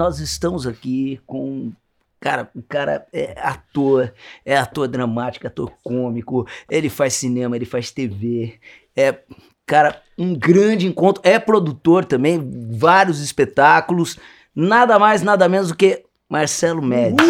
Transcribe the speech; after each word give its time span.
nós 0.00 0.18
estamos 0.18 0.66
aqui 0.66 1.20
com. 1.26 1.70
Cara, 2.18 2.50
o 2.54 2.62
cara 2.62 3.06
é 3.12 3.34
ator, 3.38 4.12
é 4.44 4.56
ator 4.56 4.88
dramático, 4.88 5.46
ator 5.46 5.72
cômico, 5.82 6.46
ele 6.70 6.88
faz 6.90 7.14
cinema, 7.14 7.54
ele 7.56 7.64
faz 7.64 7.90
TV, 7.90 8.58
é, 8.94 9.20
cara, 9.66 10.02
um 10.18 10.34
grande 10.34 10.86
encontro, 10.86 11.22
é 11.24 11.38
produtor 11.38 12.04
também, 12.04 12.38
vários 12.72 13.20
espetáculos, 13.22 14.18
nada 14.54 14.98
mais, 14.98 15.22
nada 15.22 15.48
menos 15.48 15.68
do 15.68 15.74
que 15.76 16.02
Marcelo 16.28 16.82
Médici. 16.82 17.24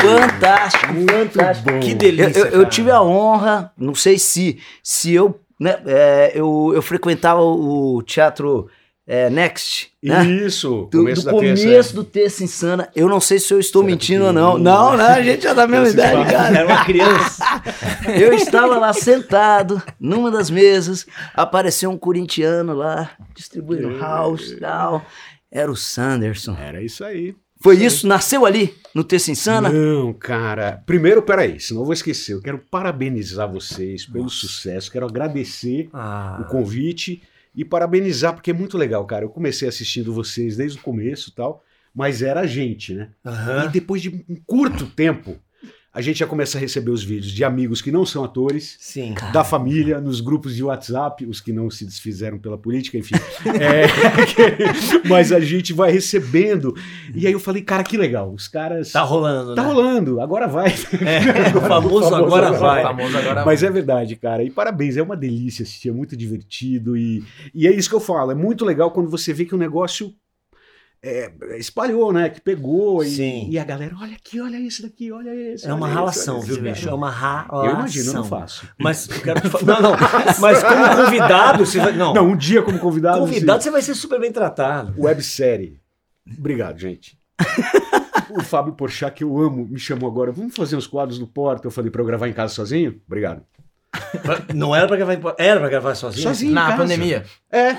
Fantástico, 0.00 0.92
Muito 0.92 1.32
fantástico. 1.32 1.70
bom. 1.72 1.80
Que 1.80 1.94
delícia. 1.94 2.38
Eu, 2.40 2.46
eu- 2.46 2.60
eu 2.62 2.68
tive 2.68 2.90
a 2.92 3.02
honra, 3.02 3.72
não 3.76 3.96
sei 3.96 4.16
se, 4.16 4.60
se 4.80 5.12
eu, 5.12 5.40
né, 5.58 5.76
é, 5.86 6.32
eu, 6.36 6.70
eu 6.72 6.82
frequentava 6.82 7.40
o 7.42 8.00
teatro 8.02 8.68
é, 9.12 9.28
Next, 9.28 9.90
né? 10.00 10.24
Isso, 10.24 10.88
Do, 10.88 10.98
começo 10.98 11.22
do 11.22 11.24
da 11.24 11.30
começo 11.32 11.62
terça. 11.64 11.94
do 11.94 12.04
Terça 12.04 12.44
Insana. 12.44 12.88
Eu 12.94 13.08
não 13.08 13.20
sei 13.20 13.40
se 13.40 13.52
eu 13.52 13.58
estou 13.58 13.82
Será 13.82 13.90
mentindo 13.92 14.24
ou 14.26 14.32
não. 14.32 14.56
Não, 14.56 14.96
não, 14.96 15.04
a 15.04 15.20
gente 15.20 15.44
é 15.48 15.52
da 15.52 15.66
mesma 15.66 15.88
idade, 15.88 16.30
cara. 16.30 16.56
Era 16.56 16.66
uma 16.68 16.84
criança. 16.84 17.44
Eu 18.06 18.32
estava 18.32 18.78
lá 18.78 18.92
sentado, 18.92 19.82
numa 19.98 20.30
das 20.30 20.48
mesas, 20.48 21.08
apareceu 21.34 21.90
um 21.90 21.98
corintiano 21.98 22.72
lá, 22.72 23.10
distribuindo 23.34 23.98
house 23.98 24.52
e 24.52 24.56
tal. 24.60 25.04
Era 25.50 25.72
o 25.72 25.76
Sanderson. 25.76 26.56
Era 26.56 26.80
isso 26.80 27.02
aí. 27.04 27.34
Foi 27.60 27.76
isso? 27.82 28.06
Nasceu 28.06 28.46
ali, 28.46 28.74
no 28.94 29.02
Terça 29.02 29.32
Insana? 29.32 29.70
Não, 29.70 30.12
cara. 30.12 30.84
Primeiro, 30.86 31.20
peraí, 31.20 31.58
senão 31.58 31.80
eu 31.80 31.84
vou 31.84 31.92
esquecer. 31.92 32.34
Eu 32.34 32.40
quero 32.40 32.58
parabenizar 32.70 33.50
vocês 33.50 34.06
pelo 34.06 34.30
sucesso. 34.30 34.88
Quero 34.90 35.06
agradecer 35.06 35.90
Ah, 35.92 36.38
o 36.40 36.44
convite 36.44 37.20
e 37.54 37.64
parabenizar, 37.64 38.34
porque 38.34 38.50
é 38.50 38.54
muito 38.54 38.78
legal, 38.78 39.04
cara. 39.04 39.24
Eu 39.24 39.30
comecei 39.30 39.68
assistindo 39.68 40.12
vocês 40.12 40.56
desde 40.56 40.78
o 40.78 40.82
começo 40.82 41.30
e 41.30 41.32
tal, 41.32 41.62
mas 41.94 42.22
era 42.22 42.40
a 42.40 42.46
gente, 42.46 42.94
né? 42.94 43.10
E 43.24 43.28
aham. 43.28 43.66
depois 43.68 44.00
de 44.00 44.08
um 44.08 44.36
curto 44.46 44.86
tempo, 44.86 45.36
a 45.92 46.00
gente 46.00 46.20
já 46.20 46.26
começa 46.26 46.56
a 46.56 46.60
receber 46.60 46.90
os 46.90 47.02
vídeos 47.02 47.32
de 47.32 47.42
amigos 47.42 47.82
que 47.82 47.90
não 47.90 48.06
são 48.06 48.22
atores, 48.22 48.76
Sim. 48.78 49.14
da 49.32 49.42
família, 49.42 50.00
nos 50.00 50.20
grupos 50.20 50.54
de 50.54 50.62
WhatsApp, 50.62 51.26
os 51.26 51.40
que 51.40 51.52
não 51.52 51.68
se 51.68 51.84
desfizeram 51.84 52.38
pela 52.38 52.56
política, 52.56 52.96
enfim. 52.96 53.14
É, 53.60 53.86
mas 55.08 55.32
a 55.32 55.40
gente 55.40 55.72
vai 55.72 55.90
recebendo. 55.90 56.74
E 57.14 57.26
aí 57.26 57.32
eu 57.32 57.40
falei, 57.40 57.62
cara, 57.62 57.82
que 57.82 57.96
legal. 57.96 58.32
Os 58.32 58.46
caras. 58.48 58.92
Tá 58.92 59.02
rolando, 59.02 59.54
Tá 59.54 59.62
né? 59.62 59.68
rolando, 59.68 60.20
agora 60.20 60.46
vai. 60.46 60.68
É, 60.68 61.50
o 61.56 61.60
famoso, 61.60 62.10
famoso 62.10 62.14
agora 62.14 62.46
agora 62.46 62.50
vai. 62.58 62.82
vai. 62.82 62.82
famoso 62.82 63.16
agora 63.18 63.44
Mas 63.44 63.62
é 63.62 63.70
verdade, 63.70 64.16
cara. 64.16 64.42
E 64.44 64.50
parabéns, 64.50 64.96
é 64.96 65.02
uma 65.02 65.16
delícia 65.16 65.62
assistir, 65.62 65.88
é 65.88 65.92
muito 65.92 66.16
divertido. 66.16 66.96
E, 66.96 67.24
e 67.54 67.66
é 67.66 67.72
isso 67.74 67.88
que 67.88 67.94
eu 67.94 68.00
falo, 68.00 68.30
é 68.30 68.34
muito 68.34 68.64
legal 68.64 68.90
quando 68.90 69.10
você 69.10 69.32
vê 69.32 69.44
que 69.44 69.54
o 69.54 69.58
negócio 69.58 70.12
é, 71.02 71.32
espalhou, 71.58 72.12
né? 72.12 72.28
Que 72.28 72.40
pegou. 72.40 73.02
E, 73.02 73.10
Sim. 73.10 73.48
e 73.50 73.58
a 73.58 73.64
galera, 73.64 73.94
olha 74.00 74.14
aqui, 74.14 74.40
olha 74.40 74.58
esse 74.58 74.82
daqui, 74.82 75.10
olha 75.10 75.34
esse. 75.34 75.66
É 75.66 75.72
uma 75.72 75.88
ralação, 75.88 76.40
viu, 76.40 76.54
esse, 76.54 76.62
bicho? 76.62 76.88
É 76.88 76.92
uma 76.94 77.10
ralação. 77.10 77.64
Eu 77.64 77.70
imagino, 77.72 78.10
eu 78.10 78.14
não 78.14 78.24
faço. 78.24 78.68
Mas 78.78 79.08
eu 79.08 79.20
quero 79.20 79.40
te 79.42 79.48
falar. 79.48 79.64
Não, 79.64 79.80
não. 79.92 79.96
Mas 80.40 80.62
como 80.62 81.04
convidado, 81.04 81.64
você 81.66 81.78
vai. 81.80 81.92
Não. 81.96 82.12
Não, 82.14 82.28
um 82.28 82.36
dia 82.36 82.62
como 82.62 82.78
convidado. 82.78 83.20
convidado, 83.20 83.62
você 83.62 83.70
vai 83.70 83.82
ser 83.82 83.94
super 83.94 84.20
bem 84.20 84.30
tratado. 84.32 84.94
websérie. 84.98 85.80
Obrigado, 86.38 86.78
gente. 86.78 87.18
o 88.30 88.42
Fábio 88.42 88.74
Porchat, 88.74 89.14
que 89.14 89.24
eu 89.24 89.38
amo, 89.40 89.66
me 89.66 89.78
chamou 89.78 90.08
agora. 90.08 90.30
Vamos 90.30 90.54
fazer 90.54 90.76
uns 90.76 90.86
quadros 90.86 91.18
no 91.18 91.26
Porta. 91.26 91.66
Eu 91.66 91.70
falei 91.70 91.90
pra 91.90 92.02
eu 92.02 92.06
gravar 92.06 92.28
em 92.28 92.32
casa 92.32 92.52
sozinho? 92.54 93.00
Obrigado. 93.06 93.42
Não 94.54 94.74
era 94.76 94.86
pra 94.86 94.96
gravar. 94.96 95.14
em- 95.14 95.20
Era 95.38 95.58
pra 95.60 95.68
gravar 95.68 95.94
sozinho? 95.94 96.22
Sozinho. 96.22 96.50
em 96.52 96.54
Na 96.54 96.66
casa. 96.66 96.76
pandemia. 96.76 97.24
É. 97.50 97.76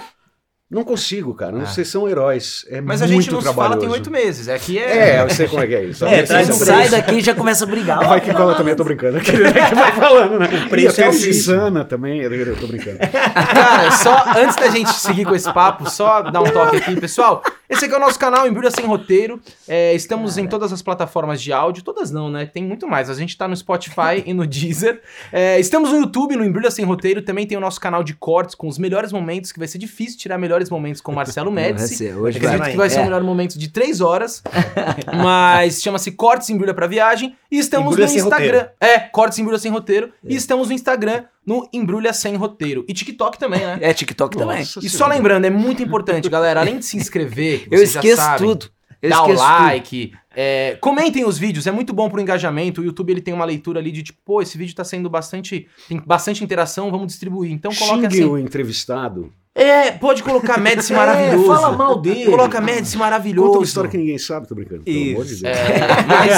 Não 0.71 0.85
consigo, 0.85 1.35
cara. 1.35 1.51
Não, 1.51 1.63
Ah. 1.63 1.65
Vocês 1.65 1.89
são 1.89 2.07
heróis. 2.07 2.65
É 2.69 2.79
Mas 2.79 3.01
a 3.01 3.05
muito 3.05 3.21
gente 3.23 3.31
não 3.33 3.41
se 3.41 3.43
trabalhoso. 3.43 3.73
fala 3.73 3.81
tem 3.81 3.89
oito 3.89 4.09
meses. 4.09 4.47
Aqui 4.47 4.79
é. 4.79 5.17
É, 5.17 5.21
eu 5.21 5.29
sei 5.29 5.45
como 5.49 5.61
é 5.61 5.67
que 5.67 5.75
é 5.75 5.83
isso. 5.83 6.05
É, 6.07 6.21
Você 6.21 6.27
traz 6.27 6.49
um 6.49 6.53
Sai 6.53 6.87
daqui 6.87 7.15
e 7.15 7.21
já 7.21 7.35
começa 7.35 7.65
a 7.65 7.67
brigar. 7.67 7.99
Vai 8.07 8.21
que 8.21 8.33
cola 8.33 8.55
também, 8.55 8.71
eu 8.71 8.77
tô 8.77 8.85
brincando. 8.85 9.19
Que 9.21 9.31
vai 9.75 9.91
falando, 9.91 10.39
né? 10.39 10.47
e 10.77 10.85
é 10.85 10.87
a 10.87 11.09
o 11.09 11.11
mesmo. 11.11 11.29
Insana 11.29 11.83
também, 11.83 12.21
eu 12.21 12.55
tô 12.55 12.67
brincando. 12.67 12.99
Cara, 12.99 13.91
só 13.91 14.23
antes 14.37 14.55
da 14.55 14.69
gente 14.69 14.89
seguir 14.93 15.25
com 15.25 15.35
esse 15.35 15.51
papo, 15.53 15.89
só 15.89 16.21
dar 16.21 16.41
um 16.41 16.49
toque 16.49 16.77
aqui, 16.77 16.95
pessoal. 16.99 17.43
Esse 17.69 17.85
aqui 17.85 17.93
é 17.93 17.97
o 17.97 18.01
nosso 18.01 18.19
canal 18.19 18.45
Embrulha 18.47 18.69
Sem 18.69 18.85
Roteiro. 18.85 19.39
É, 19.67 19.93
estamos 19.93 20.37
em 20.37 20.45
todas 20.47 20.73
as 20.73 20.81
plataformas 20.81 21.41
de 21.41 21.53
áudio, 21.53 21.83
todas 21.83 22.11
não, 22.11 22.29
né? 22.29 22.45
Tem 22.45 22.63
muito 22.63 22.87
mais. 22.87 23.09
A 23.09 23.13
gente 23.13 23.37
tá 23.37 23.47
no 23.47 23.55
Spotify 23.55 24.23
e 24.25 24.33
no 24.33 24.45
Deezer. 24.45 25.01
É, 25.31 25.57
estamos 25.59 25.89
no 25.91 25.97
YouTube, 25.99 26.35
no 26.35 26.43
Embrulha 26.43 26.69
Sem 26.69 26.83
Roteiro. 26.83 27.21
Também 27.21 27.47
tem 27.47 27.57
o 27.57 27.61
nosso 27.61 27.79
canal 27.79 28.03
de 28.03 28.13
cortes 28.13 28.55
com 28.55 28.67
os 28.67 28.77
melhores 28.77 29.11
momentos, 29.13 29.51
que 29.53 29.59
vai 29.59 29.67
ser 29.69 29.77
difícil 29.77 30.17
tirar 30.19 30.37
melhores 30.37 30.60
momentos 30.69 31.01
com 31.01 31.11
o 31.11 31.15
Marcelo 31.15 31.49
Vai 31.53 31.63
Médici. 31.71 31.95
ser, 31.95 32.15
hoje 32.15 32.39
Vai 32.39 32.47
Acredito 32.49 32.65
ser. 32.65 32.71
que 32.71 32.77
vai 32.77 32.89
ser 32.89 32.97
É. 32.97 33.01
um 33.01 33.03
melhor 33.05 33.23
momento 33.23 33.57
de 33.57 33.67
três 33.69 34.01
horas. 34.01 34.41
mas 35.23 35.81
chama-se 35.81 36.11
Cortes 36.11 36.49
Embrulha 36.49 36.73
pra 36.73 36.87
Viagem. 36.87 37.35
E 37.51 37.57
estamos 37.59 37.93
Embrulha 37.93 38.07
no 38.07 38.13
Instagram. 38.15 38.59
Roteiro. 38.59 38.69
É, 38.79 38.99
Cortes 38.99 39.39
Embrulha 39.39 39.59
Sem 39.59 39.71
Roteiro. 39.71 40.11
E 40.23 40.35
estamos 40.35 40.67
no 40.69 40.73
Instagram, 40.73 41.23
no 41.45 41.67
Embrulha 41.73 42.13
Sem 42.13 42.35
Roteiro. 42.35 42.85
E 42.87 42.93
TikTok 42.93 43.37
também, 43.37 43.59
né? 43.61 43.77
É 43.81 43.93
TikTok 43.93 44.37
também. 44.37 44.59
Nossa 44.59 44.79
E 44.79 44.89
só 44.89 44.97
Senhora. 44.97 45.15
lembrando, 45.15 45.45
é 45.45 45.49
muito 45.49 45.81
importante, 45.83 46.29
galera, 46.29 46.59
além 46.61 46.79
de 46.79 46.85
se 46.85 46.97
inscrever, 46.97 47.67
Eu 47.71 47.81
esqueço 47.81 48.17
sabem, 48.21 48.47
tudo. 48.47 48.69
Eu 49.01 49.09
dá 49.09 49.23
o 49.23 49.27
tudo. 49.29 49.39
like, 49.39 50.13
é, 50.35 50.77
comentem 50.79 51.25
os 51.25 51.35
vídeos, 51.37 51.65
é 51.65 51.71
muito 51.71 51.91
bom 51.91 52.07
pro 52.07 52.21
engajamento. 52.21 52.81
O 52.81 52.83
YouTube 52.83 53.09
ele 53.11 53.19
tem 53.21 53.33
uma 53.33 53.43
leitura 53.45 53.79
ali 53.79 53.91
de 53.91 54.03
tipo, 54.03 54.19
pô, 54.23 54.43
esse 54.43 54.55
vídeo 54.59 54.75
tá 54.75 54.83
sendo 54.83 55.09
bastante. 55.09 55.67
tem 55.89 55.99
bastante 56.05 56.43
interação, 56.43 56.91
vamos 56.91 57.07
distribuir. 57.07 57.51
Então 57.51 57.73
coloca 57.73 57.95
Xinguem 58.03 58.07
assim. 58.21 58.23
o 58.31 58.37
entrevistado. 58.37 59.33
É, 59.53 59.91
pode 59.91 60.23
colocar 60.23 60.57
Médici 60.57 60.93
maravilhoso. 60.95 61.51
É, 61.51 61.55
fala 61.55 61.75
mal 61.75 61.99
dele. 61.99 62.25
Coloca 62.25 62.61
Médici 62.61 62.97
maravilhoso. 62.97 63.47
Conta 63.47 63.59
uma 63.59 63.65
história 63.65 63.89
que 63.89 63.97
ninguém 63.97 64.17
sabe, 64.17 64.47
tô 64.47 64.55
brincando. 64.55 64.83
Pelo 64.83 65.11
amor 65.11 65.25
de 65.25 65.33
Isso. 65.33 65.43
Deus. 65.43 65.57
É, 65.57 65.87
mas 66.07 66.31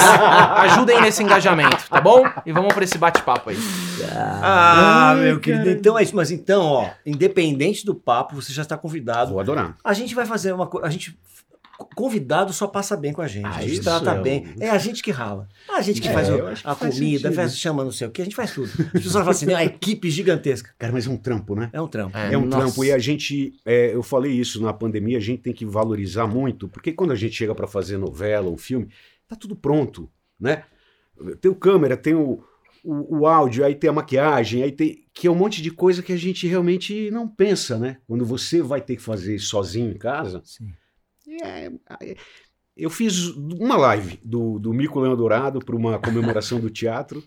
ajudem 0.72 1.00
nesse 1.00 1.22
engajamento, 1.22 1.88
tá 1.88 2.00
bom? 2.00 2.24
E 2.44 2.50
vamos 2.52 2.74
pra 2.74 2.82
esse 2.82 2.98
bate-papo 2.98 3.50
aí. 3.50 3.56
Ah, 4.12 5.10
Ai, 5.12 5.20
meu 5.26 5.40
querido. 5.40 5.64
cara. 5.64 5.76
Então 5.76 5.98
é 5.98 6.02
isso. 6.02 6.16
Mas 6.16 6.30
então, 6.32 6.62
ó, 6.64 6.88
independente 7.06 7.86
do 7.86 7.94
papo, 7.94 8.34
você 8.34 8.52
já 8.52 8.62
está 8.62 8.76
convidado. 8.76 9.30
Vou 9.30 9.40
adorar. 9.40 9.76
A 9.84 9.92
gente 9.92 10.14
vai 10.14 10.26
fazer 10.26 10.52
uma 10.52 10.66
coisa. 10.66 10.86
A 10.86 10.90
gente. 10.90 11.16
Convidado 11.94 12.52
só 12.52 12.66
passa 12.66 12.96
bem 12.96 13.12
com 13.12 13.20
a 13.20 13.26
gente. 13.26 13.44
Ah, 13.46 13.56
a 13.56 13.60
gente 13.62 13.72
isso 13.74 13.82
trata 13.82 14.10
é 14.12 14.18
um- 14.20 14.22
bem. 14.22 14.54
É 14.60 14.70
a 14.70 14.78
gente 14.78 15.02
que 15.02 15.10
rala. 15.10 15.48
A 15.68 15.80
gente 15.82 16.00
que 16.00 16.08
É, 16.08 16.12
faz 16.12 16.28
o- 16.28 16.36
que 16.36 16.40
a 16.64 16.74
faz 16.74 16.94
comida, 16.94 17.32
faz, 17.32 17.58
chama 17.58 17.84
não 17.84 17.90
sei 17.90 18.06
o 18.06 18.10
que, 18.10 18.22
a 18.22 18.24
gente 18.24 18.36
faz 18.36 18.52
tudo. 18.54 18.66
As 18.68 18.90
pessoas 18.92 19.12
falam 19.14 19.30
assim, 19.30 19.46
"Não, 19.46 19.56
a 19.56 19.64
equipe 19.64 20.08
gigantesca. 20.10 20.72
Cara, 20.78 20.92
mas 20.92 21.06
é 21.06 21.10
um 21.10 21.16
trampo, 21.16 21.54
né? 21.56 21.70
É 21.72 21.80
um 21.80 21.88
trampo. 21.88 22.16
É, 22.16 22.34
É 22.34 22.38
um 22.38 22.44
Nossa. 22.46 22.58
trampo 22.66 22.84
e 22.84 22.92
a 22.92 22.98
gente, 22.98 23.54
é, 23.64 23.94
eu 23.94 24.02
falei 24.02 24.32
isso 24.32 24.62
na 24.62 24.72
pandemia, 24.72 25.18
a 25.18 25.20
gente 25.20 25.42
tem 25.42 25.52
que 25.52 25.64
valorizar 25.66 26.26
muito, 26.26 26.68
porque 26.68 26.92
quando 26.92 27.12
a 27.12 27.16
gente 27.16 27.34
chega 27.34 27.54
para 27.54 27.66
fazer 27.66 27.96
novela 27.98 28.48
ou 28.48 28.56
filme, 28.56 28.88
tá 29.28 29.34
tudo 29.36 29.56
pronto, 29.56 30.08
né? 30.38 30.64
Tem 31.40 31.50
o 31.50 31.54
câmera, 31.54 31.96
tem 31.96 32.14
o, 32.14 32.42
o, 32.84 33.18
o 33.20 33.26
áudio, 33.26 33.64
aí 33.64 33.74
tem 33.74 33.88
a 33.88 33.92
maquiagem, 33.92 34.62
aí 34.62 34.72
tem 34.72 35.04
que 35.12 35.26
é 35.28 35.30
um 35.30 35.34
monte 35.34 35.62
de 35.62 35.70
coisa 35.70 36.02
que 36.02 36.12
a 36.12 36.16
gente 36.16 36.46
realmente 36.46 37.08
não 37.12 37.26
pensa, 37.28 37.78
né? 37.78 37.98
Quando 38.06 38.24
você 38.24 38.60
vai 38.60 38.80
ter 38.80 38.96
que 38.96 39.02
fazer 39.02 39.38
sozinho 39.38 39.90
em 39.92 39.96
casa. 39.98 40.40
Sim. 40.44 40.72
É, 41.42 41.70
é, 42.02 42.16
eu 42.76 42.90
fiz 42.90 43.28
uma 43.36 43.76
live 43.76 44.20
do, 44.24 44.58
do 44.58 44.72
Mico 44.72 44.98
Leão 45.00 45.16
Dourado 45.16 45.60
para 45.60 45.76
uma 45.76 45.98
comemoração 45.98 46.58
do 46.60 46.70
teatro. 46.70 47.22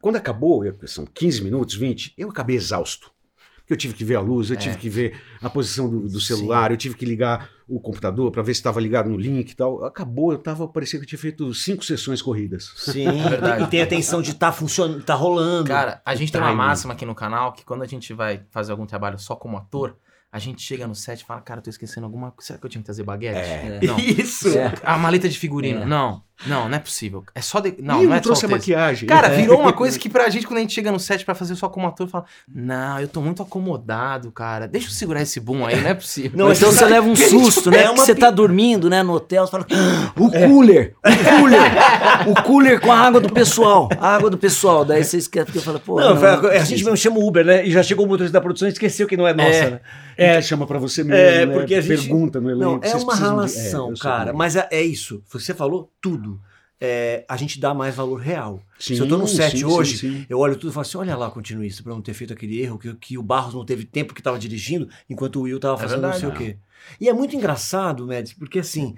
Quando 0.00 0.16
acabou, 0.16 0.64
eu- 0.64 0.76
são 0.86 1.06
15 1.06 1.42
minutos, 1.42 1.74
20, 1.74 2.12
eu 2.16 2.28
acabei 2.30 2.56
exausto. 2.56 3.10
Porque 3.58 3.72
eu 3.72 3.76
tive 3.76 3.94
que 3.94 4.04
ver 4.04 4.14
a 4.14 4.20
luz, 4.20 4.48
eu 4.50 4.54
É. 4.54 4.58
tive 4.60 4.76
que 4.76 4.88
ver 4.88 5.20
a 5.42 5.50
posição 5.50 5.90
do, 5.90 6.08
do 6.08 6.20
celular, 6.20 6.70
eu 6.70 6.76
tive 6.76 6.94
que 6.94 7.04
ligar 7.04 7.50
o 7.68 7.80
computador 7.80 8.30
para 8.30 8.40
ver 8.40 8.54
se 8.54 8.60
estava 8.60 8.80
ligado 8.80 9.08
no 9.10 9.16
link 9.16 9.50
e 9.50 9.56
tal. 9.56 9.84
Acabou, 9.84 10.30
eu 10.30 10.38
tava, 10.38 10.68
parecia 10.68 11.00
que 11.00 11.04
eu 11.04 11.08
tinha 11.08 11.18
feito 11.18 11.52
cinco 11.52 11.84
sessões 11.84 12.22
corridas. 12.22 12.72
Sim, 12.76 13.06
e 13.64 13.66
tem 13.66 13.82
a 13.82 13.86
tensão 13.86 14.22
de 14.22 14.34
tá 14.34 14.52
funcionando, 14.52 15.02
tá 15.02 15.14
rolando. 15.14 15.66
Cara, 15.66 16.00
a 16.04 16.14
gente 16.14 16.30
tem 16.30 16.40
uma 16.40 16.52
máxima 16.54 16.92
aqui 16.92 17.04
no 17.04 17.14
canal 17.14 17.52
que 17.52 17.64
quando 17.64 17.82
a 17.82 17.86
gente 17.86 18.12
vai 18.14 18.44
fazer 18.50 18.70
algum 18.70 18.86
trabalho 18.86 19.18
só 19.18 19.34
como 19.34 19.56
ator, 19.56 19.96
a 20.36 20.38
gente 20.38 20.60
chega 20.60 20.86
no 20.86 20.94
set 20.94 21.22
e 21.22 21.24
fala, 21.24 21.40
cara, 21.40 21.62
tô 21.62 21.70
esquecendo 21.70 22.04
alguma 22.04 22.30
coisa. 22.30 22.48
Será 22.48 22.58
que 22.58 22.66
eu 22.66 22.68
tinha 22.68 22.82
que 22.82 22.84
trazer 22.84 23.02
baguete? 23.02 23.38
É. 23.38 23.80
Não. 23.82 23.96
Isso. 23.98 24.48
É. 24.50 24.74
A 24.82 24.98
maleta 24.98 25.26
de 25.30 25.38
figurino. 25.38 25.80
É. 25.80 25.86
Não, 25.86 26.22
não, 26.46 26.68
não 26.68 26.76
é 26.76 26.78
possível. 26.80 27.24
É 27.34 27.40
só 27.40 27.60
de... 27.60 27.74
Não, 27.80 27.96
Ih, 28.00 28.02
não 28.02 28.10
não 28.10 28.16
é 28.16 28.20
trouxe 28.20 28.42
só 28.42 28.46
a 28.46 28.50
maquiagem. 28.50 29.08
Cara, 29.08 29.28
É. 29.28 29.36
virou 29.36 29.60
uma 29.60 29.72
coisa 29.72 29.98
que 29.98 30.08
pra 30.08 30.28
gente, 30.28 30.46
quando 30.46 30.58
a 30.58 30.60
gente 30.60 30.74
chega 30.74 30.92
no 30.92 30.98
set 30.98 31.24
pra 31.24 31.34
fazer 31.34 31.54
só 31.54 31.68
como 31.68 31.86
ator, 31.86 32.06
fala: 32.08 32.24
Não, 32.52 33.00
eu 33.00 33.08
tô 33.08 33.20
muito 33.22 33.42
acomodado, 33.42 34.30
cara. 34.32 34.66
Deixa 34.68 34.88
eu 34.88 34.92
segurar 34.92 35.22
esse 35.22 35.40
boom 35.40 35.64
aí, 35.64 35.80
não 35.80 35.90
é 35.90 35.94
possível. 35.94 36.32
Não, 36.38 36.52
então 36.52 36.70
você 36.70 36.84
leva 36.84 37.06
um 37.08 37.16
susto, 37.16 37.70
né? 37.70 37.84
É 37.84 37.90
uma 37.90 38.04
você 38.04 38.14
tá 38.14 38.30
dormindo, 38.30 38.90
né, 38.90 39.02
no 39.02 39.12
hotel, 39.14 39.46
você 39.46 39.50
fala, 39.50 39.66
"Ah, 39.72 40.12
o 40.16 40.30
cooler, 40.30 40.94
o 41.02 41.02
cooler, 41.40 42.28
o 42.28 42.42
cooler 42.42 42.80
com 42.80 42.92
a 42.92 42.98
água 42.98 43.20
do 43.20 43.32
pessoal, 43.32 43.88
a 43.98 44.14
água 44.14 44.28
do 44.30 44.38
pessoal. 44.38 44.84
Daí 44.84 45.04
você 45.04 45.16
esquece, 45.18 45.46
porque 45.46 45.60
fala, 45.60 45.78
pô, 45.78 46.00
Não, 46.00 46.10
não, 46.14 46.16
foi- 46.20 46.30
não 46.42 46.50
a 46.50 46.64
gente 46.64 46.84
mesmo 46.84 46.96
chama 46.96 47.18
o 47.18 47.26
Uber, 47.26 47.44
né? 47.44 47.66
E 47.66 47.70
já 47.70 47.82
chegou 47.82 48.04
o 48.04 48.08
motorista 48.08 48.32
da 48.34 48.40
produção 48.40 48.68
e 48.68 48.72
esqueceu 48.72 49.06
que 49.06 49.16
não 49.16 49.26
é 49.26 49.32
nossa, 49.34 49.48
É. 49.50 49.70
né? 49.70 49.80
É, 50.18 50.40
chama 50.40 50.66
pra 50.66 50.78
você 50.78 51.04
mesmo, 51.04 51.14
É, 51.20 51.44
né? 51.46 51.52
porque 51.54 51.74
a 51.74 51.80
gente- 51.80 52.00
Pergunta 52.06 52.40
no 52.40 52.50
elenco. 52.50 52.64
Não, 52.64 52.80
é 52.82 52.94
uma 52.96 53.14
de- 53.14 53.20
relação, 53.22 53.88
É, 53.88 53.90
eu 53.92 53.96
sei 53.96 54.02
cara. 54.10 54.30
é. 54.30 54.32
Mas 54.32 54.56
é, 54.56 54.66
é 54.70 54.82
isso. 54.82 55.22
Você 55.30 55.52
falou 55.52 55.90
tudo. 56.08 56.40
é, 56.78 57.24
a 57.28 57.36
gente 57.36 57.58
dá 57.58 57.72
mais 57.72 57.94
valor 57.94 58.16
real. 58.20 58.62
Sim, 58.78 58.96
Se 58.96 59.00
eu 59.00 59.08
tô 59.08 59.16
num 59.16 59.26
set 59.26 59.56
sim, 59.58 59.64
hoje, 59.64 59.96
sim. 59.98 60.26
Eu 60.28 60.38
olho 60.38 60.54
tudo 60.56 60.70
e 60.70 60.72
falo 60.74 60.82
assim: 60.86 60.98
olha 60.98 61.16
lá, 61.16 61.30
continuista, 61.30 61.82
pra 61.82 61.92
não 61.92 62.02
ter 62.02 62.12
feito 62.12 62.32
aquele 62.34 62.60
erro, 62.60 62.78
que, 62.78 62.94
que 62.96 63.18
o 63.18 63.22
Barros 63.22 63.54
não 63.54 63.64
teve 63.64 63.84
tempo 63.84 64.12
que 64.14 64.22
tava 64.22 64.38
dirigindo, 64.38 64.86
enquanto 65.08 65.36
o 65.36 65.42
Will 65.42 65.58
tava 65.58 65.76
É 65.76 65.78
fazendo 65.78 66.02
verdade, 66.02 66.22
não 66.22 66.36
sei 66.36 66.36
o 66.36 66.52
quê. 66.52 66.58
E 67.00 67.08
é 67.08 67.12
muito 67.14 67.34
engraçado, 67.34 68.06
Mads, 68.06 68.34
porque 68.34 68.58
assim, 68.58 68.94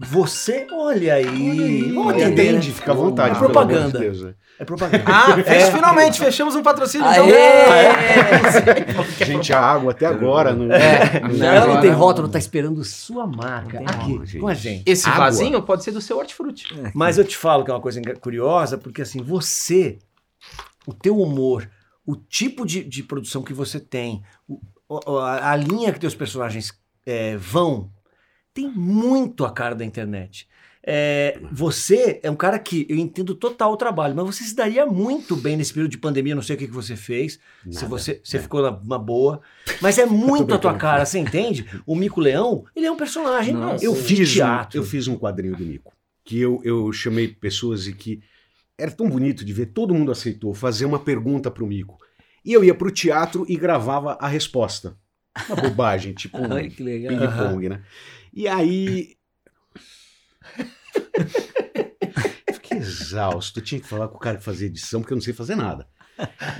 você, 0.00 0.66
olha 0.72 1.14
aí, 1.14 1.94
Olha, 1.96 2.26
atender, 2.26 2.46
Entende, 2.50 2.68
né? 2.68 2.74
fica 2.74 2.90
à 2.92 2.94
vontade. 2.94 3.30
É 3.30 3.38
pelo 3.38 3.44
propaganda. 3.52 3.80
amor 3.80 3.92
de 3.92 3.98
Deus, 3.98 4.22
né? 4.22 4.34
É 4.58 4.64
propaganda. 4.64 5.04
Ah, 5.06 5.34
fez, 5.42 5.46
É. 5.64 5.70
finalmente, 5.72 6.18
fechamos 6.18 6.54
um 6.56 6.62
patrocínio. 6.62 7.06
Aê! 7.06 7.20
Então, 8.88 9.04
Gente, 9.26 9.52
a 9.52 9.60
água 9.60 9.92
até 9.92 10.06
agora. 10.06 10.52
Não... 10.52 10.72
É. 10.72 11.20
Ela 11.56 11.66
não 11.74 11.80
tem 11.80 11.90
rótulo, 11.90 12.28
tá 12.28 12.38
esperando 12.38 12.82
sua 12.84 13.26
marca 13.26 13.78
Não 13.80 13.86
aqui 13.86 14.12
não, 14.18 14.24
gente. 14.26 14.40
com 14.40 14.48
a 14.48 14.54
gente. 14.54 14.82
Esse 14.86 15.08
Água. 15.08 15.24
vasinho 15.26 15.62
pode 15.62 15.84
ser 15.84 15.92
do 15.92 16.00
seu 16.00 16.18
hortifruti. 16.18 16.66
Mas 16.94 17.16
eu 17.18 17.24
te 17.24 17.36
falo 17.36 17.64
que 17.64 17.70
é 17.70 17.74
uma 17.74 17.80
coisa 17.80 18.00
curiosa, 18.20 18.76
porque 18.76 19.02
assim, 19.02 19.22
você, 19.22 19.98
o 20.86 20.92
teu 20.92 21.18
humor, 21.18 21.68
o 22.06 22.16
tipo 22.16 22.66
de, 22.66 22.82
de 22.82 23.02
produção 23.02 23.42
que 23.42 23.52
você 23.52 23.78
tem, 23.80 24.22
o- 24.48 24.60
a, 25.18 25.52
a 25.52 25.56
linha 25.56 25.92
que 25.92 26.00
teus 26.00 26.14
personagens 26.14 26.72
é, 27.06 27.36
vão, 27.36 27.90
tem 28.54 28.70
muito 28.70 29.44
a 29.44 29.50
cara 29.52 29.74
da 29.74 29.84
internet. 29.84 30.48
É, 30.86 31.38
você 31.50 32.20
é 32.22 32.30
um 32.30 32.36
cara 32.36 32.58
que 32.58 32.86
eu 32.90 32.96
entendo 32.96 33.34
total 33.34 33.72
o 33.72 33.76
trabalho, 33.76 34.14
mas 34.14 34.26
você 34.26 34.44
se 34.44 34.54
daria 34.54 34.84
muito 34.84 35.34
bem 35.34 35.56
nesse 35.56 35.72
período 35.72 35.90
de 35.90 35.96
pandemia, 35.98 36.34
não 36.34 36.42
sei 36.42 36.56
o 36.56 36.58
que, 36.58 36.66
que 36.66 36.74
você 36.74 36.94
fez, 36.94 37.40
se 37.70 37.76
Nada. 37.76 37.86
você, 37.88 38.20
você 38.22 38.36
É. 38.36 38.40
ficou 38.40 38.60
na, 38.60 38.78
na 38.84 38.98
boa, 38.98 39.40
mas 39.80 39.96
é 39.96 40.04
muito 40.06 40.54
a 40.54 40.58
tua 40.58 40.74
cara, 40.74 41.06
você 41.06 41.18
entende? 41.18 41.64
O 41.86 41.96
Mico 41.96 42.20
Leão, 42.20 42.66
ele 42.76 42.84
é 42.84 42.92
um 42.92 42.98
personagem 42.98 43.54
Não, 43.54 43.76
eu 43.76 43.94
fiz, 43.94 44.30
um, 44.30 44.34
teatro. 44.34 44.78
eu 44.78 44.84
fiz 44.84 45.08
um 45.08 45.16
quadrinho 45.16 45.56
do 45.56 45.64
Nico, 45.64 45.90
que 46.22 46.38
eu, 46.38 46.60
eu 46.62 46.92
chamei 46.92 47.28
pessoas 47.28 47.86
e 47.86 47.94
que 47.94 48.20
era 48.76 48.90
tão 48.90 49.08
bonito 49.08 49.42
de 49.42 49.54
ver, 49.54 49.66
todo 49.66 49.94
mundo 49.94 50.12
aceitou 50.12 50.52
fazer 50.52 50.84
uma 50.84 50.98
pergunta 50.98 51.50
pro 51.50 51.66
Mico. 51.66 51.96
E 52.44 52.52
eu 52.52 52.62
ia 52.62 52.74
pro 52.74 52.90
teatro 52.90 53.46
e 53.48 53.56
gravava 53.56 54.18
a 54.20 54.28
resposta. 54.28 54.98
Uma 55.48 55.56
bobagem, 55.62 56.12
tipo 56.14 56.36
um 56.36 56.48
ping-pong, 56.68 57.68
né? 57.70 57.82
E 58.34 58.48
aí. 58.48 59.14
Eu 62.46 62.54
fiquei 62.54 62.78
exausto. 62.78 63.60
Eu 63.60 63.64
tinha 63.64 63.80
que 63.80 63.86
falar 63.86 64.08
com 64.08 64.16
o 64.16 64.20
cara 64.20 64.36
que 64.38 64.44
fazia 64.44 64.66
edição, 64.66 65.00
porque 65.00 65.12
eu 65.12 65.16
não 65.16 65.22
sei 65.22 65.32
fazer 65.32 65.54
nada. 65.54 65.86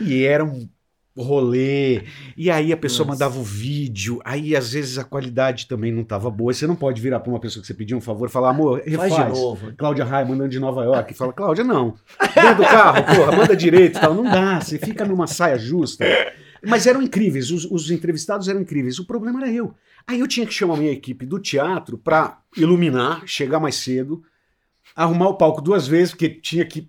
E 0.00 0.24
era 0.24 0.44
um 0.44 0.68
rolê. 1.16 2.04
E 2.36 2.50
aí 2.50 2.72
a 2.72 2.76
pessoa 2.76 3.06
Nossa. 3.06 3.18
mandava 3.18 3.38
o 3.40 3.42
vídeo. 3.42 4.20
Aí 4.24 4.54
às 4.56 4.72
vezes 4.72 4.98
a 4.98 5.04
qualidade 5.04 5.66
também 5.66 5.92
não 5.92 6.02
estava 6.02 6.30
boa. 6.30 6.52
Você 6.52 6.66
não 6.66 6.76
pode 6.76 7.00
virar 7.00 7.20
para 7.20 7.30
uma 7.30 7.40
pessoa 7.40 7.60
que 7.60 7.66
você 7.66 7.74
pediu 7.74 7.96
um 7.98 8.00
favor 8.00 8.28
e 8.28 8.32
falar, 8.32 8.50
amor, 8.50 8.82
refaz. 8.84 9.12
Faz 9.12 9.32
de 9.32 9.40
novo. 9.40 9.74
Cláudia 9.76 10.04
Raia 10.04 10.24
mandando 10.24 10.50
de 10.50 10.60
Nova 10.60 10.84
York 10.84 11.12
e 11.12 11.16
fala, 11.16 11.32
Cláudia, 11.32 11.64
não. 11.64 11.94
Dentro 12.34 12.56
do 12.56 12.62
carro, 12.62 13.04
porra, 13.16 13.36
manda 13.36 13.56
direito 13.56 13.98
e 13.98 14.00
tal. 14.00 14.14
Não 14.14 14.24
dá, 14.24 14.60
você 14.60 14.78
fica 14.78 15.04
numa 15.04 15.26
saia 15.26 15.58
justa. 15.58 16.04
Mas 16.66 16.86
eram 16.86 17.02
incríveis, 17.02 17.50
os, 17.50 17.64
os 17.64 17.90
entrevistados 17.90 18.48
eram 18.48 18.60
incríveis. 18.60 18.98
O 18.98 19.06
problema 19.06 19.40
era 19.42 19.52
eu. 19.52 19.74
Aí 20.06 20.20
eu 20.20 20.28
tinha 20.28 20.46
que 20.46 20.52
chamar 20.52 20.74
a 20.74 20.76
minha 20.78 20.92
equipe 20.92 21.24
do 21.24 21.38
teatro 21.38 21.96
para 21.96 22.40
iluminar, 22.56 23.26
chegar 23.26 23.58
mais 23.58 23.76
cedo, 23.76 24.22
arrumar 24.94 25.28
o 25.28 25.36
palco 25.36 25.62
duas 25.62 25.86
vezes, 25.86 26.10
porque 26.10 26.28
tinha 26.28 26.64
que. 26.64 26.88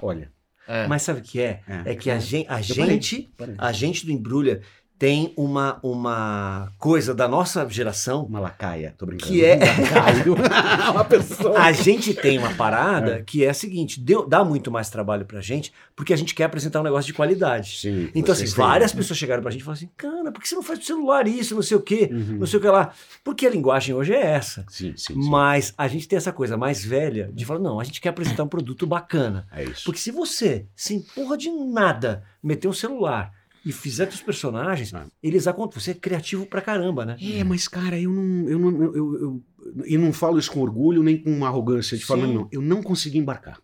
Olha. 0.00 0.32
É. 0.68 0.86
Mas 0.88 1.02
sabe 1.02 1.20
o 1.20 1.22
que 1.22 1.40
é? 1.40 1.62
É. 1.68 1.92
É 1.92 1.94
que 1.94 2.10
a 2.10 2.18
gente, 2.18 2.46
a 2.46 2.54
parei, 2.54 2.64
gente, 2.64 3.30
a 3.56 3.72
gente 3.72 4.04
do 4.04 4.10
Embrulha 4.10 4.62
tem 4.98 5.32
uma, 5.36 5.78
uma 5.82 6.72
coisa 6.78 7.14
da 7.14 7.28
nossa 7.28 7.68
geração. 7.68 8.24
Uma 8.24 8.40
lacaia, 8.40 8.94
tô 8.96 9.04
brincando. 9.06 9.30
Que 9.32 9.44
é- 9.44 9.58
Um 10.26 10.32
uma 10.92 11.04
pessoa. 11.04 11.58
A 11.58 11.70
gente 11.72 12.14
tem 12.14 12.38
uma 12.38 12.54
parada 12.54 13.22
que 13.22 13.44
é 13.44 13.50
a 13.50 13.54
seguinte: 13.54 14.00
deu, 14.00 14.26
dá 14.26 14.42
muito 14.44 14.70
mais 14.70 14.88
trabalho 14.88 15.24
pra 15.26 15.40
gente, 15.40 15.72
porque 15.94 16.12
a 16.12 16.16
gente 16.16 16.34
quer 16.34 16.44
apresentar 16.44 16.80
um 16.80 16.84
negócio 16.84 17.06
de 17.06 17.12
qualidade. 17.14 17.78
Sim, 17.78 18.10
Então, 18.14 18.32
assim, 18.32 18.46
várias 18.46 18.92
pessoas 18.92 19.18
chegaram 19.18 19.42
pra 19.42 19.50
gente 19.50 19.60
e 19.60 19.64
falaram 19.64 19.78
assim: 19.78 19.90
cara, 19.96 20.32
por 20.32 20.40
que 20.40 20.48
você 20.48 20.54
não 20.54 20.62
faz 20.62 20.78
pro 20.78 20.86
celular 20.88 21.26
isso, 21.28 21.54
não 21.54 21.62
sei 21.62 21.76
o 21.76 21.80
quê, 21.82 22.08
Uhum. 22.10 22.38
não 22.38 22.46
sei 22.46 22.58
o 22.58 22.62
que 22.62 22.68
lá? 22.68 22.90
Porque 23.22 23.46
a 23.46 23.50
linguagem 23.50 23.94
hoje 23.94 24.14
é 24.14 24.20
essa. 24.24 24.64
Sim, 24.68 24.94
sim, 24.96 25.14
sim. 25.14 25.28
Mas 25.28 25.74
a 25.76 25.86
gente 25.88 26.08
tem 26.08 26.16
essa 26.16 26.32
coisa 26.32 26.56
mais 26.56 26.84
velha 26.84 27.30
de 27.34 27.44
falar: 27.44 27.60
não, 27.60 27.78
a 27.78 27.84
gente 27.84 28.00
quer 28.00 28.08
apresentar 28.08 28.44
um 28.44 28.48
produto 28.48 28.86
bacana. 28.86 29.46
É 29.52 29.64
isso. 29.64 29.84
Porque 29.84 30.00
se 30.00 30.10
você, 30.10 30.66
sem 30.74 31.00
porra 31.00 31.36
de 31.36 31.50
nada, 31.50 32.22
meter 32.42 32.68
um 32.68 32.72
celular 32.72 33.32
e 33.66 33.72
fizer 33.72 34.06
teus 34.06 34.22
personagens, 34.22 34.94
Ah. 34.94 35.06
eles 35.22 35.46
acontecem. 35.46 35.82
Você 35.82 35.90
é 35.90 35.94
criativo 35.94 36.46
pra 36.46 36.62
caramba, 36.62 37.04
né? 37.04 37.16
É, 37.20 37.42
mas 37.44 37.66
cara, 37.68 37.98
eu 38.00 38.10
não, 38.12 38.48
eu 38.48 38.58
não, 38.58 38.82
eu, 38.84 38.94
eu, 38.94 39.14
eu, 39.20 39.42
eu 39.84 40.00
não 40.00 40.12
falo 40.12 40.38
isso 40.38 40.50
com 40.52 40.60
orgulho 40.60 41.02
nem 41.02 41.16
com 41.20 41.44
arrogância 41.44 41.96
de 41.98 42.04
forma 42.04 42.26
Sim. 42.26 42.32
não. 42.34 42.48
Eu 42.52 42.62
não 42.62 42.82
consegui 42.82 43.18
embarcar. 43.18 43.60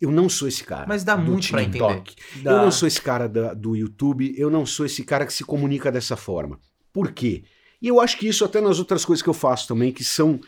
Eu 0.00 0.10
não 0.10 0.28
sou 0.28 0.46
esse 0.48 0.62
cara. 0.64 0.86
Mas 0.86 1.04
dá 1.04 1.16
do 1.16 1.22
muito 1.30 1.48
pra 1.50 1.64
TikTok. 1.64 2.16
Dá. 2.42 2.50
Eu 2.50 2.56
não 2.58 2.70
sou 2.70 2.86
esse 2.86 3.00
cara 3.00 3.28
da- 3.28 3.54
do 3.54 3.74
YouTube, 3.76 4.34
eu 4.36 4.50
não 4.50 4.66
sou 4.66 4.84
esse 4.84 5.02
cara 5.04 5.24
que 5.24 5.32
se 5.32 5.44
comunica 5.44 5.90
dessa 5.90 6.16
forma. 6.16 6.58
Por 6.92 7.12
quê? 7.12 7.44
E 7.80 7.88
eu 7.88 8.00
acho 8.00 8.18
que 8.18 8.26
isso 8.28 8.44
até 8.44 8.60
nas 8.60 8.78
outras 8.78 9.04
coisas 9.04 9.22
que 9.22 9.28
eu 9.30 9.34
faço 9.34 9.68
também, 9.68 9.92
que 9.92 10.02
são. 10.04 10.38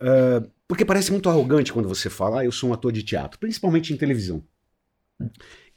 ah, 0.00 0.42
porque 0.66 0.84
parece 0.84 1.10
muito 1.12 1.28
arrogante 1.28 1.72
quando 1.72 1.88
você 1.88 2.08
fala, 2.08 2.40
ah, 2.40 2.44
eu 2.44 2.52
sou 2.52 2.70
um 2.70 2.72
ator 2.72 2.90
de 2.92 3.02
teatro, 3.02 3.38
principalmente 3.38 3.92
em 3.92 3.96
televisão. 3.96 4.42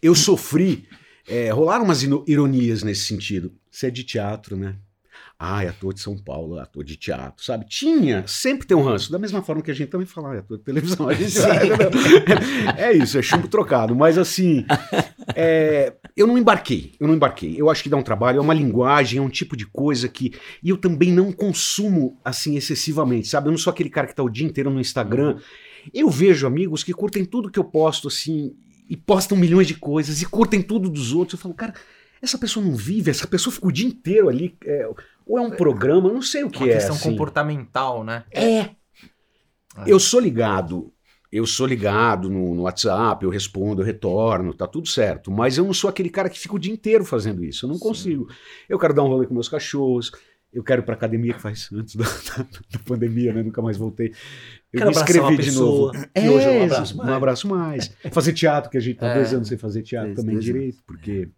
Eu 0.02 0.16
sofri. 0.16 0.88
É, 1.28 1.50
rolaram 1.52 1.84
umas 1.84 2.02
ironias 2.04 2.84
nesse 2.84 3.06
sentido. 3.06 3.54
Você 3.70 3.88
é 3.88 3.92
de 3.92 4.04
teatro, 4.04 4.56
né? 4.56 4.78
Ah, 5.40 5.64
é 5.64 5.68
ator 5.68 5.94
de 5.94 6.00
São 6.00 6.18
Paulo, 6.18 6.58
ator 6.58 6.84
de 6.84 6.96
teatro, 6.96 7.46
sabe? 7.46 7.66
Tinha, 7.68 8.24
sempre 8.26 8.66
tem 8.66 8.76
um 8.76 8.82
ranço. 8.82 9.12
Da 9.12 9.20
mesma 9.20 9.44
forma 9.44 9.62
que 9.62 9.70
a 9.70 9.74
gente 9.74 9.90
também 9.90 10.08
fala, 10.08 10.32
ah, 10.32 10.36
é 10.36 10.40
ator 10.40 10.58
de 10.58 10.64
televisão. 10.64 11.08
A 11.08 11.14
gente 11.14 11.38
vai, 11.38 11.70
é 12.76 12.94
isso, 12.94 13.20
é 13.20 13.22
chumbo 13.22 13.48
trocado. 13.48 13.96
Mas 13.96 14.18
assim, 14.18 14.66
é, 15.36 15.94
eu 16.16 16.26
não 16.26 16.40
embarquei, 16.40 16.94
eu 17.00 17.08
não 17.08 17.14
embarquei. 17.14 17.54
Eu 17.56 17.70
acho 17.70 17.84
que 17.84 17.90
dá 17.90 17.98
um 17.98 18.02
trabalho, 18.02 18.40
é 18.40 18.42
uma 18.42 18.54
linguagem, 18.54 19.20
é 19.20 19.22
um 19.22 19.30
tipo 19.30 19.56
de 19.56 19.68
coisa 19.68 20.08
que. 20.08 20.34
E 20.64 20.70
eu 20.70 20.78
também 20.78 21.12
não 21.12 21.32
consumo 21.32 22.20
assim 22.26 22.56
excessivamente, 22.56 23.28
sabe? 23.28 23.48
Eu 23.48 23.52
não 23.52 23.60
sou 23.60 23.70
aquele 23.70 23.92
cara 23.92 24.08
que 24.08 24.16
tá 24.16 24.24
o 24.24 24.30
dia 24.30 24.48
inteiro 24.48 24.72
no 24.72 24.80
Instagram. 24.80 25.38
Eu 25.94 26.10
vejo 26.10 26.48
amigos 26.48 26.84
que 26.84 26.94
curtem 26.94 27.24
tudo 27.24 27.52
que 27.52 27.60
eu 27.60 27.64
posto, 27.64 28.08
assim, 28.08 28.56
e 28.90 28.96
postam 28.96 29.38
milhões 29.38 29.68
de 29.68 29.76
coisas, 29.76 30.22
e 30.22 30.26
curtem 30.26 30.62
tudo 30.62 30.90
dos 30.90 31.14
outros. 31.14 31.38
Eu 31.38 31.44
falo, 31.44 31.54
cara, 31.54 31.74
essa 32.22 32.38
pessoa 32.38 32.66
não 32.66 32.76
vive, 32.76 33.12
essa 33.12 33.28
pessoa 33.28 33.54
fica 33.54 33.68
o 33.68 33.72
dia 33.72 33.88
inteiro 33.88 34.30
ali. 34.30 34.58
é, 34.66 34.88
ou 35.26 35.38
é 35.38 35.42
um 35.42 35.52
programa, 35.52 36.08
eu 36.08 36.14
não 36.14 36.22
sei 36.22 36.44
o 36.44 36.50
que 36.50 36.60
Uma 36.60 36.70
é. 36.70 36.74
questão 36.74 36.96
assim. 36.96 37.10
comportamental, 37.10 38.04
né? 38.04 38.24
É. 38.32 38.70
Eu 39.86 40.00
sou 40.00 40.20
ligado. 40.20 40.94
Eu 41.30 41.46
sou 41.46 41.68
ligado 41.68 42.30
no, 42.30 42.56
no 42.56 42.62
WhatsApp, 42.62 43.26
eu 43.26 43.30
respondo, 43.30 43.82
eu 43.82 43.86
retorno, 43.86 44.54
tá 44.54 44.66
tudo 44.66 44.88
certo. 44.88 45.30
Mas 45.30 45.58
eu 45.58 45.66
não 45.66 45.74
sou 45.74 45.90
aquele 45.90 46.10
cara 46.10 46.30
que 46.30 46.40
fica 46.40 46.56
o 46.56 46.60
dia 46.60 46.72
inteiro 46.72 47.04
fazendo 47.04 47.44
isso. 47.44 47.66
Eu 47.66 47.70
não 47.70 47.78
consigo. 47.78 48.30
Eu 48.70 48.80
quero 48.80 48.94
dar 48.94 49.04
um 49.04 49.08
rolê 49.08 49.28
com 49.28 49.34
meus 49.34 49.50
cachorros. 49.50 50.10
Eu 50.54 50.64
quero 50.64 50.82
ir 50.82 50.86
pra 50.86 50.96
academia, 50.96 51.34
que 51.34 51.42
faz 51.42 51.70
antes 51.74 51.96
da, 51.96 52.06
da- 52.06 52.44
da 52.72 52.80
pandemia, 52.86 53.34
né? 53.34 53.44
Nunca 53.44 53.62
mais 53.62 53.78
voltei. 53.78 54.14
Eu 54.72 54.80
Quero 54.80 54.90
me 54.92 54.96
inscrevi 54.96 55.38
de 55.38 55.44
pessoa, 55.44 55.94
novo. 55.94 56.08
que 56.14 56.30
hoje 56.30 56.46
eu 56.48 56.54
não 56.54 56.64
abraço 56.66 56.98
mais. 56.98 57.10
Um 57.10 57.14
abraço 57.14 57.48
mais. 57.48 57.96
Fazer 58.12 58.34
teatro, 58.34 58.70
que 58.72 58.78
a 58.78 58.82
gente 58.82 58.98
tá 58.98 59.08
É. 59.08 59.14
dois 59.16 59.34
anos 59.34 59.48
sem 59.48 59.58
fazer 59.58 59.84
teatro 59.84 60.10
Dois- 60.14 60.20
também 60.22 60.36
dois 60.36 60.46
direito, 60.46 60.82
porque. 60.88 61.30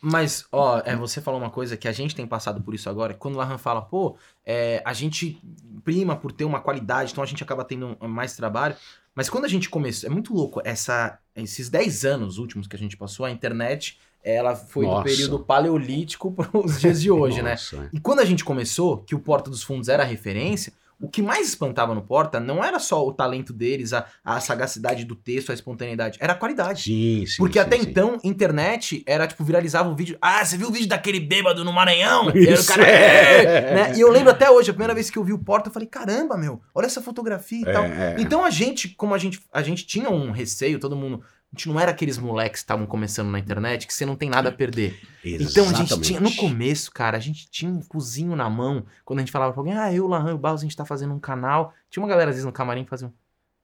Mas, 0.00 0.44
ó, 0.52 0.82
é, 0.84 0.94
você 0.94 1.20
falou 1.20 1.40
uma 1.40 1.50
coisa 1.50 1.76
que 1.76 1.88
a 1.88 1.92
gente 1.92 2.14
tem 2.14 2.26
passado 2.26 2.60
por 2.60 2.74
isso 2.74 2.88
agora. 2.90 3.14
Quando 3.14 3.34
o 3.34 3.38
Lahan 3.38 3.56
fala, 3.58 3.80
pô, 3.82 4.16
é, 4.44 4.82
a 4.84 4.92
gente 4.92 5.40
prima 5.84 6.14
por 6.14 6.30
ter 6.32 6.44
uma 6.44 6.60
qualidade, 6.60 7.12
então 7.12 7.24
a 7.24 7.26
gente 7.26 7.42
acaba 7.42 7.64
tendo 7.64 7.96
mais 8.02 8.36
trabalho. 8.36 8.76
Mas 9.14 9.30
quando 9.30 9.46
a 9.46 9.48
gente 9.48 9.70
começou, 9.70 10.08
é 10.08 10.12
muito 10.12 10.34
louco, 10.34 10.60
essa, 10.64 11.18
esses 11.34 11.70
10 11.70 12.04
anos 12.04 12.36
últimos 12.38 12.66
que 12.68 12.76
a 12.76 12.78
gente 12.78 12.96
passou, 12.96 13.24
a 13.24 13.30
internet, 13.30 13.98
ela 14.34 14.56
foi 14.56 14.84
do 14.84 14.90
Nossa. 14.90 15.04
período 15.04 15.38
paleolítico 15.38 16.32
para 16.34 16.48
os 16.52 16.80
dias 16.80 17.00
de 17.00 17.10
hoje, 17.10 17.40
né? 17.42 17.52
Nossa, 17.52 17.76
é. 17.76 17.88
E 17.92 18.00
quando 18.00 18.20
a 18.20 18.24
gente 18.24 18.44
começou, 18.44 18.98
que 18.98 19.14
o 19.14 19.20
Porta 19.20 19.48
dos 19.48 19.62
Fundos 19.62 19.88
era 19.88 20.02
a 20.02 20.06
referência, 20.06 20.72
o 20.98 21.08
que 21.10 21.20
mais 21.20 21.46
espantava 21.46 21.94
no 21.94 22.00
Porta 22.00 22.40
não 22.40 22.64
era 22.64 22.78
só 22.78 23.06
o 23.06 23.12
talento 23.12 23.52
deles, 23.52 23.92
a, 23.92 24.06
a 24.24 24.40
sagacidade 24.40 25.04
do 25.04 25.14
texto, 25.14 25.50
a 25.50 25.54
espontaneidade, 25.54 26.16
era 26.22 26.32
a 26.32 26.36
qualidade. 26.36 26.84
Sim, 26.84 27.26
sim. 27.26 27.36
Porque 27.36 27.58
sim, 27.58 27.64
até 27.66 27.76
sim. 27.76 27.82
então, 27.86 28.18
internet 28.24 29.02
era 29.06 29.26
tipo, 29.26 29.44
viralizava 29.44 29.90
o 29.90 29.94
vídeo. 29.94 30.16
Ah, 30.22 30.42
você 30.42 30.56
viu 30.56 30.68
o 30.68 30.72
vídeo 30.72 30.88
daquele 30.88 31.20
bêbado 31.20 31.62
no 31.66 31.72
Maranhão? 31.72 32.30
E 32.34 32.50
Isso, 32.50 32.66
cara, 32.66 32.88
é. 32.88 33.44
"É", 33.44 33.74
né? 33.74 33.92
E 33.94 34.00
eu 34.00 34.10
lembro 34.10 34.30
até 34.30 34.50
hoje, 34.50 34.70
a 34.70 34.72
primeira 34.72 34.94
vez 34.94 35.10
que 35.10 35.18
eu 35.18 35.22
vi 35.24 35.34
o 35.34 35.38
Porta, 35.38 35.68
eu 35.68 35.72
falei, 35.72 35.86
caramba, 35.86 36.34
meu, 36.38 36.62
olha 36.74 36.86
essa 36.86 37.02
fotografia 37.02 37.60
e 37.60 37.68
É, 37.68 37.72
tal. 37.72 37.84
é. 37.84 38.16
Então 38.18 38.42
a 38.42 38.48
gente, 38.48 38.88
como 38.88 39.14
a 39.14 39.18
gente, 39.18 39.38
a 39.52 39.60
gente 39.62 39.86
tinha 39.86 40.08
um 40.08 40.30
receio, 40.30 40.78
todo 40.80 40.96
mundo. 40.96 41.22
A 41.56 41.58
gente 41.58 41.68
não 41.70 41.80
era 41.80 41.90
aqueles 41.90 42.18
moleques 42.18 42.60
que 42.60 42.64
estavam 42.64 42.84
começando 42.84 43.30
na 43.30 43.38
internet 43.38 43.86
que 43.86 43.94
você 43.94 44.04
não 44.04 44.14
tem 44.14 44.28
nada 44.28 44.50
a 44.50 44.52
perder. 44.52 45.00
Então 45.24 45.64
a 45.64 45.68
gente 45.68 45.86
Exatamente. 45.86 46.06
tinha, 46.06 46.20
no 46.20 46.36
começo, 46.36 46.92
cara, 46.92 47.16
a 47.16 47.20
gente 47.20 47.48
tinha 47.50 47.70
um 47.70 47.80
cozinho 47.80 48.36
na 48.36 48.50
mão. 48.50 48.84
Quando 49.06 49.20
a 49.20 49.22
gente 49.22 49.32
falava 49.32 49.54
pra 49.54 49.60
alguém, 49.62 49.74
ah, 49.74 49.90
eu, 49.90 50.06
Lahan 50.06 50.32
e 50.32 50.34
o 50.34 50.38
Barros, 50.38 50.60
a 50.60 50.64
gente 50.64 50.76
tá 50.76 50.84
fazendo 50.84 51.14
um 51.14 51.18
canal. 51.18 51.72
Tinha 51.88 52.02
uma 52.02 52.08
galera 52.08 52.28
às 52.28 52.36
vezes 52.36 52.44
no 52.44 52.52
camarim 52.52 52.84
que 52.84 52.90
fazia 52.90 53.08
um. 53.08 53.12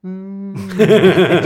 Hum. 0.04 0.52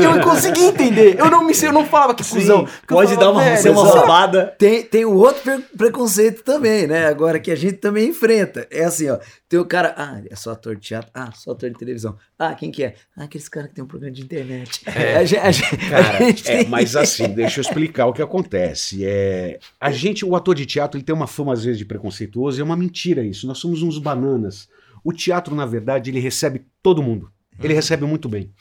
Eu 0.03 0.23
consegui 0.23 0.63
entender. 0.63 1.19
Eu 1.19 1.31
não 1.31 1.45
me 1.45 1.53
eu 1.63 1.73
não 1.73 1.85
falava 1.85 2.15
que 2.15 2.25
cuzão. 2.27 2.65
Porque 2.65 2.93
eu 2.93 2.97
pode 2.97 3.15
falava, 3.15 3.21
dar 3.21 3.31
uma, 3.33 3.45
velho, 3.45 3.63
ser 3.63 3.71
uma 3.71 3.83
exato. 3.83 3.99
roubada. 3.99 4.55
Tem, 4.59 4.83
tem 4.83 5.05
um 5.05 5.15
outro 5.15 5.43
pre- 5.43 5.59
preconceito 5.77 6.43
também, 6.43 6.87
né? 6.87 7.07
Agora 7.07 7.39
que 7.39 7.51
a 7.51 7.55
gente 7.57 7.75
também 7.79 8.09
enfrenta. 8.09 8.67
É 8.71 8.85
assim, 8.85 9.09
ó. 9.11 9.19
Tem 9.49 9.59
o 9.61 9.65
cara. 9.65 9.95
Ah, 9.97 10.21
é 10.31 10.35
só 10.37 10.53
ator 10.53 10.75
de 10.75 10.81
teatro. 10.83 11.11
Ah, 11.15 11.31
só 11.35 11.53
ator 11.53 11.69
de 11.71 11.77
televisão. 11.79 12.17
Ah, 12.39 12.55
quem 12.55 12.71
que 12.71 12.83
é? 12.83 12.95
Ah, 13.17 13.25
aqueles 13.25 13.49
caras 13.49 13.69
que 13.69 13.75
tem 13.75 13.85
um 13.85 13.87
programa 13.89 14.15
de 14.15 14.23
internet. 14.23 14.81
É. 14.87 15.17
A 15.17 15.25
gente, 15.25 15.41
a 15.41 15.51
gente- 15.51 15.75
a 15.87 15.89
Cara, 16.03 16.19
gente 16.25 16.51
é, 16.51 16.65
mas 16.67 16.95
assim, 16.97 17.29
deixa 17.29 17.61
eu 17.61 17.63
explicar 17.63 18.07
o 18.07 18.13
que 18.13 18.23
acontece. 18.23 19.05
É, 19.05 19.59
a 19.81 19.91
gente, 19.91 20.25
o 20.25 20.35
ator 20.37 20.55
de 20.55 20.65
teatro, 20.67 20.97
ele 20.99 21.05
tem 21.05 21.15
uma 21.15 21.27
fama 21.27 21.53
às 21.53 21.65
vezes 21.65 21.79
de 21.79 21.85
preconceituoso, 21.85 22.59
e 22.59 22.63
é 22.63 22.65
uma 22.65 22.77
mentira 22.77 23.23
isso. 23.23 23.47
Nós 23.47 23.59
somos 23.59 23.83
uns 23.83 23.99
bananas. 23.99 24.69
O 25.05 25.13
teatro, 25.13 25.55
na 25.55 25.65
verdade, 25.67 26.11
ele 26.11 26.21
recebe 26.21 26.65
todo 26.83 27.03
mundo. 27.03 27.31
Ele 27.63 27.75
recebe 27.75 28.05
muito 28.05 28.29
bem. 28.29 28.53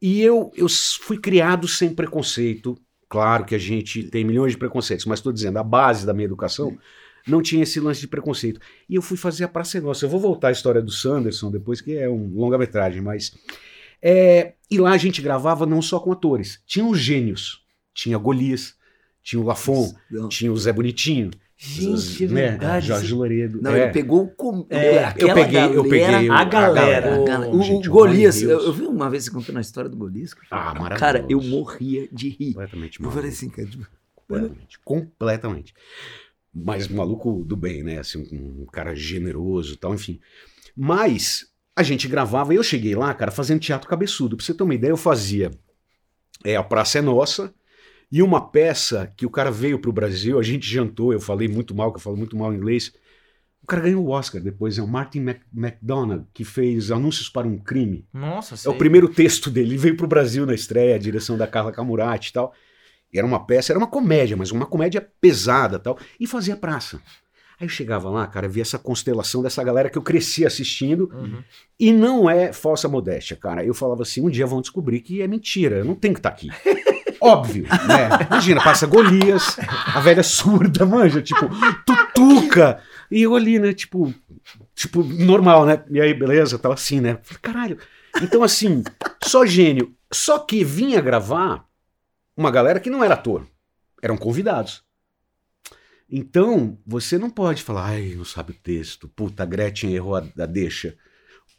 E 0.00 0.20
eu, 0.20 0.50
eu 0.56 0.66
fui 1.00 1.18
criado 1.18 1.68
sem 1.68 1.94
preconceito. 1.94 2.76
Claro 3.08 3.44
que 3.44 3.54
a 3.54 3.58
gente 3.58 4.04
tem 4.04 4.24
milhões 4.24 4.52
de 4.52 4.58
preconceitos, 4.58 5.06
mas 5.06 5.18
estou 5.18 5.32
dizendo, 5.32 5.58
a 5.58 5.62
base 5.62 6.04
da 6.04 6.12
minha 6.12 6.24
educação 6.24 6.76
não 7.26 7.42
tinha 7.42 7.62
esse 7.62 7.78
lance 7.78 8.00
de 8.00 8.08
preconceito. 8.08 8.60
E 8.88 8.94
eu 8.94 9.02
fui 9.02 9.16
fazer 9.16 9.44
a 9.44 9.48
Praça 9.48 9.80
Nossa. 9.80 10.04
Eu 10.04 10.10
vou 10.10 10.18
voltar 10.18 10.48
à 10.48 10.52
história 10.52 10.82
do 10.82 10.90
Sanderson 10.90 11.50
depois, 11.50 11.80
que 11.80 11.96
é 11.96 12.08
um 12.08 12.32
longa-metragem, 12.34 13.00
mas. 13.00 13.36
é, 14.02 14.54
e 14.70 14.78
lá 14.78 14.92
a 14.92 14.96
gente 14.96 15.22
gravava 15.22 15.66
não 15.66 15.82
só 15.82 16.00
com 16.00 16.10
atores, 16.10 16.60
tinha 16.66 16.84
os 16.84 16.98
gênios. 16.98 17.62
Tinha 17.94 18.16
Golias, 18.16 18.74
tinha 19.22 19.40
o 19.40 19.44
Lafon, 19.44 19.94
tinha 20.28 20.50
o 20.50 20.56
Zé 20.56 20.72
Bonitinho. 20.72 21.30
Gente, 21.64 22.24
é 22.24 22.28
né? 22.28 22.48
verdade. 22.50 22.86
Jorge 22.88 23.14
Loredo. 23.14 23.62
Não, 23.62 23.70
é. 23.72 23.84
ele 23.84 23.92
pegou 23.92 24.24
o. 24.24 24.28
Com... 24.28 24.66
É, 24.68 25.04
aquela 25.04 25.30
eu 25.30 25.34
peguei, 25.34 25.64
eu 25.64 25.82
peguei 25.84 26.00
galera- 26.00 26.28
o- 26.28 26.32
a 26.32 26.44
galera. 26.44 27.14
a 27.14 27.24
galera. 27.24 27.54
O, 27.54 27.62
gente, 27.62 27.88
o 27.88 27.92
Golias, 27.92 28.42
eu, 28.42 28.60
eu 28.60 28.72
vi 28.72 28.82
uma 28.82 29.08
vez 29.08 29.24
você 29.24 29.30
contando 29.30 29.58
a 29.58 29.60
história 29.60 29.88
do 29.88 29.96
Golias. 29.96 30.34
Ah, 30.50 30.74
maravilhoso. 30.74 30.98
Cara, 30.98 31.24
eu 31.28 31.40
morria 31.40 32.08
de 32.10 32.30
rir. 32.30 32.54
Completamente 32.54 32.98
Eu 32.98 33.02
maluco. 33.04 33.16
falei 33.16 33.30
assim, 33.30 33.48
cara, 33.48 33.68
tipo, 33.68 33.86
Completamente. 34.26 34.80
Completamente. 34.84 35.74
Mas 36.52 36.88
maluco 36.88 37.44
do 37.44 37.56
bem, 37.56 37.82
né? 37.84 37.98
Assim, 37.98 38.26
um 38.32 38.66
cara 38.66 38.94
generoso 38.96 39.74
e 39.74 39.76
tal, 39.76 39.94
enfim. 39.94 40.18
Mas 40.76 41.46
a 41.76 41.82
gente 41.82 42.08
gravava 42.08 42.52
e 42.52 42.56
eu 42.56 42.62
cheguei 42.62 42.94
lá, 42.96 43.14
cara, 43.14 43.30
fazendo 43.30 43.60
teatro 43.60 43.88
cabeçudo. 43.88 44.36
Pra 44.36 44.44
você 44.44 44.52
ter 44.52 44.62
uma 44.64 44.74
ideia, 44.74 44.90
eu 44.90 44.96
fazia 44.96 45.50
é, 46.44 46.56
A 46.56 46.62
Praça 46.62 46.98
é 46.98 47.02
Nossa 47.02 47.54
e 48.12 48.22
uma 48.22 48.40
peça 48.50 49.10
que 49.16 49.24
o 49.24 49.30
cara 49.30 49.50
veio 49.50 49.78
pro 49.78 49.90
Brasil, 49.90 50.38
a 50.38 50.42
gente 50.42 50.68
jantou, 50.68 51.12
eu 51.14 51.20
falei 51.20 51.48
muito 51.48 51.74
mal, 51.74 51.90
que 51.90 51.96
eu 51.96 52.02
falo 52.02 52.16
muito 52.16 52.36
mal 52.36 52.52
inglês. 52.52 52.92
O 53.62 53.66
cara 53.66 53.82
ganhou 53.82 54.04
o 54.04 54.10
Oscar 54.10 54.40
depois, 54.42 54.76
é 54.76 54.82
o 54.82 54.86
Martin 54.88 55.20
Mac 55.20 55.38
McDonagh, 55.56 56.24
que 56.34 56.44
fez 56.44 56.90
Anúncios 56.90 57.28
para 57.28 57.46
um 57.46 57.56
Crime. 57.58 58.04
Nossa, 58.12 58.54
É 58.54 58.58
sei. 58.58 58.70
o 58.70 58.74
primeiro 58.76 59.08
texto 59.08 59.48
dele. 59.50 59.70
Ele 59.70 59.78
veio 59.78 59.96
pro 59.96 60.06
Brasil 60.06 60.44
na 60.44 60.52
estreia, 60.54 60.96
a 60.96 60.98
direção 60.98 61.38
da 61.38 61.46
Carla 61.46 61.72
Camurati 61.72 62.28
e 62.30 62.32
tal. 62.32 62.52
E 63.12 63.18
era 63.18 63.26
uma 63.26 63.46
peça, 63.46 63.72
era 63.72 63.78
uma 63.78 63.86
comédia, 63.86 64.36
mas 64.36 64.50
uma 64.50 64.66
comédia 64.66 65.06
pesada 65.20 65.76
e 65.76 65.80
tal. 65.80 65.96
E 66.20 66.26
fazia 66.26 66.56
praça. 66.56 67.00
Aí 67.60 67.64
eu 67.66 67.68
chegava 67.68 68.10
lá, 68.10 68.26
cara, 68.26 68.48
via 68.48 68.62
essa 68.62 68.78
constelação 68.78 69.42
dessa 69.42 69.62
galera 69.62 69.88
que 69.88 69.96
eu 69.96 70.02
cresci 70.02 70.44
assistindo. 70.44 71.08
Uhum. 71.14 71.42
E 71.78 71.92
não 71.92 72.28
é 72.28 72.52
falsa 72.52 72.88
modéstia, 72.88 73.36
cara. 73.36 73.64
Eu 73.64 73.74
falava 73.74 74.02
assim: 74.02 74.20
um 74.22 74.30
dia 74.30 74.46
vão 74.46 74.60
descobrir 74.60 75.00
que 75.00 75.22
é 75.22 75.28
mentira. 75.28 75.76
Eu 75.76 75.84
não 75.84 75.94
tenho 75.94 76.14
que 76.14 76.20
estar 76.20 76.30
aqui. 76.30 76.48
Óbvio, 77.22 77.62
né? 77.86 78.26
Imagina, 78.28 78.60
passa 78.60 78.84
Golias, 78.84 79.56
a 79.94 80.00
velha 80.00 80.24
surda, 80.24 80.84
manja, 80.84 81.22
tipo, 81.22 81.48
tutuca. 81.86 82.82
E 83.08 83.22
eu 83.22 83.36
ali, 83.36 83.60
né, 83.60 83.72
tipo, 83.72 84.12
tipo, 84.74 85.04
normal, 85.04 85.64
né? 85.64 85.84
E 85.88 86.00
aí, 86.00 86.12
beleza, 86.12 86.58
tava 86.58 86.74
assim, 86.74 87.00
né? 87.00 87.18
Caralho. 87.40 87.78
Então, 88.20 88.42
assim, 88.42 88.82
só 89.22 89.46
gênio. 89.46 89.94
Só 90.12 90.40
que 90.40 90.64
vinha 90.64 91.00
gravar 91.00 91.64
uma 92.36 92.50
galera 92.50 92.80
que 92.80 92.90
não 92.90 93.04
era 93.04 93.14
ator, 93.14 93.46
eram 94.02 94.16
convidados. 94.16 94.82
Então, 96.10 96.76
você 96.84 97.16
não 97.16 97.30
pode 97.30 97.62
falar, 97.62 97.86
ai, 97.86 98.14
não 98.16 98.24
sabe 98.24 98.50
o 98.50 98.56
texto, 98.62 99.08
puta, 99.08 99.44
a 99.44 99.46
Gretchen 99.46 99.94
errou 99.94 100.16
a, 100.16 100.24
a 100.38 100.46
deixa. 100.46 100.96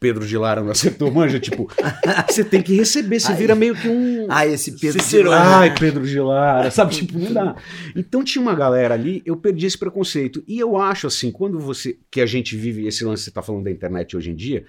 Pedro 0.00 0.26
de 0.26 0.36
Lara 0.36 0.62
não 0.62 0.70
acertou, 0.70 1.10
manja, 1.10 1.40
tipo, 1.40 1.68
você 2.28 2.44
tem 2.44 2.62
que 2.62 2.74
receber, 2.74 3.20
você 3.20 3.32
Ai. 3.32 3.38
vira 3.38 3.54
meio 3.54 3.74
que 3.74 3.88
um. 3.88 4.26
Ah, 4.28 4.46
esse 4.46 4.72
Pedro 4.72 4.98
de 4.98 5.04
Cicero. 5.04 5.30
Lara. 5.30 5.58
Ai, 5.58 5.74
Pedro 5.74 6.06
de 6.06 6.20
Lara, 6.20 6.70
sabe? 6.70 6.94
Tipo, 6.94 7.18
não 7.18 7.32
dá. 7.32 7.56
Então 7.96 8.22
tinha 8.22 8.42
uma 8.42 8.54
galera 8.54 8.94
ali, 8.94 9.22
eu 9.24 9.36
perdi 9.36 9.66
esse 9.66 9.78
preconceito. 9.78 10.42
E 10.46 10.58
eu 10.58 10.76
acho 10.76 11.06
assim, 11.06 11.30
quando 11.30 11.58
você. 11.58 11.98
Que 12.10 12.20
a 12.20 12.26
gente 12.26 12.56
vive 12.56 12.86
esse 12.86 13.04
lance 13.04 13.22
que 13.22 13.24
você 13.24 13.30
tá 13.30 13.42
falando 13.42 13.64
da 13.64 13.70
internet 13.70 14.16
hoje 14.16 14.30
em 14.30 14.34
dia, 14.34 14.66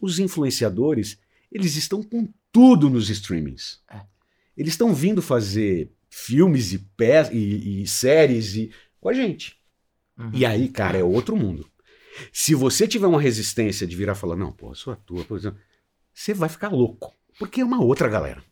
os 0.00 0.18
influenciadores, 0.18 1.18
eles 1.50 1.76
estão 1.76 2.02
com 2.02 2.28
tudo 2.52 2.90
nos 2.90 3.08
streamings. 3.10 3.80
É. 3.90 4.00
Eles 4.56 4.74
estão 4.74 4.94
vindo 4.94 5.20
fazer 5.20 5.90
filmes 6.08 6.72
e, 6.72 6.78
pe 6.78 7.32
e, 7.32 7.82
e 7.82 7.86
séries 7.86 8.54
e, 8.54 8.70
com 9.00 9.08
a 9.08 9.12
gente. 9.12 9.56
Uhum. 10.18 10.30
E 10.32 10.46
aí, 10.46 10.68
cara, 10.68 10.96
é 10.96 11.02
outro 11.02 11.36
mundo. 11.36 11.66
Se 12.32 12.54
você 12.54 12.86
tiver 12.86 13.06
uma 13.06 13.20
resistência 13.20 13.86
de 13.86 13.96
virar 13.96 14.12
e 14.12 14.16
falar, 14.16 14.36
não, 14.36 14.52
pô, 14.52 14.74
sou 14.74 14.92
ator, 14.92 15.24
por 15.24 15.38
exemplo, 15.38 15.60
você 16.12 16.32
vai 16.32 16.48
ficar 16.48 16.68
louco. 16.68 17.12
Porque 17.38 17.60
é 17.60 17.64
uma 17.64 17.82
outra 17.82 18.08
galera. 18.08 18.42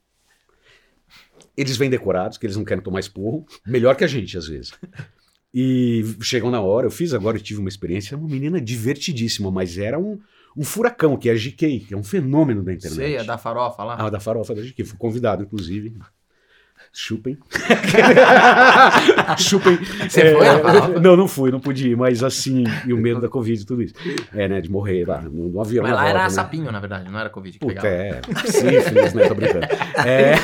Eles 1.56 1.76
vêm 1.76 1.90
decorados, 1.90 2.38
que 2.38 2.46
eles 2.46 2.56
não 2.56 2.64
querem 2.64 2.82
tomar 2.82 3.00
esporro, 3.00 3.46
melhor 3.66 3.94
que 3.94 4.04
a 4.04 4.08
gente, 4.08 4.36
às 4.36 4.46
vezes. 4.46 4.72
E 5.54 6.02
chegam 6.22 6.50
na 6.50 6.62
hora, 6.62 6.86
eu 6.86 6.90
fiz 6.90 7.12
agora, 7.12 7.36
eu 7.36 7.42
tive 7.42 7.60
uma 7.60 7.68
experiência, 7.68 8.16
uma 8.16 8.28
menina 8.28 8.58
divertidíssima, 8.58 9.50
mas 9.50 9.76
era 9.76 9.98
um, 9.98 10.18
um 10.56 10.64
furacão, 10.64 11.16
que 11.16 11.28
é 11.28 11.32
a 11.32 11.36
GK, 11.36 11.80
que 11.80 11.94
é 11.94 11.96
um 11.96 12.02
fenômeno 12.02 12.62
da 12.62 12.72
internet. 12.72 12.96
Sei, 12.96 13.16
é 13.16 13.24
da 13.24 13.36
farofa 13.36 13.84
lá. 13.84 13.96
Ah, 13.98 14.08
da 14.08 14.18
farofa 14.18 14.54
da 14.54 14.62
GK, 14.62 14.82
fui 14.84 14.98
convidado, 14.98 15.42
inclusive. 15.42 15.94
Chupem. 16.94 17.38
Chupem. 19.38 19.78
Você 20.08 20.34
foi 20.34 20.44
na 20.44 20.58
farofa? 20.58 21.00
Não, 21.00 21.16
não 21.16 21.26
fui, 21.26 21.50
não 21.50 21.58
pude 21.58 21.90
ir, 21.90 21.96
mas 21.96 22.22
assim, 22.22 22.64
e 22.86 22.92
o 22.92 22.98
medo 22.98 23.18
da 23.18 23.28
Covid 23.28 23.62
e 23.62 23.64
tudo 23.64 23.82
isso. 23.82 23.94
É, 24.34 24.46
né, 24.46 24.60
de 24.60 24.70
morrer 24.70 25.06
lá 25.08 25.22
no, 25.22 25.48
no 25.48 25.60
avião. 25.60 25.82
Mas 25.82 25.94
lá 25.94 26.02
era 26.02 26.18
volta, 26.18 26.24
né? 26.24 26.30
sapinho, 26.30 26.70
na 26.70 26.80
verdade, 26.80 27.10
não 27.10 27.18
era 27.18 27.30
Covid 27.30 27.58
que 27.58 27.64
Puta, 27.64 27.80
pegava. 27.80 27.88
é. 27.88 28.20
Sífilis, 28.46 29.14
né? 29.14 29.26
Tô 29.26 29.34
brincando. 29.34 29.66
É. 30.06 30.34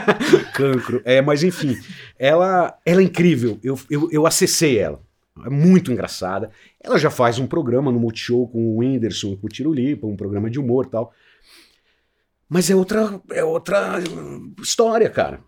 Cancro. 0.56 1.02
É, 1.04 1.20
mas 1.20 1.42
enfim, 1.42 1.76
ela, 2.18 2.74
ela 2.86 3.00
é 3.02 3.04
incrível. 3.04 3.58
Eu, 3.62 3.78
eu, 3.90 4.08
eu 4.10 4.26
acessei 4.26 4.78
ela. 4.78 5.00
É 5.44 5.50
muito 5.50 5.92
engraçada. 5.92 6.50
Ela 6.82 6.98
já 6.98 7.10
faz 7.10 7.38
um 7.38 7.46
programa 7.46 7.92
no 7.92 8.00
Multishow 8.00 8.48
com 8.48 8.58
o 8.58 8.78
Whindersson 8.78 9.36
com 9.36 9.46
o 9.46 9.50
Tirulipa, 9.50 10.06
um 10.06 10.16
programa 10.16 10.48
de 10.48 10.58
humor 10.58 10.86
e 10.86 10.90
tal. 10.90 11.12
Mas 12.48 12.70
é 12.70 12.74
outra, 12.74 13.20
é 13.32 13.44
outra 13.44 13.98
história, 14.60 15.08
cara. 15.10 15.40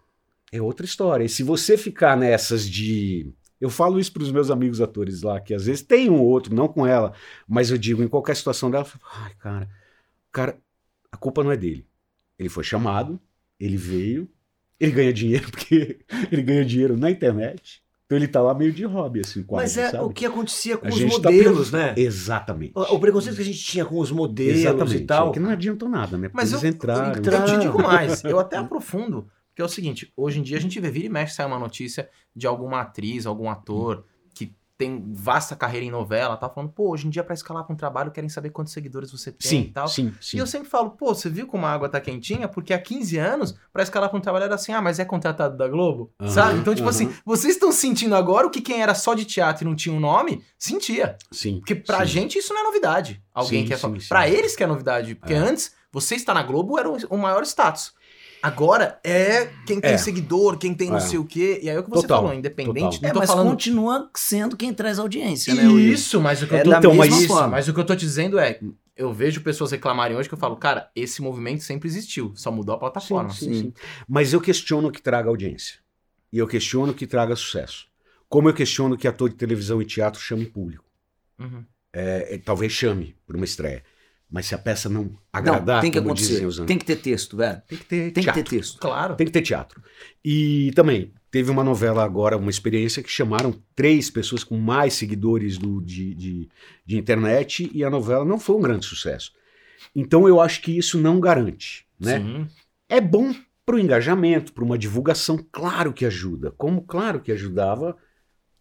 É 0.53 0.61
outra 0.61 0.85
história. 0.85 1.25
E 1.25 1.29
se 1.29 1.43
você 1.43 1.77
ficar 1.79 2.17
nessas 2.17 2.69
de. 2.69 3.33
Eu 3.61 3.71
falo 3.71 3.99
isso 3.99 4.13
para 4.13 4.23
os 4.23 4.31
meus 4.33 4.51
amigos 4.51 4.81
atores 4.81 5.23
lá, 5.23 5.41
que 5.41 5.55
às 5.55 5.65
vezes 5.67 5.83
tem 5.83 6.11
um 6.11 6.19
ou 6.21 6.27
outro, 6.27 6.55
não 6.55 6.69
com 6.69 6.85
ela, 6.87 7.13
mas 7.49 7.71
eu 7.71 7.79
digo, 7.79 8.03
em 8.03 8.09
qualquer 8.09 8.35
situação 8.37 8.71
dela, 8.71 8.83
eu 8.85 8.89
falo, 8.89 9.05
ai, 9.25 9.35
cara, 9.39 9.69
cara, 10.33 10.59
a 11.13 11.17
culpa 11.17 11.45
não 11.45 11.53
é 11.53 11.57
dele. 11.57 11.87
Ele 12.37 12.49
foi 12.49 12.65
chamado, 12.65 13.21
ele 13.61 13.77
veio, 13.77 14.29
ele 14.81 14.91
ganha 14.91 15.13
dinheiro, 15.13 15.49
porque 15.53 16.01
ele 16.31 16.43
ganha 16.43 16.65
dinheiro 16.65 16.97
na 16.97 17.09
internet. 17.09 17.81
Então 18.05 18.19
ele 18.19 18.29
tá 18.29 18.43
lá 18.43 18.53
meio 18.53 18.73
de 18.73 18.85
hobby, 18.85 19.21
assim, 19.21 19.43
quase, 19.43 19.77
Mas 19.77 19.79
é 19.79 19.91
sabe? 19.91 20.05
o 20.05 20.11
que 20.11 20.27
acontecia 20.27 20.77
com 20.77 20.87
A 20.87 20.91
os 20.91 20.99
tá 21.01 21.07
modelos, 21.07 21.71
pre- 21.71 21.79
né? 21.79 21.95
Exatamente. 21.97 22.73
O, 22.75 22.81
o 22.97 23.01
preconceito 23.01 23.37
que 23.37 23.43
a 23.43 23.45
gente 23.45 23.63
tinha 23.63 23.85
com 23.87 23.99
os 23.99 24.11
modelos 24.11 24.93
e 24.93 25.01
tal. 25.07 25.31
é 25.31 25.33
que 25.33 25.41
não 25.41 25.51
adiantou 25.51 25.89
nada, 25.89 26.19
né? 26.19 26.29
Porque 26.29 26.37
Mas 26.37 26.53
eu, 26.53 26.59
eles 26.59 26.75
entraram. 26.75 27.23
eu, 27.25 27.33
eu 27.33 27.45
te 27.45 27.59
digo 27.61 27.81
mais, 27.81 28.23
eu 28.25 28.39
até 28.39 28.57
aprofundo, 28.59 29.31
que 29.55 29.61
é 29.63 29.65
o 29.65 29.69
seguinte, 29.69 30.13
hoje 30.17 30.41
em 30.41 30.43
dia 30.43 30.57
a 30.57 30.61
gente 30.61 30.79
vê, 30.81 30.91
vira 30.91 31.07
e 31.07 31.11
mexe, 31.11 31.35
sai 31.35 31.47
uma 31.47 31.59
notícia 31.59 32.09
de 32.35 32.47
alguma 32.47 32.81
atriz, 32.81 33.27
algum 33.27 33.51
ator 33.51 34.05
que 34.35 34.55
tem 34.79 35.13
vasta 35.13 35.55
carreira 35.55 35.85
em 35.87 35.91
novela, 35.91 36.37
tá 36.37 36.49
falando, 36.49 36.73
pô, 36.73 36.91
hoje 36.91 37.07
em 37.07 37.11
dia 37.11 37.23
pra 37.23 37.35
escalar 37.35 37.63
pra 37.65 37.73
um 37.73 37.77
trabalho 37.77 38.11
querem 38.11 38.29
saber 38.31 38.51
quantos 38.51 38.73
seguidores 38.73 39.13
você 39.13 39.31
tem 39.31 39.39
e 39.61 39.65
Sim, 39.67 39.71
tal. 39.73 39.87
sim, 39.87 40.13
sim. 40.21 40.37
E 40.39 40.41
eu 40.41 40.47
sempre 40.47 40.69
falo, 40.69 40.91
pô, 40.91 41.15
você 41.15 41.29
viu 41.29 41.47
como 41.47 41.67
a 41.67 41.71
água 41.71 41.89
tá 41.89 42.01
quentinha? 42.01 42.49
Porque 42.49 42.73
há 42.73 42.79
15 42.81 43.17
anos, 43.19 43.55
pra 43.73 43.83
escalar 43.83 44.09
pra 44.09 44.19
um 44.19 44.23
trabalho 44.23 44.47
era 44.47 44.55
assim, 44.57 44.73
ah, 44.73 44.81
mas 44.83 44.99
é 44.99 45.05
contratado 45.05 45.57
da 45.57 45.69
Globo, 45.69 46.11
Aham, 46.19 46.31
sabe? 46.31 46.59
Então, 46.61 46.75
tipo 46.75 46.89
aham. 46.89 46.97
assim, 46.97 47.15
vocês 47.25 47.55
estão 47.55 47.71
sentindo 47.71 48.17
agora 48.17 48.47
o 48.47 48.51
que 48.51 48.61
quem 48.63 48.83
era 48.83 48.95
só 48.95 49.15
de 49.15 49.25
teatro 49.27 49.65
e 49.65 49.69
não 49.69 49.77
tinha 49.77 49.95
um 49.95 50.01
nome, 50.01 50.43
sentia. 50.59 51.17
Sim. 51.31 51.59
Porque 51.59 51.75
pra 51.77 52.01
sim. 52.01 52.13
gente 52.13 52.39
isso 52.39 52.53
não 52.53 52.63
é 52.63 52.65
novidade. 52.65 53.23
Alguém 53.33 53.61
Sim, 53.63 53.67
que 53.69 53.75
é 53.75 53.77
sim, 53.77 53.83
fa- 53.95 54.01
sim. 54.01 54.09
Pra 54.09 54.29
eles 54.29 54.57
que 54.57 54.65
é 54.65 54.67
novidade. 54.67 55.15
Porque 55.15 55.35
É. 55.35 55.37
antes, 55.37 55.73
você 55.93 56.17
estar 56.17 56.35
na 56.35 56.43
Globo 56.43 56.77
era 56.79 56.89
o 56.91 57.19
maior 57.19 57.43
status. 57.45 57.93
Agora 58.43 58.99
é 59.05 59.47
quem 59.67 59.81
tem 59.81 59.93
É. 59.93 59.99
seguidor, 59.99 60.59
quem 60.59 60.75
tem 60.75 60.91
não 60.91 60.97
É. 60.97 61.01
sei 61.01 61.19
o 61.19 61.25
quê. 61.25 61.61
E 61.63 61.71
aí 61.71 61.77
é 61.77 61.79
o 61.79 61.85
que 61.85 61.91
você 61.91 62.03
Total, 62.03 62.23
falou, 62.23 62.35
independente. 62.35 62.75
total. 62.97 63.01
Não 63.03 63.09
É, 63.09 63.13
tô 63.13 63.19
mas 63.21 63.31
falando. 63.31 63.51
continua 63.51 64.11
sendo 64.17 64.57
quem 64.57 64.75
traz 64.75 64.99
audiência, 64.99 65.55
né? 65.55 65.65
Isso, 65.65 66.21
mas 66.21 66.43
o 66.43 66.47
que 66.47 66.55
eu 66.55 66.59
É 66.59 66.63
tô 66.65 66.75
Então, 66.75 66.95
mas 66.95 67.15
isso-. 67.15 67.49
Mas 67.49 67.69
o 67.69 67.75
que 67.75 67.81
eu 67.81 67.85
tô 67.87 67.95
te 67.95 68.01
dizendo 68.01 68.39
é, 68.39 68.59
eu 68.97 69.13
vejo 69.13 69.41
pessoas 69.43 69.71
reclamarem 69.71 70.17
hoje 70.17 70.29
que 70.29 70.35
eu 70.35 70.39
falo, 70.39 70.57
cara, 70.57 70.91
esse 70.97 71.23
movimento 71.23 71.63
sempre 71.63 71.89
existiu, 71.89 72.33
só 72.35 72.51
mudou 72.51 72.75
a 72.75 72.79
plataforma. 72.79 73.31
Sim, 73.31 73.53
sim, 73.55 73.61
sim. 73.63 73.73
Mas 74.09 74.33
eu 74.33 74.41
questiono 74.41 74.91
que 74.91 75.01
traga 75.01 75.29
audiência. 75.29 75.77
E 76.33 76.39
eu 76.39 76.47
questiono 76.49 76.93
que 76.93 77.07
traga 77.07 77.37
sucesso. 77.37 77.87
Como 78.29 78.49
eu 78.49 78.55
questiono 78.55 78.97
que 78.97 79.07
ator 79.07 79.29
de 79.29 79.37
televisão 79.37 79.81
e 79.81 79.85
teatro 79.85 80.21
chame 80.21 80.47
público. 80.47 80.85
Uhum. 81.39 81.65
É, 81.93 82.35
é, 82.35 82.39
talvez 82.39 82.73
chame 82.73 83.15
por 83.27 83.37
uma 83.37 83.45
estreia. 83.45 83.85
Mas 84.33 84.47
se 84.47 84.55
a 84.55 84.59
peça 84.59 84.89
não 84.89 85.11
agradar, 85.31 85.77
Não, 85.77 85.81
tem 85.83 85.91
que 85.91 85.99
como 85.99 86.11
acontecer. 86.13 86.31
dizem 86.33 86.47
os 86.47 86.59
Tem 86.61 86.79
que 86.79 86.85
ter 86.87 86.97
texto, 86.97 87.37
velho. 87.37 87.61
tem 87.69 87.79
que 87.79 87.85
ter 87.85 87.97
Tem 88.13 88.25
que 88.25 88.33
ter 88.33 88.43
teatro. 88.43 88.45
texto. 88.57 88.79
Claro. 88.81 89.15
Tem 89.15 89.27
que 89.27 89.33
ter 89.33 89.43
teatro. 89.43 89.83
E 90.25 90.73
também 90.75 91.13
teve 91.31 91.51
uma 91.51 91.63
novela 91.63 92.03
agora, 92.03 92.37
uma 92.39 92.51
experiência 92.51 93.03
que 93.03 93.11
chamaram 93.11 93.55
três 93.77 94.09
pessoas 94.11 94.43
com 94.43 94.57
mais 94.57 94.95
seguidores 94.95 95.59
do, 95.59 95.83
de, 95.83 96.15
de, 96.15 96.49
de 96.87 96.97
internet 96.99 97.71
e 97.75 97.85
a 97.85 97.91
novela 97.91 98.25
não 98.25 98.39
foi 98.39 98.57
um 98.57 98.61
grande 98.63 98.87
sucesso. 98.87 99.33
Então 99.95 100.27
eu 100.27 100.41
acho 100.41 100.63
que 100.63 100.77
isso 100.79 100.99
não 100.99 101.21
garante. 101.21 101.87
Né? 102.01 102.19
Sim. 102.19 102.47
É 102.89 103.01
bom 103.03 103.35
para 103.67 103.77
o 103.77 103.79
engajamento, 103.79 104.53
para 104.55 104.65
uma 104.65 104.79
divulgação, 104.79 105.39
claro 105.53 105.93
que 105.93 106.07
ajuda. 106.07 106.51
Como 106.57 106.83
claro 106.83 107.21
que 107.21 107.31
ajudava 107.33 107.97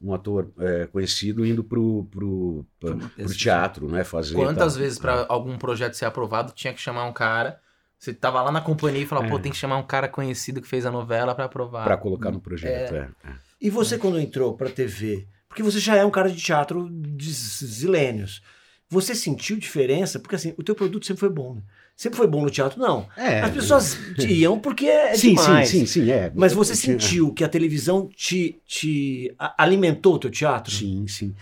um 0.01 0.13
ator 0.13 0.51
é, 0.59 0.87
conhecido 0.87 1.45
indo 1.45 1.63
pro, 1.63 2.05
pro, 2.11 2.65
pro, 2.79 3.35
teatro, 3.35 3.87
né? 3.87 4.03
Fazer. 4.03 4.35
Quantas 4.35 4.75
vezes 4.75 4.97
pra 4.97 5.25
algum 5.29 5.57
projeto 5.57 5.93
ser 5.93 6.05
aprovado 6.05 6.51
tinha 6.53 6.73
que 6.73 6.79
chamar 6.79 7.05
um 7.05 7.13
cara? 7.13 7.59
Você 7.97 8.13
tava 8.13 8.41
lá 8.41 8.51
na 8.51 8.61
companhia 8.61 9.03
e 9.03 9.05
falava, 9.05 9.27
É. 9.27 9.29
pô, 9.29 9.37
tem 9.37 9.51
que 9.51 9.57
chamar 9.57 9.77
um 9.77 9.83
cara 9.83 10.07
conhecido 10.07 10.59
que 10.59 10.67
fez 10.67 10.85
a 10.85 10.91
novela 10.91 11.35
pra 11.35 11.45
aprovar. 11.45 11.83
Para 11.83 11.97
colocar 11.97 12.31
no 12.31 12.41
projeto. 12.41 12.95
é, 12.95 13.09
é. 13.23 13.31
E 13.61 13.69
você, 13.69 13.95
quando 13.95 14.19
entrou 14.19 14.57
pra 14.57 14.71
TV, 14.71 15.27
porque 15.47 15.61
você 15.61 15.79
já 15.79 15.95
é 15.95 16.03
um 16.03 16.09
cara 16.09 16.31
de 16.31 16.41
teatro 16.41 16.89
de 16.89 17.31
zilênios, 17.31 18.41
você 18.89 19.13
sentiu 19.13 19.55
diferença? 19.57 20.19
Porque 20.19 20.35
assim, 20.35 20.53
o 20.57 20.63
teu 20.63 20.73
produto 20.73 21.05
sempre 21.05 21.19
foi 21.19 21.29
bom, 21.29 21.55
né? 21.55 21.61
Sempre 22.01 22.17
foi 22.17 22.25
bom 22.25 22.41
no 22.41 22.49
teatro? 22.49 22.79
Não. 22.79 23.07
É, 23.15 23.41
As 23.41 23.51
pessoas 23.51 23.95
iam 24.27 24.57
porque 24.59 24.87
é 24.87 25.13
sim, 25.13 25.35
demais. 25.35 25.69
sim, 25.69 25.85
sim, 25.85 26.05
sim, 26.05 26.11
é. 26.11 26.31
Mas 26.33 26.51
você 26.51 26.75
sentiu 26.75 27.31
que 27.31 27.43
a 27.43 27.47
televisão 27.47 28.09
te, 28.15 28.59
te 28.65 29.31
alimentou 29.55 30.15
o 30.15 30.17
teu 30.17 30.31
teatro? 30.31 30.73
Sim, 30.73 31.05
sim. 31.07 31.35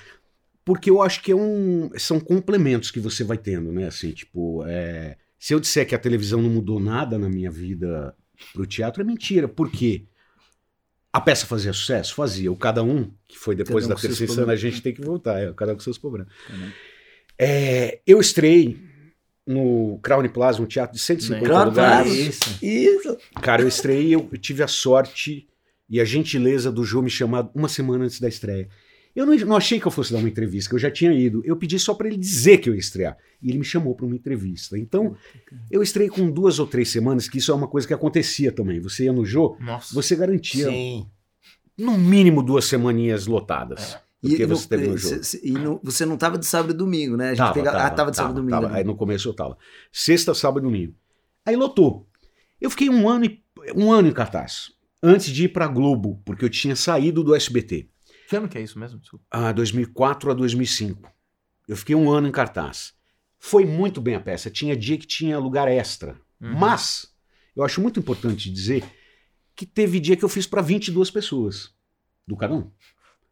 Porque 0.66 0.90
eu 0.90 1.02
acho 1.02 1.24
que 1.24 1.32
é 1.32 1.36
um, 1.36 1.90
são 1.98 2.20
complementos 2.20 2.92
que 2.92 3.00
você 3.00 3.24
vai 3.24 3.38
tendo, 3.38 3.72
né? 3.72 3.88
Assim, 3.88 4.12
tipo, 4.12 4.66
é, 4.68 5.16
se 5.40 5.54
eu 5.54 5.62
disser 5.62 5.88
que 5.88 5.96
a 5.96 5.98
televisão 5.98 6.42
não 6.42 6.50
mudou 6.50 6.78
nada 6.78 7.18
na 7.18 7.30
minha 7.30 7.50
vida 7.50 8.14
pro 8.52 8.66
teatro, 8.66 9.02
é 9.02 9.06
mentira. 9.06 9.48
Por 9.48 9.72
quê? 9.72 10.08
A 11.14 11.22
peça 11.22 11.46
fazia 11.46 11.72
sucesso? 11.72 12.14
Fazia. 12.14 12.52
O 12.52 12.58
Cada 12.58 12.84
Um, 12.84 13.10
que 13.30 13.40
foi 13.40 13.56
depois 13.56 13.86
um 13.86 13.88
da 13.88 13.96
terceira 13.96 14.52
a 14.52 14.58
gente 14.58 14.82
tem 14.82 14.94
que 14.94 15.02
voltar. 15.02 15.40
É, 15.40 15.50
o 15.50 15.54
Cada 15.54 15.72
Um 15.72 15.76
com 15.76 15.82
seus 15.82 15.98
problemas. 15.98 16.28
É, 17.38 18.02
eu 18.06 18.20
estrei 18.20 18.89
no 19.50 19.98
Crown 20.04 20.30
Plaza, 20.30 20.62
um 20.62 20.68
teatro 20.68 20.96
de 20.96 21.02
150 21.02 21.44
Crown 21.44 21.66
lugares. 21.66 22.14
Isso. 22.14 22.60
Isso. 22.64 23.18
Cara, 23.42 23.64
eu 23.64 23.68
estreiei, 23.68 24.14
eu 24.14 24.30
tive 24.38 24.62
a 24.62 24.68
sorte 24.68 25.48
e 25.90 26.00
a 26.00 26.06
gentileza 26.06 26.72
do 26.72 26.86
Jô 26.86 27.02
me 27.02 27.10
chamar 27.10 27.50
uma 27.56 27.68
semana 27.68 28.06
antes 28.06 28.20
da 28.20 28.28
estreia. 28.28 28.70
Eu 29.16 29.26
não, 29.26 29.36
não 29.36 29.58
achei 29.58 29.80
que 29.80 29.88
eu 29.88 29.92
fosse 29.92 30.14
dar 30.14 30.20
uma 30.20 30.30
entrevista, 30.30 30.70
que 30.70 30.76
eu 30.76 30.80
já 30.80 30.92
tinha 30.92 31.12
ido. 31.12 31.42
Eu 31.44 31.56
pedi 31.56 31.80
só 31.80 31.96
pra 31.96 32.08
ele 32.08 32.16
dizer 32.16 32.60
que 32.60 32.70
eu 32.70 32.76
ia 32.76 32.80
estrear. 32.80 33.18
E 33.42 33.50
ele 33.50 33.58
me 33.58 33.66
chamou 33.66 33.96
pra 33.96 34.06
uma 34.06 34.16
entrevista. 34.16 34.78
Então, 34.78 35.16
eu 35.72 35.82
estreiei 35.82 36.12
com 36.12 36.30
duas 36.30 36.60
ou 36.60 36.68
três 36.68 36.90
semanas, 36.90 37.28
que 37.28 37.40
isso 37.40 37.52
é 37.52 37.56
uma 37.56 37.68
coisa 37.68 37.88
que 37.88 37.94
acontecia 37.94 38.52
também. 38.52 38.80
Você 38.80 39.06
ia 39.06 39.12
no 39.12 39.26
Jô, 39.26 39.58
Nossa. 39.60 39.96
você 39.96 40.16
garantia 40.16 40.70
Sim. 40.70 41.08
no 41.76 41.98
mínimo 41.98 42.44
duas 42.44 42.66
semaninhas 42.66 43.26
lotadas. 43.26 43.98
Porque 44.22 44.44
E, 44.44 44.46
no- 44.46 44.56
você 44.56 44.68
teve 44.68 44.88
no 44.88 44.98
Jô. 44.98 45.08
cê- 45.08 45.24
cê- 45.24 45.42
e 45.44 45.52
no- 45.52 45.80
você 45.84 46.06
não 46.06 46.18
tava 46.18 46.38
de 46.38 46.46
sábado 46.46 46.72
e 46.74 46.78
domingo, 46.78 47.16
né? 47.16 47.28
A 47.28 47.30
gente 47.30 47.38
Tava, 47.38 47.54
pega- 47.54 47.72
tava, 47.72 47.84
ah, 47.86 47.90
tava 47.90 48.12
de 48.12 48.18
sábado 48.18 48.34
e 48.34 48.36
domingo. 48.36 48.52
tava. 48.62 48.70
né? 48.74 48.80
Aí 48.80 48.84
no 48.84 48.96
começo 48.96 49.30
eu 49.30 49.34
tava. 49.34 49.58
Sexta, 49.92 50.34
sábado 50.34 50.60
e 50.60 50.64
domingo. 50.64 50.94
Aí 51.46 51.56
lotou. 51.56 52.08
Eu 52.60 52.70
fiquei 52.70 52.90
um 52.90 53.08
ano, 53.08 53.26
e- 53.26 53.42
um 53.76 53.92
ano 53.92 54.08
em 54.10 54.12
cartaz. 54.14 54.72
Antes 55.02 55.28
de 55.32 55.46
ir 55.46 55.50
pra 55.50 55.68
Globo, 55.68 56.22
porque 56.26 56.44
eu 56.44 56.50
tinha 56.50 56.76
saído 56.76 57.24
do 57.24 57.34
SBT. 57.34 57.88
Que 58.28 58.36
ano 58.36 58.50
que 58.50 58.58
é 58.58 58.62
isso 58.62 58.78
mesmo? 58.78 59.00
Desculpa. 59.00 59.26
Ah, 59.32 59.54
2004 59.54 60.30
a 60.30 60.34
2005. 60.34 61.10
Eu 61.68 61.78
fiquei 61.78 61.96
um 61.96 62.12
ano 62.12 62.28
em 62.28 62.32
cartaz. 62.32 62.94
Foi 63.40 63.64
muito 63.66 64.02
bem 64.02 64.16
a 64.16 64.20
peça. 64.20 64.50
Tinha 64.50 64.76
dia 64.76 64.98
que 64.98 65.08
tinha 65.08 65.40
lugar 65.40 65.70
extra. 65.70 66.20
Uhum. 66.42 66.54
Mas, 66.58 67.08
eu 67.56 67.64
acho 67.64 67.80
muito 67.80 67.98
importante 68.00 68.52
dizer 68.52 68.84
que 69.56 69.66
teve 69.66 70.00
dia 70.02 70.18
que 70.18 70.26
eu 70.26 70.30
fiz 70.30 70.46
para 70.46 70.62
22 70.62 71.10
pessoas. 71.10 71.74
Do 72.28 72.36
cada 72.36 72.54
um. 72.54 72.70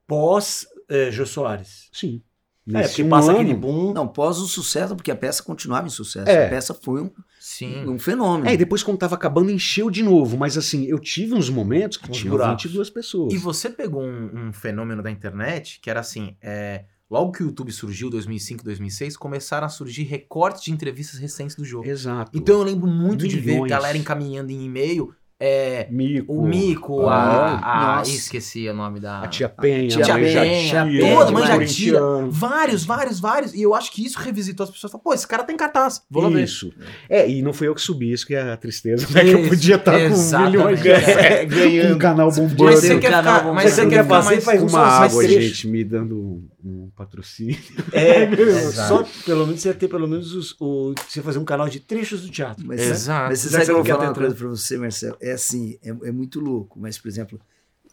Pós 0.08 0.66
eh, 0.90 1.12
Jô 1.12 1.26
Soares. 1.26 1.90
Sim. 1.92 2.22
É, 2.70 2.72
Nesse 2.74 2.90
porque 2.90 3.04
um 3.04 3.10
passa 3.10 3.30
ano- 3.32 3.40
aquele 3.40 3.54
boom. 3.56 3.94
Não, 3.94 4.06
pós 4.08 4.38
o 4.40 4.46
sucesso, 4.46 4.94
porque 4.94 5.10
a 5.10 5.16
peça 5.16 5.42
continuava 5.42 5.88
em 5.88 5.90
sucesso. 5.90 6.30
É. 6.30 6.48
A 6.48 6.50
peça 6.50 6.74
foi 6.74 7.02
um, 7.02 7.12
Sim. 7.40 7.86
um 7.88 7.98
fenômeno. 7.98 8.50
É, 8.50 8.54
e 8.56 8.58
depois 8.58 8.84
quando 8.84 8.98
tava 8.98 9.16
acabando, 9.16 9.50
encheu 9.50 9.90
de 9.90 10.04
novo. 10.04 10.36
Mas 10.38 10.58
assim, 10.58 10.84
eu 10.86 11.00
tive 11.00 11.34
uns 11.34 11.50
momentos 11.50 11.98
que 11.98 12.12
tinha 12.12 12.30
buracos. 12.30 12.64
22 12.64 12.90
pessoas. 12.90 13.34
E 13.34 13.38
você 13.38 13.70
pegou 13.70 14.04
um, 14.04 14.48
um 14.50 14.54
fenômeno 14.54 15.02
da 15.02 15.10
internet 15.10 15.80
que 15.82 15.90
era 15.90 16.02
assim, 16.02 16.36
é, 16.42 16.84
logo 17.10 17.32
que 17.32 17.42
o 17.42 17.46
YouTube 17.46 17.72
surgiu, 17.72 18.10
2005, 18.10 18.66
2006, 18.66 19.16
começaram 19.16 19.66
a 19.66 19.70
surgir 19.70 20.04
recortes 20.04 20.64
de 20.64 20.74
entrevistas 20.74 21.18
recentes 21.22 21.56
do 21.56 21.64
jogo. 21.64 21.88
Exato. 21.88 22.32
Então 22.38 22.56
eu 22.56 22.64
lembro 22.64 22.86
muito 22.90 23.26
de 23.30 23.40
ver 23.40 23.54
Milhões. 23.54 23.70
galera 23.70 23.98
encaminhando 23.98 24.52
em 24.52 24.66
e-mail, 24.66 25.16
é, 25.40 25.88
Mico, 25.92 26.34
o 26.34 26.48
Mico, 26.48 27.06
Ah, 27.08 27.60
a, 27.62 28.00
a 28.00 28.02
esqueci 28.02 28.68
o 28.68 28.74
nome 28.74 29.00
da... 29.00 29.22
a 29.22 29.28
tia 29.28 29.48
Penha, 29.48 29.88
Tia 29.88 30.16
a 30.16 30.18
Penha, 30.18 31.16
toda, 31.16 31.30
o 31.30 31.34
mãe 31.34 31.44
Jatia. 31.44 31.56
corintiano. 31.58 32.32
Vários, 32.32 32.84
vários, 32.84 33.20
vários. 33.20 33.54
E 33.54 33.62
eu 33.62 33.76
acho 33.76 33.92
que 33.92 34.04
isso 34.04 34.18
revisitou 34.18 34.64
as 34.64 34.72
pessoas. 34.72 34.92
Pô, 34.94 35.14
esse 35.14 35.28
cara 35.28 35.44
tem 35.44 35.56
cartaz. 35.56 36.02
Vou 36.10 36.24
lá 36.24 36.30
ver. 36.30 36.44
Isso. 36.44 36.74
É, 37.08 37.30
e 37.30 37.44
não 37.44 37.54
foi 37.54 37.68
eu 37.68 37.76
que 37.76 37.82
subi 37.82 38.12
isso, 38.12 38.26
que 38.26 38.34
é 38.34 38.52
a 38.52 38.58
tristeza. 38.58 39.08
né, 39.14 39.24
que 39.24 39.30
eu 39.30 39.48
podia 39.48 39.76
estar 39.76 39.92
com 39.94 40.46
milhões 40.48 40.82
de 40.82 40.90
ganhando. 41.46 41.96
Um 41.96 42.00
canal 42.00 42.32
bombando. 42.32 42.64
Mas 42.64 42.80
você 42.80 42.98
quer 42.98 43.18
ficar, 43.18 43.54
mas 43.54 43.64
fazer 43.70 43.82
você 43.84 43.90
quer 43.90 44.08
passeio, 44.08 44.32
mais... 44.38 44.44
faz 44.44 44.64
um 44.64 44.68
uma 44.68 44.80
água, 44.82 45.28
gente, 45.28 45.68
me 45.68 45.84
dando 45.84 46.44
um, 46.68 46.90
patrocínio. 46.96 47.58
É, 47.92 48.24
Exato. 48.34 48.88
só 48.88 49.24
pelo 49.26 49.46
menos 49.46 49.62
você 49.62 49.70
ia 49.70 49.74
ter 49.74 49.88
pelo 49.88 50.08
menos 50.08 50.34
os, 50.34 50.56
o, 50.60 50.94
você 51.08 51.20
ia 51.20 51.24
fazer 51.24 51.40
um 51.40 51.46
canal 51.46 51.70
de 51.70 51.80
trechos 51.80 52.22
do 52.22 52.30
teatro. 52.30 52.66
Mas, 52.66 52.82
Exato. 52.82 53.30
mas 53.30 53.40
você 53.40 53.50
sabe 53.50 53.62
que 53.62 53.66
que 53.66 53.72
eu 53.72 53.76
vou 53.78 53.86
falar 53.86 54.06
uma 54.10 54.14
coisa 54.14 54.36
pra 54.36 54.48
você, 54.48 54.78
Marcelo? 54.78 55.18
É 55.22 55.32
assim, 55.32 55.78
é, 55.84 55.90
é 55.90 56.12
muito 56.12 56.40
louco, 56.40 56.80
mas, 56.80 56.98
por 56.98 57.08
exemplo, 57.08 57.40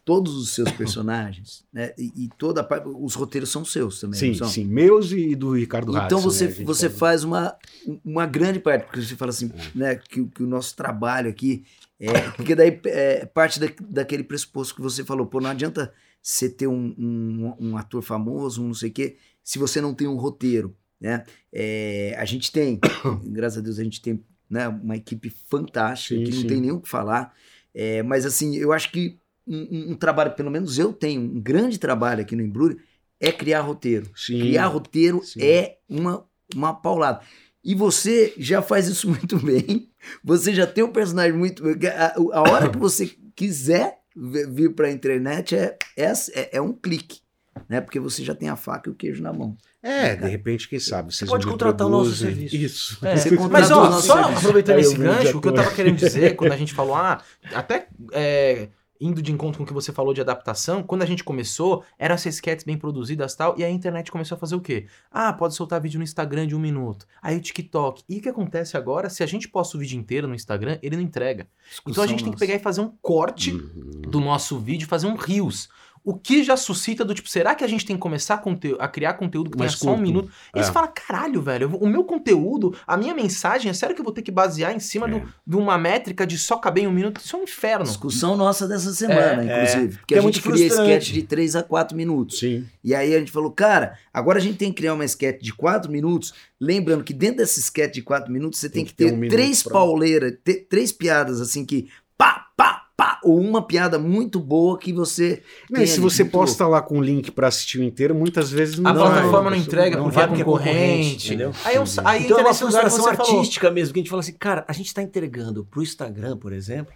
todos 0.05 0.35
os 0.37 0.51
seus 0.51 0.71
personagens, 0.73 1.65
né? 1.73 1.93
E, 1.97 2.13
e 2.25 2.29
toda 2.37 2.61
a 2.61 2.65
parte, 2.65 2.87
os 2.89 3.15
roteiros 3.15 3.51
são 3.51 3.65
seus 3.65 4.01
também, 4.01 4.19
Sim, 4.19 4.35
são? 4.35 4.49
sim. 4.49 4.65
Meus 4.65 5.13
e 5.13 5.35
do 5.35 5.57
Ricardo 5.57 5.91
Então 5.91 6.19
Hudson, 6.19 6.21
você, 6.21 6.47
né, 6.49 6.65
você 6.65 6.89
fala. 6.89 6.99
faz 6.99 7.25
uma, 7.25 7.57
uma 8.05 8.27
grande 8.27 8.59
parte, 8.61 8.85
porque 8.85 9.01
você 9.01 9.17
fala 9.17 9.31
assim, 9.31 9.51
né, 9.75 9.97
que, 9.97 10.25
que 10.27 10.43
o 10.43 10.47
nosso 10.47 10.77
trabalho 10.77 11.31
aqui 11.31 11.65
é. 11.99 12.31
Porque 12.33 12.55
daí 12.55 12.81
é 12.87 13.25
parte 13.25 13.59
da, 13.61 13.69
daquele 13.89 14.25
pressuposto 14.25 14.75
que 14.75 14.83
você 14.83 15.05
falou, 15.05 15.27
pô, 15.27 15.41
não 15.41 15.51
adianta 15.51 15.93
você 16.25 16.49
ter 16.49 16.67
um, 16.67 16.95
um, 16.99 17.55
um 17.61 17.77
ator 17.77 18.01
famoso, 18.01 18.63
um 18.63 18.69
não 18.69 18.75
sei 18.75 18.89
o 18.89 18.93
quê, 18.93 19.17
se 19.43 19.59
você 19.59 19.79
não 19.79 19.93
tem 19.93 20.09
um 20.09 20.17
roteiro, 20.17 20.75
né? 20.99 21.23
É, 21.53 22.15
a 22.19 22.25
gente 22.25 22.51
tem, 22.51 22.81
graças 23.27 23.59
a 23.59 23.61
Deus, 23.61 23.79
a 23.79 23.85
gente 23.85 24.01
tem 24.01 24.25
né, 24.49 24.67
uma 24.69 24.97
equipe 24.97 25.29
fantástica, 25.29 26.17
Sim, 26.17 26.25
que 26.25 26.31
não 26.35 26.41
sim. 26.41 26.47
tem 26.47 26.61
nem 26.63 26.73
o 26.73 26.81
que 26.81 26.89
falar. 26.89 27.35
É, 27.75 28.03
mas 28.03 28.25
assim, 28.25 28.57
eu 28.57 28.73
acho 28.73 28.91
que 28.91 29.19
um, 29.47 29.91
um- 29.93 29.95
trabalho, 29.97 30.35
pelo 30.35 30.51
menos 30.51 30.79
eu 30.79 30.95
tenho, 30.95 31.21
um 31.21 31.39
grande 31.41 31.79
trabalho 31.79 32.23
aqui 32.23 32.35
no 32.35 32.43
Embrulho, 32.43 32.81
é 33.21 33.31
criar 33.31 33.61
roteiro. 33.61 34.11
Sim. 34.17 34.41
Criar 34.41 34.67
roteiro 34.69 35.21
é 35.39 35.77
uma, 35.87 36.25
uma 36.55 36.73
paulada. 36.73 37.21
E 37.63 37.75
você 37.75 38.33
já 38.39 38.63
faz 38.63 38.89
isso 38.89 39.09
muito 39.11 39.39
bem. 39.39 39.91
Você 40.23 40.55
já 40.55 40.67
tem 40.67 40.83
um 40.85 40.93
personagem 40.93 41.37
muito. 41.37 41.63
A, 41.69 42.39
a 42.39 42.41
hora 42.51 42.71
que 42.71 42.79
você 42.79 43.15
quiser 43.37 43.99
vir 44.15 44.75
para 44.75 44.87
a 44.87 44.91
internet 44.91 45.57
é, 45.57 45.77
é, 45.97 46.13
é, 46.35 46.57
é 46.57 46.61
um 46.61 46.73
clique. 46.73 47.21
Né? 47.69 47.81
Porque 47.81 48.01
você 48.01 48.25
já 48.25 48.35
tem 48.35 48.49
a 48.49 48.57
faca 48.57 48.89
e 48.89 48.93
o 48.93 48.95
queijo 48.95 49.23
na 49.23 49.33
mão. 49.33 49.57
É, 49.83 50.17
de 50.17 50.29
repente, 50.29 50.67
quem 50.67 50.79
sabe, 50.81 51.15
vocês 51.15 51.31
pode 51.31 51.47
contratar 51.47 51.87
o 51.87 51.91
nosso 51.91 52.17
serviço. 52.17 52.57
Isso. 52.57 52.99
É, 53.07 53.17
Você 53.17 53.31
mas 53.49 53.71
ó, 53.71 53.87
o 53.87 53.91
nosso 53.91 54.07
só 54.07 54.15
serviço. 54.15 54.39
aproveitando 54.39 54.77
Aí 54.77 54.81
esse 54.81 54.97
gancho, 54.97 55.39
o 55.39 55.41
que 55.43 55.49
eu 55.49 55.53
ator. 55.53 55.65
tava 55.65 55.77
querendo 55.77 55.97
dizer 55.97 56.35
quando 56.37 56.53
a 56.53 56.57
gente 56.57 56.73
falou, 56.73 56.95
ah, 56.95 57.23
até 57.53 57.87
é, 58.13 58.69
indo 59.01 59.21
de 59.21 59.33
encontro 59.33 59.59
com 59.59 59.65
o 59.65 59.67
que 59.67 59.73
você 59.73 59.93
falou 59.93 60.15
de 60.15 60.21
adaptação, 60.21 60.83
quando 60.83 61.03
a 61.03 61.07
gente 61.07 61.25
começou, 61.25 61.83
eram 61.99 62.15
essas 62.15 62.35
sketches 62.37 62.65
bem 62.65 62.77
produzidas 62.79 63.33
e 63.33 63.37
tal, 63.37 63.55
e 63.59 63.65
a 63.65 63.71
internet 63.71 64.11
começou 64.11 64.37
a 64.37 64.39
fazer 64.39 64.55
o 64.55 64.61
quê? 64.61 64.87
Ah, 65.11 65.33
pode 65.33 65.55
soltar 65.55 65.81
vídeo 65.81 65.99
no 65.99 66.05
Instagram 66.05 66.47
de 66.47 66.55
um 66.55 66.59
minuto, 66.61 67.07
aí 67.23 67.37
o 67.37 67.41
TikTok. 67.41 68.03
E 68.09 68.19
o 68.19 68.23
que 68.23 68.29
acontece 68.29 68.77
agora, 68.77 69.11
se 69.11 69.23
a 69.23 69.27
gente 69.27 69.49
posta 69.49 69.77
o 69.77 69.81
vídeo 69.81 69.99
inteiro 69.99 70.27
no 70.29 70.35
Instagram, 70.35 70.79
ele 70.83 70.97
não 70.97 71.03
entrega. 71.03 71.49
Então 71.87 72.03
a 72.05 72.07
gente 72.07 72.23
tem 72.25 72.33
que 72.33 72.39
pegar 72.39 72.55
e 72.55 72.59
fazer 72.59 72.81
um 72.81 72.93
corte 73.03 73.53
Uhum. 73.53 74.03
do 74.09 74.21
nosso 74.21 74.59
vídeo, 74.59 74.87
fazer 74.89 75.07
um 75.07 75.15
Reels. 75.17 75.69
O 76.07 76.15
que 76.15 76.45
já 76.45 76.55
suscita 76.55 77.03
do 77.03 77.15
tipo, 77.15 77.31
será 77.31 77.55
que 77.55 77.65
a 77.65 77.67
gente 77.67 77.87
tem 77.87 77.97
que 77.97 78.03
começar 78.03 78.35
a, 78.35 78.39
conte- 78.39 78.77
a 78.79 78.87
criar 78.87 79.15
conteúdo 79.15 79.49
que 79.51 79.57
tenha 79.57 79.71
só 79.71 79.95
um 79.95 79.97
minuto? 79.97 80.31
E 80.55 80.59
É. 80.59 80.63
você 80.63 80.71
fala, 80.71 80.87
caralho, 80.87 81.41
velho, 81.41 81.67
vou- 81.67 81.81
o 81.81 81.89
meu 81.89 82.05
conteúdo, 82.05 82.77
a 82.87 82.95
minha 82.95 83.15
mensagem, 83.15 83.71
é 83.71 83.73
sério 83.73 83.95
que 83.95 84.03
eu 84.03 84.05
vou 84.05 84.13
ter 84.13 84.21
que 84.21 84.31
basear 84.31 84.77
em 84.77 84.79
cima 84.79 85.07
É. 85.09 85.11
do- 85.13 85.23
de 85.47 85.57
uma 85.57 85.79
métrica 85.79 86.27
de 86.27 86.37
só 86.37 86.59
caber 86.59 86.85
em 86.85 86.87
um 86.87 86.93
minuto? 86.93 87.23
Isso 87.23 87.35
é 87.35 87.39
um 87.39 87.45
inferno. 87.45 87.87
Discussão 87.87 88.37
nossa 88.37 88.69
dessa 88.69 88.93
semana, 88.93 89.51
É, 89.51 89.63
inclusive. 89.65 89.97
Porque 89.97 90.07
Que 90.09 90.15
é 90.15 90.19
a 90.19 90.21
gente 90.21 90.45
muito 90.47 90.59
cria 90.59 90.67
sketch 90.67 91.11
de 91.11 91.23
3 91.23 91.57
a 91.57 91.63
4 91.63 91.97
minutos. 91.97 92.39
Sim. 92.39 92.67
E 92.85 92.95
aí 92.95 93.15
a 93.15 93.19
gente 93.19 93.33
falou, 93.33 93.51
cara, 93.51 93.97
agora 94.13 94.39
a 94.39 94.43
gente 94.43 94.59
tem 94.59 94.69
que 94.71 94.77
criar 94.77 94.93
uma 94.93 95.07
sketch 95.07 95.41
de 95.43 95.55
4 95.55 95.91
minutos. 95.91 96.35
Lembrando 96.61 97.03
que 97.03 97.15
dentro 97.15 97.39
dessa 97.39 97.59
sketch 97.61 97.95
de 97.95 98.03
4 98.03 98.31
minutos 98.31 98.61
você 98.61 98.69
tem, 98.69 98.85
Tem 98.85 98.85
que 98.85 98.95
ter 98.95 99.11
ter 99.11 99.17
um 99.17 99.29
três 99.31 99.63
pra- 99.63 99.73
pauleiras, 99.73 100.35
ter- 100.45 100.67
três 100.69 100.93
piadas 100.93 101.41
assim 101.41 101.65
que 101.65 101.89
pá, 102.19 102.47
pá, 102.57 102.84
pá, 102.97 103.19
ou 103.25 103.41
uma 103.41 103.61
piada 103.67 103.99
muito 103.99 104.39
boa 104.39 104.79
que 104.79 104.93
você. 104.93 105.43
Não, 105.71 105.83
e 105.83 105.87
se 105.87 105.99
você 106.01 106.23
muito 106.23 106.33
posta 106.33 106.67
lá 106.67 106.81
com 106.81 106.99
o 106.99 107.03
link 107.03 107.31
pra 107.31 107.49
assistir 107.49 107.79
o 107.79 107.83
inteiro, 107.83 108.15
muitas 108.15 108.51
vezes 108.51 108.79
não 108.79 108.91
A 108.91 108.95
plataforma 108.95 109.51
não 109.51 109.59
Você- 109.59 109.65
entrega 109.65 109.97
não 109.97 110.05
porque 110.05 110.21
é 110.21 110.27
porque 110.27 110.43
é 110.43 110.45
concorrente. 110.45 110.75
concorrente, 110.75 111.27
entendeu? 111.29 111.53
Aí, 111.65 111.75
é 111.77 111.81
um, 111.81 111.85
aí 112.05 112.25
então 112.25 112.37
é 112.39 112.41
entra 112.41 112.49
uma 112.51 112.55
frustração 112.55 113.05
você 113.05 113.17
falou. 113.17 113.33
artística 113.37 113.71
mesmo, 113.71 113.95
que 113.95 114.01
a 114.01 114.03
gente 114.03 114.11
fala 114.11 114.21
assim, 114.21 114.35
cara, 114.35 114.65
a 114.69 114.73
gente 114.73 114.87
está 114.87 115.03
entregando 115.03 115.65
pro 115.65 115.83
Instagram, 115.83 116.37
por 116.37 116.53
exemplo, 116.53 116.93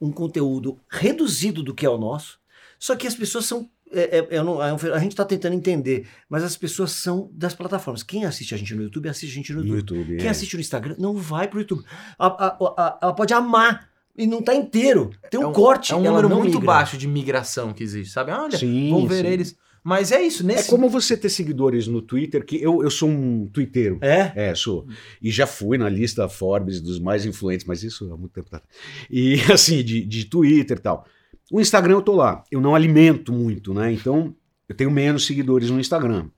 um 0.00 0.10
conteúdo 0.12 0.78
reduzido 0.90 1.62
do 1.62 1.74
que 1.74 1.86
é 1.86 1.90
o 1.90 1.98
nosso, 1.98 2.38
só 2.78 2.94
que 2.96 3.06
as 3.06 3.14
pessoas 3.14 3.44
são. 3.46 3.68
é, 3.90 4.18
é, 4.18 4.28
eu 4.38 4.44
não- 4.44 4.62
é 4.62 4.70
um- 4.70 4.76
a 4.94 4.98
gente 4.98 5.12
está 5.12 5.24
tentando 5.24 5.54
entender, 5.54 6.06
mas 6.28 6.44
as 6.44 6.58
pessoas 6.58 6.90
são 6.92 7.30
das 7.32 7.54
plataformas. 7.54 8.02
Quem 8.02 8.26
assiste 8.26 8.54
a 8.54 8.58
gente 8.58 8.74
no 8.74 8.82
YouTube, 8.82 9.08
assiste 9.08 9.32
a 9.32 9.34
gente 9.34 9.50
no 9.54 9.60
No 9.64 9.76
YouTube. 9.76 9.98
YouTube. 10.00 10.16
Quem 10.18 10.26
é. 10.26 10.30
assiste 10.30 10.52
no 10.56 10.60
Instagram 10.60 10.94
não 10.98 11.16
vai 11.16 11.48
pro 11.48 11.58
YouTube. 11.58 11.82
A- 12.18 12.26
a- 12.26 12.56
a- 12.76 12.98
ela 13.00 13.14
pode 13.14 13.32
amar 13.32 13.87
e 14.18 14.26
não 14.26 14.42
tá 14.42 14.54
inteiro. 14.54 15.10
Tem 15.30 15.38
um, 15.42 15.52
corte. 15.52 15.92
É 15.92 15.96
um 15.96 16.02
número 16.02 16.28
muito 16.28 16.58
migra. 16.58 16.66
baixo 16.66 16.98
de 16.98 17.06
migração 17.06 17.72
que 17.72 17.82
existe, 17.82 18.12
sabe? 18.12 18.32
Olha, 18.32 18.58
Sim, 18.58 18.90
vão 18.90 19.06
ver 19.06 19.24
sim. 19.24 19.30
eles. 19.32 19.56
Mas 19.84 20.12
é 20.12 20.20
isso, 20.20 20.42
É 20.42 20.46
nesse. 20.46 20.68
como 20.68 20.88
você 20.90 21.16
ter 21.16 21.30
seguidores 21.30 21.86
no 21.86 22.02
Twitter, 22.02 22.44
que 22.44 22.60
eu, 22.60 22.82
eu 22.82 22.90
sou 22.90 23.08
um 23.08 23.46
twitteiro. 23.46 23.98
É? 24.02 24.32
É, 24.50 24.54
sou. 24.54 24.86
E 25.22 25.30
já 25.30 25.46
fui 25.46 25.78
na 25.78 25.88
lista 25.88 26.28
Forbes 26.28 26.80
dos 26.80 26.98
mais 27.00 27.24
influentes, 27.24 27.64
mas 27.64 27.82
isso 27.82 28.12
há 28.12 28.16
muito 28.16 28.32
tempo 28.32 28.48
atrás. 28.48 28.64
E 29.08 29.36
assim, 29.50 29.82
de, 29.82 30.04
de 30.04 30.24
Twitter 30.26 30.76
e 30.76 30.80
tal. 30.80 31.06
O 31.50 31.60
Instagram 31.60 31.94
eu 31.94 32.02
tô 32.02 32.14
lá. 32.14 32.42
Eu 32.50 32.60
não 32.60 32.74
alimento 32.74 33.32
muito, 33.32 33.72
né? 33.72 33.90
Então, 33.92 34.34
eu 34.68 34.74
tenho 34.74 34.90
menos 34.90 35.24
seguidores 35.24 35.70
no 35.70 35.80
Instagram. 35.80 36.28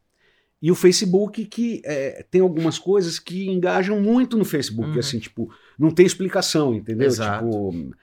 E 0.62 0.70
o 0.70 0.74
Facebook, 0.74 1.46
que 1.46 1.80
é, 1.86 2.24
tem 2.30 2.42
algumas 2.42 2.78
coisas 2.78 3.18
que 3.18 3.48
engajam 3.48 3.98
muito 4.00 4.36
no 4.36 4.44
Facebook, 4.44 4.90
Uhum. 4.90 4.98
assim, 4.98 5.18
tipo, 5.18 5.50
não 5.80 5.90
tem 5.90 6.04
explicação, 6.04 6.74
entendeu? 6.74 7.06
Exato. 7.06 7.46
Tipo, 7.46 7.94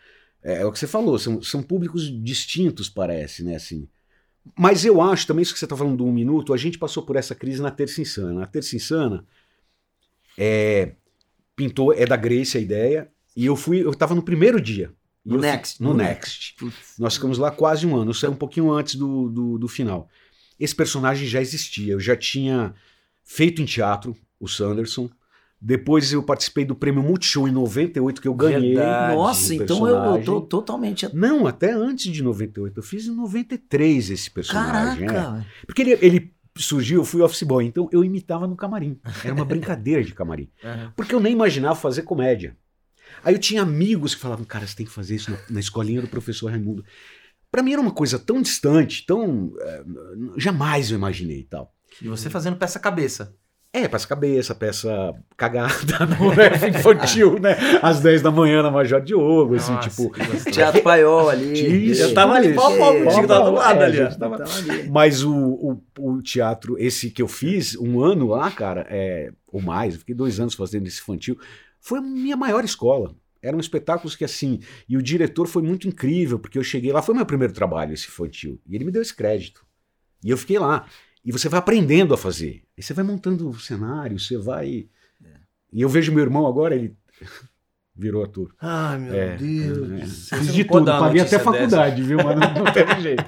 é, 0.43 0.61
é 0.61 0.65
o 0.65 0.71
que 0.71 0.79
você 0.79 0.87
falou, 0.87 1.19
são, 1.19 1.41
são 1.43 1.61
públicos 1.61 2.09
distintos, 2.23 2.89
parece, 2.89 3.43
né? 3.43 3.55
Assim. 3.55 3.87
Mas 4.57 4.83
eu 4.83 4.99
acho 4.99 5.27
também, 5.27 5.43
isso 5.43 5.53
que 5.53 5.59
você 5.59 5.65
está 5.65 5.77
falando 5.77 5.97
do 5.97 6.05
um 6.05 6.11
minuto, 6.11 6.53
a 6.53 6.57
gente 6.57 6.79
passou 6.79 7.03
por 7.03 7.15
essa 7.15 7.35
crise 7.35 7.61
na 7.61 7.69
Terça 7.69 8.01
Insana. 8.01 8.39
Na 8.39 8.47
Terça 8.47 8.75
Insana, 8.75 9.23
é, 10.35 10.93
pintou, 11.55 11.93
é 11.93 12.05
da 12.05 12.15
Grace 12.15 12.57
a 12.57 12.61
ideia, 12.61 13.11
e 13.35 13.45
eu 13.45 13.55
fui, 13.55 13.83
eu 13.83 13.91
estava 13.91 14.15
no 14.15 14.23
primeiro 14.23 14.59
dia. 14.59 14.91
No 15.23 15.37
Next. 15.37 15.83
No 15.83 15.89
No 15.89 15.97
Next. 15.97 16.55
Nós 16.97 17.15
ficamos 17.15 17.37
lá 17.37 17.51
quase 17.51 17.85
um 17.85 17.95
ano, 17.95 18.13
saí 18.13 18.29
um 18.29 18.35
pouquinho 18.35 18.71
antes 18.71 18.95
do, 18.95 19.29
do, 19.29 19.57
do 19.59 19.67
final. 19.67 20.09
Esse 20.59 20.73
personagem 20.73 21.27
já 21.27 21.39
existia, 21.39 21.93
eu 21.93 21.99
já 21.99 22.15
tinha 22.15 22.73
feito 23.23 23.61
em 23.61 23.65
teatro, 23.65 24.15
o 24.39 24.47
Sanderson. 24.47 25.09
Depois 25.59 26.13
eu 26.13 26.21
participei 26.21 26.63
do 26.65 26.75
prêmio 26.75 27.01
Multishow 27.01 27.47
em 27.47 27.51
98, 27.51 28.21
que 28.21 28.27
eu 28.27 28.33
ganhei. 28.35 28.75
Verdade. 28.75 29.15
Nossa, 29.15 29.55
então 29.55 29.87
eu, 29.87 29.95
eu 30.17 30.23
tô 30.23 30.41
totalmente. 30.41 31.09
Não, 31.15 31.47
até 31.47 31.71
antes 31.71 32.11
de 32.13 32.21
98. 32.21 32.77
Eu 32.77 32.83
fiz 32.83 33.07
em 33.07 33.15
93 33.15 34.11
esse 34.11 34.29
personagem. 34.29 35.03
é. 35.05 35.07
Caraca! 35.07 35.45
Porque 35.65 35.81
ele, 35.81 35.97
ele 36.01 36.33
surgiu, 36.55 37.01
eu 37.01 37.05
fui 37.05 37.21
office 37.21 37.41
boy, 37.43 37.65
então 37.65 37.89
eu 37.91 38.03
imitava 38.03 38.45
no 38.47 38.55
camarim. 38.55 38.99
Era 39.23 39.33
uma 39.33 39.45
brincadeira 39.45 40.03
de 40.03 40.13
camarim. 40.13 40.47
Porque 40.95 41.13
eu 41.13 41.19
nem 41.19 41.33
imaginava 41.33 41.75
fazer 41.75 42.03
comédia. 42.03 42.55
Aí 43.23 43.33
eu 43.33 43.39
tinha 43.39 43.63
amigos 43.63 44.13
que 44.13 44.21
falavam, 44.21 44.45
cara, 44.45 44.67
você 44.67 44.75
tem 44.75 44.85
que 44.85 44.91
fazer 44.91 45.15
isso 45.15 45.31
na, 45.31 45.37
na 45.49 45.59
escolinha 45.59 46.01
do 46.01 46.07
professor 46.07 46.51
Raimundo. 46.51 46.85
Pra 47.49 47.63
mim 47.63 47.71
era 47.73 47.81
uma 47.81 47.91
coisa 47.91 48.19
tão 48.19 48.41
distante, 48.41 49.05
tão. 49.07 49.53
eh, 49.59 49.83
jamais 50.37 50.91
eu 50.91 50.97
imaginei 50.97 51.39
e 51.39 51.43
tal. 51.45 51.73
E 52.01 52.07
você 52.07 52.29
fazendo 52.29 52.57
peça 52.57 52.79
cabeça. 52.79 53.33
É, 53.73 53.87
peça 53.87 54.07
cabeça, 54.07 54.55
peça 54.55 55.13
cagada 55.35 55.73
no 56.19 56.29
ref 56.29 56.63
infantil, 56.63 57.37
né? 57.39 57.55
Às 57.81 57.99
10 57.99 58.21
da 58.23 58.31
manhã 58.31 58.63
na 58.63 58.71
Major 58.71 58.99
Diogo, 59.01 59.55
assim, 59.55 59.73
Nossa, 59.73 59.89
tipo. 59.89 60.09
que 60.09 60.19
gostoso. 60.25 60.51
Teatro 60.51 60.81
Paiol 60.81 61.29
ali. 61.29 61.91
Isso, 61.91 62.01
Eu 62.03 62.13
tava 62.13 62.33
ali, 62.33 62.53
pau 62.55 62.75
pau 62.77 62.93
contigo, 62.93 63.27
tava 63.27 63.45
do 63.45 63.55
lado 63.55 63.81
é, 63.81 63.85
ali. 63.85 63.97
gente 63.97 64.17
tava- 64.17 64.37
Tava 64.37 64.57
ali. 64.57 64.89
Mas 64.89 65.21
o, 65.23 65.35
o, 65.35 65.81
o 65.99 66.21
teatro, 66.23 66.75
esse 66.79 67.11
que 67.11 67.21
eu 67.21 67.27
fiz, 67.27 67.75
um 67.75 68.01
ano 68.01 68.27
lá, 68.27 68.49
cara, 68.49 68.87
é, 68.89 69.31
ou 69.51 69.61
mais, 69.61 69.93
eu 69.93 69.99
fiquei 69.99 70.15
dois 70.15 70.39
anos 70.39 70.55
fazendo 70.55 70.87
esse 70.87 71.01
infantil, 71.01 71.37
foi 71.79 71.99
a 71.99 72.01
minha 72.01 72.37
maior 72.37 72.63
escola. 72.63 73.13
Eram 73.43 73.59
espetáculos 73.59 74.15
que, 74.15 74.25
assim, 74.25 74.59
e 74.89 74.97
o 74.97 75.01
diretor 75.03 75.45
foi 75.47 75.61
muito 75.61 75.87
incrível, 75.87 76.39
porque 76.39 76.57
eu 76.57 76.63
cheguei 76.63 76.91
lá, 76.91 77.01
foi 77.03 77.13
meu 77.13 77.25
primeiro 77.25 77.53
trabalho, 77.53 77.93
esse 77.93 78.07
infantil, 78.07 78.59
e 78.67 78.75
ele 78.75 78.85
me 78.85 78.91
deu 78.91 79.01
esse 79.01 79.15
crédito. 79.15 79.63
E 80.23 80.29
eu 80.31 80.37
fiquei 80.37 80.57
lá. 80.57 80.85
E 81.27 81.31
você 81.33 81.49
vai 81.49 81.59
aprendendo 81.59 82.13
a 82.13 82.17
fazer. 82.17 82.63
E 82.77 82.81
você 82.81 82.93
vai 82.93 83.03
montando 83.03 83.49
o 83.49 83.59
cenário, 83.59 84.17
você 84.17 84.37
vai. 84.37 84.87
E 85.73 85.81
eu 85.81 85.89
vejo 85.89 86.13
meu 86.13 86.23
irmão 86.23 86.47
agora, 86.47 86.73
ele 86.73 86.95
virou 87.97 88.23
ator. 88.23 88.53
Ai, 88.61 88.97
meu 88.99 89.13
É, 89.13 89.35
Deus. 89.35 89.91
é. 89.91 90.05
Fiz 90.05 90.47
Você 90.47 90.51
de 90.53 90.63
tudo, 90.63 90.85
paguei 90.85 91.21
até 91.21 91.39
faculdade, 91.39 92.03
viu? 92.03 92.17
Mas 92.17 92.39
não, 92.39 92.63
não 92.63 92.71
teve 92.71 92.99
jeito. 93.01 93.23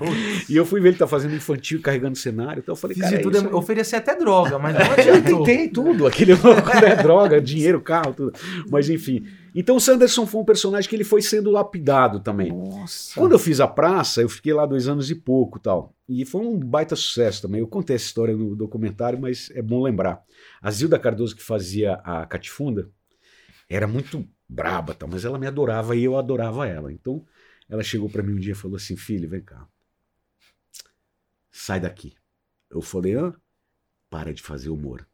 E 0.48 0.56
eu 0.56 0.66
fui 0.66 0.80
ver 0.80 0.90
ele 0.90 0.98
tá 0.98 1.08
fazendo 1.08 1.34
infantil, 1.36 1.82
carregando 1.82 2.18
cenário, 2.18 2.60
então 2.62 2.74
eu 2.74 2.78
falei, 2.78 2.94
Fiz 2.96 3.04
cara, 3.04 3.16
de 3.16 3.20
é 3.22 3.24
tudo, 3.24 3.38
aí. 3.40 3.44
eu 3.46 3.58
ofereci 3.58 3.96
até 3.96 4.16
droga, 4.16 4.60
mas 4.60 4.74
não 4.78 4.82
Eu 4.86 4.92
adiantou. 4.94 5.44
tentei 5.44 5.68
tudo, 5.70 6.06
aquele 6.06 6.34
louco, 6.36 6.68
né? 6.82 6.96
Droga, 7.02 7.42
dinheiro, 7.42 7.82
carro, 7.82 8.14
tudo. 8.14 8.34
Mas 8.70 8.90
enfim. 8.90 9.26
Então 9.56 9.78
o 9.78 9.80
Sanderson 9.80 10.28
foi 10.28 10.42
um 10.42 10.46
personagem 10.46 10.88
que 10.88 10.96
ele 10.96 11.04
foi 11.04 11.22
sendo 11.24 11.50
lapidado 11.50 12.20
também. 12.20 12.52
Nossa. 12.52 13.20
Quando 13.20 13.32
eu 13.32 13.40
fiz 13.40 13.60
a 13.60 13.68
praça, 13.68 14.22
eu 14.22 14.30
fiquei 14.30 14.54
lá 14.54 14.66
dois 14.66 14.88
anos 14.88 15.10
e 15.10 15.16
pouco 15.16 15.58
tal. 15.60 15.96
E 16.08 16.24
foi 16.24 16.42
um 16.42 16.58
baita 16.60 16.96
sucesso 16.96 17.42
também. 17.42 17.60
Eu 17.60 17.68
contei 17.68 17.96
essa 17.96 18.06
história 18.06 18.36
no 18.36 18.56
documentário, 18.56 19.20
mas 19.20 19.52
é 19.56 19.62
bom 19.62 19.82
lembrar. 19.82 20.22
A 20.62 20.70
Zilda 20.70 21.00
Cardoso, 21.00 21.36
que 21.36 21.42
fazia 21.44 21.94
a 22.04 22.26
Catifunda, 22.28 22.90
era 23.68 23.88
muito 23.88 24.24
braba, 24.50 24.96
tal, 24.96 25.08
mas 25.08 25.24
ela 25.24 25.38
me 25.38 25.46
adorava 25.48 25.96
e 25.96 26.04
eu 26.04 26.18
adorava 26.18 26.68
ela. 26.68 26.92
Então 26.92 27.24
ela 27.70 27.84
chegou 27.84 28.10
para 28.10 28.24
mim 28.24 28.34
um 28.34 28.40
dia 28.40 28.54
e 28.54 28.56
falou 28.56 28.78
assim: 28.78 28.98
Filho, 28.98 29.30
vem 29.30 29.42
cá. 29.42 29.68
Sai 31.52 31.80
daqui. 31.80 32.16
Eu 32.70 32.82
falei: 32.82 33.16
Hã? 33.16 33.34
Para 34.10 34.34
de 34.34 34.42
fazer 34.42 34.70
humor. 34.70 35.08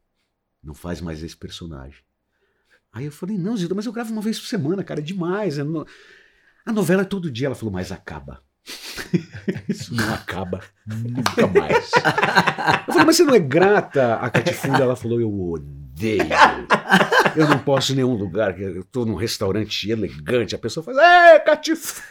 Não 0.64 0.74
faz 0.74 1.02
mais 1.02 1.22
esse 1.22 1.36
personagem. 1.36 2.02
Aí 2.92 3.06
eu 3.06 3.12
falei: 3.12 3.38
Não, 3.38 3.58
Zilda, 3.58 3.76
mas 3.76 3.86
eu 3.86 3.92
gravo 3.94 4.12
uma 4.14 4.22
vez 4.22 4.40
por 4.40 4.48
semana, 4.48 4.84
cara, 4.84 5.00
é 5.00 5.04
demais. 5.04 5.58
é 5.58 5.64
no- 5.64 5.86
A 6.66 6.72
novela 6.72 7.02
é 7.02 7.06
todo 7.06 7.30
dia. 7.32 7.48
Ela 7.48 7.56
falou: 7.56 7.74
Mas 7.74 7.92
acaba. 7.92 8.42
Isso 9.70 9.94
não 9.94 10.14
acaba 10.14 10.62
nunca 10.88 11.46
mais. 11.48 11.92
Eu 12.88 12.94
falei, 12.94 13.06
mas 13.06 13.16
você 13.18 13.24
não 13.24 13.36
é 13.36 13.40
grata 13.40 14.16
a 14.16 14.30
Catifunda? 14.30 14.80
Ela 14.82 14.96
falou, 14.96 15.22
eu 15.22 15.32
odeio. 15.32 15.85
Eu 17.36 17.48
não 17.48 17.60
posso 17.60 17.92
em 17.92 17.96
nenhum 17.96 18.14
lugar, 18.14 18.60
eu 18.60 18.84
tô 18.84 19.06
num 19.06 19.16
restaurante 19.16 19.90
elegante, 19.90 20.56
a 20.56 20.58
pessoa 20.58 20.84
faz, 20.84 20.98
é, 20.98 21.40
Catifunda. 21.40 22.02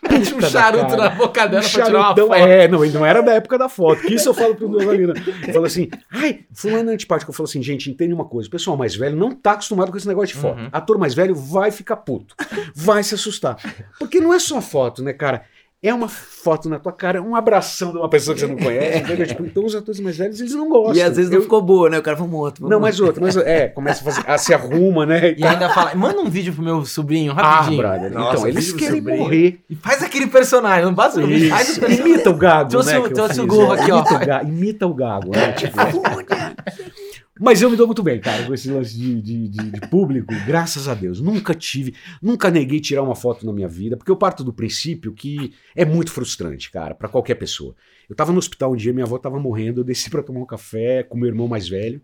Mete 0.12 0.34
um 0.34 0.40
charuto 0.40 0.96
na 0.96 1.10
boca 1.10 1.46
dela 1.46 1.62
pra 1.62 1.84
tirar 1.84 1.98
uma 1.98 2.16
foto. 2.16 2.34
É, 2.34 2.68
não, 2.68 2.84
não 2.84 3.06
era 3.06 3.22
da 3.22 3.34
época 3.34 3.56
da 3.56 3.68
foto. 3.68 4.02
Que 4.02 4.14
isso 4.14 4.28
eu 4.28 4.34
falo 4.34 4.54
pro 4.54 4.68
meu 4.68 4.84
Valina. 4.84 5.14
Eu 5.46 5.52
falo 5.52 5.64
assim, 5.64 5.88
ai, 6.10 6.40
fulano 6.52 6.90
é 6.90 6.94
antipático. 6.94 7.30
Eu 7.30 7.34
falo 7.34 7.48
assim, 7.48 7.62
gente, 7.62 7.90
entende 7.90 8.12
uma 8.12 8.24
coisa. 8.24 8.48
O 8.48 8.50
pessoal 8.50 8.76
mais 8.76 8.94
velho 8.94 9.16
não 9.16 9.32
tá 9.32 9.52
acostumado 9.52 9.90
com 9.90 9.96
esse 9.96 10.08
negócio 10.08 10.34
de 10.34 10.40
foto. 10.40 10.60
Uhum. 10.60 10.68
Ator 10.72 10.98
mais 10.98 11.14
velho 11.14 11.34
vai 11.34 11.70
ficar 11.70 11.96
puto. 11.96 12.34
Vai 12.74 13.02
se 13.02 13.14
assustar. 13.14 13.56
Porque 13.98 14.20
não 14.20 14.34
é 14.34 14.38
só 14.38 14.60
foto, 14.60 15.02
né, 15.02 15.12
cara? 15.12 15.44
É 15.84 15.92
uma 15.92 16.06
foto 16.08 16.68
na 16.68 16.78
tua 16.78 16.92
cara, 16.92 17.20
um 17.20 17.34
abração 17.34 17.90
de 17.90 17.98
uma 17.98 18.08
pessoa 18.08 18.34
que 18.36 18.40
você 18.40 18.46
não 18.46 18.56
conhece. 18.56 18.98
entendeu? 18.98 19.26
Tipo, 19.26 19.44
então 19.44 19.64
os 19.64 19.74
atores 19.74 19.98
mais 19.98 20.16
velhos, 20.16 20.38
eles 20.38 20.54
não 20.54 20.68
gostam. 20.68 20.94
E 20.94 21.02
às 21.02 21.16
vezes 21.16 21.28
não 21.28 21.38
Eu- 21.38 21.42
ficou 21.42 21.60
boa, 21.60 21.90
né? 21.90 21.98
O 21.98 22.02
cara 22.02 22.16
vamos 22.16 22.38
outro. 22.38 22.68
Não, 22.68 22.78
mas 22.78 23.00
outro. 23.00 23.20
Mas, 23.20 23.36
é, 23.36 23.66
começa 23.66 24.00
a 24.00 24.04
fazer, 24.12 24.30
a 24.30 24.38
se 24.38 24.54
arruma, 24.54 25.04
né? 25.04 25.34
E 25.36 25.44
ainda 25.44 25.68
fala, 25.70 25.92
manda 25.96 26.20
um 26.20 26.30
vídeo 26.30 26.52
pro 26.52 26.62
meu 26.62 26.84
sobrinho, 26.84 27.32
Ah, 27.32 27.42
rapidinho. 27.56 27.78
brother. 27.82 28.12
Nossa, 28.12 28.36
então, 28.38 28.48
eles 28.48 28.72
querem 28.72 28.98
sobrinho. 29.00 29.18
morrer. 29.18 29.60
E 29.68 29.74
faz 29.74 30.00
aquele 30.04 30.28
personagem, 30.28 30.84
não 30.84 30.94
basta 30.94 31.18
o 31.20 31.26
vídeo, 31.26 31.48
faz 31.50 31.68
o 31.68 31.70
Isso. 31.72 31.80
personagem. 31.80 32.12
Imita 32.14 32.30
o 32.30 32.34
gago, 32.36 32.70
Trouxe 32.70 32.92
né? 33.00 33.08
trouxe 33.08 33.40
o 33.40 33.46
gorro 33.48 33.74
é. 33.74 33.80
aqui, 33.80 33.90
ó. 33.90 33.98
imita 33.98 34.14
O 34.14 34.18
gago, 34.26 34.48
imita 34.48 34.86
o 34.86 34.94
gago, 34.94 35.30
né? 35.32 35.52
Tipo, 35.52 35.76
Mas 37.42 37.60
eu 37.60 37.68
me 37.70 37.76
dou 37.76 37.86
muito 37.86 38.02
bem, 38.02 38.20
cara, 38.20 38.46
com 38.46 38.54
esse 38.54 38.70
lance 38.70 38.96
de, 38.96 39.20
de, 39.20 39.48
de- 39.48 39.70
de 39.72 39.80
público, 39.88 40.32
graças 40.46 40.86
a 40.86 40.94
Deus. 40.94 41.20
Nunca 41.20 41.54
tive, 41.54 41.94
nunca 42.22 42.50
neguei 42.50 42.80
tirar 42.80 43.02
uma 43.02 43.14
foto 43.16 43.44
na 43.44 43.52
minha 43.52 43.66
vida, 43.68 43.96
porque 43.96 44.10
eu 44.10 44.16
parto 44.16 44.44
do 44.44 44.52
princípio 44.52 45.12
que 45.12 45.52
é 45.74 45.84
muito 45.84 46.12
frustrante, 46.12 46.70
cara, 46.70 46.94
pra 46.94 47.08
qualquer 47.08 47.34
pessoa. 47.34 47.74
Eu 48.08 48.14
tava 48.14 48.30
no 48.32 48.38
hospital 48.38 48.72
um 48.72 48.76
dia, 48.76 48.92
minha 48.92 49.04
avó 49.04 49.18
tava 49.18 49.40
morrendo, 49.40 49.80
eu 49.80 49.84
desci 49.84 50.08
pra 50.08 50.22
tomar 50.22 50.40
um 50.40 50.46
café 50.46 51.02
com 51.02 51.18
meu 51.18 51.28
irmão 51.28 51.48
mais 51.48 51.68
velho. 51.68 52.00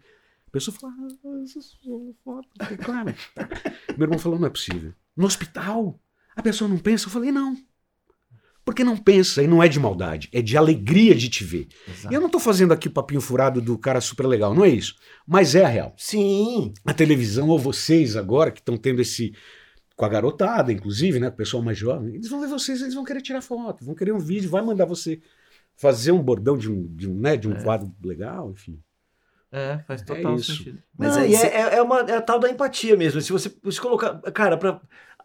A 0.46 0.50
pessoa 0.50 0.74
falou, 0.76 0.96
ah, 0.98 1.42
essa 1.44 1.60
foto. 2.24 2.48
Cara, 2.78 3.14
meu 3.96 4.06
irmão 4.06 4.18
falou, 4.18 4.38
não 4.38 4.46
é 4.46 4.50
possível. 4.50 4.92
No 5.16 5.26
hospital, 5.26 6.00
a 6.34 6.42
pessoa 6.42 6.68
não 6.68 6.78
pensa? 6.78 7.06
Eu 7.06 7.10
falei, 7.10 7.30
não. 7.30 7.56
Porque 8.68 8.84
não 8.84 8.98
pensa, 8.98 9.42
e 9.42 9.46
não 9.46 9.62
é 9.62 9.66
de 9.68 9.80
maldade, 9.80 10.28
é 10.30 10.42
de 10.42 10.54
alegria 10.54 11.14
de 11.14 11.30
te 11.30 11.42
ver. 11.42 11.68
E 12.10 12.12
eu 12.12 12.20
não 12.20 12.28
tô 12.28 12.38
fazendo 12.38 12.70
aqui 12.70 12.86
o 12.86 12.90
papinho 12.90 13.18
furado 13.18 13.62
do 13.62 13.78
cara 13.78 13.98
super 13.98 14.26
legal, 14.26 14.54
não 14.54 14.62
é 14.62 14.68
isso. 14.68 14.94
Mas 15.26 15.54
é 15.54 15.64
a 15.64 15.68
real. 15.68 15.94
Sim. 15.96 16.74
A 16.84 16.92
televisão, 16.92 17.48
ou 17.48 17.58
vocês 17.58 18.14
agora, 18.14 18.50
que 18.50 18.60
estão 18.60 18.76
tendo 18.76 19.00
esse. 19.00 19.32
Com 19.96 20.04
a 20.04 20.08
garotada, 20.10 20.70
inclusive, 20.70 21.18
né? 21.18 21.28
O 21.28 21.32
pessoal 21.32 21.62
mais 21.62 21.78
jovem, 21.78 22.14
eles 22.14 22.28
vão 22.28 22.42
ver 22.42 22.48
vocês, 22.48 22.82
eles 22.82 22.92
vão 22.92 23.04
querer 23.04 23.22
tirar 23.22 23.40
foto, 23.40 23.86
vão 23.86 23.94
querer 23.94 24.12
um 24.12 24.18
vídeo, 24.18 24.50
vai 24.50 24.60
mandar 24.60 24.84
você 24.84 25.18
fazer 25.74 26.12
um 26.12 26.22
bordão 26.22 26.58
de 26.58 26.70
um, 26.70 26.94
de 26.94 27.08
um, 27.08 27.14
né, 27.18 27.38
de 27.38 27.48
um 27.48 27.54
quadro 27.62 27.90
legal, 28.04 28.50
enfim. 28.50 28.78
É, 29.50 29.78
faz 29.86 30.02
total 30.02 30.36
isso. 30.36 30.54
sentido. 30.56 30.78
Mas 30.96 31.16
Não, 31.16 31.22
é, 31.22 31.32
é- 31.32 31.76
é 31.76 31.82
uma, 31.82 32.00
é 32.00 32.16
a 32.16 32.20
tal 32.20 32.38
da 32.38 32.50
empatia 32.50 32.98
mesmo. 32.98 33.18
Se 33.22 33.32
você 33.32 33.48
se 33.70 33.80
colocar. 33.80 34.20
Cara, 34.32 34.58
pra, 34.58 34.78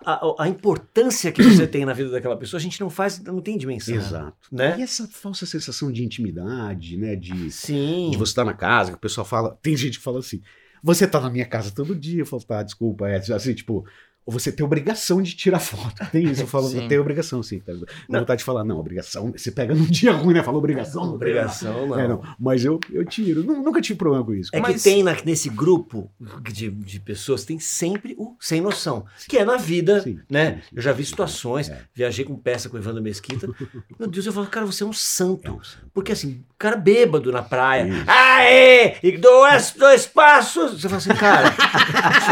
a, 0.06 0.44
a 0.44 0.48
importância 0.48 1.32
que 1.32 1.42
você 1.42 1.68
tem 1.68 1.86
na 1.86 1.94
vida 1.94 2.10
daquela 2.10 2.38
pessoa, 2.38 2.60
a 2.60 2.62
gente 2.62 2.80
não 2.80 2.90
faz, 2.90 3.20
não 3.20 3.42
tem 3.42 3.58
dimensão. 3.58 3.96
Exato. 3.96 4.36
Né? 4.52 4.78
E 4.80 4.82
essa 4.82 5.08
falsa 5.08 5.46
sensação 5.46 5.92
de 5.92 6.04
intimidade, 6.04 6.98
né? 6.98 7.16
De, 7.16 7.52
Sim. 7.52 8.10
de 8.12 8.18
você 8.18 8.32
estar 8.32 8.46
na 8.46 8.54
casa, 8.54 8.92
que 8.92 8.98
o 8.98 9.02
pessoal 9.02 9.26
fala. 9.26 9.58
Tem 9.62 9.76
gente 9.76 9.98
que 9.98 10.04
fala 10.04 10.20
assim: 10.20 10.42
você 10.84 11.08
tá 11.08 11.22
na 11.22 11.30
minha 11.30 11.46
casa 11.46 11.72
todo 11.72 11.96
dia. 11.96 12.22
Eu 12.22 12.26
falo, 12.26 12.44
tá, 12.44 12.62
desculpa. 12.62 13.08
É 13.08 13.18
assim, 13.18 13.54
tipo, 13.54 13.86
ou 14.26 14.32
você 14.34 14.52
tem 14.52 14.66
obrigação 14.66 15.22
de 15.22 15.36
tirar 15.36 15.60
foto. 15.60 15.94
Tem 16.12 16.24
isso, 16.24 16.42
eu 16.44 16.48
falo, 16.48 16.68
Sim. 16.70 16.88
tem 16.88 16.98
obrigação, 17.00 17.42
sim. 17.44 17.60
Tá? 17.60 17.74
Dá 18.10 18.20
vontade 18.20 18.40
de 18.40 18.44
falar, 18.46 18.64
não, 18.64 18.78
obrigação. 18.80 19.32
Você 19.36 19.52
pega 19.52 19.74
num 19.76 19.86
dia 19.88 20.12
ruim, 20.12 20.34
né? 20.34 20.44
Fala 20.44 20.58
obrigação. 20.58 21.06
não 21.06 21.14
Obrigação, 21.16 21.88
não. 21.88 22.00
É, 22.00 22.08
não. 22.08 22.22
Mas 22.40 22.64
eu, 22.64 22.80
eu 22.92 23.04
tiro. 23.06 23.44
Nu- 23.44 23.62
Nunca 23.64 23.82
tive 23.82 23.98
problema 23.98 24.24
com 24.24 24.34
isso. 24.34 24.50
É 24.54 24.60
Mas- 24.60 24.78
que 24.78 24.84
tem 24.90 25.04
na- 25.04 25.18
nesse 25.26 25.50
grupo 25.50 26.10
de, 26.52 26.70
de 26.70 27.00
pessoas, 27.00 27.44
tem 27.44 27.60
sempre 27.60 28.16
o 28.18 28.36
sem 28.40 28.62
noção. 28.62 29.06
Que 29.28 29.38
é 29.40 29.46
na 29.46 29.58
vida, 29.58 30.02
Sim. 30.02 30.20
né? 30.30 30.62
Eu 30.74 30.82
já 30.82 30.92
vi 30.92 31.04
situações, 31.06 31.70
É. 31.70 31.82
viajei 31.94 32.24
com 32.26 32.36
peça 32.36 32.70
com 32.70 32.78
o 32.78 32.80
Evandro 32.80 33.02
Mesquita. 33.02 33.48
Meu 34.00 34.08
Deus, 34.08 34.26
eu 34.26 34.34
falo, 34.34 34.48
cara, 34.48 34.66
você 34.66 34.84
é 34.84 34.86
um 34.88 34.94
santo. 34.94 35.50
Não, 35.50 35.60
Porque 35.94 36.12
assim, 36.12 36.44
o 36.52 36.58
cara 36.58 36.76
bêbado 36.78 37.32
na 37.32 37.42
praia. 37.42 37.88
Isso. 37.90 38.04
Aê! 38.10 38.96
E 39.04 39.18
dois, 39.18 39.72
dois 39.78 40.06
passos! 40.06 40.80
Você 40.82 40.88
fala 40.88 40.98
assim, 40.98 41.10
cara, 41.14 41.52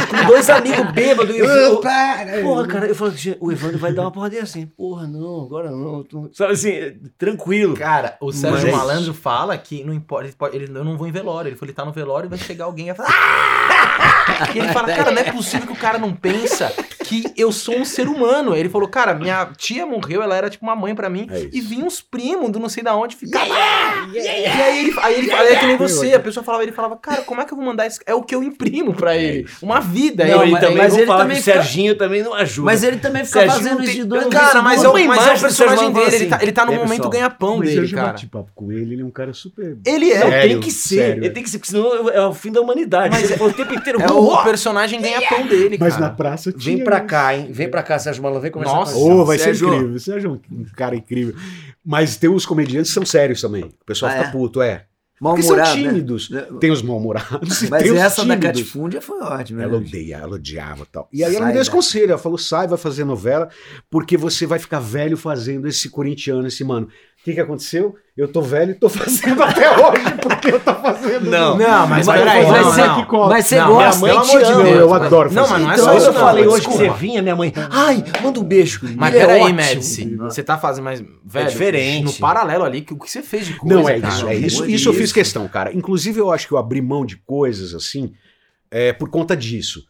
com 0.09 0.27
dois 0.27 0.49
amigos 0.49 0.91
bêbados. 0.91 1.35
E 1.35 1.39
eu, 1.39 1.80
porra, 2.43 2.67
cara, 2.67 2.85
eu 2.87 2.95
falo, 2.95 3.11
"Gente, 3.11 3.37
o 3.39 3.51
Evandro 3.51 3.77
vai 3.79 3.93
dar 3.93 4.03
uma 4.03 4.11
porradinha 4.11 4.43
assim. 4.43 4.65
Porra, 4.65 5.07
não, 5.07 5.41
agora 5.43 5.69
não. 5.71 6.03
tu- 6.03 6.29
Sabe 6.33 6.53
assim, 6.53 6.71
tranquilo. 7.17 7.75
Cara, 7.75 8.17
o 8.21 8.31
Sérgio 8.31 8.69
Mas- 8.71 8.77
Malandro 8.77 9.13
fala 9.13 9.57
que 9.57 9.83
não 9.83 9.93
importa, 9.93 10.25
ele 10.27 10.35
pode- 10.37 10.55
ele- 10.55 10.77
eu 10.77 10.83
não 10.83 10.97
vou 10.97 11.07
em 11.07 11.11
velório. 11.11 11.49
Ele 11.49 11.55
falou, 11.55 11.69
ele 11.69 11.75
tá 11.75 11.85
no 11.85 11.91
velório 11.91 12.27
e 12.27 12.29
vai 12.29 12.37
chegar 12.37 12.65
alguém 12.65 12.89
e 12.89 12.93
vai 12.93 13.05
falar. 13.05 13.60
E 14.53 14.59
ele 14.59 14.67
fala, 14.69 14.87
cara, 14.93 15.11
não 15.11 15.21
é 15.21 15.31
possível 15.31 15.67
que 15.67 15.73
o 15.73 15.75
cara 15.75 15.97
não 15.97 16.13
pensa 16.13 16.71
que 17.05 17.23
eu 17.37 17.51
sou 17.51 17.75
um 17.77 17.85
ser 17.85 18.07
humano. 18.07 18.55
Ele 18.55 18.69
falou, 18.69 18.87
cara, 18.87 19.13
minha 19.13 19.47
tia 19.57 19.85
morreu, 19.85 20.21
ela 20.21 20.35
era 20.35 20.49
tipo 20.49 20.65
uma 20.65 20.75
mãe 20.75 20.93
pra 20.95 21.09
mim. 21.09 21.27
É 21.29 21.49
e 21.51 21.61
vinha 21.61 21.85
uns 21.85 22.01
primos 22.01 22.49
do 22.51 22.59
não 22.59 22.69
sei 22.69 22.83
da 22.83 22.95
onde 22.95 23.15
ficar. 23.15 23.45
E 24.13 24.17
aí 24.19 24.79
ele, 24.87 24.93
aí 25.01 25.15
ele 25.19 25.29
fala, 25.29 25.47
é 25.49 25.55
que 25.57 25.65
nem 25.65 25.77
você, 25.77 26.13
a 26.13 26.19
pessoa 26.19 26.43
falava, 26.43 26.63
ele 26.63 26.71
falava, 26.71 26.97
cara, 26.97 27.21
como 27.21 27.41
é 27.41 27.45
que 27.45 27.53
eu 27.53 27.57
vou 27.57 27.65
mandar 27.65 27.87
isso? 27.87 27.99
É 28.05 28.13
o 28.13 28.21
que 28.23 28.33
eu 28.33 28.43
imprimo 28.43 28.93
pra 28.93 29.15
ele. 29.15 29.47
Uma 29.61 29.79
vida. 29.79 30.25
Não, 30.25 30.39
Aí 30.41 30.45
ele 30.47 30.51
mas- 30.51 30.61
também. 30.61 30.77
mas 30.77 30.89
vou 30.91 30.99
ele 30.99 31.07
falar 31.07 31.19
também 31.21 31.35
que 31.35 31.41
o 31.41 31.43
fica- 31.45 31.61
Serginho 31.63 31.95
também 31.95 32.23
não 32.23 32.33
ajuda. 32.33 32.65
Mas 32.65 32.83
ele 32.83 32.97
também 32.97 33.25
fica 33.25 33.39
Serginho 33.39 33.63
fazendo 33.63 33.83
isso 33.83 33.93
de 33.93 34.03
dois 34.03 34.27
Cara, 34.27 34.61
mas 34.61 34.83
é, 34.83 34.87
Uma 34.87 34.89
o, 34.89 34.93
mas 34.93 35.01
é 35.01 35.23
imagem 35.23 35.35
o 35.37 35.41
personagem 35.41 35.91
dele, 35.91 36.15
ele 36.15 36.25
tá, 36.27 36.39
ele 36.41 36.51
tá 36.51 36.65
no 36.65 36.73
É, 36.73 36.77
momento 36.77 37.09
ganha-pão 37.09 37.55
eu 37.55 37.61
dele, 37.61 37.85
já 37.85 37.97
cara. 37.97 38.07
bati 38.09 38.27
papo 38.27 38.49
com 38.55 38.71
ele, 38.71 38.93
ele 38.95 39.01
é 39.01 39.05
um 39.05 39.11
cara 39.11 39.33
super. 39.33 39.77
Ele 39.85 40.11
é. 40.11 40.19
Sério, 40.19 40.49
tem 40.49 40.59
que 40.59 40.71
ser. 40.71 40.95
sério. 40.95 41.23
Ele 41.23 41.29
tem 41.31 41.43
que 41.43 41.49
ser, 41.49 41.57
porque 41.59 41.71
senão 41.71 42.09
é 42.09 42.25
o 42.25 42.33
fim 42.33 42.51
da 42.51 42.61
humanidade. 42.61 43.09
Mas 43.13 43.29
ele 43.29 43.37
falou 43.37 43.51
o 43.51 43.55
tempo 43.55 43.73
inteiro. 43.73 43.90
É 43.99 44.11
"Uó!" 44.11 44.41
o 44.41 44.43
personagem 44.43 45.01
ganha-pão 45.01 45.47
dele, 45.47 45.77
Mas 45.79 45.93
cara. 45.95 46.05
na 46.07 46.11
praça 46.11 46.51
tinha. 46.51 46.75
Vem 46.75 46.83
pra 46.83 47.01
cá, 47.01 47.35
hein? 47.35 47.47
Vem 47.51 47.69
pra 47.69 47.81
cá, 47.83 47.97
Sérgio 47.99 48.21
Malandro. 48.21 48.41
Vem 48.43 48.51
conversar 48.51 48.75
Nossa. 48.75 48.93
com 48.93 49.11
a. 49.11 49.15
Ô, 49.15 49.25
vai 49.25 49.37
Sérgio. 49.37 49.69
ser 49.69 49.75
incrível. 49.75 49.99
Sérgio 49.99 50.41
é 50.51 50.53
um 50.53 50.65
cara 50.75 50.95
incrível. 50.95 51.35
Mas 51.83 52.15
tem 52.15 52.29
os 52.29 52.45
comediantes 52.45 52.91
que 52.91 52.95
são 52.95 53.05
sérios 53.05 53.41
também. 53.41 53.63
O 53.63 53.85
pessoal 53.85 54.11
Ah, 54.11 54.15
fica 54.15 54.27
é? 54.27 54.31
puto, 54.31 54.61
é. 54.61 54.85
Porque 55.19 55.43
são 55.43 55.55
né? 55.55 55.63
tímidos. 55.71 56.31
Tem 56.59 56.71
os 56.71 56.81
mal-humorados 56.81 57.61
e 57.61 57.69
Mas 57.69 57.83
tem 57.83 57.91
os 57.91 57.97
essa 57.99 58.25
da 58.25 58.33
tímidos. 58.35 58.59
Catifúndia 58.61 58.99
foi 59.01 59.19
ótima. 59.21 59.61
Ela 59.61 59.73
né? 59.73 59.77
odeia, 59.77 60.15
ela 60.15 60.33
odiava 60.35 60.81
e 60.81 60.85
tal. 60.87 61.07
E 61.13 61.23
aí 61.23 61.35
ela 61.35 61.41
me 61.41 61.45
Sai 61.45 61.53
deu 61.53 61.61
esse 61.61 61.69
conselho. 61.69 62.09
Ela 62.09 62.17
falou: 62.17 62.39
sai, 62.39 62.67
vai 62.67 62.77
fazer 62.77 63.03
novela, 63.05 63.47
porque 63.87 64.17
você 64.17 64.47
vai 64.47 64.57
ficar 64.57 64.79
velho 64.79 65.15
fazendo 65.15 65.67
esse 65.67 65.89
corintiano, 65.89 66.47
esse 66.47 66.63
mano. 66.63 66.87
O 67.21 67.23
que, 67.23 67.35
que 67.35 67.39
aconteceu? 67.39 67.95
Eu 68.17 68.27
tô 68.27 68.41
velho 68.41 68.71
e 68.71 68.73
tô 68.73 68.89
fazendo 68.89 69.43
até 69.43 69.69
hoje, 69.69 70.11
porque 70.23 70.49
eu 70.51 70.59
tô 70.59 70.73
fazendo. 70.73 71.29
Não. 71.29 71.55
Não, 71.55 71.87
mas 71.87 72.07
Mas- 72.07 72.19
peraí, 72.19 72.47
mas 72.47 72.61
não, 72.65 72.71
você 72.71 72.81
não. 72.81 73.05
que. 73.05 73.15
Mas 73.29 73.45
você 73.45 73.55
Não, 73.59 73.67
gosta. 73.67 74.01
minha 74.05 74.15
mãe 74.15 74.23
te 74.25 74.35
ama. 74.37 74.63
Deus, 74.63 74.75
eu 74.79 74.93
adoro 74.95 75.31
Não, 75.31 75.45
fazer 75.45 75.63
mas 75.63 75.63
não 75.63 75.71
é 75.71 75.77
só 75.77 75.83
Então, 75.83 75.97
isso, 75.97 76.07
eu 76.07 76.13
não, 76.13 76.19
falei 76.19 76.47
hoje 76.47 76.67
que 76.67 76.73
você 76.73 76.89
vinha, 76.89 77.21
minha 77.21 77.35
mãe. 77.35 77.53
Ai, 77.69 78.03
manda 78.23 78.39
um 78.39 78.43
beijo. 78.43 78.81
Mas 78.95 79.13
é 79.13 79.19
peraí. 79.19 79.53
Médici, 79.53 80.15
você 80.15 80.41
tá 80.41 80.57
fazendo 80.57 80.85
mais. 80.85 81.03
Velho, 81.23 81.49
diferente. 81.49 82.05
No 82.05 82.13
paralelo 82.13 82.63
ali, 82.63 82.81
que 82.81 82.93
o 82.93 82.97
que 82.97 83.09
você 83.09 83.21
fez 83.21 83.45
de 83.45 83.53
coisa. 83.53 83.75
Não, 83.75 83.87
é 83.87 83.99
cara, 83.99 84.13
isso, 84.15 84.25
é 84.27 84.33
pelo 84.33 84.45
isso. 84.47 84.65
Isso 84.65 84.89
eu 84.89 84.93
fiz 84.93 85.11
questão, 85.11 85.47
cara. 85.47 85.71
Inclusive, 85.75 86.19
eu 86.19 86.31
acho 86.31 86.47
que 86.47 86.53
eu 86.53 86.57
abri 86.57 86.81
mão 86.81 87.05
de 87.05 87.17
coisas 87.17 87.75
assim 87.75 88.13
é, 88.71 88.91
por 88.93 89.09
conta 89.09 89.37
disso. 89.37 89.85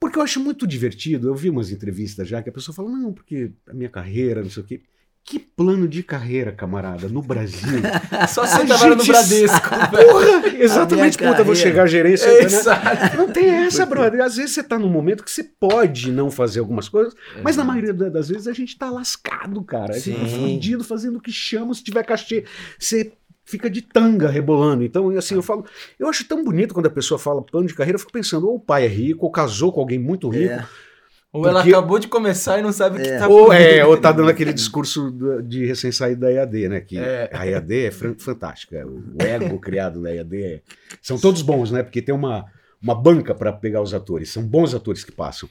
Porque 0.00 0.18
eu 0.18 0.22
acho 0.22 0.40
muito 0.40 0.66
divertido. 0.66 1.28
Eu 1.28 1.34
vi 1.36 1.48
umas 1.48 1.70
entrevistas 1.70 2.26
já 2.28 2.42
que 2.42 2.48
a 2.50 2.52
pessoa 2.52 2.74
fala, 2.74 2.88
não, 2.90 3.12
porque 3.12 3.52
a 3.70 3.72
minha 3.72 3.88
carreira, 3.88 4.42
não 4.42 4.50
sei 4.50 4.62
o 4.64 4.66
quê. 4.66 4.80
Que 5.24 5.38
plano 5.38 5.86
de 5.86 6.02
carreira, 6.02 6.50
camarada, 6.52 7.08
no 7.08 7.22
Brasil? 7.22 7.80
Só 8.28 8.42
A 8.42 8.46
você 8.46 8.66
trabalha 8.66 8.96
no 8.96 9.02
gente 9.04 9.12
Bradesco. 9.12 9.68
Porra, 9.70 10.48
exatamente 10.58 11.22
eu 11.22 11.44
vou 11.44 11.54
chegar 11.54 11.84
à 11.84 11.86
gerência. 11.86 12.26
É, 12.26 12.40
né? 12.40 12.44
Exato. 12.44 13.16
Não 13.16 13.30
tem 13.32 13.48
essa, 13.48 13.86
brother. 13.86 14.20
Às 14.20 14.36
vezes 14.36 14.52
você 14.52 14.62
tá 14.64 14.78
num 14.78 14.88
momento 14.88 15.22
que 15.22 15.30
você 15.30 15.44
pode 15.44 16.10
não 16.10 16.28
fazer 16.30 16.58
algumas 16.60 16.88
coisas, 16.88 17.14
mas 17.42 17.56
na 17.56 17.62
maioria 17.64 17.94
da- 17.94 18.08
das 18.08 18.28
vezes 18.28 18.48
a 18.48 18.52
gente 18.52 18.76
tá 18.76 18.90
lascado, 18.90 19.62
cara. 19.62 19.94
A 19.94 19.98
gente 19.98 20.18
tá 20.18 20.26
Sim. 20.26 20.54
fudido 20.54 20.82
fazendo 20.82 21.16
o 21.18 21.20
que 21.20 21.30
chama, 21.32 21.72
se 21.72 21.84
tiver 21.84 22.02
cachê. 22.02 22.44
Você 22.78 23.12
fica 23.44 23.70
de 23.70 23.80
tanga 23.80 24.28
rebolando. 24.28 24.82
Então, 24.82 25.08
assim, 25.10 25.34
eu 25.36 25.42
falo, 25.42 25.64
eu 26.00 26.08
acho 26.08 26.24
tão 26.26 26.42
bonito 26.44 26.74
quando 26.74 26.86
a 26.86 26.90
pessoa 26.90 27.18
fala 27.18 27.40
plano 27.42 27.66
de 27.68 27.74
carreira, 27.74 27.94
eu 27.96 28.00
fico 28.00 28.12
pensando, 28.12 28.48
ou 28.48 28.56
o 28.56 28.60
pai 28.60 28.84
é 28.86 28.88
rico, 28.88 29.24
ou 29.24 29.30
casou 29.32 29.72
com 29.72 29.80
alguém 29.80 29.98
muito 30.00 30.28
rico, 30.28 30.52
É. 30.54 30.66
Ou 31.32 31.46
ela 31.48 31.60
Porque- 31.62 31.74
acabou 31.74 31.98
de 31.98 32.08
começar 32.08 32.58
e 32.58 32.62
não 32.62 32.72
sabe 32.72 32.98
o 32.98 33.02
que 33.02 33.08
É. 33.08 33.18
tá 33.18 33.26
ou, 33.26 33.50
é, 33.52 33.84
ou 33.86 33.96
tá 33.96 34.12
dando 34.12 34.28
aquele 34.28 34.52
discurso 34.52 35.10
de 35.42 35.64
recém-saído 35.64 36.20
da 36.20 36.30
EAD, 36.30 36.68
né? 36.68 36.80
Que 36.82 36.98
É. 36.98 37.30
a 37.32 37.46
EAD 37.46 37.86
é 37.86 37.90
fantástica. 37.90 38.86
O 38.86 39.02
ego 39.22 39.58
criado 39.58 40.02
da 40.02 40.14
EAD 40.14 40.42
é... 40.44 40.60
São 41.00 41.18
todos 41.18 41.40
bons, 41.40 41.70
né? 41.70 41.82
Porque 41.82 42.02
tem 42.02 42.14
uma, 42.14 42.44
uma 42.82 42.94
banca 42.94 43.34
para 43.34 43.50
pegar 43.50 43.80
os 43.80 43.94
atores. 43.94 44.30
São 44.30 44.42
bons 44.42 44.74
atores 44.74 45.02
que 45.04 45.10
passam. 45.12 45.48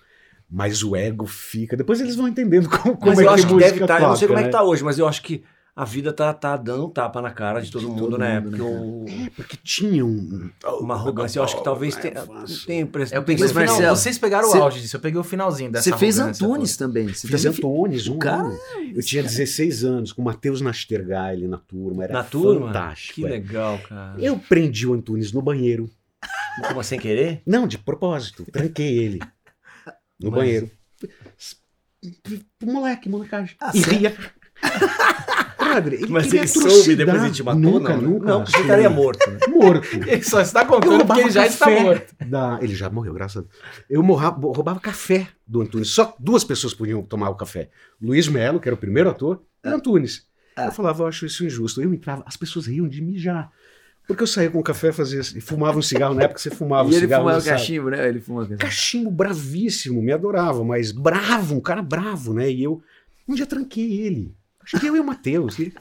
Mas 0.47 0.83
o 0.83 0.95
ego 0.95 1.25
fica. 1.25 1.75
Depois 1.75 1.99
eles 1.99 2.15
vão 2.15 2.27
entendendo 2.27 2.69
como, 2.69 2.95
como 2.95 3.07
Mas 3.07 3.17
é 3.19 3.23
eu 3.23 3.27
que 3.29 3.33
acho 3.33 3.47
que 3.47 3.55
deve 3.55 3.81
estar. 3.81 4.01
eu 4.01 4.07
não 4.09 4.15
sei 4.15 4.27
como 4.27 4.39
é 4.39 4.43
que 4.43 4.47
né? 4.49 4.51
tá 4.51 4.63
hoje, 4.63 4.83
mas 4.83 4.99
eu 4.99 5.07
acho 5.07 5.23
que 5.23 5.43
a 5.75 5.85
vida 5.85 6.11
tá, 6.11 6.33
tá 6.33 6.57
dando 6.57 6.85
um 6.85 6.89
tapa 6.89 7.21
na 7.21 7.31
cara 7.31 7.61
de 7.61 7.71
todo 7.71 7.87
mundo, 7.87 7.99
todo 8.01 8.17
né? 8.17 8.39
mundo, 8.39 8.49
Porque 8.57 8.63
né, 8.63 8.69
o- 8.69 9.05
É, 9.25 9.29
porque 9.35 9.57
tinha 9.63 10.05
um. 10.05 10.49
uma 10.81 10.95
arrogância. 10.95 11.39
Eu 11.39 11.43
acho 11.43 11.57
que 11.57 11.63
talvez 11.63 11.95
É 11.97 12.01
tenha. 12.01 12.25
fácil. 12.25 12.65
Tem 12.67 12.79
impressão. 12.81 13.17
Eu 13.17 13.23
peguei 13.23 13.43
Mas, 13.43 13.51
final, 13.51 13.67
Marcelo, 13.67 13.95
vocês 13.95 14.17
pegaram 14.17 14.49
o 14.51 14.63
auge 14.63 14.81
disso, 14.81 14.97
eu 14.97 14.99
peguei 14.99 15.19
o 15.19 15.23
finalzinho 15.23 15.71
dessa 15.71 15.89
Você 15.89 15.97
fez 15.97 16.19
Antunes 16.19 16.75
também. 16.77 17.07
Você 17.07 17.27
Fiz 17.27 17.41
também 17.43 17.57
Antunes, 17.57 18.07
um 18.07 18.17
cara- 18.17 18.43
ano. 18.43 18.59
Eu 18.93 19.01
tinha 19.01 19.23
16 19.23 19.83
anos, 19.85 20.11
com 20.11 20.21
o 20.21 20.25
Matheus 20.25 20.59
Nastergaile 20.61 21.47
na 21.47 21.57
turma. 21.57 22.03
Era 22.03 22.13
Na 22.13 22.23
turma? 22.23 22.67
fantástico. 22.67 23.13
Que 23.15 23.25
é. 23.25 23.29
legal, 23.29 23.79
cara. 23.79 24.15
Eu 24.19 24.37
prendi 24.37 24.85
o 24.85 24.93
Antunes 24.93 25.31
no 25.31 25.41
banheiro. 25.41 25.89
Como 26.67 26.83
sem 26.83 26.99
querer? 26.99 27.41
Não, 27.47 27.65
de 27.65 27.77
propósito. 27.77 28.45
Tranquei 28.51 28.97
ele. 28.99 29.19
No 30.19 30.29
Mas- 30.29 30.39
banheiro. 30.39 30.71
Moleque, 32.63 33.07
molecagem. 33.09 33.55
Ah, 33.59 33.71
e 33.73 33.79
ria. 33.79 34.15
Brother, 35.71 35.93
ele 35.93 36.07
Mas 36.07 36.33
ele 36.33 36.47
soube 36.47 36.95
depois 36.95 37.23
ele 37.23 37.31
te 37.31 37.43
matou? 37.43 37.61
Nunca, 37.61 37.93
não, 37.95 38.01
né? 38.01 38.07
nunca. 38.07 38.25
Não, 38.25 38.37
porque 38.43 38.51
você 38.57 38.61
estaria 38.61 38.89
morto. 38.89 39.29
Né? 39.29 39.37
Morto. 39.49 39.87
Ele 40.07 40.23
só 40.23 40.41
está 40.41 40.65
contando 40.65 40.81
porque 40.89 40.97
roubava 40.97 41.21
ele 41.21 41.29
já 41.31 41.45
está 41.47 41.69
morto. 41.69 42.15
da- 42.25 42.59
Ele 42.61 42.75
já 42.75 42.89
morreu, 42.89 43.13
graças 43.13 43.37
a 43.37 43.41
Deus. 43.41 43.53
Eu 43.89 44.01
morra- 44.03 44.29
roubava 44.29 44.79
café 44.79 45.27
do 45.47 45.61
Antunes. 45.61 45.89
Só 45.89 46.15
duas 46.19 46.43
pessoas 46.43 46.73
podiam 46.73 47.01
tomar 47.03 47.29
o 47.29 47.35
café. 47.35 47.69
Luiz 48.01 48.27
Melo, 48.27 48.59
que 48.59 48.67
era 48.67 48.75
o 48.75 48.77
primeiro 48.77 49.09
ator, 49.09 49.41
e 49.63 49.67
Antunes. 49.69 50.25
Ah. 50.55 50.65
Eu 50.65 50.71
falava, 50.71 51.03
eu 51.03 51.07
acho 51.07 51.25
isso 51.25 51.45
injusto. 51.45 51.81
Eu 51.81 51.93
entrava, 51.93 52.23
as 52.25 52.35
pessoas 52.35 52.65
riam 52.67 52.87
de 52.87 53.01
mim 53.01 53.17
já. 53.17 53.49
Porque 54.07 54.23
eu 54.23 54.27
saía 54.27 54.49
com 54.49 54.59
o 54.59 54.63
café, 54.63 54.91
fazia, 54.91 55.21
e 55.21 55.39
fumava 55.39 55.77
um 55.77 55.81
cigarro. 55.81 56.13
Na 56.15 56.23
época 56.23 56.39
você 56.39 56.49
fumava 56.49 56.89
E 56.89 56.91
um 56.91 56.95
ele 56.95 57.01
cigarro. 57.01 57.21
fumava 57.23 57.37
não 57.37 57.45
sabe? 57.45 57.57
cachimbo, 57.59 57.89
né? 57.89 58.07
Ele 58.09 58.19
fumava 58.19 58.45
cachimbo. 58.47 58.61
Cachimbo 58.61 59.11
bravíssimo, 59.11 60.01
me 60.01 60.11
adorava, 60.11 60.63
mas 60.63 60.91
bravo, 60.91 61.55
um 61.55 61.61
cara 61.61 61.81
bravo, 61.81 62.33
né? 62.33 62.49
E 62.51 62.63
eu 62.63 62.81
um 63.27 63.35
dia 63.35 63.45
tranquei 63.45 64.01
ele. 64.01 64.33
Acho 64.73 64.79
que 64.79 64.87
eu 64.87 64.95
e 64.95 64.99
o 64.99 65.03
Matheus. 65.03 65.59
e 65.59 65.73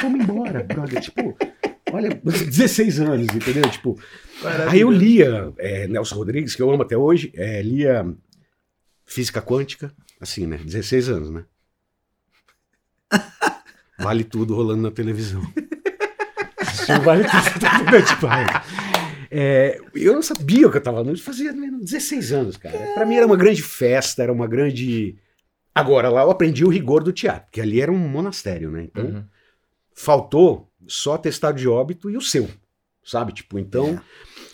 Vamos 0.00 0.20
embora, 0.20 0.62
brother. 0.62 1.00
Tipo, 1.00 1.36
olha, 1.92 2.20
16 2.24 3.00
anos, 3.00 3.28
entendeu? 3.34 3.68
Tipo, 3.70 3.98
aí 4.68 4.80
eu 4.80 4.90
lia 4.90 5.52
é, 5.58 5.86
Nelson 5.86 6.16
Rodrigues, 6.16 6.54
que 6.54 6.62
eu 6.62 6.70
amo 6.70 6.82
até 6.82 6.96
hoje, 6.96 7.32
é, 7.34 7.62
lia 7.62 8.06
Física 9.04 9.40
Quântica, 9.40 9.92
assim, 10.20 10.46
né? 10.46 10.58
16 10.58 11.08
anos, 11.08 11.30
né? 11.30 11.44
Vale 13.98 14.24
tudo 14.24 14.54
rolando 14.54 14.82
na 14.82 14.90
televisão. 14.90 15.42
Assistiu 16.60 17.00
Vale 17.00 17.24
tudo? 17.24 18.06
Tipo, 18.06 18.26
é, 19.30 19.78
eu 19.94 20.14
não 20.14 20.22
sabia 20.22 20.66
o 20.66 20.70
que 20.70 20.78
eu 20.78 20.82
tava 20.82 20.98
falando, 20.98 21.18
fazia 21.20 21.52
menos 21.52 21.84
16 21.84 22.32
anos, 22.32 22.56
cara. 22.56 22.78
Pra 22.94 23.04
mim 23.04 23.16
era 23.16 23.26
uma 23.26 23.36
grande 23.36 23.62
festa, 23.62 24.22
era 24.22 24.32
uma 24.32 24.46
grande. 24.46 25.16
Agora, 25.74 26.08
lá 26.08 26.22
eu 26.22 26.30
aprendi 26.30 26.64
o 26.64 26.68
rigor 26.68 27.02
do 27.04 27.12
teatro, 27.12 27.44
porque 27.46 27.60
ali 27.60 27.80
era 27.80 27.92
um 27.92 27.98
monastério, 28.08 28.70
né? 28.70 28.82
Então, 28.82 29.06
Uhum. 29.06 29.24
faltou 29.94 30.70
só 30.86 31.14
atestado 31.14 31.58
de 31.58 31.68
óbito 31.68 32.10
e 32.10 32.16
o 32.16 32.20
seu, 32.20 32.48
sabe? 33.04 33.32
Tipo, 33.32 33.58
então, 33.58 34.00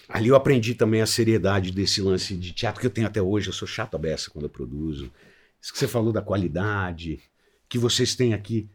ali 0.08 0.28
eu 0.28 0.36
aprendi 0.36 0.74
também 0.74 1.00
a 1.00 1.06
seriedade 1.06 1.70
desse 1.72 2.00
lance 2.02 2.34
de 2.36 2.52
teatro 2.52 2.80
que 2.80 2.86
eu 2.86 2.90
tenho 2.90 3.06
até 3.06 3.22
hoje. 3.22 3.48
Eu 3.48 3.52
sou 3.52 3.68
chato 3.68 3.94
a 3.94 3.98
beça 3.98 4.30
quando 4.30 4.44
eu 4.44 4.50
produzo. 4.50 5.12
Isso 5.60 5.72
que 5.72 5.78
você 5.78 5.88
falou 5.88 6.12
da 6.12 6.20
qualidade, 6.22 7.20
que 7.68 7.78
vocês 7.78 8.14
têm 8.14 8.34
aqui 8.34 8.68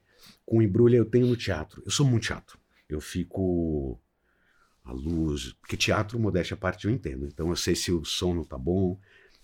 com 0.45 0.57
o 0.57 0.61
embrulho, 0.61 0.95
eu 0.95 1.05
tenho 1.05 1.27
no 1.27 1.35
teatro. 1.35 1.83
Eu 1.85 1.91
sou 1.91 2.05
muito 2.05 2.25
chato. 2.25 2.57
Eu 2.87 2.99
fico 2.99 3.99
a 4.83 4.91
luz, 4.91 5.53
porque 5.61 5.77
teatro, 5.77 6.19
modéstia 6.19 6.55
à 6.55 6.57
parte, 6.57 6.85
eu 6.85 6.91
entendo. 6.91 7.27
Então 7.27 7.49
eu 7.49 7.55
sei 7.55 7.75
se 7.75 7.91
o 7.91 8.03
som 8.03 8.33
não 8.33 8.43
tá 8.43 8.57
bom. 8.57 8.99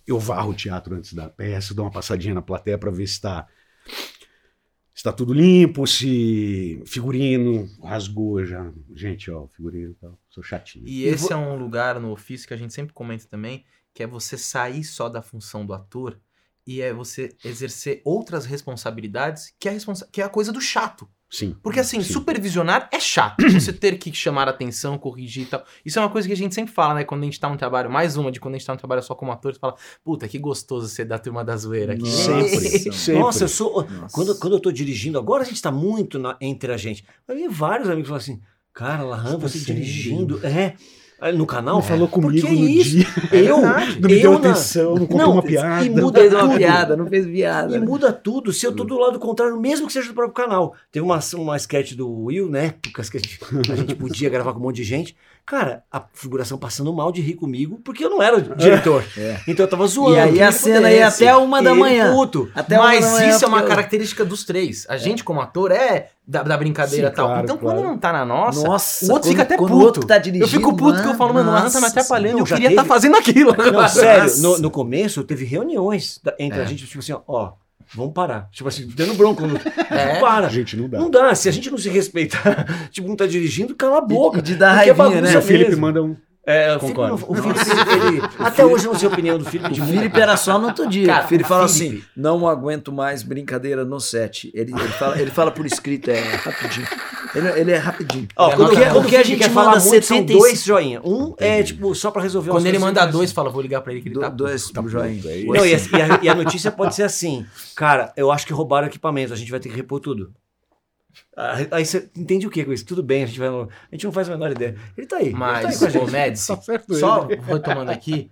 Eu 0.07 0.19
varro 0.19 0.51
o 0.51 0.55
teatro 0.55 0.95
antes 0.95 1.13
da 1.13 1.29
peça, 1.29 1.73
dou 1.73 1.85
uma 1.85 1.91
passadinha 1.91 2.33
na 2.33 2.41
plateia 2.41 2.77
para 2.77 2.91
ver 2.91 3.07
se 3.07 3.13
está 3.13 3.47
está 4.93 5.11
tudo 5.11 5.33
limpo, 5.33 5.85
se 5.85 6.81
figurino 6.85 7.69
rasgou 7.83 8.45
já. 8.45 8.71
Gente, 8.93 9.29
ó, 9.29 9.47
figurino 9.47 9.91
e 9.91 9.95
tal. 9.95 10.17
Sou 10.29 10.41
chatinho. 10.41 10.87
E 10.87 11.03
esse 11.03 11.33
é 11.33 11.35
um 11.35 11.57
lugar 11.57 11.99
no 11.99 12.11
ofício 12.11 12.47
que 12.47 12.53
a 12.53 12.57
gente 12.57 12.73
sempre 12.73 12.93
comenta 12.93 13.27
também, 13.27 13.65
que 13.93 14.01
é 14.01 14.07
você 14.07 14.37
sair 14.37 14.83
só 14.83 15.09
da 15.09 15.21
função 15.21 15.65
do 15.65 15.73
ator 15.73 16.19
e 16.65 16.81
é 16.81 16.93
você 16.93 17.35
exercer 17.43 18.01
outras 18.03 18.45
responsabilidades, 18.45 19.53
que 19.59 19.67
é 19.67 19.71
a, 19.71 19.73
responsa 19.73 20.07
que 20.11 20.21
é 20.21 20.23
a 20.23 20.29
coisa 20.29 20.51
do 20.51 20.61
chato. 20.61 21.07
Sim. 21.29 21.55
Porque 21.63 21.79
assim, 21.79 22.01
Sim. 22.01 22.13
supervisionar 22.13 22.87
é 22.91 22.99
chato. 22.99 23.37
Você 23.49 23.73
ter 23.73 23.97
que 23.97 24.13
chamar 24.13 24.47
atenção, 24.47 24.97
corrigir 24.97 25.43
e 25.43 25.45
tal. 25.47 25.65
Isso 25.85 25.97
é 25.97 26.01
uma 26.01 26.09
coisa 26.09 26.27
que 26.27 26.33
a 26.33 26.37
gente 26.37 26.53
sempre 26.53 26.73
fala, 26.73 26.93
né? 26.93 27.03
Quando 27.03 27.23
a 27.23 27.25
gente 27.25 27.39
tá 27.39 27.49
no 27.49 27.57
trabalho, 27.57 27.89
mais 27.89 28.15
uma 28.15 28.31
de 28.31 28.39
quando 28.39 28.55
a 28.55 28.57
gente 28.57 28.67
tá 28.67 28.73
no 28.73 28.79
trabalho 28.79 29.01
só 29.03 29.15
como 29.15 29.31
ator, 29.31 29.53
você 29.53 29.59
fala, 29.59 29.75
puta, 30.03 30.27
que 30.27 30.37
gostoso 30.37 30.87
ser 30.87 31.05
da 31.05 31.17
turma 31.17 31.43
da 31.43 31.57
zoeira 31.57 31.93
aqui. 31.93 32.07
Sempre, 32.07 32.59
sempre. 32.93 33.19
Nossa, 33.21 33.43
eu 33.43 33.47
sou. 33.49 33.83
Nossa. 33.89 34.13
Quando, 34.15 34.35
quando 34.39 34.53
eu 34.53 34.59
tô 34.59 34.71
dirigindo, 34.71 35.17
agora 35.17 35.43
a 35.43 35.45
gente 35.45 35.61
tá 35.61 35.71
muito 35.71 36.19
na- 36.19 36.37
entre 36.39 36.71
a 36.71 36.77
gente. 36.77 37.03
Mas 37.27 37.37
vi 37.37 37.47
vários 37.47 37.89
amigos 37.89 38.07
falam 38.07 38.21
assim: 38.21 38.41
Cara, 38.71 39.03
Lahan, 39.03 39.37
você 39.37 39.57
Sério? 39.57 39.75
dirigindo. 39.75 40.39
É. 40.45 40.75
Aí 41.19 41.35
No 41.35 41.45
canal? 41.45 41.75
Não 41.75 41.81
falou 41.81 42.07
comigo 42.07 42.47
no 42.47 42.53
isso? 42.53 42.89
dia. 42.97 43.05
Eu, 43.31 43.61
Não 43.61 43.85
me 43.85 43.95
deu 43.95 44.19
eu 44.19 44.31
na- 44.39 44.49
atenção, 44.51 44.95
não 44.95 45.05
contou 45.07 45.17
Não, 45.17 45.31
uma 45.31 45.43
e 45.43 45.47
piada. 45.47 45.85
Não 45.89 46.03
muda 46.03 46.19
fez 46.19 46.33
uma 46.33 46.41
tudo. 46.41 46.57
piada, 46.57 46.97
não 46.97 47.05
fez 47.07 47.25
piada. 47.25 47.75
E 47.75 47.79
né? 47.79 47.85
muda 47.85 48.11
tudo. 48.13 48.51
Se 48.51 48.65
eu 48.65 48.75
tô 48.75 48.83
do 48.83 48.97
lado 48.97 49.17
contrário, 49.17 49.59
mesmo 49.59 49.87
que 49.87 49.93
seja 49.93 50.09
do 50.09 50.13
próprio 50.13 50.33
canal. 50.35 50.75
Teve 50.91 51.05
uma, 51.05 51.19
uma 51.35 51.55
sketch 51.57 51.93
do 51.93 52.09
Will, 52.09 52.49
né? 52.49 52.65
Épocas 52.85 53.09
que 53.09 53.17
a 53.17 53.19
gente, 53.21 53.39
a 53.71 53.75
gente 53.75 53.95
podia 53.95 54.29
gravar 54.29 54.51
com 54.53 54.59
um 54.59 54.63
monte 54.63 54.75
de 54.77 54.83
gente. 54.83 55.15
Cara, 55.47 55.83
a 55.91 56.03
figuração 56.11 56.57
passando 56.57 56.91
mal 56.91 57.11
de 57.11 57.21
rir 57.21 57.35
comigo, 57.35 57.79
porque 57.85 58.03
eu 58.03 58.09
não 58.09 58.19
era 58.21 58.41
diretor. 58.41 59.03
É. 59.15 59.39
Então 59.47 59.63
eu 59.65 59.69
tava 59.69 59.85
zoando. 59.85 60.15
E 60.15 60.19
aí 60.19 60.41
a 60.41 60.51
cena 60.51 60.91
ia 60.91 61.07
até 61.07 61.35
uma 61.35 61.61
da 61.61 61.75
manhã. 61.75 62.11
Puto. 62.11 62.49
Até 62.55 62.77
uma 62.79 62.85
Mas 62.87 63.05
da 63.05 63.11
manhã, 63.11 63.29
isso 63.29 63.45
é 63.45 63.47
uma 63.47 63.59
eu- 63.61 63.67
característica 63.67 64.25
dos 64.25 64.43
três. 64.43 64.85
A 64.89 64.97
gente, 64.97 65.23
como 65.23 65.39
ator, 65.39 65.71
é 65.71 66.09
da, 66.27 66.41
da 66.41 66.57
brincadeira 66.57 67.07
e 67.07 67.09
Sim, 67.11 67.15
tal. 67.15 67.27
claro, 67.27 67.43
então, 67.43 67.57
claro. 67.57 67.77
quando 67.77 67.87
não 67.87 67.97
tá 67.99 68.11
na 68.11 68.25
nossa, 68.25 68.63
Nossa, 68.67 69.05
o 69.05 69.11
outro 69.13 69.29
fica 69.29 69.43
até 69.43 69.55
puto. 69.55 69.71
o 69.73 69.79
outro 69.79 70.03
tá 70.07 70.17
dirigindo, 70.17 70.45
eu 70.45 70.49
fico 70.49 70.75
puto 70.75 70.99
que 70.99 71.07
eu 71.07 71.13
falo, 71.13 71.31
mano, 71.35 71.51
o 71.51 71.53
Alan 71.53 71.69
tá 71.69 71.75
me 71.75 71.81
nossa, 71.81 71.87
atrapalhando. 71.99 72.39
eu 72.39 72.43
queria 72.45 72.69
estar 72.69 72.81
teve- 72.81 72.87
fazendo 72.93 73.15
aquilo. 73.15 73.55
Não, 73.55 73.85
sério, 73.87 74.23
Nossa. 74.23 74.41
no, 74.41 74.57
no 74.57 74.71
começo 74.71 75.23
teve 75.23 75.45
reuniões 75.45 76.19
entre 76.39 76.59
a 76.59 76.65
gente, 76.65 76.87
tipo 76.87 76.99
assim, 76.99 77.13
ó, 77.27 77.51
vamos 77.93 78.13
parar. 78.13 78.49
Tipo 78.51 78.67
assim, 78.69 78.87
dando 78.95 79.13
bronco. 79.15 79.45
No, 79.45 79.57
É. 79.91 80.19
Para. 80.19 80.49
Gente, 80.49 80.75
não 80.77 80.89
dá. 80.89 80.97
Não 80.99 81.09
dá, 81.11 81.35
se 81.35 81.47
a 81.49 81.51
gente 81.51 81.69
não 81.69 81.77
se 81.77 81.89
respeitar, 81.89 82.65
tipo, 82.91 83.09
um 83.11 83.15
tá 83.15 83.25
dirigindo, 83.25 83.75
cala 83.75 83.97
a 83.97 84.01
boca. 84.01 84.39
E 84.39 84.41
de 84.41 84.55
dar 84.55 84.71
é 84.71 84.75
raivinha, 84.75 84.93
bagunça 84.95 85.21
né? 85.21 85.37
O 85.37 85.41
Felipe 85.41 85.69
mesmo. 85.71 85.81
manda 85.81 86.01
um. 86.03 86.15
É, 86.47 86.75
o 86.75 86.79
Concordo. 86.79 87.17
Felipe, 87.17 87.41
não- 87.41 87.51
o 87.51 87.55
Felipe, 87.55 87.91
ele, 88.07 88.21
até 88.37 88.63
hoje 88.63 88.85
eu 88.85 88.91
não 88.93 88.99
sei 88.99 89.09
a 89.09 89.11
opinião 89.11 89.37
do 89.39 89.45
Felipe 89.45 89.81
O. 89.81 89.85
Felipe 89.85 90.19
era 90.21 90.37
só 90.37 90.59
no 90.59 90.67
outro 90.67 90.87
dia. 90.87 91.07
Cara, 91.07 91.25
o 91.25 91.27
Felipe 91.27 91.49
fala 91.49 91.67
Felipe- 91.67 91.97
assim: 91.97 92.03
não 92.15 92.47
aguento 92.47 92.91
mais 92.91 93.23
brincadeira 93.23 93.83
no 93.83 93.99
set. 93.99 94.51
Ele, 94.53 94.71
ele, 94.71 94.87
fala, 94.89 95.19
ele 95.19 95.31
fala 95.31 95.49
por 95.49 95.65
escrito, 95.65 96.11
é 96.11 96.19
rapidinho. 96.35 96.85
Ele, 97.35 97.59
ele 97.59 97.71
é 97.71 97.77
rapidinho. 97.77 98.27
Ó, 98.35 98.49
É, 98.51 98.55
quando 98.55 98.69
quando 98.69 98.71
o 98.71 98.75
que 98.79 98.85
a 98.85 98.89
o 98.93 99.23
gente 99.23 99.25
Felipe 99.25 99.43
quer 99.43 99.49
falar 99.51 99.71
manda 99.71 99.79
muito 99.85 100.05
são 100.05 100.17
75. 100.17 100.39
dois 100.39 100.63
joinha. 100.63 101.01
Um 101.03 101.35
é, 101.37 101.61
tipo, 101.63 101.93
só 101.93 102.09
pra 102.11 102.21
resolver 102.21 102.51
Quando 102.51 102.65
ele 102.65 102.79
manda 102.79 103.05
dois, 103.05 103.31
fala, 103.31 103.49
vou 103.49 103.61
ligar 103.61 103.81
pra 103.81 103.91
ele 103.91 104.01
que 104.01 104.07
ele 104.07 104.15
Do, 104.15 104.21
tá. 104.21 104.29
dois 104.29 104.69
Tá 104.71 104.81
joinha. 104.87 105.21
é. 105.29 105.43
Não, 105.43 105.65
e, 105.65 105.73
a, 105.75 105.77
e 105.77 106.01
a- 106.01 106.19
e 106.23 106.29
a 106.29 106.35
notícia 106.35 106.71
pode 106.71 106.95
ser 106.95 107.03
assim, 107.03 107.45
cara, 107.75 108.13
eu 108.15 108.31
acho 108.31 108.45
que 108.47 108.53
roubaram 108.53 108.87
o 108.87 108.89
equipamento, 108.89 109.33
a 109.33 109.35
gente 109.35 109.51
vai 109.51 109.59
ter 109.59 109.69
que 109.69 109.75
repor 109.75 109.99
tudo. 109.99 110.33
Ah, 111.37 111.55
Aí 111.71 111.85
você 111.85 112.09
entende 112.15 112.45
o 112.45 112.49
que 112.49 112.63
com 112.65 112.73
isso? 112.73 112.85
Tudo 112.85 113.01
bem, 113.03 113.23
a 113.23 113.25
gente, 113.25 113.39
vai, 113.39 113.47
a 113.49 113.67
gente 113.91 114.05
não 114.05 114.11
faz 114.11 114.27
a 114.27 114.31
menor 114.31 114.51
ideia. 114.51 114.75
Ele 114.97 115.07
tá 115.07 115.17
aí. 115.17 115.31
Mas, 115.31 115.61
tá 115.63 115.69
aí 115.69 115.77
com 115.77 115.85
a 115.85 115.87
ô 115.87 115.91
gente. 116.05 116.11
Médici, 116.11 116.47
Tá 116.47 116.61
só 116.99 117.27
ele. 117.29 117.41
retomando 117.41 117.91
aqui, 117.91 118.29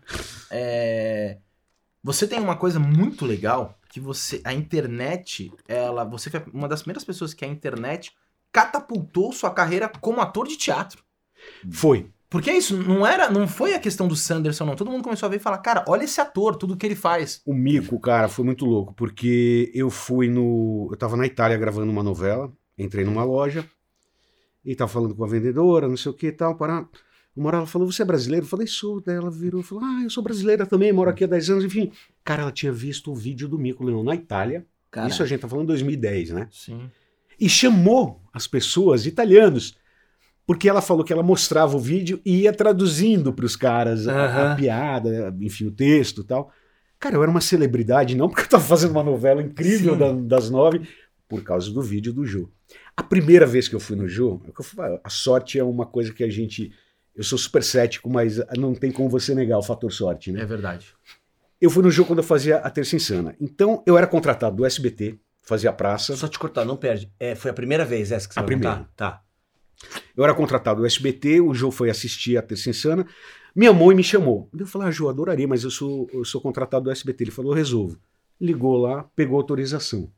é, 0.51 1.37
você 2.03 2.27
tem 2.27 2.39
uma 2.39 2.55
coisa 2.55 2.79
muito 2.79 3.25
legal 3.25 3.77
que 3.89 3.99
você, 3.99 4.41
a 4.43 4.53
internet, 4.53 5.51
ela, 5.67 6.03
você 6.03 6.29
foi 6.29 6.41
uma 6.53 6.67
das 6.67 6.81
primeiras 6.81 7.03
pessoas 7.03 7.33
que 7.33 7.45
a 7.45 7.47
internet 7.47 8.11
catapultou 8.53 9.33
sua 9.33 9.49
carreira 9.49 9.91
como 9.99 10.21
ator 10.21 10.47
de 10.47 10.55
teatro. 10.55 11.03
Foi. 11.71 12.09
Porque 12.29 12.49
é 12.49 12.57
isso, 12.57 12.75
não 12.77 13.05
era, 13.05 13.29
não 13.29 13.47
foi 13.47 13.75
a 13.75 13.79
questão 13.79 14.07
do 14.07 14.15
Sanderson, 14.15 14.65
não. 14.65 14.75
Todo 14.75 14.89
mundo 14.89 15.03
começou 15.03 15.27
a 15.27 15.29
ver 15.29 15.35
e 15.35 15.39
falar, 15.39 15.59
cara, 15.59 15.83
olha 15.87 16.03
esse 16.03 16.19
ator, 16.19 16.55
tudo 16.55 16.75
que 16.75 16.85
ele 16.85 16.95
faz. 16.95 17.41
O 17.45 17.53
mico, 17.53 17.99
cara, 17.99 18.27
foi 18.27 18.43
muito 18.43 18.65
louco, 18.65 18.93
porque 18.95 19.71
eu 19.73 19.89
fui 19.89 20.27
no. 20.27 20.87
Eu 20.91 20.97
tava 20.97 21.15
na 21.15 21.27
Itália 21.27 21.57
gravando 21.57 21.91
uma 21.91 22.01
novela, 22.01 22.51
entrei 22.77 23.03
numa 23.05 23.23
loja 23.23 23.67
e 24.65 24.75
tava 24.75 24.89
falando 24.89 25.13
com 25.13 25.23
a 25.23 25.27
vendedora, 25.27 25.87
não 25.87 25.97
sei 25.97 26.11
o 26.11 26.15
que 26.15 26.27
e 26.27 26.31
tal. 26.31 26.55
Para... 26.55 26.87
Uma 27.35 27.49
hora 27.49 27.57
ela 27.57 27.67
falou: 27.67 27.91
Você 27.91 28.01
é 28.01 28.05
brasileiro? 28.05 28.45
Eu 28.45 28.49
falei: 28.49 28.65
Sou. 28.65 28.99
Daí 28.99 29.15
ela 29.15 29.29
virou 29.29 29.61
e 29.61 29.63
falou: 29.63 29.83
Ah, 29.83 30.01
eu 30.03 30.09
sou 30.09 30.23
brasileira 30.23 30.65
também, 30.65 30.91
moro 30.91 31.11
aqui 31.11 31.23
há 31.23 31.27
10 31.27 31.49
anos. 31.51 31.65
Enfim, 31.65 31.91
cara, 32.23 32.41
ela 32.41 32.51
tinha 32.51 32.71
visto 32.71 33.11
o 33.11 33.15
vídeo 33.15 33.47
do 33.47 33.59
Mico 33.59 33.83
Leão 33.83 34.03
na 34.03 34.15
Itália. 34.15 34.65
Cara, 34.89 35.07
Isso 35.07 35.21
a 35.21 35.25
gente 35.27 35.41
tá 35.41 35.47
falando 35.47 35.65
em 35.65 35.67
2010, 35.67 36.31
né? 36.31 36.47
Sim. 36.51 36.89
E 37.39 37.47
chamou 37.49 38.21
as 38.33 38.47
pessoas 38.47 39.05
italianos 39.05 39.75
porque 40.45 40.67
ela 40.67 40.81
falou 40.81 41.05
que 41.05 41.13
ela 41.13 41.23
mostrava 41.23 41.75
o 41.77 41.79
vídeo 41.79 42.19
e 42.25 42.41
ia 42.41 42.51
traduzindo 42.53 43.31
para 43.31 43.45
os 43.45 43.55
caras 43.55 44.07
a- 44.07 44.13
a, 44.13 44.25
Aham. 44.49 44.55
piada, 44.57 45.33
enfim, 45.39 45.67
o 45.67 45.71
texto 45.71 46.21
e 46.21 46.23
tal. 46.25 46.51
Cara, 46.99 47.15
eu 47.15 47.21
era 47.21 47.31
uma 47.31 47.39
celebridade, 47.41 48.15
não 48.15 48.27
porque 48.29 48.41
eu 48.41 48.45
estava 48.45 48.63
fazendo 48.63 48.91
uma 48.91 49.03
novela 49.03 49.41
incrível 49.41 49.95
da- 49.95 50.11
das 50.11 50.49
nove, 50.49 50.81
por 51.29 51.41
causa 51.43 51.71
do 51.71 51.81
vídeo 51.81 52.11
do 52.11 52.25
Jô. 52.25 52.49
A 52.95 53.01
primeira 53.01 53.45
vez 53.45 53.67
que 53.69 53.75
eu 53.75 53.79
fui 53.79 53.95
no 53.95 54.07
Jô, 54.07 54.41
é 54.79 54.99
a 55.03 55.09
sorte 55.09 55.57
é 55.57 55.63
uma 55.63 55.85
coisa 55.85 56.11
que 56.13 56.23
a 56.23 56.29
gente. 56.29 56.71
Eu 57.15 57.23
sou 57.23 57.37
super 57.37 57.63
cético, 57.63 58.09
mas 58.09 58.37
não 58.57 58.73
tem 58.75 58.91
como 58.91 59.07
você 59.07 59.33
negar 59.33 59.57
o 59.59 59.63
fator 59.63 59.91
sorte, 59.91 60.31
né? 60.31 60.41
É 60.41 60.45
verdade. 60.45 60.87
Eu 61.61 61.69
fui 61.69 61.81
no 61.83 61.89
Jô 61.91 62.03
quando 62.03 62.19
eu 62.19 62.23
fazia 62.23 62.57
a 62.57 62.69
Terça 62.69 62.95
Insana. 62.97 63.35
Então, 63.39 63.81
eu 63.87 63.97
era 63.97 64.05
contratado 64.07 64.57
do 64.57 64.65
SBT, 64.65 65.17
fazia 65.43 65.69
a 65.69 65.73
praça. 65.73 66.15
Só 66.15 66.27
te 66.27 66.39
cortar, 66.39 66.65
não 66.65 66.75
perde. 66.75 67.11
É, 67.19 67.35
foi 67.35 67.51
a 67.51 67.53
primeira 67.53 67.85
vez 67.85 68.11
essa 68.11 68.27
que 68.27 68.33
você 68.33 68.39
A 68.39 68.43
primeira. 68.43 68.77
contar? 68.77 68.91
Tá. 68.95 69.23
Eu 70.15 70.23
era 70.23 70.33
contratado 70.33 70.81
do 70.81 70.85
SBT, 70.87 71.41
o 71.41 71.53
Jô 71.53 71.69
foi 71.69 71.89
assistir 71.89 72.37
a 72.37 72.41
Terça 72.41 72.69
Insana. 72.69 73.05
Minha 73.55 73.73
mãe 73.73 73.95
me 73.95 74.03
chamou. 74.03 74.49
Eu 74.57 74.65
falei, 74.65 74.87
ah, 74.87 74.91
Jô, 74.91 75.09
adoraria, 75.09 75.47
mas 75.47 75.63
eu 75.63 75.69
sou, 75.69 76.09
eu 76.11 76.25
sou 76.25 76.41
contratado 76.41 76.85
do 76.85 76.91
SBT. 76.91 77.25
Ele 77.25 77.31
falou, 77.31 77.51
eu 77.51 77.55
resolvo. 77.55 77.99
Ligou 78.39 78.77
lá, 78.77 79.03
pegou 79.15 79.37
autorização. 79.37 80.09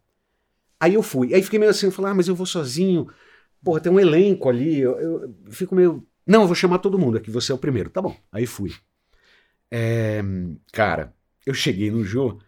Aí 0.80 0.94
eu 0.94 1.04
fui. 1.04 1.34
Aí 1.34 1.42
fiquei 1.42 1.60
meio 1.60 1.72
assim, 1.72 1.88
eu 1.88 1.92
falei, 1.92 2.12
ah, 2.12 2.16
mas 2.16 2.28
eu 2.28 2.36
vou 2.36 2.46
sozinho. 2.46 3.08
Porra, 3.64 3.80
tem 3.82 3.92
um 3.92 4.00
elenco 4.00 4.48
ali. 4.48 4.80
Eu, 4.80 5.00
eu 5.00 5.36
fico 5.50 5.76
meio. 5.76 6.06
Não, 6.26 6.42
eu 6.42 6.48
vou 6.48 6.56
chamar 6.56 6.80
todo 6.80 7.00
mundo 7.00 7.18
aqui, 7.18 7.30
você 7.32 7.52
é 7.52 7.56
o 7.56 7.58
primeiro. 7.58 7.90
Tá 7.90 8.02
bom. 8.02 8.16
Aí 8.32 8.46
fui. 8.46 8.72
É, 9.72 10.22
cara, 10.72 11.14
eu 11.46 11.54
cheguei 11.54 11.90
no 11.92 12.04
Jô 12.04 12.40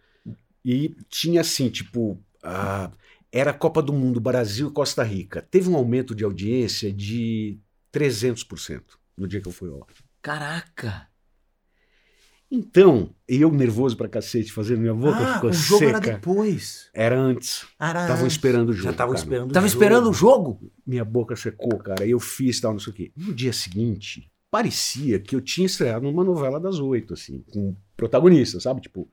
e 0.64 0.94
tinha 1.08 1.40
assim, 1.40 1.68
tipo. 1.68 2.22
Ah, 2.42 2.90
era 3.30 3.50
a 3.50 3.54
Copa 3.54 3.82
do 3.82 3.92
Mundo 3.92 4.20
Brasil 4.20 4.68
e 4.68 4.72
Costa 4.72 5.02
Rica. 5.02 5.42
Teve 5.42 5.68
um 5.68 5.76
aumento 5.76 6.14
de 6.14 6.24
audiência 6.24 6.92
de 6.92 7.58
300% 7.92 8.82
no 9.16 9.26
dia 9.28 9.40
que 9.40 9.48
eu 9.48 9.52
fui 9.52 9.70
ar. 9.70 9.86
Caraca. 10.22 11.08
Então, 12.50 13.10
eu 13.28 13.52
nervoso 13.52 13.94
pra 13.94 14.08
cacete, 14.08 14.50
fazendo 14.50 14.80
minha 14.80 14.94
boca 14.94 15.18
ah, 15.18 15.34
ficou 15.34 15.50
o 15.50 15.52
jogo 15.52 15.84
seca. 15.84 15.98
era 15.98 16.00
depois. 16.00 16.88
Era 16.94 17.20
antes. 17.20 17.66
Era 17.78 18.14
antes. 18.14 18.32
esperando 18.32 18.70
o 18.70 18.72
jogo. 18.72 18.84
Já 18.84 18.90
estavam 18.90 19.14
esperando 19.14 19.52
Tava 19.52 19.66
o 19.66 19.68
jogo. 19.68 19.82
esperando 19.82 20.10
o 20.10 20.14
jogo? 20.14 20.72
Minha 20.86 21.04
boca 21.04 21.36
secou, 21.36 21.78
cara. 21.78 22.06
Eu 22.06 22.18
fiz 22.18 22.58
tal, 22.58 22.72
não 22.72 22.80
sei 22.80 22.92
o 22.92 22.96
quê. 22.96 23.12
No 23.14 23.34
dia 23.34 23.52
seguinte, 23.52 24.30
parecia 24.50 25.20
que 25.20 25.36
eu 25.36 25.42
tinha 25.42 25.66
estreado 25.66 26.06
numa 26.06 26.24
novela 26.24 26.58
das 26.58 26.78
oito, 26.78 27.12
assim, 27.12 27.44
com 27.52 27.76
protagonista, 27.96 28.58
sabe? 28.60 28.80
Tipo. 28.80 29.06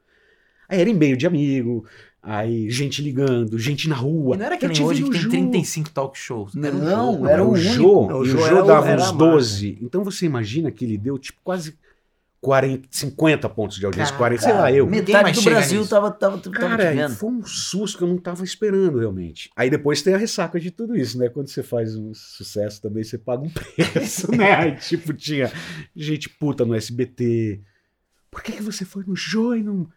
Aí 0.68 0.80
era 0.82 0.90
e-mail 0.90 1.16
de 1.18 1.28
amigo, 1.28 1.86
aí 2.22 2.70
gente 2.70 3.02
ligando, 3.02 3.58
gente 3.60 3.88
na 3.88 3.96
rua. 3.96 4.36
E 4.36 4.40
não 4.40 4.46
era 4.46 4.58
que 4.58 4.66
Eu 4.66 4.70
nem 4.70 4.76
tive 4.76 4.88
hoje 4.88 5.04
que 5.04 5.12
tem 5.12 5.20
Jô. 5.22 5.30
35 5.30 5.90
talk 5.92 6.18
shows. 6.18 6.56
Era 6.56 6.76
um 6.76 6.80
Não, 6.80 7.28
era 7.28 7.44
o. 7.44 7.56
Jô. 7.56 8.08
Não, 8.08 8.20
o 8.20 8.26
e 8.26 8.30
Jô 8.30 8.62
dava 8.64 8.90
era 8.90 9.02
uns 9.02 9.10
a 9.10 9.14
marca. 9.14 9.32
12. 9.32 9.80
Então 9.82 10.04
você 10.04 10.26
imagina 10.26 10.72
que 10.72 10.86
ele 10.86 10.98
deu 10.98 11.18
tipo 11.18 11.40
quase 11.44 11.78
40, 12.42 12.88
50 12.92 13.50
pontos 13.50 13.78
de 13.78 13.86
audiência, 13.88 14.12
Cara, 14.12 14.38
40, 14.38 14.42
sei 14.44 14.54
lá, 14.54 14.72
eu. 14.72 14.86
Metade 14.86 15.24
mais 15.24 15.36
do 15.36 15.42
Brasil 15.44 15.80
nisso. 15.80 15.90
tava, 15.90 16.12
tava, 16.12 16.38
tava 16.38 16.56
Cara, 16.56 16.92
vendo. 16.94 17.16
foi 17.16 17.30
um 17.32 17.44
susto 17.44 17.98
que 17.98 18.04
eu 18.04 18.08
não 18.08 18.20
tava 18.20 18.44
esperando 18.44 19.00
realmente. 19.00 19.50
Aí 19.56 19.68
depois 19.68 20.04
tem 20.04 20.14
a 20.14 20.18
ressaca 20.18 20.60
de 20.60 20.70
tudo 20.70 20.96
isso, 20.96 21.18
né? 21.18 21.28
Quando 21.28 21.48
você 21.48 21.64
faz 21.64 21.96
um 21.96 22.14
sucesso 22.14 22.80
também, 22.80 23.04
você 23.04 23.18
paga 23.18 23.42
um 23.42 23.50
preço, 23.50 24.30
né? 24.32 24.54
Aí, 24.54 24.76
tipo, 24.76 25.12
tinha 25.12 25.52
gente 25.96 26.30
puta 26.30 26.64
no 26.64 26.76
SBT. 26.76 27.62
Por 28.30 28.44
que, 28.44 28.52
que 28.52 28.62
você 28.62 28.86
foi 28.86 29.04
no 29.08 29.16
Jô 29.16 29.56
e 29.56 29.64
não. 29.64 29.88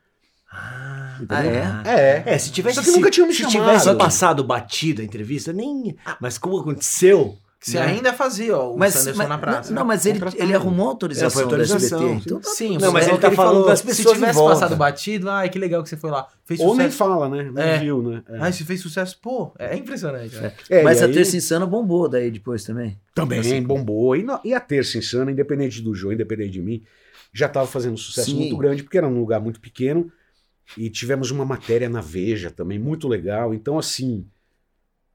Ah, 0.50 1.18
Ah, 1.28 1.44
é? 1.44 2.22
É. 2.26 2.34
É, 2.34 2.38
se 2.38 2.50
tivesse, 2.50 2.76
Só 2.76 2.82
que 2.82 2.90
nunca 2.90 3.10
tinham 3.10 3.26
me 3.26 3.34
se 3.34 3.42
chamado. 3.42 3.52
tivesse 3.78 3.94
passado 3.96 4.42
batido 4.44 5.02
a 5.02 5.04
entrevista, 5.04 5.52
nem. 5.52 5.96
Mas 6.20 6.38
como 6.38 6.58
aconteceu? 6.58 7.36
Você 7.60 7.76
né? 7.76 7.86
ainda 7.86 8.12
fazia, 8.12 8.56
ó, 8.56 8.72
o 8.72 8.78
Mas, 8.78 8.94
Sanderson 8.94 9.18
mas- 9.18 9.28
na 9.28 9.36
praça. 9.36 9.74
Não, 9.74 9.84
mas 9.84 10.06
ele, 10.06 10.20
ele 10.36 10.54
arrumou 10.54 10.86
É, 10.86 10.90
autorização, 10.90 11.30
foi 11.32 11.42
do 11.42 11.46
autorização, 11.46 11.98
SBT. 11.98 12.22
Então, 12.24 12.40
tá- 12.40 12.50
Sim, 12.50 12.78
Não, 12.78 12.92
mas 12.92 13.04
é 13.06 13.08
ele 13.08 13.16
o 13.16 13.20
tá 13.20 13.30
que 13.30 13.36
falando 13.36 13.66
das 13.66 13.80
Se 13.80 13.86
pessoas 13.86 14.16
em 14.16 14.20
tivesse 14.20 14.38
passado 14.38 14.76
batido, 14.76 15.28
ai, 15.28 15.48
que 15.48 15.58
legal 15.58 15.82
que 15.82 15.88
você 15.88 15.96
foi 15.96 16.08
lá. 16.12 16.28
Fez 16.44 16.60
Ou 16.60 16.68
nem 16.76 16.86
sucesso. 16.86 16.96
fala, 16.96 17.28
né? 17.28 17.50
Não 17.52 17.60
É. 17.60 17.78
viu, 17.78 18.00
né? 18.00 18.22
É. 18.28 18.38
Ai, 18.38 18.52
se 18.52 18.62
fez 18.64 18.80
sucesso, 18.80 19.18
pô, 19.20 19.52
é 19.58 19.76
impressionante. 19.76 20.36
né? 20.36 20.52
É, 20.70 20.82
mas 20.84 21.02
a 21.02 21.06
aí- 21.06 21.12
Terça 21.12 21.36
Insana 21.36 21.66
bombou 21.66 22.08
daí 22.08 22.30
depois 22.30 22.62
também. 22.62 22.96
Também 23.12 23.40
Assim, 23.40 23.60
bombou. 23.60 24.14
E, 24.14 24.22
na- 24.22 24.40
e 24.44 24.54
a 24.54 24.60
Terça 24.60 24.96
Insana, 24.96 25.32
independente 25.32 25.82
do 25.82 25.92
Jô, 25.96 26.12
independente 26.12 26.52
de 26.52 26.62
mim, 26.62 26.84
já 27.32 27.46
estava 27.46 27.66
fazendo 27.66 27.94
um 27.94 27.98
sucesso 27.98 28.30
Sim. 28.30 28.36
muito 28.36 28.56
grande, 28.56 28.84
porque 28.84 28.96
era 28.98 29.10
num 29.10 29.18
lugar 29.18 29.40
muito 29.40 29.58
pequeno. 29.60 30.12
E 30.76 30.90
tivemos 30.90 31.30
uma 31.30 31.44
matéria 31.44 31.88
na 31.88 32.00
Veja 32.00 32.50
também, 32.50 32.78
muito 32.78 33.08
legal. 33.08 33.54
Então, 33.54 33.78
assim, 33.78 34.26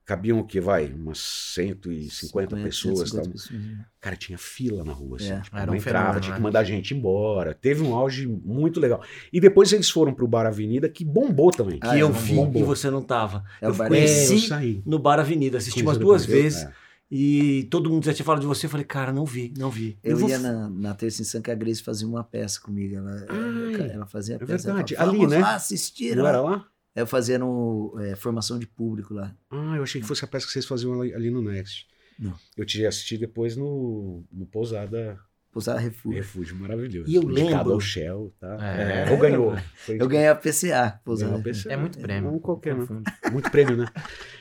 cabiam 0.04 0.38
o 0.40 0.44
que, 0.44 0.60
vai? 0.60 0.86
Umas 0.86 1.18
150 1.18 2.56
pessoas. 2.56 3.10
150 3.10 3.22
tal. 3.22 3.32
pessoas. 3.32 3.60
Cara, 4.00 4.16
tinha 4.16 4.36
fila 4.36 4.84
na 4.84 4.92
rua, 4.92 5.16
assim. 5.16 5.30
É, 5.32 5.40
tipo, 5.40 5.56
não 5.56 5.72
um 5.72 5.76
entrava, 5.76 6.20
tinha 6.20 6.32
né? 6.32 6.36
que 6.36 6.42
mandar 6.42 6.60
a 6.60 6.64
gente 6.64 6.92
embora. 6.94 7.54
Teve 7.54 7.82
um 7.82 7.94
auge 7.94 8.26
muito 8.26 8.78
legal. 8.80 9.02
E 9.32 9.40
depois 9.40 9.72
eles 9.72 9.88
foram 9.88 10.12
pro 10.12 10.26
Bar 10.28 10.46
Avenida, 10.46 10.88
que 10.88 11.04
bombou 11.04 11.50
também. 11.50 11.78
Ah, 11.82 11.90
que 11.90 11.96
é, 11.96 12.02
eu 12.02 12.12
vi 12.12 12.34
bombou. 12.34 12.60
e 12.60 12.64
você 12.64 12.90
não 12.90 13.02
tava. 13.02 13.44
É 13.60 13.66
eu 13.66 13.74
Bar- 13.74 13.84
É, 13.84 13.86
eu 13.86 13.88
conheci 13.90 14.48
saí. 14.48 14.82
no 14.84 14.98
Bar 14.98 15.20
Avenida, 15.20 15.58
assisti 15.58 15.80
umas 15.82 15.96
Conheci 15.96 16.04
duas 16.04 16.26
depois, 16.26 16.42
vezes 16.42 16.62
é. 16.64 16.83
E 17.16 17.64
todo 17.70 17.88
mundo 17.88 18.04
já 18.04 18.12
tinha 18.12 18.24
falado 18.26 18.40
de 18.40 18.46
você. 18.48 18.66
Eu 18.66 18.70
falei, 18.70 18.84
cara, 18.84 19.12
não 19.12 19.24
vi, 19.24 19.54
não 19.56 19.70
vi. 19.70 19.96
Eu 20.02 20.16
vou 20.16 20.28
ia 20.28 20.34
f- 20.34 20.42
na, 20.42 20.68
na 20.68 20.94
Terça 20.94 21.22
em 21.22 21.24
Sam 21.24 21.40
que 21.42 21.50
a 21.50 21.54
Grace 21.54 21.80
fazia 21.80 22.08
uma 22.08 22.24
peça 22.24 22.60
comigo. 22.60 22.96
Ela, 22.96 23.24
Ai, 23.28 23.90
ela 23.92 24.06
fazia 24.06 24.34
a 24.34 24.36
é 24.36 24.38
peça. 24.44 24.68
ela 24.68 24.76
verdade. 24.78 24.96
falava, 24.96 25.16
Ali, 25.16 25.26
né? 25.28 25.38
lá 25.38 25.54
assistir. 25.54 26.16
Não 26.16 26.24
lá." 26.24 26.28
era 26.30 26.40
lá? 26.40 26.66
Eu 26.96 27.06
fazia 27.06 27.38
no, 27.38 27.96
é, 28.00 28.16
formação 28.16 28.58
de 28.58 28.66
público 28.66 29.14
lá. 29.14 29.32
Ah, 29.50 29.74
eu 29.76 29.82
achei 29.84 30.00
que 30.00 30.06
fosse 30.06 30.24
a 30.24 30.28
peça 30.28 30.46
que 30.46 30.52
vocês 30.52 30.64
faziam 30.66 31.00
ali, 31.00 31.14
ali 31.14 31.30
no 31.30 31.40
Next. 31.42 31.86
Não. 32.18 32.34
Eu 32.56 32.64
tinha 32.64 32.88
assistido 32.88 33.20
depois 33.20 33.56
no, 33.56 34.24
no 34.32 34.46
Pousada 34.46 35.16
Pousar 35.52 35.76
refúgio. 35.78 36.18
Refúgio, 36.18 36.56
maravilhoso. 36.56 37.08
E 37.08 37.14
eu 37.14 37.22
Indicado 37.22 37.48
lembro- 37.58 37.72
ao 37.74 37.80
Shell, 37.80 38.34
tá? 38.40 38.56
É. 38.76 39.08
Ou 39.12 39.18
ganhou. 39.18 39.56
Foi 39.76 40.00
Eu 40.02 40.08
ganhei 40.08 40.26
a 40.26 40.34
PCA. 40.34 41.00
Pousar 41.04 41.26
Ganhou 41.26 41.40
a 41.40 41.44
Refúgio. 41.44 41.62
PCA. 41.62 41.72
É 41.72 41.76
muito 41.76 41.98
prêmio. 42.00 42.30
Não 42.32 42.38
qualquer, 42.40 42.74
né? 42.76 42.86
Muito 43.32 43.50
prêmio, 43.52 43.76
né? 43.76 43.86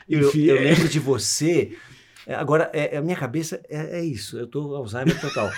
Eu, 0.10 0.28
Enfim, 0.30 0.46
eu 0.46 0.58
é- 0.58 0.62
lembro 0.62 0.90
de 0.90 0.98
você. 1.00 1.76
É, 2.28 2.36
Agora, 2.36 2.70
é, 2.74 2.98
a 2.98 3.02
minha 3.02 3.16
cabeça 3.16 3.62
é, 3.70 4.00
é 4.00 4.06
isso. 4.06 4.38
Eu 4.38 4.48
tô 4.48 4.76
Alzheimer 4.76 5.20
total. 5.20 5.50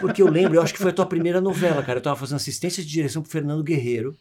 Porque 0.00 0.22
eu 0.22 0.28
lembro, 0.28 0.54
eu 0.56 0.62
acho 0.62 0.72
que 0.72 0.80
foi 0.80 0.90
a 0.90 0.94
tua 0.94 1.06
primeira 1.06 1.40
novela, 1.40 1.82
cara. 1.82 1.98
Eu 1.98 2.02
tava 2.02 2.16
fazendo 2.16 2.36
assistência 2.36 2.82
de 2.82 2.88
direção 2.88 3.22
pro 3.22 3.30
Fernando 3.30 3.62
Guerreiro. 3.62 4.14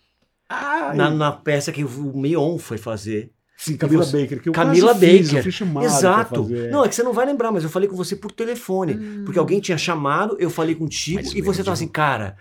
Ai, 0.48 0.96
Na, 0.96 1.10
na 1.10 1.32
peça 1.32 1.72
que 1.72 1.84
o 1.84 1.90
Mion 2.18 2.58
foi 2.58 2.78
fazer. 2.78 3.32
Sim, 3.58 3.78
Camila 3.78 4.04
você- 4.04 4.22
Baker. 4.22 4.42
Que 4.42 4.50
eu 4.50 4.54
Camila 4.54 4.92
quase 4.92 5.00
fiz, 5.08 5.28
Baker. 5.28 5.40
eu 5.40 5.44
fui 5.44 5.52
chamado 5.52 5.86
Exato. 5.86 6.44
fazer. 6.44 6.72
Não, 6.72 6.84
é 6.86 6.90
que 6.90 6.96
você 6.96 7.04
não 7.04 7.14
vai 7.14 7.26
lembrar, 7.26 7.52
mas 7.52 7.64
eu 7.64 7.70
falei 7.70 7.88
com 7.88 7.96
você 7.96 8.16
por 8.16 8.32
telefone. 8.32 9.24
Porque 9.24 9.40
alguém 9.40 9.60
tinha 9.60 9.78
chamado, 9.78 10.36
eu 10.40 10.50
falei 10.50 10.76
contigo 10.76 11.22
Mas 11.24 11.34
e 11.34 11.42
você 11.42 11.64
tava 11.64 11.74
assim, 11.74 11.88
cara, 11.88 12.36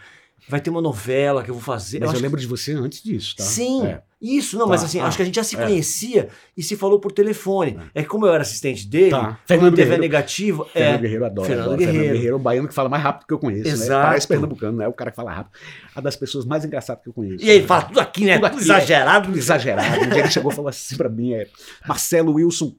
vai 0.49 0.61
ter 0.61 0.71
uma 0.71 0.81
novela 0.83 1.43
que 1.43 1.51
eu 1.51 1.55
vou 1.55 1.63
fazer. 1.63 2.01
Mas 2.01 2.09
eu, 2.09 2.13
acho 2.15 2.23
lembro 2.23 2.41
de 2.41 2.47
você 2.47 2.73
antes 2.73 3.03
disso, 3.03 3.31
que- 3.37 3.43
tá? 3.43 3.45
Sim, 3.45 3.87
É. 3.87 4.03
isso, 4.21 4.57
não, 4.59 4.67
Tá, 4.67 4.71
mas 4.73 4.85
assim, 4.85 5.01
acho 5.01 5.17
que 5.17 5.23
a 5.23 5.27
gente 5.27 5.35
já 5.37 5.45
se 5.45 5.57
é. 5.57 5.63
conhecia 5.63 6.29
e 6.57 6.63
se 6.63 6.77
falou 6.77 6.99
por 7.01 7.13
telefone. 7.13 7.79
É 7.95 8.03
que 8.03 8.09
como 8.09 8.27
eu 8.27 8.33
era 8.35 8.43
assistente 8.43 8.87
dele, 8.87 9.11
Tá. 9.11 9.21
quando 9.25 9.39
Fernando 9.47 9.71
teve 9.77 9.83
a 9.83 9.85
Guerreiro. 9.97 10.03
negativa, 10.03 10.65
Fernando 10.67 10.95
é, 10.95 10.99
Guerreiro 10.99 11.25
adora. 11.25 11.47
Fernando 11.49 11.65
adora. 11.67 11.79
Guerreiro. 11.79 11.99
Fernando 12.01 12.13
Guerreiro 12.15 12.35
é 12.35 12.39
o 12.39 12.43
baiano 12.43 12.69
que 12.69 12.75
fala 12.75 12.89
mais 12.89 13.03
rápido 13.03 13.27
que 13.27 13.35
eu 13.35 13.39
conheço. 13.39 13.69
Exato. 13.69 14.01
Né? 14.01 14.07
Parece 14.09 14.29
pernambucano, 14.29 14.79
né? 14.79 14.89
O 14.89 14.93
cara 14.93 15.11
que 15.11 15.17
fala 15.17 15.33
rápido. 15.33 15.53
A 15.95 16.01
das 16.01 16.17
pessoas 16.17 16.45
mais 16.45 16.65
engraçadas 16.65 17.03
que 17.03 17.09
eu 17.09 17.13
conheço. 17.13 17.45
E 17.45 17.49
ele 17.51 17.67
fala 17.67 17.83
tudo 17.85 18.01
aqui, 18.01 18.25
né? 18.25 18.35
Tudo 18.35 18.47
aqui, 18.47 18.57
exagerado. 18.59 19.27
Tudo 19.29 19.39
exagerado. 19.39 20.05
Um 20.05 20.09
dia 20.11 20.19
ele 20.21 20.31
chegou 20.31 20.53
e 20.53 20.55
falou 20.55 20.69
assim 20.69 20.97
pra 20.97 21.09
mim: 21.09 21.33
é, 21.35 21.47
Marcelo 21.87 22.33
Wilson 22.35 22.75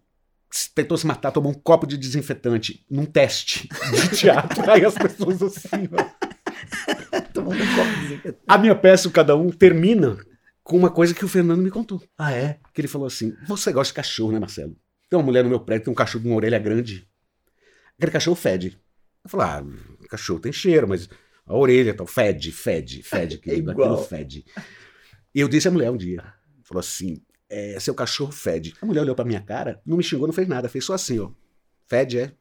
tentou 0.74 0.98
se 0.98 1.06
matar, 1.06 1.32
tomou 1.32 1.52
um 1.52 1.56
copo 1.56 1.86
de 1.86 1.98
desinfetante 1.98 2.86
num 2.90 3.06
teste 3.06 3.68
de 3.92 4.18
teatro. 4.18 4.70
Aí 4.72 4.86
as 4.86 4.94
pessoas 4.94 5.42
assim, 5.42 5.90
ó. 5.92 7.15
Tomando 7.36 7.62
um 7.62 7.68
copo. 7.76 8.40
A 8.48 8.58
minha 8.58 8.76
peça, 8.76 9.08
o 9.08 9.12
Cada 9.12 9.36
Um, 9.36 9.50
termina 9.50 10.18
com 10.64 10.78
uma 10.78 10.90
coisa 10.90 11.14
que 11.14 11.24
o 11.24 11.28
Fernando 11.28 11.62
me 11.62 11.70
contou. 11.70 12.02
Ah, 12.18 12.32
é? 12.32 12.60
Que 12.74 12.82
ele 12.82 12.88
falou 12.88 13.06
assim: 13.06 13.36
Você 13.48 13.72
gosta 13.72 13.92
de 13.92 13.96
cachorro, 13.96 14.32
né, 14.32 14.40
Marcelo? 14.40 14.76
Tem 15.10 15.20
uma 15.20 15.26
mulher 15.26 15.44
no 15.44 15.50
meu 15.50 15.60
prédio, 15.60 15.86
tem 15.86 15.92
um 15.92 15.96
cachorro 15.96 16.24
com 16.24 16.30
uma 16.30 16.38
orelha 16.38 16.58
grande. 16.58 17.08
Aquele 17.98 18.12
cachorro 18.12 18.36
fede. 18.36 18.80
Eu 19.24 19.30
falei: 19.30 19.48
Ah, 19.48 19.64
cachorro 20.10 20.40
tem 20.40 20.52
cheiro, 20.52 20.88
mas 20.88 21.10
a 21.46 21.56
orelha 21.56 21.94
tal, 21.94 22.08
fede, 22.08 22.52
fede, 22.52 23.04
fede, 23.04 23.38
querido, 23.40 23.72
igual. 23.72 23.94
aquilo 23.94 24.08
fede. 24.08 24.46
E 25.34 25.40
eu 25.40 25.48
disse 25.48 25.68
à 25.68 25.72
mulher 25.72 25.92
um 25.92 25.98
dia: 25.98 26.24
Falou 26.64 26.80
assim, 26.80 27.22
é, 27.50 27.80
seu 27.80 27.94
cachorro 27.94 28.32
fede. 28.32 28.74
A 28.82 28.86
mulher 28.86 29.02
olhou 29.02 29.16
pra 29.16 29.26
minha 29.26 29.42
cara, 29.42 29.82
não 29.86 29.98
me 29.98 30.04
xingou, 30.04 30.26
não 30.26 30.34
fez 30.34 30.48
nada, 30.48 30.70
fez 30.70 30.86
só 30.86 30.94
assim, 30.94 31.20
ó. 31.20 31.32
Fede, 31.86 32.20
é. 32.20 32.32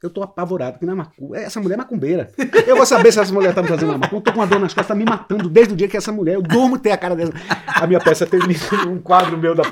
Eu 0.00 0.10
tô 0.10 0.22
apavorado, 0.22 0.74
porque 0.74 0.86
não 0.86 0.92
é 0.92 0.96
macu... 0.96 1.34
Essa 1.34 1.60
mulher 1.60 1.74
é 1.74 1.78
macumbeira. 1.78 2.30
Eu 2.66 2.76
vou 2.76 2.86
saber 2.86 3.10
se 3.12 3.18
essa 3.18 3.32
mulher 3.32 3.52
tá 3.52 3.60
me 3.62 3.68
fazendo 3.68 3.88
uma 3.88 3.98
macumba. 3.98 4.16
Eu 4.18 4.20
tô 4.20 4.32
com 4.32 4.38
uma 4.38 4.46
dor 4.46 4.60
nas 4.60 4.72
costas, 4.72 4.86
tá 4.86 4.94
me 4.94 5.04
matando 5.04 5.48
desde 5.48 5.74
o 5.74 5.76
dia 5.76 5.88
que 5.88 5.96
essa 5.96 6.12
mulher. 6.12 6.36
Eu 6.36 6.42
durmo 6.42 6.78
ter 6.78 6.92
a 6.92 6.96
cara 6.96 7.16
dessa. 7.16 7.32
A 7.66 7.84
minha 7.84 7.98
peça 7.98 8.24
termina 8.24 8.60
um 8.86 8.98
quadro 9.00 9.36
meu 9.36 9.56
da, 9.56 9.64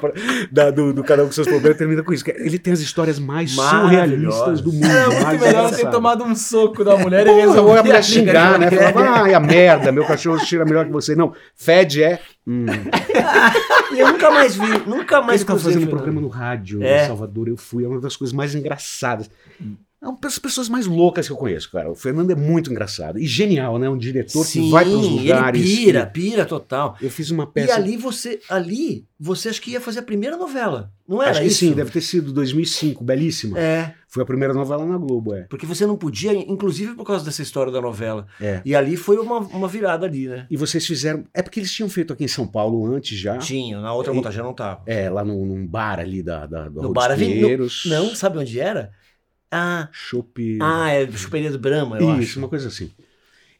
da- 0.50 0.70
do, 0.72 0.92
do 0.92 1.04
Cada 1.04 1.22
Um 1.22 1.26
com 1.26 1.32
seus 1.32 1.46
problemas, 1.46 1.78
termina 1.78 2.02
com 2.02 2.12
isso. 2.12 2.24
que 2.24 2.32
Ele 2.32 2.58
tem 2.58 2.72
as 2.72 2.80
histórias 2.80 3.20
mais 3.20 3.52
surrealistas 3.52 4.60
do 4.60 4.72
mundo. 4.72 4.84
Era 4.84 5.06
muito 5.10 5.22
mais 5.22 5.40
melhor 5.40 5.70
ter 5.74 5.90
tomado 5.90 6.24
um 6.24 6.34
soco 6.34 6.82
da 6.84 6.96
mulher 6.96 7.24
e 7.26 7.30
resolver 7.32 7.60
ou 7.60 7.78
a 7.78 7.82
mulher 7.82 7.96
a 7.98 8.02
xingar, 8.02 8.58
né? 8.58 8.66
briga. 8.66 8.92
Falava, 8.92 9.20
ai, 9.22 9.32
a 9.34 9.38
merda, 9.40 9.92
meu 9.92 10.04
cachorro 10.04 10.38
cheira 10.40 10.64
melhor 10.64 10.86
que 10.86 10.92
você. 10.92 11.14
Não, 11.14 11.32
fede 11.54 12.02
é. 12.02 12.18
Hum. 12.44 12.66
E 13.92 14.00
eu 14.00 14.08
nunca 14.12 14.30
mais 14.30 14.56
vi, 14.56 14.66
nunca 14.86 15.20
mais 15.22 15.40
Ele 15.40 15.46
tava 15.46 15.58
cruzei, 15.60 15.74
fazendo 15.74 15.88
um 15.88 15.90
programa 15.90 16.20
no 16.20 16.28
rádio 16.28 16.82
É. 16.82 17.04
em 17.04 17.06
Salvador, 17.06 17.48
eu 17.48 17.56
fui, 17.56 17.84
é 17.84 17.88
uma 17.88 18.00
das 18.00 18.16
coisas 18.16 18.34
mais 18.34 18.54
engraçadas. 18.54 19.30
É 20.02 20.06
uma 20.06 20.18
das 20.20 20.38
pessoas 20.38 20.68
mais 20.68 20.86
loucas 20.86 21.26
que 21.26 21.32
eu 21.32 21.36
conheço, 21.38 21.70
cara. 21.72 21.90
O 21.90 21.94
Fernando 21.94 22.30
é 22.30 22.34
muito 22.34 22.70
engraçado 22.70 23.18
e 23.18 23.26
genial, 23.26 23.78
né? 23.78 23.88
Um 23.88 23.96
diretor 23.96 24.44
Sim, 24.44 24.64
que 24.64 24.70
vai 24.70 24.84
para 24.84 24.92
os 24.94 25.08
lugares. 25.08 25.60
ele 25.62 25.76
pira, 25.76 26.06
pira 26.06 26.44
total. 26.44 26.96
Eu 27.00 27.10
fiz 27.10 27.30
uma 27.30 27.44
E 27.44 27.46
peça. 27.46 27.74
ali 27.76 27.96
você, 27.96 28.38
ali, 28.48 29.06
você 29.18 29.48
acho 29.48 29.60
que 29.60 29.70
ia 29.70 29.80
fazer 29.80 30.00
a 30.00 30.02
primeira 30.02 30.36
novela, 30.36 30.92
não 31.08 31.22
era 31.22 31.30
acho 31.30 31.40
que 31.40 31.46
isso? 31.46 31.58
sim, 31.60 31.72
deve 31.72 31.90
ter 31.90 32.02
sido 32.02 32.30
2005, 32.32 33.02
belíssima. 33.02 33.58
É, 33.58 33.94
Foi 34.06 34.22
a 34.22 34.26
primeira 34.26 34.52
novela 34.52 34.84
na 34.84 34.98
Globo, 34.98 35.34
é. 35.34 35.42
porque 35.48 35.64
você 35.64 35.86
não 35.86 35.96
podia, 35.96 36.32
inclusive 36.34 36.94
por 36.94 37.04
causa 37.06 37.24
dessa 37.24 37.40
história 37.42 37.72
da 37.72 37.80
novela. 37.80 38.26
É. 38.38 38.60
E 38.66 38.74
ali 38.74 38.96
foi 38.98 39.16
uma, 39.16 39.38
uma 39.38 39.66
virada 39.66 40.04
ali, 40.06 40.28
né? 40.28 40.46
E 40.50 40.56
vocês 40.58 40.86
fizeram. 40.86 41.24
É 41.32 41.40
porque 41.42 41.58
eles 41.58 41.72
tinham 41.72 41.88
feito 41.88 42.12
aqui 42.12 42.22
em 42.24 42.28
São 42.28 42.46
Paulo 42.46 42.84
antes 42.94 43.18
já. 43.18 43.38
Tinha, 43.38 43.80
na 43.80 43.94
outra 43.94 44.12
E- 44.12 44.16
montagem 44.16 44.42
não 44.42 44.52
tava. 44.52 44.82
É, 44.86 45.08
lá 45.08 45.24
num, 45.24 45.44
num 45.46 45.66
bar 45.66 45.98
ali 46.00 46.22
da, 46.22 46.44
da, 46.46 46.68
do 46.68 46.82
No 46.82 46.92
bar. 46.92 47.16
Pinheiros. 47.16 47.84
Não, 47.86 48.14
sabe 48.14 48.38
onde 48.38 48.60
era? 48.60 48.90
Ah, 49.50 49.88
Chopp. 49.92 50.58
ah 50.60 50.90
é 50.90 51.10
Chuperia 51.10 51.50
do 51.50 51.58
Brahma, 51.58 51.98
eu 51.98 52.12
Isso, 52.14 52.30
acho. 52.30 52.38
uma 52.38 52.48
coisa 52.48 52.68
assim. 52.68 52.90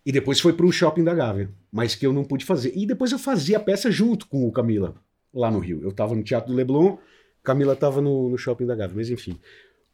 E 0.04 0.12
depois 0.12 0.40
foi 0.40 0.52
pro 0.52 0.70
shopping 0.70 1.02
da 1.04 1.14
Gávea, 1.14 1.50
mas 1.70 1.94
que 1.94 2.06
eu 2.06 2.12
não 2.12 2.24
pude 2.24 2.44
fazer. 2.44 2.72
E 2.76 2.86
depois 2.86 3.10
eu 3.12 3.18
fazia 3.18 3.56
a 3.56 3.60
peça 3.60 3.90
junto 3.90 4.26
com 4.28 4.46
o 4.46 4.52
Camila, 4.52 4.94
lá 5.34 5.50
no 5.50 5.58
Rio. 5.58 5.80
Eu 5.82 5.92
tava 5.92 6.14
no 6.14 6.22
Teatro 6.22 6.50
do 6.52 6.56
Leblon, 6.56 6.96
Camila 7.42 7.74
tava 7.74 8.00
no, 8.00 8.28
no 8.28 8.38
shopping 8.38 8.66
da 8.66 8.74
Gávea, 8.74 8.94
mas 8.96 9.10
enfim. 9.10 9.38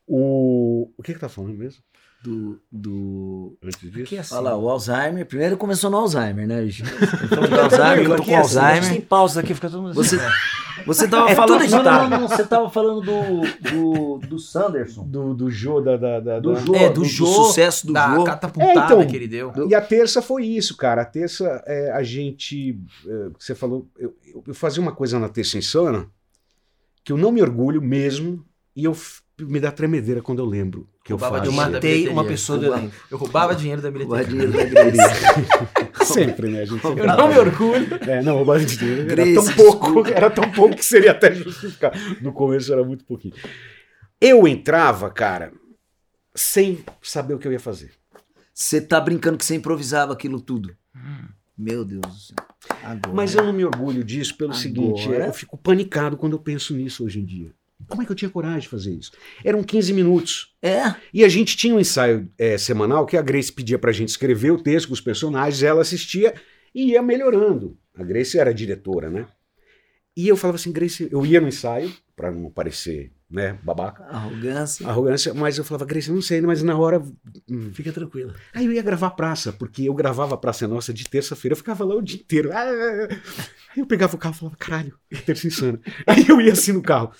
O, 0.06 0.90
o 0.96 1.02
que 1.02 1.14
que 1.14 1.20
tá 1.20 1.28
falando 1.28 1.56
mesmo? 1.56 1.82
Do, 2.22 2.60
do... 2.70 3.56
Antes 3.62 3.80
disso? 3.90 4.16
Assim, 4.20 4.34
Olha 4.36 4.42
lá, 4.50 4.56
o 4.56 4.68
Alzheimer. 4.68 5.26
Primeiro 5.26 5.56
começou 5.56 5.90
no 5.90 5.96
Alzheimer, 5.96 6.46
né? 6.46 6.64
gente? 6.68 6.84
falando 6.88 7.50
do 7.50 7.60
Alzheimer, 7.60 7.98
eu 8.10 8.16
tô 8.16 8.22
com 8.22 8.36
assim, 8.36 8.56
Alzheimer. 8.58 8.84
Sem 8.84 9.00
pausa 9.00 9.40
aqui, 9.40 9.54
fica 9.54 9.68
todo 9.68 9.82
mundo 9.82 9.94
Você, 9.94 10.14
assim. 10.16 10.84
você 10.86 11.08
tava 11.08 11.30
É 11.30 11.34
falando. 11.34 11.60
tudo 11.62 11.70
Não, 11.70 11.82
não, 11.82 12.08
não, 12.10 12.20
não, 12.20 12.28
Você 12.28 12.44
tava 12.46 12.70
falando 12.70 13.00
do, 13.00 13.70
do, 13.70 14.18
do 14.28 14.38
Sanderson. 14.38 15.04
Do, 15.04 15.34
do 15.34 15.50
Jô, 15.50 15.80
da... 15.80 15.96
da, 15.96 16.20
da- 16.20 16.38
Do 16.38 16.54
Jô, 16.54 16.76
É, 16.76 16.88
do 16.90 17.00
do, 17.00 17.04
Jô, 17.04 17.26
sucesso 17.26 17.88
do 17.88 17.92
da 17.92 18.14
Jô. 18.14 18.22
catapultada 18.22 18.80
É, 18.80 18.84
então, 18.84 19.04
que 19.06 19.16
ele 19.16 19.26
deu. 19.26 19.52
E 19.68 19.74
a 19.74 19.80
terça 19.80 20.22
foi 20.22 20.44
isso, 20.46 20.76
cara. 20.76 21.02
A 21.02 21.04
terça, 21.04 21.60
é, 21.66 21.90
a 21.90 22.04
gente. 22.04 22.78
é, 23.04 23.28
você 23.36 23.52
falou. 23.52 23.88
Eu, 23.98 24.14
eu- 24.46 24.54
fazia 24.54 24.80
uma 24.80 24.92
coisa 24.92 25.18
na 25.18 25.28
terça 25.28 25.58
insana 25.58 26.06
que 27.02 27.10
eu 27.12 27.16
não 27.16 27.32
me 27.32 27.42
orgulho 27.42 27.82
mesmo 27.82 28.44
e 28.76 28.84
eu 28.84 28.96
me 29.40 29.58
dá 29.58 29.72
tremedeira 29.72 30.22
quando 30.22 30.38
eu 30.38 30.46
lembro 30.46 30.88
que 31.04 31.12
eu 31.12 31.16
Roubava 31.16 31.38
faço. 31.38 31.48
Eu 31.48 31.50
dinheiro 31.52 31.70
da 31.70 31.76
matei 31.76 31.90
bilheteria. 31.92 32.12
uma 32.12 32.24
pessoa 32.26 32.58
do 32.58 32.62
Roubava- 32.66 32.82
elenco. 32.82 32.96
Eu 33.10 33.18
roubava 33.18 33.54
dinheiro 33.54 33.82
da 33.82 33.90
bilheteria. 33.90 34.24
dinheiro 34.24 34.52
da 34.52 34.64
Grace. 34.82 36.12
Sempre, 36.12 36.48
né? 36.50 36.62
A 36.62 36.64
gente 36.64 36.80
sempre- 36.82 37.00
Eu 37.02 37.06
não 37.06 37.28
me 37.28 37.38
orgulho. 37.38 37.88
É, 38.08 38.22
não, 38.22 38.36
roubar 38.36 38.64
dinheiro 38.64 39.02
era 39.02 39.14
Grace, 39.14 39.34
tão 39.34 39.54
pouco, 39.54 40.06
era 40.10 40.30
tão 40.30 40.50
pouco 40.52 40.76
que 40.76 40.84
seria 40.84 41.10
até 41.12 41.34
justificar. 41.34 41.92
No 42.20 42.32
começo 42.32 42.72
era 42.72 42.84
muito 42.84 43.04
pouquinho. 43.04 43.34
Eu 44.20 44.46
entrava, 44.46 45.10
cara, 45.10 45.52
sem 46.34 46.84
saber 47.02 47.34
o 47.34 47.38
que 47.38 47.46
eu 47.48 47.52
ia 47.52 47.60
fazer. 47.60 47.90
Você 48.54 48.80
tá 48.80 49.00
brincando 49.00 49.38
que 49.38 49.44
você 49.44 49.54
improvisava 49.54 50.12
aquilo 50.12 50.40
tudo. 50.40 50.74
Meu 51.56 51.84
Deus 51.84 52.00
do 52.02 52.14
céu. 52.14 52.36
Agora. 52.82 53.14
Mas 53.14 53.34
eu 53.34 53.42
não 53.44 53.52
me 53.52 53.64
orgulho 53.64 54.04
disso 54.04 54.36
pelo 54.36 54.50
Agora? 54.50 54.62
seguinte, 54.62 55.12
é, 55.12 55.26
eu 55.28 55.32
fico 55.32 55.56
panicado 55.58 56.16
quando 56.16 56.34
eu 56.34 56.38
penso 56.38 56.74
nisso 56.74 57.04
hoje 57.04 57.20
em 57.20 57.24
dia. 57.24 57.52
Como 57.88 58.02
é 58.02 58.06
que 58.06 58.12
eu 58.12 58.16
tinha 58.16 58.30
coragem 58.30 58.60
de 58.60 58.68
fazer 58.68 58.92
isso? 58.92 59.12
Eram 59.44 59.62
15 59.62 59.92
minutos. 59.92 60.54
É, 60.62 60.94
E 61.12 61.24
a 61.24 61.28
gente 61.28 61.56
tinha 61.56 61.74
um 61.74 61.80
ensaio 61.80 62.28
é, 62.38 62.56
semanal 62.58 63.04
que 63.06 63.16
a 63.16 63.22
Grace 63.22 63.52
pedia 63.52 63.78
pra 63.78 63.92
gente 63.92 64.08
escrever 64.10 64.50
o 64.52 64.62
texto 64.62 64.88
com 64.88 64.94
os 64.94 65.00
personagens, 65.00 65.62
ela 65.62 65.82
assistia 65.82 66.34
e 66.74 66.90
ia 66.92 67.02
melhorando. 67.02 67.76
A 67.94 68.02
Grace 68.02 68.38
era 68.38 68.50
a 68.50 68.54
diretora, 68.54 69.10
né? 69.10 69.26
E 70.16 70.28
eu 70.28 70.36
falava 70.36 70.56
assim, 70.56 70.72
Grace, 70.72 71.08
eu 71.10 71.24
ia 71.24 71.40
no 71.40 71.48
ensaio, 71.48 71.90
pra 72.14 72.30
não 72.30 72.50
parecer, 72.50 73.12
né, 73.30 73.58
babaca, 73.62 74.04
arrogância. 74.04 74.86
arrogância, 74.86 75.32
mas 75.32 75.56
eu 75.56 75.64
falava, 75.64 75.86
Grace, 75.86 76.10
eu 76.10 76.14
não 76.14 76.20
sei, 76.20 76.40
mas 76.42 76.62
na 76.62 76.76
hora. 76.76 77.02
hum. 77.48 77.70
Fica 77.72 77.90
tranquilo. 77.90 78.34
Aí 78.54 78.66
eu 78.66 78.72
ia 78.72 78.82
gravar 78.82 79.10
Praça, 79.12 79.52
porque 79.54 79.84
eu 79.84 79.94
gravava 79.94 80.36
Praça 80.36 80.68
Nossa 80.68 80.92
de 80.92 81.04
terça-feira, 81.08 81.52
eu 81.54 81.56
ficava 81.56 81.82
lá 81.84 81.94
o 81.94 82.02
dia 82.02 82.18
inteiro. 82.20 82.50
Aí 82.52 83.80
eu 83.80 83.86
pegava 83.86 84.14
o 84.14 84.18
carro 84.18 84.34
e 84.34 84.38
falava, 84.38 84.56
caralho, 84.58 84.94
terça 85.24 85.46
insana. 85.46 85.80
Aí 86.06 86.26
eu 86.28 86.40
ia 86.42 86.52
assim 86.52 86.72
no 86.72 86.82
carro. 86.82 87.10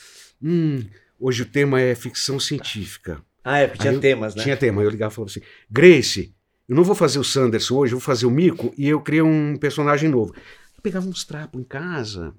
Hum, 0.43 0.85
hoje 1.19 1.43
o 1.43 1.47
tema 1.47 1.81
é 1.81 1.95
ficção 1.95 2.41
científica. 2.41 3.23
Ah, 3.45 3.59
é, 3.59 3.67
porque 3.67 3.81
tinha 3.83 3.93
eu- 3.93 4.01
temas, 4.01 4.35
né? 4.35 4.43
Tinha 4.43 4.57
tema. 4.57 4.81
Aí 4.81 4.87
eu 4.87 4.91
ligava 4.91 5.13
e 5.13 5.15
falava 5.17 5.31
assim: 5.31 5.41
Grace, 5.71 6.35
eu 6.69 6.75
não 6.77 6.85
vou 6.85 6.95
fazer 6.95 7.19
o 7.19 7.25
Sanderson 7.25 7.77
hoje, 7.77 7.93
eu 7.95 7.99
vou 7.99 8.05
fazer 8.05 8.27
o 8.27 8.31
Mico 8.31 8.73
e 8.77 8.89
eu 8.89 9.01
criei 9.01 9.23
um 9.23 9.57
personagem 9.57 10.09
novo. 10.09 10.35
Eu 10.77 10.83
pegava 10.83 11.07
uns 11.09 11.25
trapos 11.25 11.61
em 11.61 11.65
casa 11.65 12.35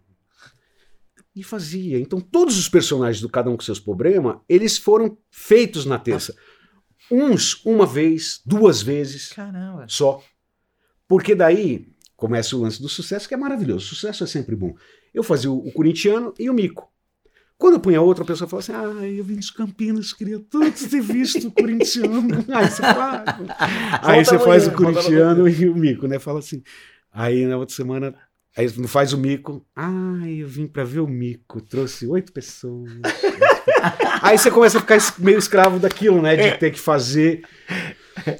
e 1.35 1.43
fazia. 1.43 1.99
Então 1.99 2.19
todos 2.21 2.57
os 2.57 2.69
personagens 2.69 3.21
do 3.21 3.29
Cada 3.29 3.49
Um 3.49 3.55
com 3.57 3.63
Seus 3.63 3.79
Problemas, 3.79 4.37
eles 4.47 4.77
foram 4.77 5.17
feitos 5.31 5.85
na 5.85 5.97
terça. 5.99 6.35
Uns 7.11 7.63
uma 7.65 7.85
vez, 7.85 8.41
duas 8.45 8.81
vezes 8.81 9.33
Caramba. 9.33 9.85
só. 9.89 10.23
Porque 11.07 11.35
daí 11.35 11.91
começa 12.15 12.55
o 12.55 12.61
lance 12.61 12.81
do 12.81 12.87
sucesso, 12.87 13.27
que 13.27 13.33
é 13.33 13.37
maravilhoso. 13.37 13.87
Sucesso 13.87 14.23
é 14.23 14.27
sempre 14.27 14.55
bom. 14.55 14.73
Eu 15.13 15.21
fazia 15.21 15.51
o, 15.51 15.67
o 15.67 15.71
corintiano 15.73 16.33
e 16.39 16.49
o 16.49 16.53
mico. 16.53 16.89
Quando 17.63 17.75
eu 17.75 17.79
punha 17.79 18.01
outra, 18.01 18.25
a 18.25 18.27
pessoa 18.27 18.45
falava 18.45 18.91
assim: 18.91 19.01
Ah, 19.01 19.07
eu 19.07 19.23
vim 19.23 19.37
de 19.37 19.53
Campinas, 19.53 20.11
queria 20.11 20.37
tanto 20.37 20.89
ter 20.89 20.99
visto 20.99 21.47
o 21.47 21.51
corintiano. 21.51 22.43
Aí 22.53 22.69
você 22.69 22.81
faz, 22.81 23.23
aí 24.01 24.25
você 24.25 24.39
faz 24.39 24.67
o 24.67 24.71
corintiano 24.73 25.47
e 25.47 25.69
o 25.69 25.73
mico, 25.73 26.05
né? 26.05 26.19
Fala 26.19 26.39
assim. 26.39 26.61
Aí 27.09 27.45
na 27.45 27.55
outra 27.55 27.73
semana, 27.73 28.13
aí 28.57 28.69
não 28.75 28.85
faz 28.85 29.13
o 29.13 29.17
mico. 29.17 29.65
Ah, 29.73 30.19
eu 30.27 30.45
vim 30.45 30.67
pra 30.67 30.83
ver 30.83 30.99
o 30.99 31.07
mico, 31.07 31.61
trouxe 31.61 32.05
oito 32.05 32.33
pessoas. 32.33 32.91
Aí 34.21 34.37
você 34.37 34.51
começa 34.51 34.77
a 34.77 34.81
ficar 34.81 34.97
meio 35.19 35.37
escravo 35.37 35.79
daquilo, 35.79 36.21
né? 36.21 36.35
De 36.35 36.57
ter 36.57 36.71
que 36.71 36.79
fazer. 36.79 37.43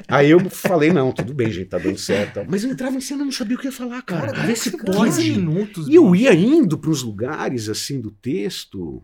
Aí 0.08 0.32
eu 0.32 0.50
falei, 0.50 0.92
não, 0.92 1.14
tudo 1.14 1.34
bem, 1.34 1.50
gente, 1.50 1.70
tá 1.70 1.78
dando 1.78 1.98
certo. 1.98 2.42
Mas 2.48 2.66
eu 2.66 2.72
entrava 2.72 2.96
em 2.96 3.02
cena 3.02 3.24
não 3.24 3.32
sabia 3.32 3.56
o 3.56 3.60
que 3.60 3.68
ia 3.68 3.72
falar, 3.72 4.02
cara. 4.02 4.34
Vê 4.46 4.54
se 4.56 4.72
15 4.72 4.84
pode. 4.86 5.32
minutos. 5.32 5.88
E 5.88 5.96
eu 5.96 6.14
ia 6.14 6.34
indo 6.34 6.78
para 6.78 6.90
os 6.90 7.04
lugares, 7.04 7.70
assim, 7.70 8.02
do 8.02 8.12
texto. 8.12 9.02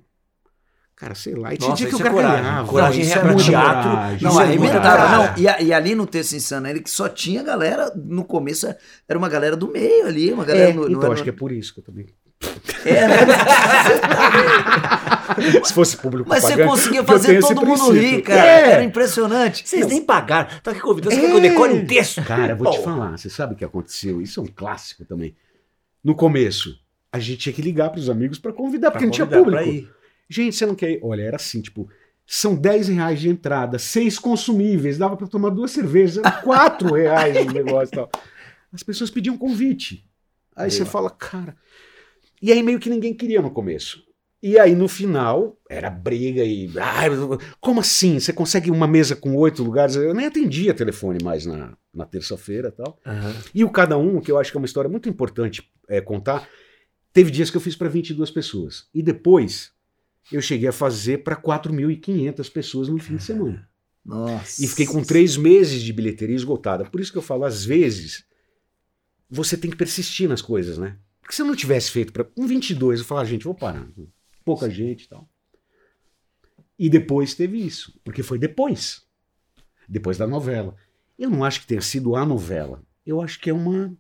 Cara, 0.99 1.15
sei 1.15 1.33
lá. 1.33 1.53
E 1.53 1.57
tinha 1.57 1.69
Nossa, 1.69 1.81
dia 1.81 1.87
que 1.89 1.95
eu 1.95 2.05
é 2.05 2.09
coragem. 2.09 2.35
gargalhava. 2.43 2.67
Coragem 2.67 3.01
Isso 3.01 3.17
é 3.17 3.23
muita 3.23 3.43
teatro. 3.43 3.89
coragem, 3.89 4.23
Não, 4.27 4.37
arrebentava. 4.39 5.07
coragem. 5.07 5.17
Não, 5.17 5.33
e, 5.43 5.47
a- 5.47 5.61
e 5.61 5.73
ali 5.73 5.95
no 5.95 6.05
texto 6.05 6.33
insano, 6.33 6.67
ele 6.67 6.81
que 6.81 6.89
só 6.91 7.07
tinha 7.07 7.41
galera, 7.41 7.89
no 7.95 8.25
começo 8.25 8.67
era 9.07 9.17
uma 9.17 9.29
galera 9.29 9.55
do 9.55 9.71
meio 9.71 10.05
ali, 10.07 10.33
uma 10.33 10.43
galera 10.43 10.71
É, 10.71 10.73
no, 10.73 10.89
então, 10.89 10.99
no- 11.07 11.11
acho 11.13 11.23
que 11.23 11.29
é 11.29 11.33
por 11.33 11.53
isso 11.53 11.73
que 11.73 11.79
eu 11.79 11.83
também. 11.85 12.05
É, 12.85 13.07
né? 13.07 13.15
Se 15.63 15.73
fosse 15.73 15.97
público 15.97 16.27
Mas 16.29 16.43
você 16.43 16.51
pagante, 16.51 16.69
conseguia 16.69 17.03
fazer 17.07 17.39
todo 17.39 17.65
mundo 17.65 17.85
princípio. 17.89 18.01
rir, 18.17 18.21
cara. 18.21 18.45
É. 18.45 18.71
Era 18.71 18.83
impressionante. 18.83 19.67
Vocês 19.67 19.87
nem 19.87 20.01
pagaram. 20.03 20.49
Tá 20.63 20.71
aqui 20.71 20.79
convidando. 20.81 21.13
Você 21.15 21.21
É. 21.21 21.25
quer 21.25 21.31
que 21.31 21.37
eu 21.37 21.41
decore 21.41 21.73
um 21.73 21.85
texto? 21.85 22.21
Cara, 22.23 22.55
vou 22.55 22.71
te 22.71 22.77
Pô. 22.77 22.83
falar, 22.83 23.17
você 23.17 23.29
sabe 23.29 23.53
o 23.53 23.57
que 23.57 23.65
aconteceu? 23.65 24.21
Isso 24.21 24.39
é 24.39 24.43
um 24.43 24.47
clássico 24.47 25.05
também. 25.05 25.35
No 26.03 26.15
começo, 26.15 26.75
a 27.11 27.19
gente 27.19 27.37
tinha 27.37 27.53
que 27.53 27.61
ligar 27.61 27.89
para 27.89 27.99
os 27.99 28.09
amigos 28.09 28.39
para 28.39 28.53
convidar, 28.53 28.91
porque 28.91 29.05
não 29.05 29.11
tinha 29.11 29.27
pra 29.27 29.39
público. 29.39 29.89
Gente, 30.29 30.55
você 30.55 30.65
não 30.65 30.75
quer 30.75 30.91
ir? 30.91 30.99
Olha, 31.01 31.23
era 31.23 31.35
assim, 31.37 31.61
tipo, 31.61 31.89
são 32.25 32.55
10 32.55 32.89
reais 32.89 33.19
de 33.19 33.27
entrada, 33.29 33.79
seis 33.79 34.19
consumíveis, 34.19 34.97
dava 34.97 35.17
para 35.17 35.27
tomar 35.27 35.49
duas 35.49 35.71
cervejas, 35.71 36.17
era 36.17 36.31
4 36.31 36.93
reais 36.93 37.35
o 37.47 37.51
negócio 37.51 37.93
e 37.93 37.95
tal. 37.95 38.09
As 38.71 38.83
pessoas 38.83 39.09
pediam 39.09 39.35
convite. 39.37 40.05
Aí 40.55 40.69
você 40.69 40.85
fala, 40.85 41.09
cara. 41.09 41.57
E 42.41 42.51
aí 42.51 42.61
meio 42.61 42.79
que 42.79 42.89
ninguém 42.89 43.13
queria 43.13 43.41
no 43.41 43.49
começo. 43.49 44.03
E 44.41 44.57
aí 44.57 44.73
no 44.75 44.87
final, 44.87 45.57
era 45.69 45.89
briga 45.89 46.43
e. 46.43 46.69
"Ai, 46.79 47.09
como 47.59 47.81
assim? 47.81 48.19
Você 48.19 48.31
consegue 48.31 48.71
uma 48.71 48.87
mesa 48.87 49.15
com 49.15 49.35
oito 49.35 49.63
lugares? 49.63 49.95
Eu 49.95 50.13
nem 50.13 50.27
atendia 50.27 50.73
telefone 50.73 51.17
mais 51.23 51.45
na, 51.45 51.75
na 51.93 52.05
terça-feira 52.05 52.69
e 52.69 52.71
tal. 52.71 52.97
Aham. 53.05 53.35
E 53.53 53.63
o 53.65 53.69
Cada 53.69 53.97
Um, 53.97 54.21
que 54.21 54.31
eu 54.31 54.37
acho 54.37 54.51
que 54.51 54.57
é 54.57 54.59
uma 54.59 54.65
história 54.65 54.89
muito 54.89 55.09
importante 55.09 55.69
é, 55.89 55.99
contar, 55.99 56.47
teve 57.11 57.31
dias 57.31 57.49
que 57.49 57.57
eu 57.57 57.61
fiz 57.61 57.75
para 57.75 57.89
22 57.89 58.31
pessoas. 58.31 58.87
E 58.93 59.01
depois 59.03 59.71
eu 60.31 60.41
cheguei 60.41 60.69
a 60.69 60.73
fazer 60.73 61.19
para 61.19 61.35
4.500 61.35 62.51
pessoas 62.51 62.87
no 62.87 62.99
fim 62.99 63.15
de 63.15 63.23
semana. 63.23 63.67
Nossa. 64.05 64.63
E 64.63 64.67
fiquei 64.67 64.85
com 64.85 65.03
três 65.03 65.37
meses 65.37 65.81
de 65.81 65.93
bilheteria 65.93 66.35
esgotada. 66.35 66.85
Por 66.85 66.99
isso 66.99 67.11
que 67.11 67.17
eu 67.17 67.21
falo, 67.21 67.45
às 67.45 67.63
vezes, 67.63 68.25
você 69.29 69.55
tem 69.55 69.69
que 69.69 69.77
persistir 69.77 70.27
nas 70.27 70.41
coisas, 70.41 70.77
né? 70.77 70.97
Porque 71.21 71.35
se 71.35 71.41
eu 71.41 71.45
não 71.45 71.55
tivesse 71.55 71.91
feito 71.91 72.11
para 72.11 72.27
um 72.35 72.47
22, 72.47 72.99
eu 72.99 73.05
falar, 73.05 73.25
gente, 73.25 73.43
vou 73.43 73.53
parar. 73.53 73.87
Pouca 74.43 74.69
gente 74.69 75.03
e 75.03 75.07
tal. 75.09 75.29
E 76.77 76.89
depois 76.89 77.35
teve 77.35 77.57
isso. 77.63 77.99
Porque 78.03 78.23
foi 78.23 78.39
depois. 78.39 79.03
Depois 79.87 80.17
da 80.17 80.25
novela. 80.25 80.75
Eu 81.17 81.29
não 81.29 81.43
acho 81.43 81.61
que 81.61 81.67
tenha 81.67 81.81
sido 81.81 82.15
a 82.15 82.25
novela. 82.25 82.81
Eu 83.05 83.21
acho 83.21 83.39
que 83.39 83.49
é 83.49 83.53
uma. 83.53 83.95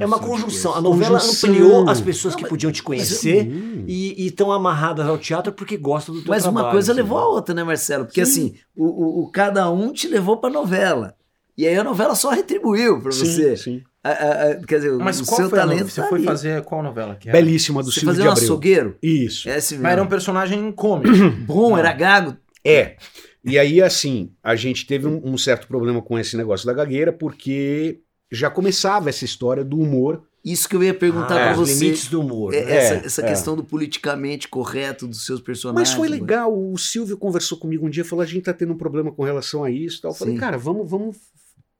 É 0.00 0.06
uma 0.06 0.18
conjunção. 0.18 0.70
A 0.72 0.74
coisas. 0.74 0.82
novela 0.90 1.18
Conjunção. 1.20 1.50
ampliou 1.50 1.88
as 1.88 2.00
pessoas 2.00 2.34
Não, 2.34 2.36
que 2.38 2.42
mas- 2.42 2.50
podiam 2.50 2.70
te 2.72 2.82
conhecer 2.82 3.46
Hum. 3.46 3.84
e 3.86 4.26
estão 4.26 4.52
amarradas 4.52 5.06
ao 5.06 5.18
teatro 5.18 5.52
porque 5.52 5.76
gostam 5.76 6.14
do 6.14 6.22
teu 6.22 6.30
Mas 6.30 6.42
trabalho. 6.42 6.66
uma 6.66 6.72
coisa 6.72 6.92
assim. 6.92 7.00
levou 7.00 7.18
a 7.18 7.26
outra, 7.28 7.54
né, 7.54 7.64
Marcelo? 7.64 8.04
Porque 8.04 8.24
Sim. 8.24 8.46
assim, 8.48 8.54
o, 8.76 8.84
o- 8.84 9.22
o 9.24 9.30
cada 9.30 9.70
um 9.70 9.92
te 9.92 10.06
levou 10.08 10.36
pra 10.36 10.48
novela. 10.50 11.14
E 11.56 11.66
aí 11.66 11.76
a 11.76 11.84
novela 11.84 12.14
só 12.14 12.30
retribuiu 12.30 13.00
pra 13.00 13.12
Sim, 13.12 13.24
você. 13.26 13.56
sim. 13.56 13.82
A- 14.02 14.10
a- 14.10 14.50
a- 14.50 14.54
quer 14.66 14.76
dizer, 14.76 14.92
Mas 14.98 15.20
o 15.20 15.24
qual 15.24 15.36
seu 15.40 15.48
foi 15.50 15.58
a 15.58 15.62
talento? 15.62 15.88
Você 15.88 16.00
tá 16.02 16.08
foi 16.08 16.18
ali. 16.18 16.26
fazer 16.26 16.62
qual 16.62 16.82
novela 16.82 17.14
que 17.14 17.28
era? 17.28 17.38
Belíssima 17.38 17.82
do 17.82 17.90
Você 17.90 18.00
Silvio 18.00 18.08
fazia 18.10 18.22
de 18.24 18.28
um 18.28 18.32
Abreu. 18.32 18.44
açougueiro? 18.44 18.96
Isso. 19.02 19.48
É 19.48 19.54
assim. 19.56 19.78
Mas 19.78 19.92
era 19.92 20.02
um 20.02 20.06
personagem 20.06 20.70
cômico. 20.72 21.10
Bom, 21.46 21.78
era 21.78 21.92
gago. 21.92 22.36
É. 22.64 22.96
E 23.44 23.58
aí, 23.58 23.80
assim, 23.82 24.30
a 24.42 24.56
gente 24.56 24.86
teve 24.86 25.06
um, 25.06 25.20
um 25.24 25.38
certo 25.38 25.66
problema 25.66 26.00
com 26.02 26.18
esse 26.18 26.36
negócio 26.36 26.66
da 26.66 26.72
gagueira, 26.72 27.12
porque 27.12 28.00
já 28.30 28.50
começava 28.50 29.08
essa 29.08 29.24
história 29.24 29.64
do 29.64 29.78
humor. 29.78 30.22
Isso 30.44 30.68
que 30.68 30.76
eu 30.76 30.82
ia 30.82 30.92
perguntar 30.92 31.36
Ah, 31.40 31.52
pra 31.54 31.62
os 31.62 31.68
você. 31.70 31.84
limites 31.84 32.08
do 32.08 32.20
humor. 32.20 32.52
É, 32.52 32.64
né? 32.64 32.76
essa 32.76 32.94
É, 32.94 33.06
essa 33.06 33.22
é. 33.22 33.28
questão 33.28 33.56
do 33.56 33.64
politicamente 33.64 34.46
correto 34.46 35.06
dos 35.06 35.24
seus 35.24 35.40
personagens. 35.40 35.88
Mas 35.88 35.96
foi 35.96 36.08
legal. 36.08 36.52
O 36.52 36.76
Silvio 36.76 37.16
conversou 37.16 37.56
comigo 37.56 37.86
um 37.86 37.90
dia 37.90 38.02
e 38.02 38.06
falou: 38.06 38.22
a 38.22 38.26
gente 38.26 38.42
tá 38.42 38.52
tendo 38.52 38.72
um 38.74 38.76
problema 38.76 39.10
com 39.10 39.22
relação 39.22 39.64
a 39.64 39.70
isso. 39.70 39.98
e 39.98 40.00
Tal. 40.02 40.10
Eu 40.10 40.14
falei, 40.14 40.36
cara, 40.36 40.58
vamos, 40.58 40.90
vamos 40.90 41.16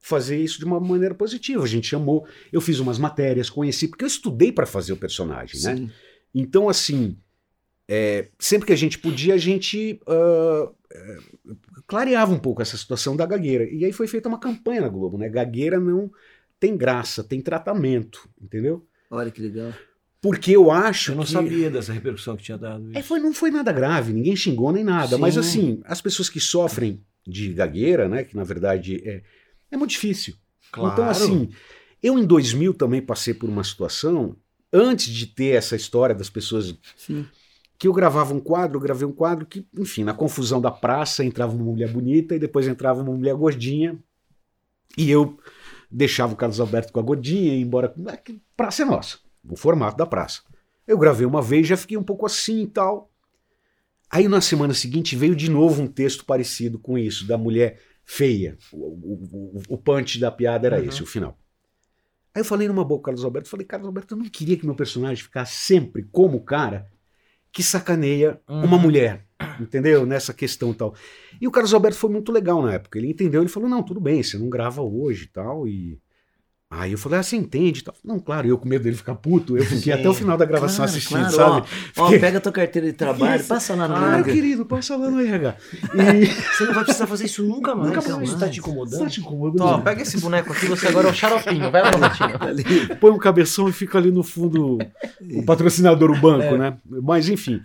fazer 0.01 0.38
isso 0.38 0.59
de 0.59 0.64
uma 0.64 0.80
maneira 0.80 1.14
positiva. 1.14 1.62
A 1.62 1.66
gente 1.66 1.86
chamou, 1.88 2.26
eu 2.53 2.61
fiz 2.61 2.78
umas 2.78 2.99
matérias, 2.99 3.51
conheci, 3.51 3.88
porque 3.88 4.05
eu 4.05 4.09
estudei 4.09 4.51
para 4.53 4.66
fazer 4.66 4.92
o 4.92 4.97
personagem, 4.97 5.61
né? 5.62 5.76
Sim. 5.76 5.90
Então, 6.34 6.68
assim, 6.68 7.16
é, 7.88 8.28
sempre 8.38 8.66
que 8.66 8.72
a 8.72 8.76
gente 8.76 8.99
podia, 8.99 9.34
a 9.34 9.38
gente 9.38 10.01
ah, 10.07 10.70
é, 10.92 11.16
clareava 11.86 12.32
um 12.32 12.38
pouco 12.38 12.62
essa 12.62 12.76
situação 12.76 13.14
da 13.16 13.26
gagueira. 13.26 13.64
E 13.64 13.84
aí 13.84 13.92
foi 13.92 14.07
feita 14.07 14.28
uma 14.28 14.38
campanha 14.38 14.80
na 14.80 14.88
Globo, 14.88 15.18
né? 15.18 15.28
Gagueira 15.28 15.78
não 15.78 16.11
tem 16.64 16.78
graça, 16.78 17.22
tem 17.22 17.42
tratamento, 17.42 18.26
entendeu? 18.40 18.86
Olha 19.10 19.30
que 19.30 19.42
legal. 19.42 19.70
Porque 20.18 20.52
eu 20.52 20.70
acho 20.70 21.12
Eu 21.12 21.16
não 21.16 21.24
que... 21.24 21.30
sabia 21.30 21.70
dessa 21.70 21.92
repercussão 21.92 22.34
que 22.38 22.42
tinha 22.42 22.56
dado 22.56 22.88
isso. 22.88 22.98
É, 22.98 23.02
foi, 23.02 23.20
não 23.20 23.34
foi 23.34 23.50
nada 23.50 23.70
grave, 23.70 24.14
ninguém 24.14 24.34
xingou 24.34 24.72
nem 24.72 24.82
nada. 24.82 25.16
Sim. 25.16 25.20
Mas 25.20 25.36
assim, 25.36 25.82
as 25.84 26.00
pessoas 26.00 26.30
que 26.30 26.40
sofrem 26.40 27.04
de 27.26 27.52
gagueira, 27.52 28.08
né? 28.08 28.24
Que 28.24 28.34
na 28.34 28.44
verdade 28.44 29.02
é, 29.04 29.22
é 29.70 29.76
muito 29.76 29.90
difícil. 29.90 30.36
Claro. 30.72 30.94
Então, 30.94 31.06
assim, 31.06 31.50
eu 32.02 32.18
em 32.18 32.24
2000 32.24 32.72
também 32.72 33.02
passei 33.02 33.34
por 33.34 33.50
uma 33.50 33.62
situação, 33.62 34.34
antes 34.72 35.12
de 35.12 35.26
ter 35.26 35.54
essa 35.54 35.76
história 35.76 36.14
das 36.14 36.30
pessoas 36.30 36.74
Sim. 36.96 37.26
que 37.78 37.86
eu 37.86 37.92
gravava 37.92 38.32
um 38.32 38.40
quadro, 38.40 38.78
eu 38.78 38.82
gravei 38.82 39.06
um 39.06 39.12
quadro 39.12 39.44
que, 39.44 39.66
enfim, 39.78 40.02
na 40.02 40.14
confusão 40.14 40.62
da 40.62 40.70
praça 40.70 41.22
entrava 41.22 41.54
uma 41.54 41.64
mulher 41.66 41.92
bonita 41.92 42.34
e 42.34 42.38
depois 42.38 42.66
entrava 42.66 43.02
uma 43.02 43.12
mulher 43.12 43.34
gordinha 43.34 43.98
e 44.96 45.10
eu 45.10 45.38
deixava 45.95 46.32
o 46.32 46.36
Carlos 46.36 46.59
Alberto 46.61 46.92
com 46.92 47.01
a 47.01 47.03
gordinha 47.03 47.53
e 47.53 47.57
ia 47.59 47.62
embora. 47.62 47.95
que 48.24 48.40
Praça 48.57 48.82
é 48.82 48.84
nossa, 48.84 49.18
o 49.49 49.57
formato 49.57 49.97
da 49.97 50.05
praça. 50.07 50.40
Eu 50.86 50.99
gravei 50.99 51.24
uma 51.26 51.40
vez, 51.40 51.66
já 51.66 51.76
fiquei 51.76 51.97
um 51.97 52.03
pouco 52.03 52.26
assim 52.26 52.62
e 52.62 52.66
tal. 52.66 53.11
Aí 54.11 54.28
na 54.28 54.40
semana 54.40 54.74
seguinte 54.74 55.16
veio 55.16 55.34
de 55.34 55.51
novo 55.51 55.82
um 55.82 55.86
texto 55.86 56.24
parecido 56.24 56.78
com 56.78 56.99
isso, 56.99 57.26
da 57.26 57.38
mulher 57.38 57.80
feia. 58.05 58.59
O, 58.72 58.76
o, 58.76 59.53
o, 59.59 59.62
o 59.70 59.78
punch 59.78 60.18
da 60.20 60.30
piada 60.30 60.66
era 60.66 60.78
Uhum. 60.80 60.84
esse, 60.88 61.03
o 61.03 61.07
final. 61.07 61.38
Aí 62.34 62.40
eu 62.40 62.45
falei 62.45 62.66
numa 62.68 62.84
boa 62.84 62.99
com 62.99 63.03
o 63.03 63.05
Carlos 63.05 63.24
Alberto, 63.24 63.49
falei, 63.49 63.64
Carlos 63.66 63.86
Alberto, 63.86 64.14
eu 64.14 64.18
não 64.18 64.28
queria 64.28 64.57
que 64.57 64.66
meu 64.66 64.74
personagem 64.74 65.22
ficasse 65.22 65.55
sempre 65.55 66.03
como 66.11 66.36
o 66.38 66.45
cara 66.45 66.90
que 67.55 67.62
sacaneia 67.62 68.40
Uhum. 68.48 68.64
uma 68.64 68.76
mulher, 68.76 69.24
entendeu? 69.61 70.05
Nessa 70.05 70.34
questão 70.34 70.72
e 70.72 70.74
tal. 70.74 70.92
E 71.40 71.46
o 71.46 71.50
Carlos 71.52 71.72
Alberto 71.72 71.96
foi 71.96 72.11
muito 72.11 72.32
legal 72.32 72.61
na 72.61 72.74
época. 72.74 72.98
Ele 72.98 73.09
entendeu, 73.09 73.40
ele 73.40 73.48
falou, 73.48 73.68
não, 73.68 73.82
tudo 73.82 74.00
bem, 74.00 74.22
você 74.22 74.36
não 74.36 74.50
grava 74.50 74.82
hoje 74.82 75.24
e 75.24 75.28
tal, 75.28 75.66
e... 75.68 75.98
Aí 76.76 76.90
eu 76.90 76.98
falei, 76.98 77.20
ah, 77.20 77.22
você 77.22 77.36
entende? 77.36 77.84
Não, 78.04 78.18
claro, 78.18 78.48
eu 78.48 78.58
com 78.58 78.68
medo 78.68 78.82
dele 78.82 78.96
ficar 78.96 79.14
puto, 79.14 79.56
eu 79.56 79.62
fiquei 79.62 79.78
Sim. 79.78 79.92
até 79.92 80.08
o 80.08 80.12
final 80.14 80.36
da 80.36 80.44
gravação 80.44 80.78
Claro, 80.78 80.90
assistindo, 80.90 81.18
claro, 81.18 81.32
sabe? 81.32 81.66
Ó, 81.96 82.02
ó, 82.02 82.04
Fiquei- 82.06 82.18
pega 82.18 82.38
a 82.38 82.40
tua 82.40 82.50
carteira 82.50 82.88
de 82.88 82.92
trabalho, 82.94 83.38
Isso. 83.40 83.48
passa 83.48 83.76
lá 83.76 83.86
no 83.86 83.94
Claro, 83.94 84.16
meu 84.16 84.24
querido, 84.24 84.66
passa 84.66 84.96
lá 84.96 85.08
no 85.08 85.20
RH. 85.20 85.56
E... 85.94 86.26
Você 86.26 86.64
não 86.64 86.74
vai 86.74 86.82
precisar 86.84 87.06
fazer 87.06 87.26
isso 87.26 87.44
nunca 87.44 87.76
mais. 87.76 87.94
Nunca 87.94 88.16
mais. 88.16 88.28
Isso 88.28 88.38
tá 88.38 88.48
te 88.48 88.58
incomodando? 88.58 89.00
Tá 89.04 89.08
te 89.08 89.20
incomodando? 89.20 89.62
Ó, 89.68 89.78
pega 89.82 90.02
esse 90.02 90.18
boneco 90.18 90.52
aqui, 90.52 90.66
você 90.66 90.88
agora 90.88 91.06
é 91.08 91.10
o 91.12 91.14
xaropinho. 91.14 91.70
Vai 91.70 91.82
lá, 91.82 91.90
ali. 92.40 92.64
põe 93.00 93.10
um 93.12 93.18
cabeção 93.18 93.68
e 93.68 93.72
fica 93.72 93.96
ali 93.98 94.10
no 94.10 94.24
fundo 94.24 94.78
o 95.32 95.44
patrocinador, 95.44 96.10
o 96.10 96.20
banco, 96.20 96.56
né? 96.56 96.76
Mas 96.84 97.28
enfim. 97.28 97.62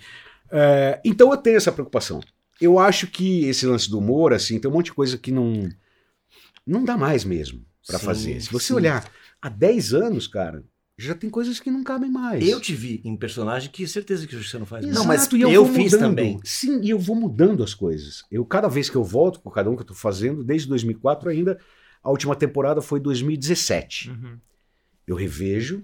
É, 0.52 1.00
então 1.04 1.32
eu 1.32 1.38
tenho 1.38 1.58
essa 1.58 1.72
preocupação. 1.72 2.20
Eu 2.62 2.78
acho 2.78 3.08
que 3.08 3.46
esse 3.46 3.66
lance 3.66 3.90
do 3.90 3.98
humor, 3.98 4.34
assim, 4.34 4.60
tem 4.60 4.70
um 4.70 4.74
monte 4.76 4.86
de 4.86 4.94
coisa 4.94 5.18
que 5.18 5.32
não 5.32 5.68
não 6.68 6.84
dá 6.84 6.96
mais 6.96 7.24
mesmo 7.24 7.62
pra 7.90 8.00
Sim, 8.00 8.06
fazer. 8.06 8.42
Se 8.42 8.52
você 8.52 8.68
sim. 8.68 8.74
olhar 8.74 9.10
há 9.42 9.50
10 9.50 9.94
anos, 9.94 10.28
cara, 10.28 10.64
já 10.98 11.16
tem 11.16 11.30
coisas 11.30 11.60
que 11.60 11.72
não 11.72 11.84
cabem 11.84 12.12
mais. 12.12 12.46
Eu 12.46 12.60
te 12.60 12.74
vi 12.76 13.02
em 13.06 13.16
personagem 13.16 13.70
que 13.72 13.88
certeza 13.88 14.28
que 14.28 14.36
você 14.36 14.58
não 14.60 14.66
faz. 14.66 14.84
Exato, 14.84 15.00
Não, 15.00 15.08
mas 15.08 15.30
eu 15.32 15.66
vou 15.66 15.74
fiz 15.74 15.94
mudando. 15.94 16.10
também. 16.10 16.40
Sim, 16.44 16.82
e 16.84 16.90
eu 16.90 17.00
vou 17.00 17.16
mudando 17.16 17.64
as 17.64 17.74
coisas. 17.74 18.24
Eu 18.30 18.46
cada 18.46 18.68
vez 18.68 18.90
que 18.90 18.98
eu 18.98 19.04
volto 19.04 19.40
com 19.40 19.50
cada 19.50 19.70
um 19.70 19.76
que 19.76 19.82
eu 19.82 19.88
tô 19.88 19.94
fazendo, 19.94 20.44
desde 20.44 20.68
2004 20.68 21.30
ainda, 21.30 21.58
A 22.02 22.10
última 22.10 22.34
temporada 22.36 22.82
foi 22.82 23.00
2017. 23.00 24.10
Uhum. 24.10 24.38
Eu 25.08 25.16
revejo 25.16 25.84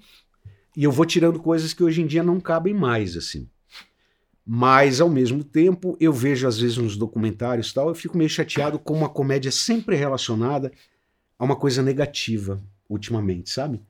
e 0.75 0.83
eu 0.83 0.91
vou 0.91 1.05
tirando 1.05 1.39
coisas 1.39 1.73
que 1.73 1.83
hoje 1.83 2.01
em 2.01 2.07
dia 2.07 2.23
não 2.23 2.39
cabem 2.39 2.73
mais, 2.73 3.17
assim. 3.17 3.49
Mas, 4.45 5.01
ao 5.01 5.09
mesmo 5.09 5.43
tempo, 5.43 5.97
eu 5.99 6.13
vejo, 6.13 6.47
às 6.47 6.59
vezes, 6.59 6.77
nos 6.77 6.95
documentários 6.95 7.69
e 7.69 7.73
tal, 7.73 7.89
eu 7.89 7.95
fico 7.95 8.17
meio 8.17 8.29
chateado 8.29 8.77
como 8.77 9.03
a 9.03 9.09
comédia 9.09 9.49
é 9.49 9.51
sempre 9.51 9.95
relacionada 9.95 10.71
a 11.37 11.43
uma 11.43 11.55
coisa 11.55 11.81
negativa, 11.81 12.61
ultimamente, 12.89 13.49
sabe? 13.49 13.81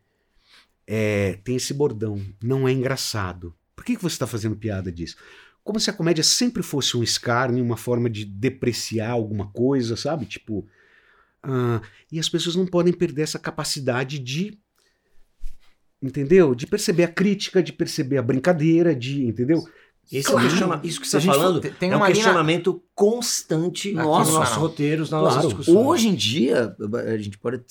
É, 0.87 1.39
tem 1.43 1.55
esse 1.55 1.73
bordão, 1.73 2.23
não 2.41 2.67
é 2.67 2.71
engraçado. 2.71 3.55
Por 3.75 3.83
que, 3.83 3.95
que 3.95 4.01
você 4.01 4.15
está 4.15 4.27
fazendo 4.27 4.55
piada 4.55 4.91
disso? 4.91 5.17
Como 5.63 5.79
se 5.79 5.89
a 5.89 5.93
comédia 5.93 6.23
sempre 6.23 6.61
fosse 6.61 6.95
um 6.95 7.01
escárnio, 7.01 7.63
uma 7.63 7.75
forma 7.75 8.07
de 8.07 8.23
depreciar 8.23 9.09
alguma 9.09 9.47
coisa, 9.47 9.95
sabe? 9.95 10.25
Tipo. 10.25 10.67
ah, 11.41 11.81
e 12.11 12.19
as 12.19 12.29
pessoas 12.29 12.55
não 12.55 12.67
podem 12.67 12.93
perder 12.93 13.23
essa 13.23 13.39
capacidade 13.39 14.19
de. 14.19 14.59
Entendeu? 16.01 16.53
De 16.53 16.67
perceber 16.67 17.03
a 17.03 17.07
crítica, 17.07 17.63
de 17.63 17.73
perceber 17.73 18.17
a 18.17 18.21
brincadeira, 18.21 18.95
de. 18.95 19.25
Entendeu? 19.25 19.67
Esse 20.11 20.29
Claro. 20.29 20.47
questiona- 20.47 20.79
isso 20.83 21.01
que 21.01 21.07
você 21.07 21.17
está 21.17 21.33
falando 21.33 21.59
tem 21.61 21.89
é 21.89 21.93
um 21.93 21.97
uma 21.97 22.07
linha- 22.07 22.15
questionamento 22.15 22.81
constante 22.93 23.89
Aqui 23.89 23.97
nos 23.97 24.27
no 24.29 24.33
nossos 24.39 24.55
roteiros, 24.55 25.09
nas 25.09 25.19
Claro. 25.19 25.35
nossas 25.35 25.49
discussões. 25.49 25.77
Hoje 25.87 26.07
em 26.09 26.15
dia, 26.15 26.75
a 27.11 27.17
gente 27.17 27.37
pode. 27.37 27.61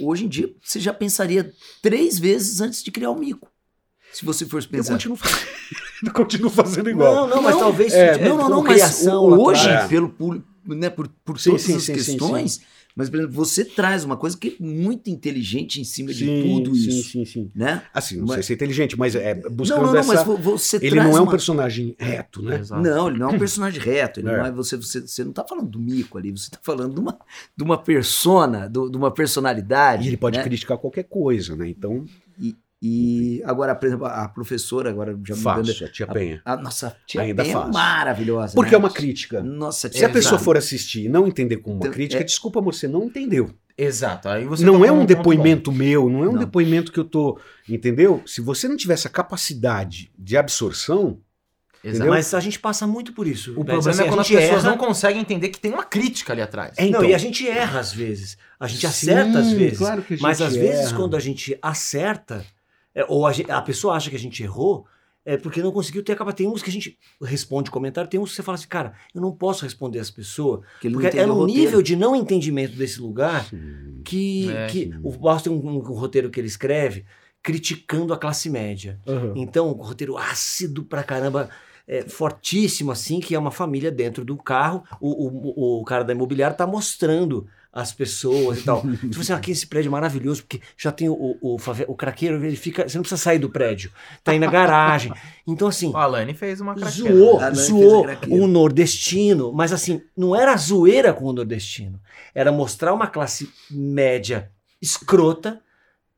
Hoje 0.00 0.24
em 0.24 0.28
dia, 0.28 0.52
você 0.62 0.80
já 0.80 0.92
pensaria 0.92 1.52
três 1.80 2.18
vezes 2.18 2.60
antes 2.60 2.82
de 2.82 2.90
criar 2.90 3.10
o 3.10 3.18
mico. 3.18 3.48
Se 4.12 4.24
você 4.24 4.44
fosse 4.46 4.66
Eu 4.68 4.70
pensar. 4.72 4.92
continuo, 4.92 5.16
fazendo- 5.16 5.46
eu 6.06 6.12
continuo 6.12 6.50
fazendo 6.50 6.90
igual. 6.90 7.14
Não, 7.14 7.28
não, 7.36 7.42
mas 7.42 7.54
Não, 7.54 7.60
talvez 7.60 7.92
é, 7.92 8.28
não, 8.28 8.36
não, 8.36 8.48
não, 8.48 8.62
mas 8.62 9.06
hoje. 9.06 9.68
É. 9.68 9.88
pelo 9.88 10.08
público, 10.08 10.46
né, 10.66 10.88
por, 10.90 11.08
por 11.24 11.38
Sim, 11.38 11.50
todas 11.50 11.62
sim, 11.62 11.76
as 11.76 11.82
sim, 11.82 11.98
sim, 11.98 12.12
questões, 12.12 12.60
mas 12.96 13.10
por 13.10 13.18
exemplo, 13.18 13.34
você 13.34 13.64
traz 13.64 14.04
uma 14.04 14.16
coisa 14.16 14.36
que 14.36 14.56
é 14.60 14.62
muito 14.64 15.10
inteligente 15.10 15.80
em 15.80 15.84
cima 15.84 16.12
de 16.12 16.24
Sim, 16.24 16.42
tudo 16.42 16.74
sim, 16.74 16.88
isso, 16.88 17.10
sim, 17.10 17.24
sim. 17.24 17.50
né? 17.54 17.82
Assim, 17.92 18.16
não 18.18 18.26
Mas- 18.26 18.34
sei 18.36 18.42
se 18.44 18.52
é 18.52 18.54
inteligente, 18.54 18.98
mas 18.98 19.14
é 19.14 19.34
buscando 19.34 19.78
não, 19.80 19.86
não, 19.86 19.92
não, 19.94 20.00
essa... 20.00 20.14
mas 20.14 20.24
vo- 20.24 20.36
você 20.36 20.76
Ele 20.76 20.90
traz 20.90 21.08
não 21.08 21.16
é 21.16 21.20
um 21.20 21.24
uma- 21.24 21.30
personagem 21.30 21.96
reto, 21.98 22.42
né? 22.42 22.60
Exato. 22.60 22.82
Não, 22.82 23.08
ele 23.08 23.18
não 23.18 23.30
é 23.30 23.34
um 23.34 23.38
personagem 23.38 23.80
reto. 23.82 24.20
Ele 24.20 24.28
É. 24.28 24.36
não 24.38 24.46
é 24.46 24.52
você, 24.52 24.76
você. 24.76 25.00
Você 25.00 25.24
não 25.24 25.32
tá 25.32 25.44
falando 25.48 25.68
do 25.68 25.78
mico 25.80 26.16
ali, 26.18 26.30
você 26.30 26.50
tá 26.50 26.58
falando 26.62 26.94
de 26.94 27.00
uma, 27.00 27.18
de 27.56 27.64
uma 27.64 27.76
persona, 27.78 28.68
do- 28.68 28.88
de 28.90 28.96
uma 28.96 29.10
personalidade. 29.10 30.04
E 30.04 30.08
ele 30.08 30.16
pode 30.16 30.38
né? 30.38 30.44
criticar 30.44 30.78
qualquer 30.78 31.04
coisa, 31.04 31.56
né? 31.56 31.68
Então, 31.68 32.04
E 32.86 33.42
agora, 33.46 33.74
por 33.74 33.86
exemplo, 33.86 34.04
a 34.04 34.28
professora, 34.28 34.90
agora 34.90 35.18
já 35.26 35.34
mudando. 35.34 35.66
faço, 35.68 35.84
a 35.86 35.88
tia 35.88 36.06
Penha. 36.06 36.42
A 36.44 36.54
nossa 36.54 36.94
tia 37.06 37.22
Ainda 37.22 37.42
Penha 37.42 37.56
é 37.56 37.58
faço. 37.58 37.72
maravilhosa. 37.72 38.54
Porque 38.54 38.72
né? 38.72 38.76
é 38.76 38.78
uma 38.78 38.90
crítica. 38.90 39.42
Nossa, 39.42 39.88
Se 39.88 39.96
a 39.96 40.00
tia 40.00 40.08
pessoa 40.10 40.38
for 40.38 40.58
assistir 40.58 41.04
e 41.06 41.08
não 41.08 41.26
entender 41.26 41.56
como 41.56 41.76
uma 41.76 41.80
Então, 41.80 41.92
crítica, 41.92 42.20
é- 42.20 42.24
desculpa, 42.24 42.58
amor, 42.58 42.74
você 42.74 42.86
não 42.86 43.04
entendeu. 43.04 43.50
Exato. 43.76 44.28
Aí 44.28 44.44
você 44.44 44.62
não 44.66 44.74
tocou 44.74 44.86
é 44.86 44.92
um 44.92 45.06
depoimento 45.06 45.72
meu, 45.72 46.10
não 46.10 46.24
é 46.24 46.28
um 46.28 46.32
Não. 46.32 46.38
depoimento 46.40 46.92
que 46.92 47.00
eu 47.00 47.04
tô. 47.04 47.38
Entendeu? 47.66 48.22
Se 48.26 48.42
você 48.42 48.68
não 48.68 48.76
tiver 48.76 48.92
essa 48.94 49.08
capacidade 49.08 50.12
de 50.18 50.36
absorção, 50.36 51.04
bom. 51.04 51.18
Exato. 51.82 51.96
Entendeu? 51.96 52.08
Mas 52.14 52.32
a 52.34 52.40
gente 52.40 52.58
passa 52.58 52.86
muito 52.86 53.12
por 53.14 53.26
isso. 53.26 53.52
O 53.52 53.56
Mas, 53.58 53.66
problema 53.66 53.90
assim, 53.90 54.02
é 54.02 54.06
quando 54.08 54.18
a 54.18 54.22
as 54.22 54.28
pessoas 54.28 54.60
erra- 54.64 54.70
não 54.70 54.76
conseguem 54.78 55.20
entender 55.22 55.48
que 55.48 55.58
tem 55.60 55.72
uma 55.72 55.84
crítica 55.84 56.32
ali 56.34 56.40
atrás. 56.42 56.72
É, 56.78 56.84
então. 56.86 57.00
Não, 57.02 57.08
e 57.08 57.14
a 57.14 57.18
gente 57.18 57.46
erra 57.48 57.80
às 57.80 57.92
vezes. 57.92 58.36
A 58.60 58.66
gente 58.66 58.80
Sim, 58.82 58.86
acerta 58.86 59.38
às 59.38 59.52
vezes. 59.52 59.78
claro 59.78 60.02
que 60.02 60.14
a 60.14 60.18
mas 60.20 60.38
gente 60.38 60.46
às 60.48 60.54
vezes, 60.56 60.86
erra. 60.86 60.96
quando 60.96 61.16
a 61.16 61.20
gente 61.20 61.58
acerta, 61.60 62.44
é, 62.94 63.04
ou 63.08 63.26
a, 63.26 63.32
gente- 63.32 63.50
a 63.50 63.60
pessoa 63.60 63.94
acha 63.94 64.10
que 64.10 64.16
a 64.16 64.18
gente 64.18 64.42
errou, 64.42 64.86
é 65.26 65.36
porque 65.38 65.62
não 65.62 65.72
conseguiu 65.72 66.02
ter 66.04 66.12
a 66.12 66.16
capacidade. 66.16 66.44
Tem 66.44 66.48
uns 66.54 66.62
que 66.62 66.68
a 66.68 66.72
gente 66.72 66.98
responde 67.22 67.70
comentário, 67.70 68.10
tem 68.10 68.20
uns 68.20 68.30
que 68.30 68.36
você 68.36 68.42
fala 68.42 68.56
assim, 68.56 68.68
cara, 68.68 68.92
eu 69.14 69.20
não 69.22 69.32
posso 69.32 69.64
responder 69.64 69.98
essa 69.98 70.12
pessoa, 70.12 70.60
que 70.80 70.90
porque 70.90 71.06
é 71.06 71.24
roteiro. 71.24 71.46
nível 71.46 71.80
de 71.82 71.96
não 71.96 72.14
entendimento 72.14 72.76
desse 72.76 73.00
lugar 73.00 73.44
Sim. 73.46 74.02
que, 74.04 74.50
É, 74.52 74.66
que 74.66 74.84
sim. 74.84 75.00
o 75.02 75.10
Barros 75.12 75.42
tem 75.42 75.50
um, 75.52 75.66
um 75.66 75.78
roteiro 75.80 76.28
que 76.30 76.38
ele 76.38 76.46
escreve 76.48 77.06
criticando 77.42 78.12
a 78.12 78.18
classe 78.18 78.48
média. 78.50 78.98
Aham. 79.06 79.32
Então, 79.36 79.68
um 79.68 79.82
roteiro 79.82 80.16
ácido 80.16 80.84
pra 80.84 81.02
caramba, 81.02 81.48
é, 81.86 82.02
fortíssimo, 82.08 82.90
assim, 82.90 83.20
que 83.20 83.34
é 83.34 83.38
uma 83.38 83.50
família 83.50 83.90
dentro 83.90 84.24
do 84.24 84.36
carro. 84.36 84.82
O, 85.00 85.26
o, 85.26 85.80
o 85.80 85.84
cara 85.84 86.04
da 86.04 86.12
imobiliária 86.12 86.56
tá 86.56 86.66
mostrando 86.66 87.46
as 87.76 87.92
pessoas 87.92 88.60
e 88.60 88.62
tal. 88.62 88.82
Tipo 89.02 89.20
assim, 89.20 89.32
aqui 89.32 89.50
esse 89.50 89.66
prédio 89.66 89.88
é 89.88 89.90
maravilhoso, 89.90 90.42
porque 90.42 90.60
já 90.78 90.92
tem 90.92 91.08
o, 91.08 91.14
o, 91.40 91.56
o, 91.88 91.94
craqueiro, 91.96 92.36
ele 92.46 92.54
fica. 92.56 92.88
Você 92.88 92.96
não 92.96 93.02
precisa 93.02 93.20
sair 93.20 93.38
do 93.40 93.50
prédio. 93.50 93.90
Tá 94.22 94.30
aí 94.32 94.38
na 94.38 94.46
garagem. 94.46 95.12
Então, 95.46 95.68
assim. 95.68 95.90
O 95.90 95.96
Alane 95.98 96.32
fez 96.32 96.58
uma 96.58 96.74
craqueira. 96.74 97.14
Zoou, 97.14 97.36
A 97.38 97.42
Nani 97.42 97.56
fez 97.56 97.66
zoou 97.68 98.06
o 98.30 98.46
nordestino, 98.46 99.52
mas 99.52 99.74
assim, 99.74 100.00
não 100.16 100.34
era 100.34 100.56
zoeira 100.56 101.12
com 101.12 101.26
o 101.26 101.32
nordestino. 101.34 102.00
Era 102.34 102.50
mostrar 102.50 102.94
uma 102.94 103.06
classe 103.08 103.50
média 103.70 104.50
escrota 104.80 105.60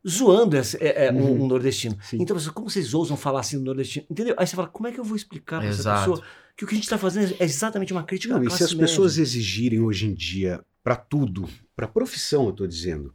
zoando 0.08 0.56
esse- 0.56 0.76
é, 0.80 1.06
é, 1.06 1.12
um, 1.12 1.16
Uhum. 1.16 1.42
um 1.44 1.46
nordestino. 1.48 1.98
Sim. 2.02 2.18
Então, 2.20 2.38
você- 2.38 2.50
como 2.50 2.70
vocês 2.70 2.94
ousam 2.94 3.16
falar 3.16 3.40
assim 3.40 3.58
do 3.58 3.64
nordestino? 3.64 4.06
Entendeu? 4.08 4.34
Aí 4.38 4.46
você 4.46 4.54
fala, 4.54 4.68
como 4.68 4.86
é 4.86 4.92
que 4.92 5.00
eu 5.00 5.04
vou 5.04 5.16
explicar 5.16 5.58
pra 5.60 5.68
essa 5.68 5.92
pessoa 5.98 6.22
que 6.56 6.64
o 6.64 6.68
que 6.68 6.74
a 6.74 6.76
gente 6.78 6.88
tá 6.88 6.96
fazendo 6.98 7.34
é 7.40 7.44
exatamente 7.44 7.92
uma 7.92 8.04
crítica 8.04 8.32
Não, 8.34 8.40
à 8.40 8.44
e 8.44 8.46
classe 8.46 8.58
se 8.58 8.64
as 8.64 8.74
média? 8.74 8.86
pessoas 8.86 9.18
exigirem 9.18 9.80
hoje 9.80 10.06
em 10.06 10.14
dia 10.14 10.60
para 10.86 10.94
tudo, 10.94 11.48
para 11.74 11.88
profissão, 11.88 12.46
eu 12.46 12.52
tô 12.52 12.64
dizendo, 12.64 13.12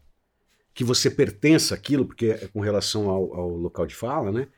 que 0.73 0.83
você 0.83 1.09
pertença 1.09 1.73
àquilo, 1.73 2.05
porque 2.05 2.25
é 2.25 2.49
com 2.51 2.59
relação 2.59 3.09
ao, 3.09 3.33
ao 3.33 3.49
local 3.55 3.87
de 3.87 3.95
fala, 3.95 4.29
né? 4.29 4.49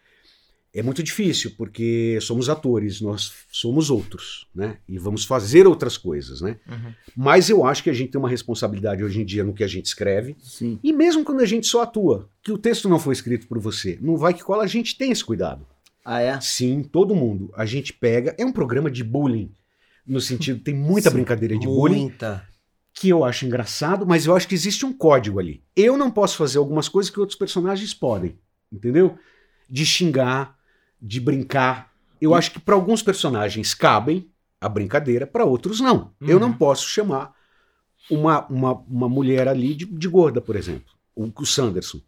É 0.73 0.81
muito 0.81 1.03
difícil, 1.03 1.53
porque 1.55 2.17
somos 2.19 2.49
atores, 2.49 3.01
nós 3.01 3.31
somos 3.51 3.91
outros, 3.91 4.47
né? 4.55 4.79
E 4.89 4.97
vamos 4.97 5.25
fazer 5.25 5.67
outras 5.67 5.95
coisas, 5.95 6.41
né? 6.41 6.57
Uhum. 6.67 6.91
Mas 7.15 7.51
eu 7.51 7.63
acho 7.63 7.83
que 7.83 7.91
a 7.91 7.93
gente 7.93 8.09
tem 8.09 8.17
uma 8.17 8.27
responsabilidade 8.27 9.03
hoje 9.03 9.21
em 9.21 9.25
dia 9.25 9.43
no 9.43 9.53
que 9.53 9.63
a 9.63 9.67
gente 9.67 9.85
escreve, 9.85 10.35
Sim. 10.39 10.79
e 10.83 10.91
mesmo 10.91 11.23
quando 11.23 11.41
a 11.41 11.45
gente 11.45 11.67
só 11.67 11.83
atua, 11.83 12.27
que 12.41 12.51
o 12.51 12.57
texto 12.57 12.89
não 12.89 12.97
foi 12.97 13.13
escrito 13.13 13.45
por 13.45 13.59
você, 13.59 13.95
não 14.01 14.17
vai 14.17 14.33
que 14.33 14.43
cola, 14.43 14.63
a 14.63 14.67
gente 14.67 14.97
tem 14.97 15.11
esse 15.11 15.23
cuidado. 15.23 15.67
Ah, 16.03 16.19
é? 16.19 16.41
Sim, 16.41 16.81
todo 16.81 17.13
mundo. 17.13 17.53
A 17.55 17.63
gente 17.63 17.93
pega. 17.93 18.33
É 18.39 18.43
um 18.43 18.51
programa 18.51 18.89
de 18.89 19.03
bullying. 19.03 19.51
No 20.05 20.19
sentido, 20.19 20.59
tem 20.59 20.73
muita 20.73 21.11
Sim, 21.11 21.17
brincadeira 21.17 21.55
de 21.55 21.67
bullying 21.67 22.01
Muita. 22.01 22.51
Que 22.93 23.09
eu 23.09 23.25
acho 23.25 23.45
engraçado, 23.45 24.05
mas 24.05 24.25
eu 24.25 24.35
acho 24.35 24.47
que 24.47 24.53
existe 24.55 24.85
um 24.85 24.93
código 24.93 25.39
ali. 25.39 25.63
Eu 25.75 25.97
não 25.97 26.11
posso 26.11 26.37
fazer 26.37 26.57
algumas 26.59 26.87
coisas 26.87 27.09
que 27.09 27.19
outros 27.19 27.37
personagens 27.37 27.93
podem. 27.93 28.37
Entendeu? 28.71 29.17
De 29.69 29.85
xingar, 29.85 30.55
de 31.01 31.19
brincar. 31.19 31.91
Eu 32.21 32.33
acho 32.35 32.51
que 32.51 32.59
para 32.59 32.75
alguns 32.75 33.01
personagens 33.03 33.73
cabem 33.73 34.29
a 34.61 34.69
brincadeira, 34.69 35.25
para 35.27 35.43
outros 35.43 35.79
não. 35.79 36.13
Eu 36.21 36.35
Uhum. 36.35 36.39
não 36.39 36.53
posso 36.53 36.87
chamar 36.87 37.33
uma, 38.09 38.45
uma, 38.47 38.73
uma 38.87 39.09
mulher 39.09 39.47
ali 39.47 39.73
de, 39.75 39.85
de 39.85 40.07
gorda, 40.07 40.39
por 40.39 40.55
exemplo. 40.55 40.93
O, 41.15 41.29
o 41.41 41.45
Sanderson. 41.45 41.99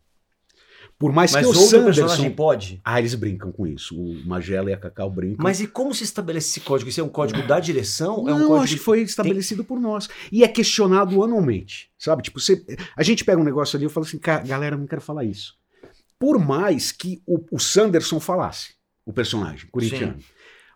Por 0.97 1.11
mais 1.11 1.33
Mas 1.33 1.41
que 1.41 1.45
o 1.45 1.49
outro 1.49 1.61
Sanderson. 1.63 2.01
personagem 2.03 2.31
pode. 2.31 2.81
Ah, 2.83 2.99
eles 2.99 3.13
brincam 3.15 3.51
com 3.51 3.67
isso. 3.67 3.93
O 3.99 4.25
Magela 4.25 4.69
e 4.69 4.73
a 4.73 4.77
Cacau 4.77 5.09
brincam. 5.09 5.43
Mas 5.43 5.59
e 5.59 5.67
como 5.67 5.93
se 5.93 6.05
estabelece 6.05 6.47
esse 6.47 6.61
código? 6.61 6.89
Isso 6.89 7.01
é 7.01 7.03
um 7.03 7.09
código 7.09 7.45
da 7.45 7.59
direção? 7.59 8.23
Não, 8.23 8.29
é 8.29 8.33
um 8.33 8.47
código 8.47 8.55
acho 8.63 8.73
que 8.77 8.79
foi 8.79 9.01
estabelecido 9.01 9.63
por 9.65 9.77
nós. 9.79 10.07
E 10.31 10.43
é 10.43 10.47
questionado 10.47 11.21
anualmente, 11.21 11.89
sabe? 11.99 12.23
Tipo, 12.23 12.39
você, 12.39 12.63
a 12.95 13.03
gente 13.03 13.25
pega 13.25 13.39
um 13.41 13.43
negócio 13.43 13.75
ali 13.75 13.85
e 13.85 13.89
fala 13.89 14.05
assim, 14.05 14.17
"Ca- 14.17 14.39
galera, 14.39 14.77
não 14.77 14.87
quero 14.87 15.01
falar 15.01 15.25
isso. 15.25 15.55
Por 16.17 16.39
mais 16.39 16.93
que 16.93 17.21
o, 17.27 17.43
o 17.51 17.59
Sanderson 17.59 18.21
falasse, 18.21 18.69
o 19.05 19.11
personagem 19.11 19.67
corintiano. 19.69 20.17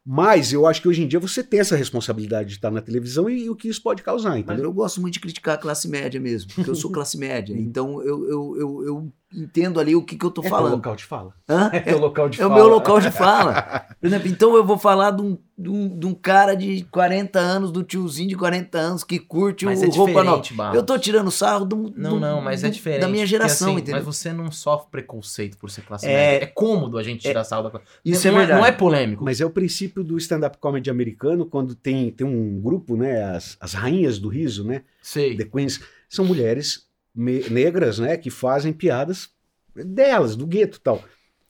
Mas 0.05 0.51
eu 0.53 0.65
acho 0.65 0.81
que 0.81 0.87
hoje 0.87 1.03
em 1.03 1.07
dia 1.07 1.19
você 1.19 1.43
tem 1.43 1.59
essa 1.59 1.75
responsabilidade 1.75 2.49
de 2.49 2.55
estar 2.55 2.71
na 2.71 2.81
televisão 2.81 3.29
e, 3.29 3.49
o 3.49 3.55
que 3.55 3.67
isso 3.67 3.83
pode 3.83 4.01
causar, 4.01 4.31
Mas 4.31 4.39
entendeu? 4.39 4.63
eu 4.65 4.73
gosto 4.73 4.99
muito 4.99 5.13
de 5.15 5.19
criticar 5.19 5.55
a 5.55 5.57
classe 5.57 5.87
média 5.87 6.19
mesmo, 6.19 6.51
porque 6.53 6.69
eu 6.69 6.73
sou 6.75 6.89
classe 6.91 7.17
média. 7.17 7.53
Então 7.55 8.01
eu, 8.01 8.25
eu, 8.27 8.55
eu, 8.57 8.83
eu 8.85 9.13
entendo 9.33 9.79
ali 9.79 9.95
o 9.95 10.03
que, 10.03 10.17
que 10.17 10.25
eu 10.25 10.31
tô 10.31 10.41
falando. 10.41 10.73
local 10.73 10.95
de 10.95 11.05
fala. 11.05 11.33
Hã? 11.47 11.69
É 11.85 11.93
o 11.93 11.99
local 11.99 12.27
de 12.29 12.41
É 12.41 12.45
o 12.47 12.53
meu 12.53 12.67
local 12.67 12.99
de 12.99 13.11
fala. 13.11 13.85
Por 13.99 14.07
exemplo, 14.07 14.27
então 14.27 14.55
eu 14.55 14.63
vou 14.65 14.77
falar 14.77 15.11
de 15.11 15.21
um, 15.21 15.37
de 15.57 15.69
um, 15.69 15.99
de 15.99 16.05
um 16.07 16.13
cara 16.13 16.55
de 16.55 16.83
40 16.91 17.37
anos, 17.39 17.71
do 17.71 17.83
tiozinho 17.83 18.29
de 18.29 18.35
40 18.35 18.77
anos 18.77 19.03
que 19.03 19.19
curte 19.19 19.65
Mas 19.65 19.81
o 19.81 19.85
é 19.85 19.87
roupa 19.89 20.23
nova. 20.23 20.75
Eu 20.75 20.81
tô 20.83 20.97
tirando 20.97 21.29
sarro 21.29 21.65
do, 21.65 21.93
Não, 21.95 22.11
do- 22.15 22.19
não, 22.19 22.41
mas 22.41 22.63
é 22.63 22.69
do- 22.69 22.73
diferente. 22.73 23.01
da 23.01 23.07
minha 23.07 23.25
geração, 23.25 23.69
assim, 23.71 23.77
entendeu? 23.81 23.95
Mas 23.97 24.05
você 24.05 24.33
não 24.33 24.51
sofre 24.51 24.87
preconceito 24.89 25.57
por 25.57 25.69
ser 25.69 25.81
classe 25.81 26.07
É- 26.07 26.09
média. 26.31 26.43
É 26.45 26.47
cômodo 26.47 26.97
a 26.97 27.03
gente 27.03 27.21
tirar 27.21 27.43
sarro 27.43 27.63
da 27.63 27.69
classe 27.71 27.85
Isso 28.03 28.27
não 28.27 28.35
é 28.35 28.37
verdade. 28.39 28.59
Não 28.61 28.67
é 28.67 28.71
polêmico. 28.71 29.23
Mas 29.23 29.39
é 29.41 29.45
o 29.45 29.49
princípio 29.49 30.03
do 30.03 30.17
stand-up 30.17 30.57
comedy 30.59 30.89
americano, 30.89 31.45
quando 31.45 31.75
tem, 31.75 32.09
tem 32.11 32.25
um 32.25 32.59
grupo, 32.59 32.95
né? 32.97 33.23
As, 33.35 33.57
as 33.59 33.73
rainhas 33.73 34.17
do 34.17 34.27
riso, 34.27 34.63
né? 34.63 34.81
Sei. 35.03 35.35
The 35.37 35.45
Queens, 35.45 35.79
são 36.07 36.25
mulheres 36.25 36.88
negras, 37.19 37.99
né, 37.99 38.15
que 38.17 38.29
fazem 38.29 38.71
piadas 38.73 39.29
delas, 39.75 40.35
do 40.35 40.47
gueto 40.47 40.77
e 40.77 40.81
tal. 40.81 41.03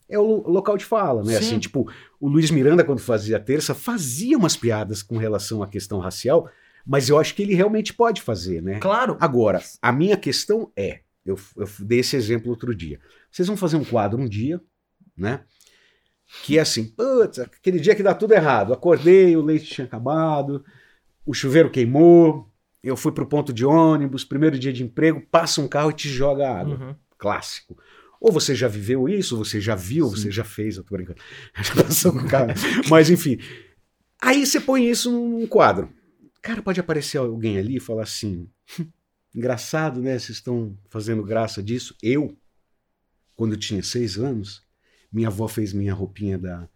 É 0.07 0.17
o 0.17 0.23
lo- 0.23 0.49
local 0.49 0.75
de 0.77 0.85
fala, 0.85 1.23
né? 1.23 1.33
Sim. 1.33 1.37
Assim, 1.37 1.59
tipo, 1.59 1.89
o 2.19 2.27
Luiz 2.27 2.49
Miranda, 2.49 2.83
quando 2.83 2.99
fazia 2.99 3.37
a 3.37 3.39
terça, 3.39 3.75
fazia 3.75 4.37
umas 4.37 4.57
piadas 4.57 5.03
com 5.03 5.17
relação 5.17 5.61
à 5.61 5.67
questão 5.67 5.99
racial, 5.99 6.49
mas 6.85 7.09
eu 7.09 7.19
acho 7.19 7.35
que 7.35 7.43
ele 7.43 7.53
realmente 7.53 7.93
pode 7.93 8.21
fazer, 8.21 8.61
né? 8.63 8.79
Claro. 8.79 9.15
Agora, 9.19 9.61
a 9.81 9.91
minha 9.91 10.17
questão 10.17 10.71
é, 10.75 11.01
eu, 11.23 11.37
eu 11.55 11.69
dei 11.81 11.99
esse 11.99 12.15
exemplo 12.15 12.49
outro 12.49 12.73
dia. 12.73 12.99
Vocês 13.31 13.47
vão 13.47 13.55
fazer 13.55 13.75
um 13.77 13.83
quadro 13.85 14.19
um 14.19 14.27
dia, 14.27 14.59
né? 15.15 15.41
Que 16.43 16.57
é 16.57 16.61
assim, 16.61 16.85
putz, 16.85 17.37
aquele 17.39 17.79
dia 17.79 17.93
que 17.95 18.01
dá 18.01 18.15
tudo 18.15 18.33
errado. 18.33 18.73
Acordei, 18.73 19.35
o 19.37 19.41
leite 19.41 19.65
tinha 19.65 19.85
acabado, 19.85 20.65
o 21.25 21.33
chuveiro 21.33 21.69
queimou, 21.69 22.48
eu 22.83 22.95
fui 22.95 23.11
pro 23.11 23.25
ponto 23.27 23.51
de 23.53 23.65
ônibus, 23.65 24.23
primeiro 24.23 24.57
dia 24.57 24.71
de 24.73 24.83
emprego, 24.83 25.21
passa 25.29 25.61
um 25.61 25.67
carro 25.67 25.91
e 25.91 25.93
te 25.93 26.09
joga 26.09 26.49
água. 26.49 26.75
Uhum. 26.75 26.95
Clássico. 27.17 27.77
Ou 28.21 28.31
você 28.31 28.53
já 28.53 28.67
viveu 28.67 29.07
isso, 29.07 29.37
ou 29.37 29.45
você 29.45 29.61
já 29.61 29.75
viu, 29.75 30.05
ou 30.05 30.11
você 30.11 30.29
já 30.29 30.43
fez, 30.43 30.75
eu 30.77 30.83
tô 30.83 30.95
brincando. 30.95 31.19
Já 31.63 31.83
passou 31.83 32.11
com 32.11 32.19
o 32.19 32.27
carro. 32.27 32.49
Mas 32.89 33.09
enfim. 33.09 33.37
Aí 34.21 34.45
você 34.45 34.59
põe 34.59 34.89
isso 34.89 35.09
num 35.11 35.47
quadro. 35.47 35.89
Cara, 36.41 36.61
pode 36.61 36.79
aparecer 36.79 37.17
alguém 37.17 37.57
ali 37.57 37.77
e 37.77 37.79
falar 37.79 38.03
assim: 38.03 38.49
"Hum, 38.77 38.85
engraçado, 39.33 40.01
né? 40.01 40.19
Vocês 40.19 40.37
estão 40.37 40.77
fazendo 40.89 41.23
graça 41.23 41.63
disso. 41.63 41.95
Eu, 42.03 42.37
quando 43.35 43.53
eu 43.53 43.59
tinha 43.59 43.81
seis 43.81 44.17
anos, 44.17 44.61
minha 45.11 45.29
avó 45.29 45.47
fez 45.47 45.71
minha 45.71 45.93
roupinha 45.93 46.37
da 46.37 46.67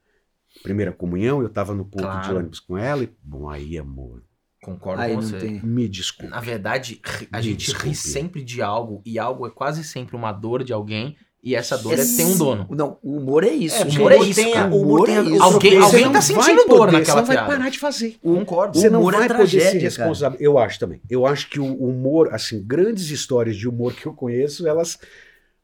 primeira 0.61 0.93
comunhão, 0.93 1.41
eu 1.41 1.49
tava 1.49 1.73
no 1.73 1.83
ponto 1.83 2.03
de 2.03 2.07
Claro. 2.07 2.37
ônibus 2.37 2.59
com 2.61 2.77
ela, 2.77 3.03
e, 3.03 3.09
bom, 3.21 3.49
aí, 3.49 3.77
amor, 3.77 4.23
Concordo 4.63 5.01
Aí 5.01 5.13
com 5.13 5.21
você. 5.21 5.37
tem. 5.37 5.59
me 5.63 5.87
desculpe. 5.87 6.31
Na 6.31 6.39
verdade, 6.39 6.99
a 7.31 7.37
Me 7.37 7.43
gente 7.43 7.65
desculpe. 7.65 7.89
ri 7.89 7.95
sempre 7.95 8.43
de 8.43 8.61
algo 8.61 9.01
e 9.05 9.19
algo 9.19 9.45
é 9.45 9.49
quase 9.49 9.83
sempre 9.83 10.15
uma 10.15 10.31
dor 10.31 10.63
de 10.63 10.71
alguém 10.73 11.15
e 11.43 11.53
essa 11.55 11.77
dor 11.77 11.93
é, 11.99 12.05
tem 12.05 12.25
um 12.25 12.37
dono. 12.37 12.65
Não, 12.69 12.97
o 13.03 13.17
humor 13.17 13.43
é 13.43 13.49
isso. 13.49 13.75
É, 13.75 13.83
o 13.85 13.89
humor 13.89 14.11
é 14.13 14.17
isso. 14.19 14.41
tem 14.41 14.53
cara. 14.53 14.73
o 14.73 14.81
humor 14.81 15.09
é 15.09 15.21
isso. 15.21 15.43
Alguém- 15.43 15.71
Você 15.77 15.83
alguém 15.85 16.03
tá 16.05 16.09
vai 16.11 16.21
sentindo 16.21 16.63
poder, 16.63 16.67
dor 16.77 16.91
naquela 16.93 17.03
Você 17.03 17.11
não 17.15 17.25
vai 17.25 17.35
piada. 17.35 17.51
parar 17.51 17.69
de 17.69 17.79
fazer. 17.79 18.15
Concordo. 18.23 18.79
Você 18.79 18.87
O 18.87 18.91
não 18.91 18.99
humor 19.01 19.13
é 19.15 19.17
vai 19.17 19.27
poder 19.37 19.59
ser 19.59 19.77
responsável. 19.79 20.37
Eu 20.39 20.57
acho 20.57 20.79
também. 20.79 21.01
Eu 21.09 21.25
acho 21.25 21.49
que 21.49 21.59
o 21.59 21.65
humor, 21.65 22.29
assim, 22.33 22.63
grandes 22.65 23.09
histórias 23.09 23.57
de 23.57 23.67
humor 23.67 23.93
que 23.93 24.05
eu 24.05 24.13
conheço, 24.13 24.65
elas 24.65 24.97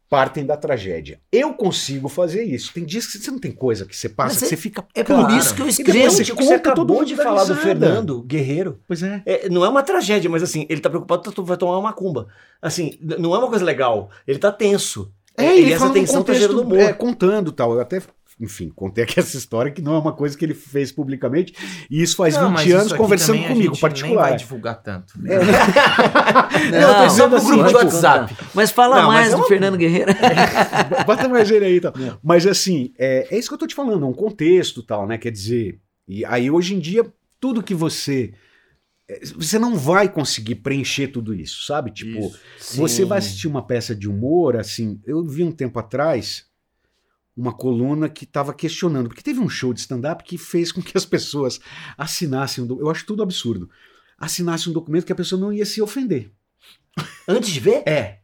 partem 0.10 0.44
da 0.46 0.58
tragédia. 0.58 1.20
Eu 1.32 1.54
consigo 1.54 2.10
fazer 2.10 2.44
isso. 2.44 2.74
Tem 2.74 2.84
dias 2.84 3.06
que 3.06 3.18
você 3.20 3.30
não 3.30 3.38
tem 3.38 3.52
coisa 3.52 3.86
que 3.86 3.96
você 3.96 4.10
passa, 4.10 4.30
Mas 4.34 4.40
que 4.40 4.46
é- 4.46 4.48
você 4.50 4.58
fica. 4.58 4.84
É 4.96 5.04
por 5.04 5.16
Claro. 5.16 5.36
isso 5.38 5.54
que 5.56 5.62
eu 5.62 5.68
escrevo. 5.68 6.10
Você, 6.12 6.24
você 6.34 6.54
acabou 6.56 7.06
de 7.06 7.16
falar 7.16 7.44
do. 7.44 7.56
Fernando 7.56 8.22
Guerreiro. 8.24 8.80
Pois 8.88 9.04
é. 9.04 9.22
É, 9.26 9.50
não 9.50 9.64
é 9.64 9.70
uma 9.70 9.84
tragédia, 9.84 10.30
mas 10.30 10.42
assim, 10.42 10.66
ele 10.70 10.82
tá 10.82 10.90
preocupado 10.90 11.32
que 11.32 11.42
vai 11.42 11.58
tomar 11.58 11.74
uma 11.74 11.82
macumba. 11.90 12.28
Assim, 12.62 12.98
não 13.02 13.36
é 13.36 13.38
uma 13.38 13.48
coisa 13.48 13.64
legal. 13.64 14.10
Ele 14.28 14.40
tá 14.40 14.52
tenso. 14.52 15.12
É, 15.38 15.56
e 15.56 15.60
ele 15.62 15.74
essa 15.74 15.90
tensão 15.92 16.16
tá 16.24 16.34
contexto, 16.34 16.40
gerando 16.42 16.62
humor. 16.64 16.80
é, 16.80 16.92
contando 16.92 17.52
tal. 17.52 17.74
Eu 17.74 17.80
até, 17.80 18.02
enfim, 18.40 18.70
contei 18.74 19.04
aqui 19.04 19.20
essa 19.20 19.36
história 19.38 19.70
que 19.72 19.82
não 19.82 19.96
é 19.96 20.00
uma 20.00 20.14
coisa 20.14 20.38
que 20.38 20.46
ele 20.46 20.54
fez 20.54 20.92
publicamente. 20.92 21.54
E 21.90 22.02
isso 22.02 22.16
faz 22.16 22.36
Não, 22.36 22.50
mas 22.50 22.62
20 22.64 22.70
isso 22.70 22.78
anos 22.80 22.94
conversando 22.94 23.38
comigo, 23.44 23.56
gente 23.64 23.72
Nem 23.74 23.82
particular. 23.82 24.30
vai 24.30 24.38
divulgar 24.38 24.82
tanto. 24.82 25.14
É, 25.26 25.40
Não, 26.82 26.96
tô 27.02 27.08
dizendo 27.08 27.36
assim, 27.36 27.48
grupo 27.48 27.64
do 27.64 27.68
tipo, 27.70 27.84
WhatsApp. 27.86 28.36
Mas 28.54 28.72
fala 28.72 29.02
Não, 29.02 29.08
mas 29.08 29.16
mais 29.16 29.28
é 29.28 29.32
do 29.32 29.38
uma- 29.42 29.48
Fernando 29.48 29.78
Guerreiro. 29.78 30.12
Bota 31.06 31.28
mais 31.28 31.50
ele 31.52 31.66
aí 31.66 31.76
e 31.76 31.82
tal. 31.82 31.94
Mas 32.24 32.46
assim, 32.48 32.94
é, 32.98 33.28
é 33.30 33.38
isso 33.38 33.48
que 33.50 33.54
eu 33.54 33.58
tô 33.60 33.68
te 33.68 33.76
falando, 33.76 34.06
é 34.06 34.08
um 34.08 34.14
contexto 34.14 34.82
tal, 34.84 35.06
né? 35.08 35.18
Quer 35.18 35.32
dizer, 35.32 35.80
e 36.08 36.24
aí 36.26 36.50
hoje 36.50 36.76
em 36.76 36.80
dia, 36.80 37.06
tudo 37.40 37.62
que 37.64 37.74
você. 37.76 38.34
é, 39.10 39.20
Você 39.36 39.60
não 39.60 39.76
vai 39.78 40.08
conseguir 40.10 40.56
preencher 40.56 41.08
tudo 41.10 41.34
isso, 41.34 41.66
sabe? 41.66 41.92
Tipo, 41.92 42.32
você 42.76 43.04
vai 43.06 43.18
assistir 43.20 43.48
uma 43.48 43.66
peça 43.66 43.96
de 43.96 44.08
humor, 44.10 44.56
assim. 44.56 45.00
Eu 45.06 45.24
vi 45.26 45.44
um 45.44 45.52
tempo 45.52 45.78
atrás 45.80 46.46
uma 47.40 47.54
coluna 47.54 48.10
que 48.10 48.26
estava 48.26 48.54
questionando, 48.54 49.08
porque 49.08 49.22
teve 49.22 49.40
um 49.40 49.48
show 49.48 49.74
de 49.74 49.80
stand-up 49.80 50.26
que 50.26 50.38
fez 50.38 50.74
com 50.74 50.82
que 50.82 50.98
as 50.98 51.06
pessoas 51.06 51.62
assinassem 51.98 52.62
um. 52.66 52.80
Eu 52.80 52.90
acho 52.90 53.06
tudo 53.06 53.24
absurdo. 53.24 53.70
Assinassem 54.18 54.70
um 54.70 54.74
documento 54.74 55.06
que 55.06 55.14
a 55.14 55.16
pessoa 55.16 55.40
não 55.40 55.54
ia 55.54 55.66
se 55.66 55.82
ofender. 55.82 56.30
Antes 57.26 57.50
de 57.50 57.62
ver? 57.62 57.84
É. 57.88 58.20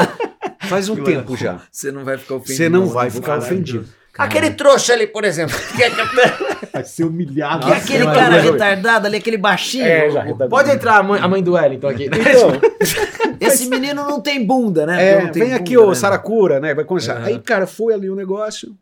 Faz 0.68 0.90
um 0.90 1.02
tempo 1.02 1.34
já. 1.34 1.66
Você 1.72 1.90
não 1.90 2.04
vai 2.04 2.18
ficar 2.18 2.34
ofendido. 2.34 2.56
Você 2.56 2.68
não 2.68 2.86
vai 2.88 3.10
ficar 3.10 3.38
ofendido. 3.38 3.88
Aquele 4.18 4.50
trouxa 4.50 4.92
ali, 4.92 5.06
por 5.06 5.24
exemplo. 5.24 5.56
que 5.74 5.82
é 5.82 5.90
que- 5.90 5.96
Vai 6.72 6.84
ser 6.84 7.04
humilhado. 7.04 7.68
E 7.68 7.72
aquele 7.72 8.04
Nossa, 8.04 8.18
cara 8.20 8.40
retardado 8.40 9.06
ali, 9.06 9.16
aquele 9.16 9.36
baixinho. 9.36 9.84
É, 9.84 10.10
já 10.10 10.20
retardado. 10.22 10.50
Pode 10.50 10.70
entrar 10.70 10.98
a 10.98 11.02
mãe, 11.02 11.20
a 11.20 11.28
mãe 11.28 11.42
do 11.42 11.52
Wellington 11.52 11.88
aqui. 11.88 12.04
Então, 12.06 12.60
Esse 13.40 13.68
menino 13.68 14.04
não 14.06 14.20
tem 14.20 14.44
bunda, 14.46 14.86
né? 14.86 15.04
é, 15.12 15.22
Não 15.24 15.30
tem 15.32 15.44
vem 15.44 15.54
aqui, 15.54 15.74
bunda, 15.74 15.86
ô 15.86 15.90
né? 15.90 15.94
Saracura, 15.96 16.60
né? 16.60 16.74
Vai 16.74 16.84
começar. 16.84 17.20
É. 17.22 17.26
Aí, 17.26 17.38
cara, 17.40 17.66
foi 17.66 17.92
ali 17.92 18.08
o 18.08 18.14
negócio. 18.14 18.76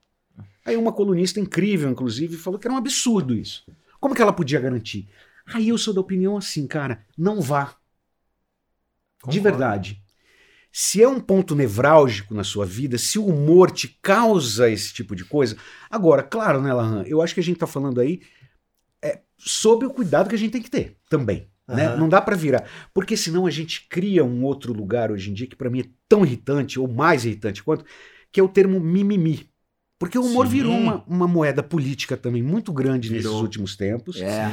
Aí 0.64 0.76
uma 0.76 0.93
colunista 0.93 1.41
incrível, 1.41 1.89
inclusive, 1.91 2.37
falou 2.37 2.59
que 2.59 2.66
era 2.66 2.74
um 2.74 2.78
absurdo 2.78 3.35
isso. 3.35 3.64
Como 3.99 4.14
que 4.14 4.22
ela 4.22 4.33
podia 4.33 4.61
garantir? 4.61 5.09
Aí 5.53 5.70
eu 5.70 5.78
sou 5.78 5.93
da 5.95 6.01
opinião 6.01 6.37
assim, 6.37 6.66
cara, 6.66 7.01
não 7.16 7.41
vá. 7.41 7.64
De 9.26 9.39
Concordo. 9.39 9.43
verdade. 9.43 10.01
Se 10.73 11.03
é 11.03 11.09
um 11.09 11.18
ponto 11.18 11.55
nevrálgico 11.55 12.33
na 12.33 12.45
sua 12.45 12.64
vida, 12.64 12.97
se 12.97 13.18
o 13.18 13.27
humor 13.27 13.71
te 13.71 13.89
causa 14.01 14.71
esse 14.71 14.93
tipo 14.93 15.16
de 15.16 15.25
coisa. 15.25 15.57
Agora, 15.91 16.23
claro, 16.23 16.61
né, 16.62 16.73
Lahan? 16.73 17.05
Eu 17.07 17.21
acho 17.21 17.35
que 17.35 17.41
a 17.41 17.43
gente 17.43 17.59
tá 17.59 17.66
falando 17.66 18.01
aí 18.01 18.21
é, 19.03 19.21
sobre 19.37 19.87
o 19.87 19.91
cuidado 19.91 20.29
que 20.29 20.35
a 20.35 20.39
gente 20.39 20.53
tem 20.53 20.62
que 20.62 20.71
ter 20.71 20.97
também. 21.09 21.49
Né? 21.66 21.87
Aham. 21.87 21.97
Não 21.97 22.09
dá 22.09 22.21
pra 22.21 22.37
virar. 22.37 22.68
Porque 22.95 23.16
senão 23.16 23.47
a 23.47 23.51
gente 23.51 23.87
cria 23.89 24.25
um 24.25 24.45
outro 24.45 24.73
lugar 24.73 25.11
hoje 25.11 25.31
em 25.31 25.35
dia 25.35 25.47
que 25.47 25.57
pra 25.57 25.71
mim 25.71 25.81
é 25.81 25.91
tão 26.09 26.25
irritante, 26.25 26.79
ou 26.79 26.89
mais 26.89 27.25
irritante 27.25 27.62
quanto, 27.62 27.85
que 28.31 28.39
é 28.39 28.43
o 28.43 28.49
termo 28.49 28.79
mimimi. 28.81 29.50
Porque 30.01 30.19
o 30.19 30.23
humor 30.23 30.47
Sim. 30.47 30.53
virou 30.53 30.73
uma, 30.73 31.05
uma 31.07 31.29
moeda 31.29 31.63
política 31.63 32.17
também 32.17 32.43
muito 32.43 32.73
grande 32.73 33.11
nesses 33.11 33.27
Virou. 33.27 33.43
últimos 33.43 33.77
tempos. 33.77 34.19
É. 34.19 34.51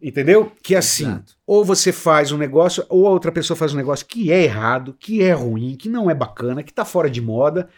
Entendeu? 0.00 0.50
Que 0.62 0.74
assim, 0.74 1.04
Exato. 1.04 1.34
ou 1.46 1.62
você 1.62 1.92
faz 1.92 2.32
um 2.32 2.38
negócio, 2.38 2.82
ou 2.88 3.06
a 3.06 3.10
outra 3.10 3.30
pessoa 3.30 3.54
faz 3.54 3.74
um 3.74 3.76
negócio 3.76 4.06
que 4.06 4.32
é 4.32 4.42
errado, 4.42 4.96
que 4.98 5.22
é 5.22 5.34
ruim, 5.34 5.76
que 5.76 5.90
não 5.90 6.10
é 6.10 6.14
bacana, 6.14 6.62
que 6.62 6.72
tá 6.72 6.82
fora 6.82 7.10
de 7.10 7.20
moda. 7.20 7.68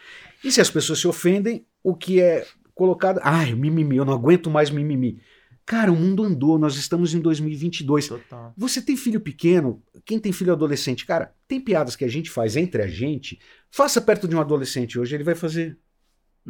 E 0.41 0.49
se 0.49 0.61
as 0.61 0.69
pessoas 0.69 0.97
se 0.99 1.09
ofendem, 1.09 1.65
o 1.83 1.93
que 1.93 2.21
é 2.21 2.47
colocado, 2.73 3.19
ai, 3.21 3.53
mimimi, 3.53 3.97
eu 3.97 4.05
não 4.05 4.13
aguento 4.13 4.49
mais 4.49 4.69
mimimi. 4.69 5.19
Cara, 5.65 5.91
o 5.91 5.97
mundo 5.97 6.23
andou, 6.23 6.57
nós 6.57 6.77
estamos 6.77 7.13
em 7.13 7.19
2022. 7.19 8.07
Total. 8.07 8.53
Você 8.55 8.81
tem 8.81 8.95
filho 8.95 9.19
pequeno, 9.19 9.83
quem 10.05 10.17
tem 10.17 10.31
filho 10.31 10.53
adolescente, 10.53 11.05
cara, 11.05 11.33
tem 11.49 11.59
piadas 11.59 11.97
que 11.97 12.05
a 12.05 12.07
gente 12.07 12.29
faz 12.29 12.55
entre 12.55 12.81
a 12.81 12.87
gente, 12.87 13.37
faça 13.69 13.99
perto 13.99 14.25
de 14.25 14.37
um 14.37 14.39
adolescente 14.39 14.97
hoje, 14.97 15.15
ele 15.15 15.25
vai 15.25 15.35
fazer. 15.35 15.77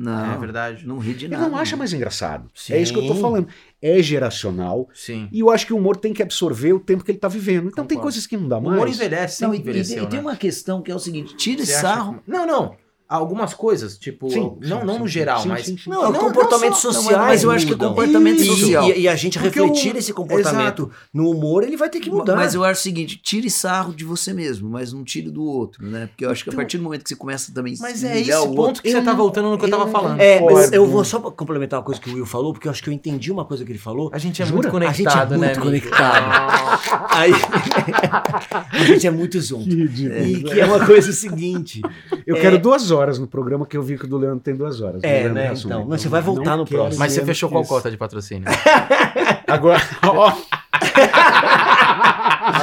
Não, 0.02 0.34
É 0.34 0.38
verdade. 0.38 0.88
não 0.88 0.98
ri 0.98 1.14
de 1.14 1.26
Ele 1.26 1.36
nada. 1.36 1.50
não 1.50 1.58
acha 1.58 1.76
mais 1.76 1.92
engraçado. 1.92 2.50
Sim. 2.56 2.74
É 2.74 2.82
isso 2.82 2.94
que 2.94 3.00
eu 3.00 3.08
tô 3.08 3.16
falando. 3.16 3.48
É 3.82 4.02
geracional. 4.02 4.88
Sim. 4.94 5.28
E 5.32 5.40
eu 5.42 5.50
acho 5.50 5.66
que 5.66 5.74
o 5.74 5.78
humor 5.78 5.98
tem 5.98 6.14
que 6.14 6.24
absorver 6.24 6.72
o 6.74 6.80
tempo 6.80 7.04
que 7.04 7.12
ele 7.12 7.18
tá 7.18 7.28
vivendo. 7.28 7.68
Então 7.68 7.86
tem 7.86 7.98
Concordo. 7.98 8.04
coisas 8.04 8.26
que 8.26 8.38
não 8.38 8.48
dá 8.48 8.58
O 8.58 8.62
mais. 8.62 8.76
humor 8.76 8.88
envelhece, 8.88 9.42
Não, 9.42 9.54
e, 9.54 9.58
e- 9.58 9.60
envelheceu, 9.60 10.04
e 10.06 10.08
tem 10.08 10.20
né? 10.20 10.26
uma 10.26 10.36
questão 10.38 10.82
que 10.82 10.90
é 10.92 10.96
o 10.96 11.00
seguinte: 11.00 11.36
tira 11.36 11.66
Você 11.66 11.74
sarro. 11.74 12.16
que- 12.24 12.32
Não, 12.32 12.46
não. 12.48 12.76
Algumas 13.10 13.56
coisas, 13.56 13.98
tipo, 13.98 14.30
Sim, 14.30 14.52
não, 14.62 14.82
sim, 14.82 14.86
não 14.86 15.00
no 15.00 15.06
sim, 15.06 15.08
geral, 15.08 15.42
sim, 15.42 15.48
mas 15.50 15.66
sim, 15.66 15.76
sim. 15.76 15.90
Não, 15.90 16.06
é 16.06 16.12
Não, 16.12 16.20
comportamento 16.20 16.70
não 16.70 16.76
só- 16.78 16.92
social. 16.94 17.20
não, 17.20 17.26
mas 17.28 17.44
eu 17.44 17.50
acho 17.50 17.66
que 17.66 17.72
é 17.72 17.76
mudam. 17.76 17.90
comportamento 17.90 18.40
E- 18.40 18.46
social. 18.46 18.88
E, 18.88 19.00
e 19.02 19.08
a 19.08 19.16
gente 19.16 19.40
Porque 19.40 19.60
refletir 19.60 19.96
o- 19.96 19.98
esse 19.98 20.14
comportamento 20.14 20.92
no 21.12 21.32
humor, 21.32 21.64
ele 21.64 21.76
vai 21.76 21.90
ter 21.90 22.00
que 22.02 22.12
mudar. 22.12 22.36
Mas 22.36 22.54
eu 22.54 22.64
acho 22.64 22.80
o 22.82 22.84
seguinte: 22.84 23.18
tire 23.18 23.50
sarro 23.50 23.96
de 23.96 24.06
você 24.06 24.32
mesmo, 24.32 24.70
mas 24.70 24.94
não 24.94 25.04
tire 25.04 25.32
do 25.32 25.44
outro, 25.44 25.88
né? 25.88 26.06
Porque 26.06 26.24
eu 26.24 26.30
acho 26.30 26.44
que 26.44 26.50
a 26.50 26.52
Então- 26.52 26.62
partir 26.62 26.78
do 26.78 26.84
momento 26.84 27.02
que 27.02 27.10
você 27.10 27.16
começa 27.16 27.52
também 27.52 27.74
Mas 27.80 28.04
a 28.04 28.10
é 28.10 28.22
esse 28.22 28.32
o 28.36 28.48
ponto 28.50 28.60
outro, 28.60 28.84
que 28.84 28.92
você 28.92 28.98
eu 28.98 29.04
tá 29.04 29.14
voltando 29.14 29.50
no 29.50 29.58
que 29.58 29.66
eu 29.66 29.70
eu 29.70 29.78
tava 29.78 29.90
falando. 29.90 30.20
É, 30.22 30.40
mas 30.42 30.72
eu 30.72 30.86
vou 30.86 31.04
só 31.04 31.20
complementar 31.20 31.80
uma 31.80 31.86
coisa 31.86 32.00
que 32.00 32.12
o 32.12 32.14
Will 32.14 32.28
falou, 32.28 32.54
porque 32.54 32.68
eu 32.68 32.72
acho 32.72 32.84
que 32.84 32.90
eu 32.92 32.94
entendi 32.94 33.32
uma 33.32 33.44
coisa 33.44 33.66
que 33.66 33.72
ele 33.72 33.80
falou. 33.80 34.12
A 34.14 34.20
gente 34.20 34.40
é 34.42 34.46
Jura? 34.46 34.72
muito 34.72 34.78
A 34.88 34.92
gente 34.92 35.08
é 35.08 35.10
conectado, 35.10 35.32
né? 35.32 35.48
muito 35.48 35.62
amigo? 35.68 35.88
conectado. 35.90 36.80
Aí, 37.10 37.32
a 38.72 38.84
gente 38.84 39.08
é 39.08 39.12
muito 39.12 39.42
junto. 39.42 39.68
Que. 39.68 40.06
E 40.06 40.44
que 40.44 40.60
é 40.60 40.66
uma 40.66 40.86
coisa 40.86 41.12
seguinte. 41.12 41.82
Eu 42.28 42.36
É. 42.36 42.40
quero 42.42 42.60
duas 42.60 42.92
horas 42.92 42.99
no 43.20 43.28
programa 43.28 43.66
que 43.66 43.78
eu 43.78 43.82
vi 43.84 43.98
que 43.98 44.06
o 44.06 44.08
do 44.08 44.18
Leandro 44.18 44.40
tem 44.42 44.56
duas 44.56 44.82
horas. 44.82 45.04
É, 45.04 45.30
né, 45.30 45.50
Hassum. 45.50 45.68
então. 45.68 45.86
Mas 45.88 46.02
você 46.02 46.10
vai 46.10 46.22
voltar 46.22 46.58
no 46.58 46.66
próximo. 46.66 47.00
Mas 47.00 47.14
você 47.14 47.26
fechou 47.26 47.50
qual 47.50 47.64
cota 47.66 47.90
de 47.90 47.98
patrocínio? 47.98 48.48
Agora, 49.48 49.82
ó, 50.04 50.32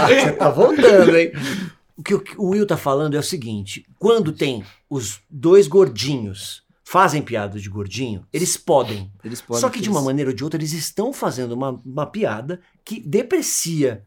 Você 0.07 0.33
tá 0.33 0.51
voltando, 0.51 1.17
hein? 1.17 1.33
O 1.97 2.03
que 2.03 2.15
o 2.15 2.21
que 2.21 2.39
o 2.39 2.51
Will 2.51 2.67
tá 2.67 2.77
falando 2.77 3.15
é 3.17 3.19
o 3.19 3.23
seguinte: 3.23 3.85
quando 3.99 4.33
tem 4.33 4.65
os 4.89 5.21
dois 5.31 5.67
gordinhos 5.67 6.63
fazem 6.85 7.21
piada 7.23 7.59
de 7.59 7.69
gordinho, 7.69 8.25
eles 8.33 8.57
podem. 8.57 9.11
eles 9.25 9.41
podem. 9.41 9.61
Só 9.61 9.69
que 9.69 9.81
de 9.81 9.89
uma 9.89 9.99
eles- 9.99 10.07
maneira 10.07 10.31
ou 10.31 10.37
de 10.37 10.45
outra, 10.45 10.59
eles 10.61 10.73
estão 10.73 11.13
fazendo 11.13 11.53
uma, 11.53 11.81
uma 11.85 12.07
piada 12.07 12.61
que 12.85 13.01
deprecia, 13.01 14.05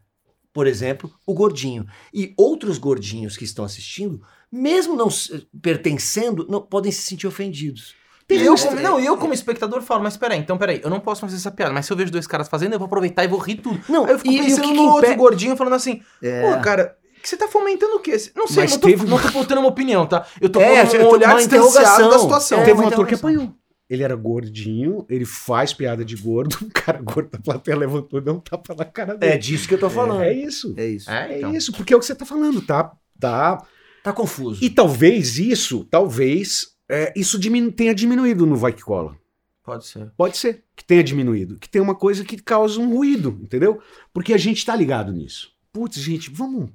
por 0.53 0.65
exemplo, 0.67 1.11
o 1.25 1.33
gordinho. 1.33 1.85
E 2.13 2.33
outros 2.37 2.77
gordinhos 2.77 3.35
que 3.35 3.43
estão 3.43 3.65
assistindo, 3.65 4.21
mesmo 4.51 4.95
não 4.95 5.09
se- 5.09 5.47
pertencendo, 5.61 6.45
não 6.49 6.61
podem 6.61 6.91
se 6.91 7.01
sentir 7.03 7.27
ofendidos. 7.27 7.95
E 8.31 8.35
eu, 8.45 8.55
como, 8.55 8.79
não, 8.79 8.99
eu 8.99 9.17
como 9.17 9.33
espectador 9.33 9.81
falo, 9.81 10.03
mas 10.03 10.15
peraí, 10.15 10.37
então 10.39 10.55
peraí, 10.55 10.79
eu 10.83 10.89
não 10.89 10.99
posso 10.99 11.21
fazer 11.21 11.35
essa 11.35 11.49
piada, 11.49 11.73
mas 11.73 11.87
se 11.87 11.91
eu 11.93 11.97
vejo 11.97 12.11
dois 12.11 12.27
caras 12.27 12.47
fazendo, 12.47 12.73
eu 12.73 12.77
vou 12.79 12.85
aproveitar 12.85 13.23
e 13.23 13.27
vou 13.27 13.39
rir 13.39 13.55
tudo. 13.55 13.81
Não, 13.89 14.05
Aí 14.05 14.11
eu 14.11 14.19
fico 14.19 14.31
e- 14.31 14.37
e 14.37 14.39
o 14.39 14.43
pensando 14.43 14.61
que 14.67 14.73
no 14.73 14.83
que 14.83 14.87
outro 14.89 15.15
gordinho 15.15 15.57
falando 15.57 15.73
assim, 15.73 16.01
É. 16.21 16.41
pô, 16.55 16.61
cara, 16.61 16.95
que 17.23 17.27
você 17.27 17.35
tá 17.35 17.47
fomentando 17.47 17.95
o 17.95 17.99
quê? 17.99 18.11
Não 18.35 18.47
sei, 18.47 18.63
Mas 18.63 18.71
não 18.73 18.79
tô, 18.79 18.87
teve- 18.87 19.07
não 19.07 19.19
tô 19.19 19.29
botando 19.31 19.57
uma 19.57 19.67
opinião, 19.69 20.05
tá? 20.05 20.27
Eu 20.39 20.47
tô 20.47 20.61
É, 20.61 20.81
eu 20.81 20.85
um 20.85 21.09
tô- 21.09 21.09
olhar 21.15 21.35
distanciado 21.37 22.09
da 22.11 22.19
situação. 22.19 22.59
É, 22.59 22.65
teve 22.65 22.79
um 22.79 22.87
ator 22.87 23.07
que 23.07 23.15
apanhou. 23.15 23.51
Ele 23.89 24.03
era 24.03 24.15
gordinho, 24.15 25.03
ele 25.09 25.25
faz 25.25 25.73
piada 25.73 26.05
de 26.05 26.15
gordo, 26.15 26.55
o 26.61 26.69
cara 26.71 27.01
gordo 27.01 27.31
da 27.31 27.39
plateia 27.39 27.75
levantou 27.75 28.19
e 28.19 28.23
deu 28.23 28.35
um 28.35 28.39
tapa 28.39 28.75
na 28.75 28.85
cara 28.85 29.17
dele. 29.17 29.33
É 29.33 29.37
disso 29.37 29.67
que 29.67 29.73
eu 29.73 29.79
tô 29.79 29.89
falando. 29.89 30.21
É 30.21 30.31
isso. 30.31 30.75
É 30.77 30.85
isso. 30.85 31.09
É, 31.09 31.33
É 31.33 31.37
então. 31.39 31.55
isso, 31.55 31.71
porque 31.71 31.91
é 31.95 31.97
o 31.97 31.99
que 31.99 32.05
você 32.05 32.13
tá 32.13 32.27
falando, 32.27 32.61
tá? 32.61 32.91
Tá. 33.19 33.57
Tá 34.03 34.13
confuso. 34.13 34.63
E 34.63 34.69
talvez 34.69 35.37
isso, 35.37 35.83
talvez, 35.85 36.75
é, 36.89 37.13
isso 37.15 37.37
diminu- 37.39 37.71
tenha 37.71 37.93
diminuído 37.93 38.45
no 38.45 38.55
Vai 38.55 38.73
Que 38.73 38.81
Cola. 38.83 39.17
Pode 39.63 39.85
ser. 39.85 40.11
Pode 40.17 40.37
ser 40.37 40.63
que 40.75 40.83
tenha 40.83 41.03
diminuído. 41.03 41.57
Que 41.59 41.69
tem 41.69 41.81
uma 41.81 41.93
coisa 41.93 42.23
que 42.25 42.37
causa 42.41 42.79
um 42.79 42.93
ruído, 42.95 43.37
entendeu? 43.41 43.81
Porque 44.13 44.33
a 44.33 44.37
gente 44.37 44.65
tá 44.65 44.75
ligado 44.75 45.11
nisso. 45.11 45.51
putz, 45.71 45.99
gente, 45.99 46.31
vamos. 46.31 46.71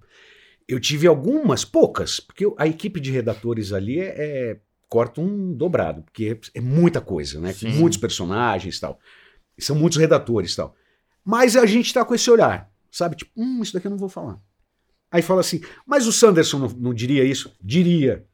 Eu 0.68 0.78
tive 0.78 1.06
algumas, 1.08 1.64
poucas, 1.64 2.20
porque 2.20 2.44
a 2.56 2.66
equipe 2.66 3.00
de 3.00 3.10
redatores 3.10 3.72
ali 3.72 3.98
é, 3.98 4.14
é- 4.16 4.60
corta 4.88 5.20
um 5.20 5.52
dobrado, 5.52 6.02
porque 6.02 6.38
é, 6.54 6.58
é 6.58 6.60
muita 6.60 7.00
coisa, 7.00 7.40
né? 7.40 7.52
Sim. 7.52 7.70
Muitos 7.70 7.98
personagens 7.98 8.76
e 8.76 8.80
tal. 8.80 8.98
E 9.58 9.62
são 9.62 9.74
muitos 9.74 9.98
redatores 9.98 10.52
e 10.52 10.56
tal. 10.56 10.74
Mas 11.24 11.56
a 11.56 11.66
gente 11.66 11.92
tá 11.92 12.04
com 12.04 12.14
esse 12.14 12.30
olhar, 12.30 12.70
sabe? 12.92 13.16
Tipo, 13.16 13.32
hum, 13.36 13.60
isso 13.62 13.72
daqui 13.74 13.88
eu 13.88 13.90
não 13.90 13.98
vou 13.98 14.08
falar. 14.08 14.38
Aí 15.14 15.22
fala 15.22 15.42
assim, 15.42 15.60
mas 15.86 16.08
o 16.08 16.12
Sanderson 16.12 16.58
não, 16.58 16.68
não 16.68 16.92
diria 16.92 17.22
isso? 17.22 17.54
Diria. 17.62 18.24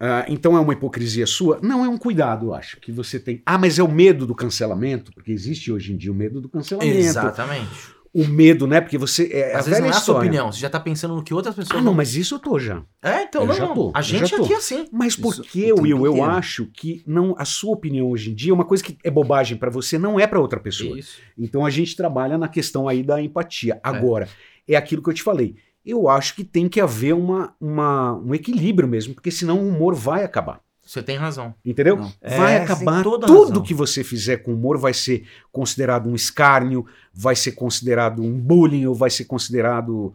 Ah, 0.00 0.24
então 0.28 0.56
é 0.56 0.60
uma 0.60 0.72
hipocrisia 0.72 1.26
sua? 1.26 1.58
Não, 1.62 1.84
é 1.84 1.88
um 1.90 1.98
cuidado, 1.98 2.46
eu 2.46 2.54
acho, 2.54 2.80
que 2.80 2.90
você 2.90 3.20
tem. 3.20 3.42
Ah, 3.44 3.58
mas 3.58 3.78
é 3.78 3.82
o 3.82 3.90
medo 3.92 4.26
do 4.26 4.34
cancelamento, 4.34 5.12
porque 5.12 5.30
existe 5.30 5.70
hoje 5.70 5.92
em 5.92 5.96
dia 5.98 6.10
o 6.10 6.14
medo 6.14 6.40
do 6.40 6.48
cancelamento. 6.48 6.96
Exatamente. 6.96 7.68
O 8.14 8.26
medo, 8.26 8.66
né? 8.66 8.80
Porque 8.80 8.96
você. 8.96 9.28
É 9.30 9.54
a 9.54 9.58
Às 9.58 9.66
vezes 9.66 9.78
velha 9.78 9.80
não 9.82 9.88
é 9.88 9.90
a 9.90 10.00
sua 10.00 10.16
opinião, 10.16 10.50
você 10.50 10.58
já 10.58 10.70
tá 10.70 10.80
pensando 10.80 11.14
no 11.14 11.22
que 11.22 11.34
outras 11.34 11.54
pessoas 11.54 11.78
Ah, 11.78 11.82
não, 11.84 11.92
mas 11.92 12.16
isso 12.16 12.36
eu 12.36 12.38
tô 12.38 12.58
já. 12.58 12.82
É, 13.02 13.24
então 13.24 13.42
Eu 13.42 13.48
não. 13.48 13.54
já 13.54 13.68
tô, 13.68 13.92
a 13.94 13.98
eu 13.98 14.02
gente 14.02 14.26
já 14.30 14.36
tô. 14.38 14.44
aqui 14.44 14.54
é 14.54 14.56
assim. 14.56 14.88
Mas 14.90 15.16
por 15.16 15.34
Isso 15.34 15.42
que, 15.42 15.64
o 15.70 15.74
tempo 15.74 15.82
Will, 15.82 16.06
eu 16.06 16.12
inteiro. 16.12 16.30
acho 16.30 16.64
que 16.72 17.02
não 17.06 17.34
a 17.36 17.44
sua 17.44 17.72
opinião 17.74 18.08
hoje 18.10 18.30
em 18.30 18.34
dia, 18.34 18.54
uma 18.54 18.64
coisa 18.64 18.82
que 18.82 18.96
é 19.04 19.10
bobagem 19.10 19.58
pra 19.58 19.68
você, 19.68 19.98
não 19.98 20.18
é 20.18 20.26
pra 20.26 20.40
outra 20.40 20.58
pessoa. 20.58 20.98
Isso. 20.98 21.18
Então 21.36 21.66
a 21.66 21.68
gente 21.68 21.94
trabalha 21.94 22.38
na 22.38 22.48
questão 22.48 22.88
aí 22.88 23.02
da 23.02 23.20
empatia. 23.20 23.78
Agora, 23.82 24.30
é, 24.66 24.76
aquilo 24.76 25.02
que 25.02 25.10
eu 25.10 25.14
te 25.14 25.22
falei. 25.22 25.56
Eu 25.86 26.08
acho 26.08 26.34
que 26.34 26.42
tem 26.42 26.68
que 26.68 26.80
haver 26.80 27.14
uma, 27.14 27.54
uma- 27.60 28.14
um 28.14 28.34
equilíbrio 28.34 28.88
mesmo, 28.88 29.14
porque 29.14 29.30
senão 29.30 29.60
o 29.60 29.68
humor 29.68 29.94
vai 29.94 30.24
acabar. 30.24 30.60
Você 30.84 31.02
tem 31.02 31.16
razão. 31.16 31.54
Entendeu? 31.64 31.96
Não. 31.96 32.12
Vai 32.20 32.54
É, 32.56 32.62
acabar. 32.62 33.02
Tudo 33.02 33.26
razão. 33.26 33.62
que 33.62 33.72
você 33.74 34.04
fizer 34.04 34.38
com 34.38 34.52
humor 34.54 34.78
vai 34.78 34.92
ser 34.94 35.26
considerado 35.52 36.08
um 36.08 36.14
escárnio, 36.14 36.86
vai 37.14 37.34
ser 37.36 37.52
considerado 37.52 38.22
um 38.22 38.38
bullying, 38.38 38.86
ou 38.86 38.94
vai 38.94 39.10
ser 39.10 39.24
considerado 39.24 40.14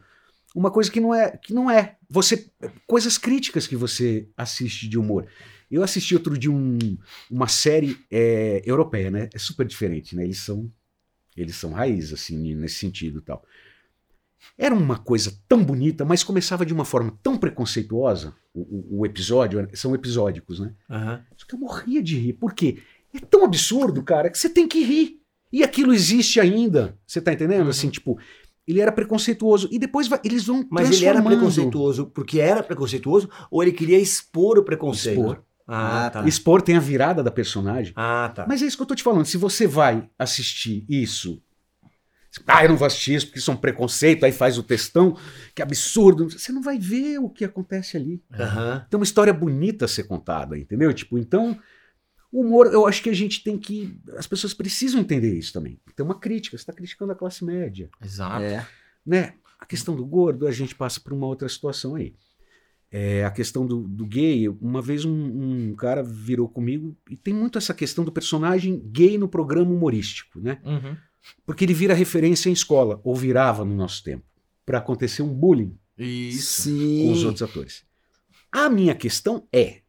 uma 0.55 0.71
coisa 0.71 0.89
que 0.91 0.99
não 1.01 1.13
é. 1.15 1.31
Que 1.37 1.53
não 1.53 1.69
é. 1.71 1.95
Você, 2.09 2.49
coisas 2.87 3.17
críticas 3.17 3.67
que 3.67 3.75
você 3.75 4.27
assiste 4.37 4.87
de 4.87 4.97
humor. 4.97 5.25
Eu 5.69 5.83
assisti 5.83 6.13
outro 6.15 6.37
dia 6.37 6.51
um- 6.51 6.97
uma 7.29 7.47
série 7.47 7.97
é, 8.11 8.61
europeia, 8.65 9.09
né? 9.11 9.29
É 9.33 9.37
super 9.39 9.65
diferente, 9.65 10.15
né? 10.15 10.23
Eles 10.25 10.39
são. 10.39 10.69
Eles 11.35 11.55
são 11.55 11.71
raiz, 11.71 12.11
assim, 12.11 12.55
nesse 12.55 12.75
sentido 12.75 13.19
e 13.19 13.21
tal. 13.21 13.41
Era 14.57 14.73
uma 14.75 14.97
coisa 14.97 15.33
tão 15.47 15.63
bonita, 15.63 16.03
mas 16.05 16.23
começava 16.23 16.65
de 16.65 16.73
uma 16.73 16.85
forma 16.85 17.17
tão 17.23 17.37
preconceituosa. 17.37 18.33
O, 18.53 18.61
o- 18.61 18.99
o 19.01 19.05
episódio, 19.05 19.67
são 19.73 19.95
episódicos, 19.95 20.59
né? 20.59 20.73
Aham. 20.89 21.21
Só 21.37 21.45
que 21.47 21.55
eu 21.55 21.59
morria 21.59 22.01
de 22.03 22.17
rir. 22.17 22.33
Por 22.33 22.53
quê? 22.53 22.79
É 23.13 23.19
tão 23.19 23.43
absurdo, 23.45 24.03
cara, 24.03 24.29
que 24.29 24.37
você 24.37 24.49
tem 24.49 24.67
que 24.67 24.83
rir. 24.83 25.19
E 25.51 25.63
aquilo 25.63 25.93
existe 25.93 26.39
ainda. 26.39 26.97
Você 27.05 27.19
tá 27.21 27.33
entendendo? 27.33 27.63
Uhum. 27.63 27.69
Assim, 27.69 27.89
tipo, 27.89 28.17
ele 28.67 28.79
era 28.79 28.91
preconceituoso. 28.91 29.67
E 29.71 29.77
depois 29.79 30.07
vai- 30.07 30.19
eles 30.23 30.45
vão 30.45 30.65
Mas 30.69 30.89
ele 30.91 31.05
era 31.05 31.21
preconceituoso 31.21 32.05
porque 32.07 32.39
era 32.39 32.63
preconceituoso 32.63 33.29
ou 33.49 33.61
ele 33.61 33.71
queria 33.73 33.99
expor 33.99 34.57
o 34.57 34.63
preconceito? 34.63 35.19
Expor. 35.19 35.43
Ah, 35.67 36.09
tá. 36.11 36.27
Expor 36.27 36.61
tem 36.61 36.75
a 36.75 36.79
virada 36.79 37.23
da 37.23 37.31
personagem. 37.31 37.93
Ah, 37.95 38.31
tá. 38.33 38.45
Mas 38.47 38.61
é 38.61 38.65
isso 38.65 38.75
que 38.77 38.83
eu 38.83 38.87
tô 38.87 38.95
te 38.95 39.03
falando. 39.03 39.25
Se 39.25 39.37
você 39.37 39.65
vai 39.67 40.09
assistir 40.19 40.85
isso. 40.89 41.41
Ah, 42.47 42.63
eu 42.63 42.69
não 42.69 42.77
vou 42.77 42.85
assistir 42.85 43.15
isso 43.15 43.25
porque 43.27 43.39
isso 43.39 43.51
é 43.51 43.53
um 43.53 43.57
preconceito. 43.57 44.23
Aí 44.23 44.31
faz 44.31 44.57
o 44.57 44.63
textão. 44.63 45.17
Que 45.53 45.61
absurdo. 45.61 46.29
Você 46.29 46.51
não 46.51 46.61
vai 46.61 46.79
ver 46.79 47.19
o 47.19 47.29
que 47.29 47.43
acontece 47.43 47.97
ali. 47.97 48.23
Aham. 48.33 48.85
Tem 48.89 48.97
uma 48.97 49.03
história 49.03 49.33
bonita 49.33 49.85
a 49.85 49.87
ser 49.87 50.03
contada, 50.03 50.57
entendeu? 50.57 50.93
Tipo, 50.93 51.17
então, 51.17 51.59
o 52.31 52.41
humor, 52.41 52.67
eu 52.67 52.87
acho 52.87 53.03
que 53.03 53.09
a 53.09 53.15
gente 53.15 53.43
tem 53.43 53.57
que. 53.57 53.99
As 54.15 54.27
pessoas 54.27 54.53
precisam 54.53 55.01
entender 55.01 55.37
isso 55.37 55.51
também. 55.51 55.79
Tem 55.95 56.05
uma 56.05 56.19
crítica, 56.19 56.57
você 56.57 56.61
está 56.61 56.73
criticando 56.73 57.11
a 57.11 57.15
classe 57.15 57.43
média. 57.43 57.89
Exato. 58.01 58.43
É. 58.43 58.65
Né? 59.05 59.33
A 59.59 59.65
questão 59.65 59.95
do 59.95 60.05
gordo, 60.05 60.47
a 60.47 60.51
gente 60.51 60.73
passa 60.73 60.99
por 60.99 61.11
uma 61.11 61.27
outra 61.27 61.49
situação 61.49 61.95
aí. 61.95 62.15
É, 62.89 63.23
a 63.23 63.31
questão 63.31 63.65
do, 63.65 63.87
do 63.87 64.05
gay, 64.05 64.49
uma 64.49 64.81
vez 64.81 65.05
um, 65.05 65.11
um 65.69 65.75
cara 65.75 66.03
virou 66.03 66.49
comigo, 66.49 66.97
e 67.09 67.15
tem 67.15 67.33
muito 67.33 67.57
essa 67.57 67.73
questão 67.73 68.03
do 68.03 68.11
personagem 68.11 68.81
gay 68.91 69.17
no 69.17 69.29
programa 69.29 69.71
humorístico, 69.71 70.41
né? 70.41 70.59
Uhum. 70.65 70.97
Porque 71.45 71.65
ele 71.65 71.73
vira 71.73 71.93
referência 71.93 72.49
em 72.49 72.53
escola, 72.53 72.99
ou 73.03 73.15
virava 73.15 73.63
no 73.65 73.75
nosso 73.75 74.03
tempo, 74.03 74.25
para 74.65 74.77
acontecer 74.77 75.21
um 75.21 75.33
bullying 75.33 75.77
Isso. 75.97 76.63
Sim. 76.63 77.05
com 77.05 77.11
os 77.13 77.23
outros 77.23 77.41
atores. 77.41 77.83
A 78.51 78.69
minha 78.69 78.95
questão 78.95 79.47
é: 79.51 79.81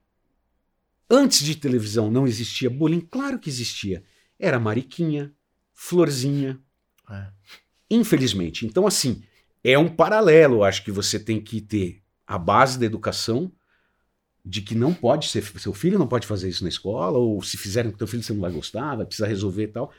antes 1.11 1.45
de 1.45 1.57
televisão 1.57 2.11
não 2.11 2.27
existia 2.27 2.71
bullying? 2.71 3.01
Claro 3.01 3.39
que 3.39 3.49
existia. 3.49 4.05
Era 4.39 4.59
Mariquinha, 4.59 5.33
Florzinha. 5.73 6.61
É. 7.11 7.29
Infelizmente. 7.91 8.67
Então, 8.67 8.87
assim, 8.87 9.23
é 9.63 9.79
um 9.79 9.89
paralelo. 9.89 10.65
Acho 10.65 10.85
que 10.85 10.91
você 10.91 11.19
tem 11.19 11.41
que 11.41 11.61
ter 11.61 12.03
a 12.27 12.39
base 12.39 12.79
da 12.79 12.87
educação 12.87 13.53
de 14.45 14.63
que 14.63 14.75
não 14.75 14.93
pode 14.95 15.29
ser. 15.29 15.43
Seu 15.61 15.73
filho 15.73 15.99
não 15.99 16.07
pode 16.07 16.27
fazer 16.27 16.49
isso 16.49 16.65
na 16.65 16.69
escola, 16.69 17.19
ou 17.19 17.43
se 17.43 17.57
fizerem 17.57 17.91
com 17.91 17.99
teu 17.99 18.07
filho 18.07 18.23
você 18.23 18.33
não 18.33 18.41
vai 18.41 18.51
gostar, 18.51 18.97
vai 18.97 19.07
precisar 19.07 19.27
resolver 19.27 19.65
e 19.65 19.69
tal. 19.69 19.93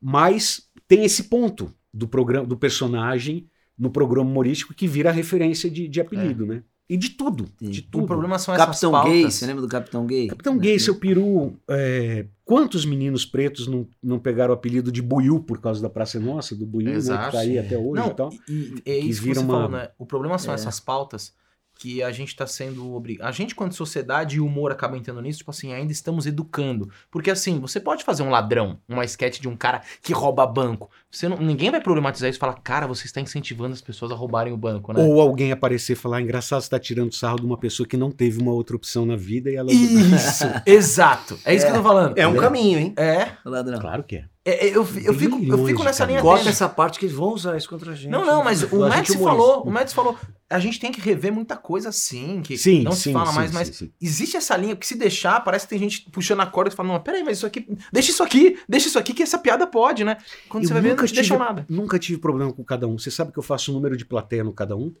Mas 0.00 0.67
tem 0.88 1.04
esse 1.04 1.24
ponto 1.24 1.72
do 1.94 2.08
programa, 2.08 2.46
do 2.46 2.56
personagem 2.56 3.46
no 3.78 3.90
programa 3.90 4.28
humorístico 4.28 4.74
que 4.74 4.88
vira 4.88 5.12
referência 5.12 5.70
de, 5.70 5.86
de 5.86 6.00
apelido, 6.00 6.44
né? 6.44 6.62
E 6.90 6.96
de 6.96 7.10
tudo. 7.10 7.44
Sim. 7.58 7.68
De 7.70 7.80
O 7.80 7.82
tudo. 7.90 8.06
problema 8.06 8.38
são 8.38 8.54
essas 8.54 8.66
Capitão 8.66 8.90
pautas. 8.92 9.12
Gay, 9.12 9.30
você 9.30 9.46
lembra 9.46 9.60
do 9.62 9.68
Capitão 9.68 10.06
Gay? 10.06 10.26
Capitão 10.28 10.56
Gay, 10.58 10.78
seu 10.80 10.94
peru. 10.94 11.52
é, 11.68 12.26
quantos 12.46 12.86
meninos 12.86 13.26
pretos 13.26 13.66
não, 13.68 13.86
não 14.02 14.18
pegaram 14.18 14.52
o 14.52 14.56
apelido 14.56 14.90
de 14.90 15.02
Buiu 15.02 15.38
por 15.40 15.60
causa 15.60 15.82
da 15.82 15.90
Praça 15.90 16.16
é 16.16 16.20
Nossa, 16.20 16.56
do 16.56 16.64
Buiu, 16.64 16.86
né, 16.90 16.98
que 16.98 17.06
tá 17.32 17.38
aí 17.40 17.58
até 17.58 17.76
hoje 17.76 18.00
Não, 18.02 18.08
e 18.08 18.14
tal? 18.14 18.30
e, 18.48 18.52
e 18.52 18.90
é 18.90 19.00
que 19.00 19.06
isso 19.06 19.20
que 19.20 19.28
vira 19.28 19.40
você 19.40 19.44
uma- 19.46 19.54
falou, 19.54 19.68
né? 19.70 19.90
O 19.98 20.06
problema 20.06 20.38
são 20.38 20.52
É. 20.52 20.54
essas 20.54 20.80
pautas 20.80 21.34
que 21.78 22.02
a 22.02 22.10
gente 22.10 22.34
tá 22.34 22.44
sendo 22.44 22.92
obrigado. 22.92 23.28
A 23.28 23.30
gente, 23.30 23.54
quanto 23.54 23.76
sociedade 23.76 24.36
e 24.36 24.40
humor 24.40 24.72
acaba 24.72 24.98
entrando 24.98 25.22
nisso, 25.22 25.38
tipo 25.38 25.52
assim, 25.52 25.72
ainda 25.72 25.92
estamos 25.92 26.26
educando. 26.26 26.90
Porque 27.08 27.30
assim, 27.30 27.60
você 27.60 27.78
pode 27.78 28.02
fazer 28.02 28.24
um 28.24 28.30
ladrão, 28.30 28.80
uma 28.88 29.04
sketch 29.04 29.38
de 29.38 29.48
um 29.48 29.56
cara 29.56 29.82
que 30.02 30.12
rouba 30.12 30.44
banco. 30.44 30.90
Você 31.08 31.28
não, 31.28 31.36
ninguém 31.36 31.70
vai 31.70 31.80
problematizar 31.80 32.28
isso 32.28 32.38
e 32.38 32.40
falar, 32.40 32.54
cara, 32.54 32.88
você 32.88 33.06
está 33.06 33.20
incentivando 33.20 33.74
as 33.74 33.80
pessoas 33.80 34.10
a 34.10 34.16
roubarem 34.16 34.52
o 34.52 34.56
banco, 34.56 34.92
né? 34.92 35.00
Ou 35.00 35.20
alguém 35.20 35.52
aparecer 35.52 35.92
e 35.92 35.96
falar, 35.96 36.20
engraçado, 36.20 36.60
você 36.60 36.68
tá 36.68 36.80
tirando 36.80 37.14
sarro 37.14 37.38
de 37.38 37.46
uma 37.46 37.56
pessoa 37.56 37.86
que 37.86 37.96
não 37.96 38.10
teve 38.10 38.42
uma 38.42 38.52
outra 38.52 38.74
opção 38.74 39.06
na 39.06 39.14
vida 39.14 39.48
e 39.48 39.54
ela. 39.54 39.70
Isso, 39.70 40.44
exato. 40.66 41.38
É 41.44 41.54
isso 41.54 41.64
que 41.64 41.70
eu 41.70 41.76
tô 41.76 41.82
falando. 41.82 42.18
É 42.18 42.26
um 42.26 42.34
caminho, 42.34 42.80
hein? 42.80 42.92
É, 42.96 43.30
Ladrão. 43.44 43.78
Claro 43.78 44.02
que 44.02 44.16
é. 44.16 44.24
É, 44.50 44.66
é, 44.66 44.68
eu, 44.68 44.82
eu 45.04 45.14
fico, 45.14 45.42
eu 45.44 45.66
fico 45.66 45.82
nessa 45.84 46.04
linha 46.04 46.18
caminhos. 46.18 46.22
Corta 46.22 46.38
tênue. 46.40 46.50
essa 46.50 46.68
parte 46.68 46.98
que 46.98 47.06
eles 47.06 47.14
vão 47.16 47.32
usar 47.34 47.56
isso 47.56 47.68
contra 47.68 47.92
a 47.92 47.94
gente. 47.94 48.10
Não, 48.10 48.24
não, 48.24 48.42
mas 48.44 48.62
o 48.62 48.66
humorista. 48.76 49.18
falou, 49.18 49.62
o 49.62 49.70
Médici 49.70 49.94
falou, 49.94 50.16
a 50.48 50.58
gente 50.58 50.78
tem 50.80 50.90
que 50.92 51.00
rever 51.00 51.32
muita 51.32 51.56
coisa 51.56 51.92
sim, 51.92 52.40
que 52.42 52.56
Sim, 52.56 52.82
não 52.82 52.92
sim, 52.92 52.98
se 53.10 53.12
fala 53.12 53.26
sim, 53.30 53.34
mais, 53.36 53.50
sim, 53.50 53.54
mas 53.56 53.68
sim. 53.76 53.92
existe 54.00 54.36
essa 54.36 54.56
linha 54.56 54.74
que 54.76 54.86
se 54.86 54.94
deixar, 54.96 55.40
parece 55.44 55.66
que 55.66 55.70
tem 55.70 55.78
gente 55.78 56.10
puxando 56.10 56.40
a 56.40 56.46
corda 56.46 56.70
e 56.72 56.74
fala, 56.76 56.88
não, 56.92 57.00
peraí, 57.00 57.22
mas 57.22 57.38
isso 57.38 57.46
aqui, 57.46 57.66
deixa 57.92 58.10
isso 58.10 58.22
aqui, 58.22 58.58
deixa 58.68 58.88
isso 58.88 58.98
aqui 58.98 59.12
que 59.14 59.22
essa 59.22 59.38
piada 59.38 59.66
pode, 59.66 60.04
né? 60.04 60.16
Quando 60.48 60.64
Eu 60.64 60.68
você 60.68 60.72
vai 60.74 60.82
ver, 60.82 60.96
não 60.96 61.04
tive- 61.04 61.36
nada. 61.36 61.66
Nunca 61.68 61.98
tive 61.98 62.18
problema 62.18 62.52
com 62.52 62.64
cada 62.64 62.86
um. 62.88 62.98
Você 62.98 63.10
sabe 63.10 63.32
que 63.32 63.38
eu 63.38 63.42
faço 63.42 63.70
um 63.70 63.74
número 63.74 63.96
de 63.96 64.04
plateia 64.04 64.42
no 64.44 64.52
cada 64.52 64.76
um. 64.76 64.94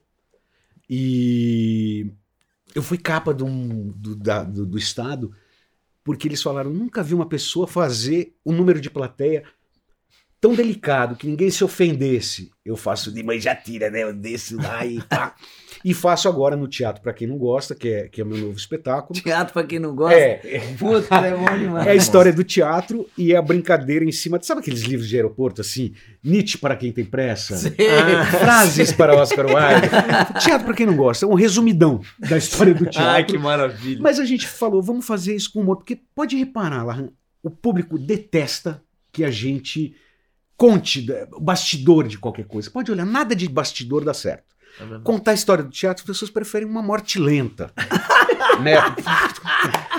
E 0.90 2.10
eu 2.74 2.82
fui 2.82 2.98
capa 2.98 3.32
um- 3.44 3.92
do, 3.94 4.16
da- 4.16 4.42
do- 4.44 4.66
do 4.66 4.78
Estado 4.78 5.30
porque 6.08 6.26
eles 6.26 6.42
falaram: 6.42 6.70
nunca 6.70 7.02
vi 7.02 7.12
uma 7.12 7.28
pessoa 7.28 7.66
fazer 7.66 8.34
um 8.44 8.50
número 8.50 8.80
de 8.80 8.88
plateia 8.88 9.44
tão 10.40 10.54
delicado 10.54 11.16
que 11.16 11.26
ninguém 11.26 11.50
se 11.50 11.64
ofendesse. 11.64 12.50
Eu 12.64 12.76
faço 12.76 13.12
de 13.12 13.22
mãe 13.22 13.40
já 13.40 13.54
tira, 13.54 13.90
né? 13.90 14.02
Eu 14.02 14.12
desço 14.12 14.56
lá 14.56 14.84
e 14.84 15.00
pá. 15.02 15.34
E 15.84 15.94
faço 15.94 16.28
agora 16.28 16.56
no 16.56 16.66
teatro, 16.66 17.00
para 17.00 17.12
quem 17.12 17.28
não 17.28 17.38
gosta, 17.38 17.72
que 17.72 17.88
é, 17.88 18.08
que 18.08 18.20
é 18.20 18.24
meu 18.24 18.36
novo 18.36 18.58
espetáculo. 18.58 19.18
Teatro 19.20 19.52
pra 19.52 19.62
quem 19.62 19.78
não 19.78 19.94
gosta. 19.94 20.18
É, 20.18 20.74
Puta, 20.76 21.14
é 21.14 21.36
bom 21.36 21.56
demais. 21.56 21.86
é 21.86 21.90
a 21.90 21.94
história 21.94 22.32
do 22.32 22.42
teatro 22.42 23.08
e 23.16 23.32
é 23.32 23.36
a 23.36 23.42
brincadeira 23.42 24.04
em 24.04 24.10
cima. 24.10 24.40
Sabe 24.42 24.60
aqueles 24.60 24.82
livros 24.82 25.08
de 25.08 25.14
aeroporto 25.14 25.60
assim? 25.60 25.94
Nietzsche 26.22 26.58
para 26.58 26.74
quem 26.74 26.90
tem 26.90 27.04
pressa? 27.04 27.54
Ah, 27.78 28.24
Frases 28.38 28.92
para 28.92 29.14
Oscar 29.14 29.46
Wilde. 29.46 29.88
teatro 30.44 30.66
para 30.66 30.74
quem 30.74 30.84
não 30.84 30.96
gosta, 30.96 31.24
é 31.24 31.28
um 31.28 31.34
resumidão 31.34 32.00
da 32.18 32.36
história 32.36 32.74
do 32.74 32.84
teatro. 32.90 33.38
maravilha. 33.38 34.00
Mas 34.02 34.18
a 34.18 34.24
gente 34.24 34.48
falou, 34.48 34.82
vamos 34.82 35.06
fazer 35.06 35.36
isso 35.36 35.52
com 35.52 35.60
humor, 35.60 35.76
porque 35.76 36.00
pode 36.12 36.36
reparar, 36.36 36.82
Lahan, 36.82 37.10
o 37.40 37.50
público 37.50 37.96
detesta 37.96 38.82
que 39.12 39.22
a 39.24 39.30
gente 39.30 39.94
conte 40.58 41.06
o 41.32 41.40
bastidor 41.40 42.06
de 42.08 42.18
qualquer 42.18 42.44
coisa. 42.44 42.68
Pode 42.70 42.90
olhar, 42.90 43.06
nada 43.06 43.34
de 43.34 43.48
bastidor 43.48 44.04
dá 44.04 44.12
certo. 44.12 44.44
Contar 45.02 45.30
a 45.30 45.34
história 45.34 45.64
do 45.64 45.70
teatro, 45.70 46.02
as 46.02 46.06
pessoas 46.06 46.30
preferem 46.30 46.68
uma 46.68 46.82
morte 46.82 47.18
lenta. 47.18 47.72
né? 48.62 48.74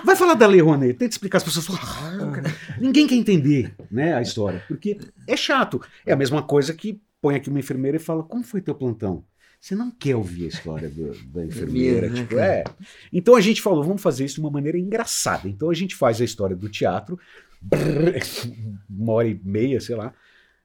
Vai 0.06 0.16
falar 0.16 0.34
da 0.36 0.46
Lei 0.48 0.62
Rouanet, 0.62 0.94
tenta 0.94 1.14
explicar, 1.14 1.38
as 1.38 1.44
pessoas 1.44 1.66
falam, 1.66 1.82
"Ah, 1.82 2.32
cara." 2.32 2.56
ninguém 2.80 3.08
quer 3.08 3.16
entender 3.16 3.74
né, 3.90 4.14
a 4.14 4.22
história, 4.22 4.64
porque 4.68 4.98
é 5.26 5.36
chato. 5.36 5.82
É 6.06 6.14
a 6.14 6.16
mesma 6.16 6.44
coisa 6.44 6.74
que 6.74 7.02
põe 7.22 7.36
aqui 7.36 7.50
uma 7.50 7.60
enfermeira 7.60 7.98
e 7.98 8.00
fala, 8.00 8.24
como 8.24 8.44
foi 8.44 8.62
teu 8.62 8.76
plantão? 8.76 9.24
Você 9.60 9.76
não 9.76 9.92
quer 9.92 10.16
ouvir 10.16 10.46
a 10.46 10.48
história 10.48 10.90
do- 10.90 11.14
da 11.26 11.46
enfermeira, 11.46 12.10
né, 12.10 12.16
tipo, 12.22 12.38
é. 12.40 12.64
Então 13.12 13.36
a 13.36 13.42
gente 13.42 13.62
falou, 13.62 13.84
vamos 13.84 14.02
fazer 14.02 14.24
isso 14.24 14.36
de 14.36 14.42
uma 14.42 14.52
maneira 14.52 14.78
engraçada. 14.78 15.50
Então 15.50 15.70
a 15.70 15.74
gente 15.74 15.96
faz 15.96 16.22
a 16.22 16.26
história 16.26 16.56
do 16.56 16.70
teatro, 16.70 17.20
brrr, 17.62 18.20
uma 18.90 19.14
hora 19.14 19.28
e 19.28 19.40
meia, 19.44 19.82
sei 19.82 19.96
lá, 19.98 20.14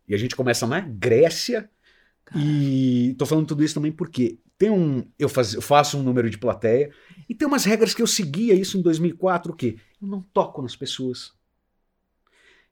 e 0.09 0.15
a 0.15 0.19
gente 0.19 0.37
começa 0.37 0.67
na 0.67 0.81
Grécia, 0.81 1.69
E 2.37 3.15
tô 3.19 3.27
falando 3.27 3.47
tudo 3.47 3.63
isso 3.65 3.75
também 3.75 3.93
porque 3.93 4.39
tem 4.57 4.71
um. 4.71 5.07
Eu, 5.19 5.29
faz, 5.29 5.53
eu 5.55 5.61
faço 5.63 5.99
um 5.99 6.03
número 6.03 6.31
de 6.31 6.39
plateia 6.39 6.91
e 7.29 7.35
tem 7.35 7.47
umas 7.47 7.65
regras 7.65 7.93
que 7.95 8.01
eu 8.03 8.07
seguia 8.07 8.55
isso 8.55 8.79
em 8.79 8.83
2004, 8.83 9.53
o 9.53 9.57
quê? 9.57 9.77
Eu 10.01 10.09
não 10.09 10.23
toco 10.23 10.63
nas 10.63 10.75
pessoas. 10.75 11.33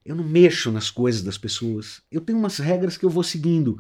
Eu 0.05 0.17
não 0.17 0.25
mexo 0.25 0.73
nas 0.73 0.91
coisas 0.91 1.23
das 1.23 1.39
pessoas. 1.39 2.03
Eu 2.11 2.21
tenho 2.21 2.39
umas 2.39 2.59
regras 2.59 2.97
que 2.97 3.05
eu 3.05 3.11
vou 3.11 3.23
seguindo. 3.23 3.79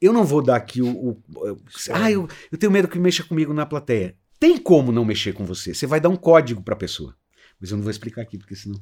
Eu 0.00 0.12
não 0.12 0.24
vou 0.24 0.42
dar 0.42 0.56
aqui 0.56 0.82
o. 0.82 0.88
o- 0.88 1.22
o- 1.34 1.58
ah, 1.92 2.10
eu, 2.10 2.28
eu 2.52 2.58
tenho 2.58 2.70
medo 2.70 2.86
que 2.88 2.98
mexa 2.98 3.24
comigo 3.24 3.52
na 3.52 3.66
plateia. 3.66 4.16
Tem 4.38 4.58
como 4.58 4.92
não 4.92 5.04
mexer 5.04 5.32
com 5.32 5.44
você. 5.44 5.74
Você 5.74 5.86
vai 5.86 6.00
dar 6.00 6.10
um 6.10 6.16
código 6.16 6.62
pra 6.62 6.76
pessoa. 6.76 7.16
Mas 7.60 7.70
eu 7.70 7.76
não 7.76 7.82
vou 7.82 7.90
explicar 7.90 8.22
aqui, 8.22 8.36
porque 8.38 8.54
senão. 8.54 8.80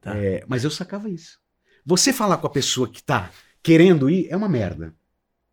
Tá. 0.00 0.16
É, 0.16 0.44
mas 0.48 0.64
eu 0.64 0.70
sacava 0.70 1.08
isso. 1.08 1.38
Você 1.84 2.12
falar 2.12 2.38
com 2.38 2.46
a 2.46 2.50
pessoa 2.50 2.90
que 2.90 3.02
tá 3.02 3.30
querendo 3.66 4.08
ir 4.08 4.28
é 4.30 4.36
uma 4.36 4.48
merda. 4.48 4.92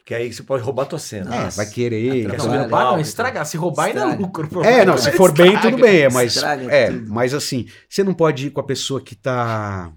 Que 0.05 0.13
aí 0.13 0.31
você 0.33 0.43
pode 0.43 0.61
roubar 0.61 0.85
tua 0.85 0.99
cena. 0.99 1.33
É, 1.33 1.49
vai 1.49 1.65
querer. 1.65 2.25
Então- 2.25 2.37
roubar, 2.45 2.59
não, 2.61 2.69
Palco, 2.69 2.99
estragar. 2.99 3.45
Se 3.45 3.55
roubar, 3.57 3.85
ainda 3.85 4.01
é 4.01 4.03
Estraga. 4.03 4.21
lucro. 4.21 4.63
É, 4.63 4.85
não, 4.85 4.97
se 4.97 5.11
for 5.13 5.31
bem, 5.31 5.57
tudo 5.61 5.77
bem, 5.77 6.01
é, 6.01 6.09
mas. 6.09 6.35
Estraga 6.35 6.69
É, 6.71 6.91
tudo. 6.91 7.09
mas 7.09 7.33
assim, 7.33 7.67
você 7.89 8.03
não 8.03 8.13
pode 8.13 8.47
ir 8.47 8.49
com 8.51 8.59
a 8.59 8.63
pessoa 8.65 9.01
que 9.01 9.15
tá. 9.15 9.91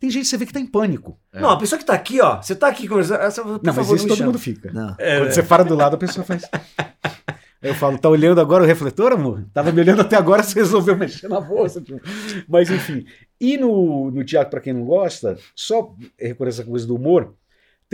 Tem 0.00 0.10
gente 0.10 0.22
que 0.24 0.28
você 0.28 0.36
vê 0.36 0.44
que 0.46 0.52
tá 0.52 0.58
em 0.60 0.66
pânico. 0.66 1.18
Não, 1.32 1.48
a 1.50 1.56
pessoa 1.56 1.78
que 1.78 1.84
tá 1.84 1.94
aqui, 1.94 2.20
ó. 2.20 2.42
Você 2.42 2.54
tá 2.56 2.66
aqui 2.66 2.86
conversando. 2.88 3.20
essa- 3.22 3.42
Por 3.42 3.52
Não, 3.52 3.60
mas 3.64 3.74
favor, 3.76 3.94
isso 3.94 4.04
me 4.04 4.08
todo 4.08 4.18
chama. 4.18 4.26
mundo 4.32 4.38
fica. 4.40 4.70
Não. 4.72 4.94
É, 4.98 5.18
Quando 5.18 5.28
é. 5.28 5.32
você 5.32 5.42
para 5.42 5.62
do 5.62 5.74
lado, 5.76 5.94
a 5.94 5.98
pessoa 5.98 6.24
faz. 6.26 6.42
Aí 6.52 6.60
eu 7.70 7.74
falo, 7.76 7.96
tá 7.96 8.08
olhando 8.08 8.40
agora 8.40 8.64
o 8.64 8.66
refletor, 8.66 9.12
amor? 9.12 9.46
Tava 9.54 9.70
me 9.72 9.80
olhando 9.80 10.00
até 10.02 10.16
agora, 10.16 10.42
você 10.42 10.58
resolveu 10.58 10.96
mexer 10.96 11.28
na 11.28 11.40
bolsa. 11.40 11.80
tipo. 11.80 12.00
Mas 12.48 12.68
enfim. 12.70 13.06
E 13.40 13.56
no, 13.56 14.10
no 14.10 14.24
teatro, 14.24 14.50
pra 14.50 14.60
quem 14.60 14.72
não 14.72 14.84
gosta, 14.84 15.38
só 15.54 15.94
recorrer 16.20 16.50
essa 16.50 16.64
coisa 16.64 16.86
do 16.86 16.96
humor, 16.96 17.34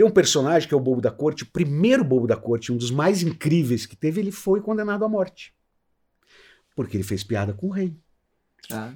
tem 0.01 0.07
um 0.07 0.11
personagem 0.11 0.67
que 0.67 0.73
é 0.73 0.77
o 0.77 0.81
Bobo 0.81 0.99
da 0.99 1.11
Corte, 1.11 1.43
o 1.43 1.45
primeiro 1.45 2.03
Bobo 2.03 2.25
da 2.25 2.35
Corte, 2.35 2.71
um 2.71 2.77
dos 2.77 2.89
mais 2.89 3.21
incríveis 3.21 3.85
que 3.85 3.95
teve, 3.95 4.19
ele 4.19 4.31
foi 4.31 4.59
condenado 4.59 5.05
à 5.05 5.07
morte. 5.07 5.53
Porque 6.75 6.97
ele 6.97 7.03
fez 7.03 7.23
piada 7.23 7.53
com 7.53 7.67
o 7.67 7.69
rei. 7.69 7.95
Ah, 8.71 8.93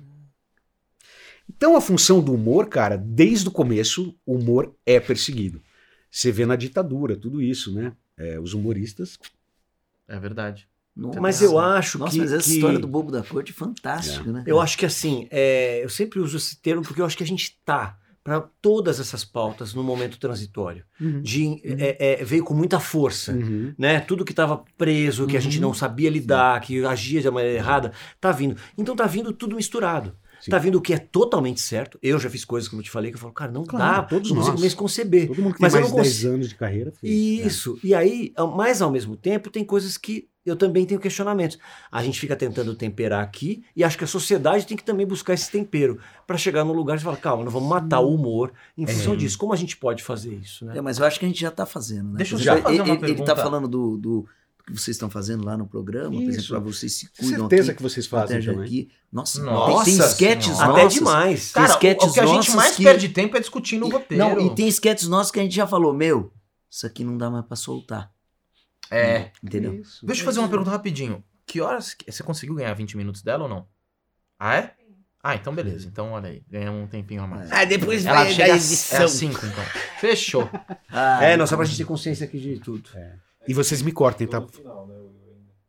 Então 1.47 1.78
a 1.78 1.82
função 1.82 2.22
do 2.22 2.34
humor, 2.34 2.68
cara, 2.70 2.97
desde 2.97 3.47
o 3.47 3.51
começo, 3.51 4.18
o 4.26 4.34
humor 4.36 4.76
é 4.84 4.99
perseguido. 4.99 5.62
Você 6.10 6.32
vê 6.32 6.43
na 6.43 6.56
ditadura 6.56 7.16
tudo 7.16 7.39
isso, 7.39 7.72
né? 7.72 7.93
É, 8.18 8.39
os 8.39 8.53
humoristas. 8.56 9.20
É 10.08 10.18
verdade. 10.20 10.68
nossa. 10.95 11.22
Mas 11.22 11.39
eu 11.41 11.60
acho 11.60 11.99
Nossa, 11.99 12.14
que. 12.14 12.20
mas 12.20 12.32
essa 12.32 12.47
que- 12.49 12.56
história 12.56 12.80
do 12.80 12.88
Bobo 12.88 13.12
da 13.12 13.22
Corte 13.22 13.51
é 13.51 13.53
fantástica, 13.56 14.32
né? 14.32 14.43
Eu 14.47 14.60
acho 14.60 14.76
que 14.76 14.86
assim, 14.88 15.28
é, 15.30 15.84
eu 15.84 15.89
sempre 15.89 16.20
uso 16.20 16.38
esse 16.38 16.60
termo 16.62 16.82
porque 16.82 16.99
eu 17.01 17.06
acho 17.06 17.18
que 17.18 17.24
a 17.24 17.28
gente 17.28 17.60
tá 17.64 17.99
para 18.26 18.42
todas 18.60 19.00
essas 19.00 19.24
pautas 19.24 19.76
no 19.76 19.84
momento 19.84 20.18
transitório. 20.18 20.84
De, 21.22 21.62
é, 21.64 22.22
é, 22.22 22.26
veio 22.26 22.44
com 22.44 22.56
muita 22.56 22.80
força. 22.80 23.34
Uhum. 23.34 23.72
Né? 23.78 24.00
Tudo 24.00 24.26
que 24.26 24.32
estava 24.32 24.64
preso, 24.76 25.28
que 25.28 25.38
a 25.38 25.40
gente 25.40 25.60
não 25.60 25.76
sabia 25.76 26.10
lidar, 26.10 26.60
que 26.62 26.84
agia 26.84 27.22
de 27.22 27.30
maneira 27.30 27.56
errada, 27.56 27.92
tá 28.20 28.32
vindo. 28.32 28.58
Então 28.76 28.96
tá 28.96 29.06
vindo 29.06 29.32
tudo 29.32 29.56
misturado. 29.56 30.16
Sim. 30.42 30.50
Tá 30.50 30.58
vindo 30.58 30.80
o 30.80 30.82
que 30.82 30.92
é 30.92 30.98
totalmente 30.98 31.62
certo. 31.62 32.00
Eu 32.02 32.20
já 32.20 32.28
fiz 32.28 32.44
coisas, 32.44 32.68
como 32.68 32.82
eu 32.82 32.84
te 32.84 32.90
falei, 32.90 33.12
que 33.12 33.16
eu 33.16 33.22
falo, 33.22 33.32
cara, 33.32 33.52
não 33.52 33.64
Claro, 33.64 34.02
dá, 34.02 34.04
todos 34.08 34.30
não 34.32 34.38
consigo 34.38 34.54
nós. 34.56 34.62
mesmo 34.64 34.80
conceber. 34.80 35.28
Todo 35.28 35.42
mundo 35.44 35.54
que 35.56 35.62
Mas 35.62 35.74
tem 35.74 35.82
mais 35.82 35.92
não 35.94 36.02
10 36.02 36.14
consigo- 36.16 36.34
anos 36.34 36.50
de 36.50 36.56
carreira 36.56 36.92
fez. 36.92 37.14
Isso. 37.46 37.80
E 37.84 37.94
aí, 37.94 38.34
mas 38.56 38.82
ao 38.82 38.90
mesmo 38.92 39.16
tempo, 39.16 39.52
tem 39.52 39.64
coisas 39.64 39.98
que 40.00 40.28
eu 40.46 40.56
também 40.56 40.86
tenho 40.86 41.00
questionamentos. 41.00 41.58
A 41.91 42.04
gente 42.04 42.20
fica 42.20 42.36
tentando 42.36 42.76
temperar 42.76 43.24
aqui 43.24 43.64
e 43.76 43.84
acho 43.84 43.98
que 43.98 44.04
a 44.04 44.08
sociedade 44.08 44.66
tem 44.68 44.78
que 44.78 44.84
também 44.84 45.06
buscar 45.06 45.34
esse 45.34 45.50
tempero 45.52 46.00
para 46.28 46.38
chegar 46.38 46.64
num 46.64 46.74
lugar 46.74 46.98
e 46.98 47.02
falar, 47.02 47.18
calma, 47.18 47.43
não 47.43 47.52
vamos 47.52 47.68
matar 47.70 48.00
o 48.00 48.14
humor 48.14 48.54
em 48.78 48.86
função 48.86 49.16
disso. 49.16 49.38
Como 49.38 49.54
a 49.54 49.58
gente 49.58 49.76
pode 49.78 50.04
fazer 50.04 50.34
isso, 50.36 50.64
né? 50.66 50.78
É, 50.78 50.82
mas 50.82 51.00
eu 51.00 51.06
acho 51.06 51.20
que 51.20 51.26
a 51.26 51.28
gente 51.28 51.41
já 51.41 51.50
tá 51.52 51.66
fazendo, 51.66 52.10
né? 52.12 52.18
Deixa 52.18 52.36
eu 52.36 52.39
exemplo, 52.39 52.62
fazer 52.64 52.76
uma 52.76 52.84
ele, 52.84 52.91
ele 52.91 53.00
pergunta. 53.00 53.36
tá 53.36 53.41
falando 53.41 53.68
do, 53.68 53.98
do 53.98 54.26
que 54.68 54.72
vocês 54.74 54.96
estão 54.96 55.10
fazendo 55.12 55.46
lá 55.46 55.56
no 55.56 55.68
programa, 55.68 56.10
por 56.10 56.24
exemplo, 56.24 56.39
Isso. 56.39 56.60
vocês 56.62 56.93
se 56.93 57.06
Com 57.10 57.24
cuidam 57.28 57.39
certeza 57.50 57.72
aqui, 57.72 57.78
que 57.78 57.84
vocês 57.84 58.08
fazem 58.08 58.41
também. 58.41 58.64
aqui. 58.66 58.89
Nossa, 59.14 59.43
Nossa 59.43 59.86
tem, 59.86 59.98
tem 59.98 60.06
sketches. 60.08 60.60
Até 60.60 60.84
nossos. 60.84 60.93
demais. 60.96 61.52
Tem 61.54 61.62
Cara, 61.62 61.74
o, 61.74 61.76
sketches 61.76 62.10
o 62.10 62.14
que 62.14 62.20
a 62.20 62.26
gente 62.26 62.52
mais 62.56 62.76
que- 62.76 62.84
perde 62.84 63.10
tempo 63.10 63.38
é 63.38 63.39
discutindo 63.39 63.86
o 63.86 63.89
roteiro. 63.89 64.24
Não, 64.24 64.39
e 64.48 64.56
tem 64.56 64.68
sketches 64.68 65.08
nossos 65.08 65.32
que 65.32 65.39
a 65.39 65.43
gente 65.43 65.56
já 65.56 65.68
falou, 65.68 65.93
meu, 65.93 66.32
isso 66.70 66.86
aqui 66.88 67.04
não 67.04 67.16
dá 67.16 67.30
mais 67.30 67.46
pra 67.46 67.56
soltar. 67.56 68.12
É. 68.92 69.32
Entendeu? 69.44 69.76
Isso. 69.76 70.06
Deixa 70.06 70.22
eu 70.22 70.26
fazer 70.26 70.40
uma 70.40 70.50
pergunta 70.50 70.70
rapidinho. 70.72 71.24
Que 71.46 71.62
horas. 71.62 71.96
Você 72.08 72.24
conseguiu 72.24 72.56
ganhar 72.56 72.74
20 72.74 72.98
minutos 72.98 73.22
dela 73.22 73.44
ou 73.44 73.50
não? 73.50 73.68
Ah, 74.40 74.56
é? 74.58 74.74
Ah, 75.24 75.36
então 75.36 75.54
beleza. 75.56 75.88
Então 75.88 76.12
olha 76.12 76.30
aí. 76.30 76.44
Ganhamos 76.50 76.84
um 76.84 76.88
tempinho 76.88 77.24
a 77.24 77.28
mais. 77.28 77.52
Ah, 77.52 77.66
depois 77.66 78.06
Ela 78.06 78.24
vai 78.24 78.32
chega 78.34 78.50
da 78.50 78.56
edição. 78.56 79.02
é 79.02 79.04
às 79.06 79.12
5, 79.12 79.46
então. 79.46 79.64
Fechou. 80.00 80.50
Ah, 80.90 81.24
É, 81.24 81.36
não, 81.36 81.46
só 81.48 81.56
pra 81.58 81.66
gente 81.66 81.78
ter 81.78 81.86
consciência 81.86 82.26
aqui 82.26 82.40
de 82.40 82.60
tudo. 82.60 82.90
E 83.48 83.54
vocês 83.54 83.82
me 83.82 83.92
cortem, 83.92 84.26
tá? 84.28 84.42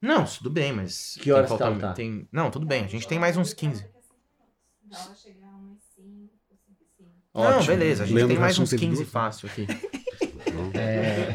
Não, 0.01 0.25
tudo 0.25 0.51
bem, 0.51 0.73
mas. 0.73 1.17
Que 1.21 1.33
horas 1.33 1.49
tem 1.49 1.59
tá, 1.59 1.65
falta- 1.67 1.81
tá? 1.89 1.93
tem- 1.95 2.29
Não, 2.31 2.51
tudo 2.51 2.65
bem. 2.67 2.85
A 2.85 2.89
gente 2.89 3.09
tem 3.09 3.19
mais 3.19 3.37
uns 3.37 3.53
15. 3.53 3.83
Dá 4.85 4.99
pra 4.99 5.15
chegar 5.15 5.49
a 5.49 5.57
umas 5.57 5.79
5, 5.97 6.31
5 6.49 6.61
e 6.81 6.85
5. 6.97 7.11
Não, 7.35 7.43
Ótimo. 7.43 7.67
beleza. 7.67 8.03
A 8.05 8.07
gente 8.07 8.15
Leandro 8.15 8.35
tem 8.35 8.41
mais 8.41 8.59
uns 8.59 8.71
teve 8.71 8.85
15 8.87 8.97
duas. 9.03 9.09
fácil 9.11 9.49
aqui. 9.49 9.67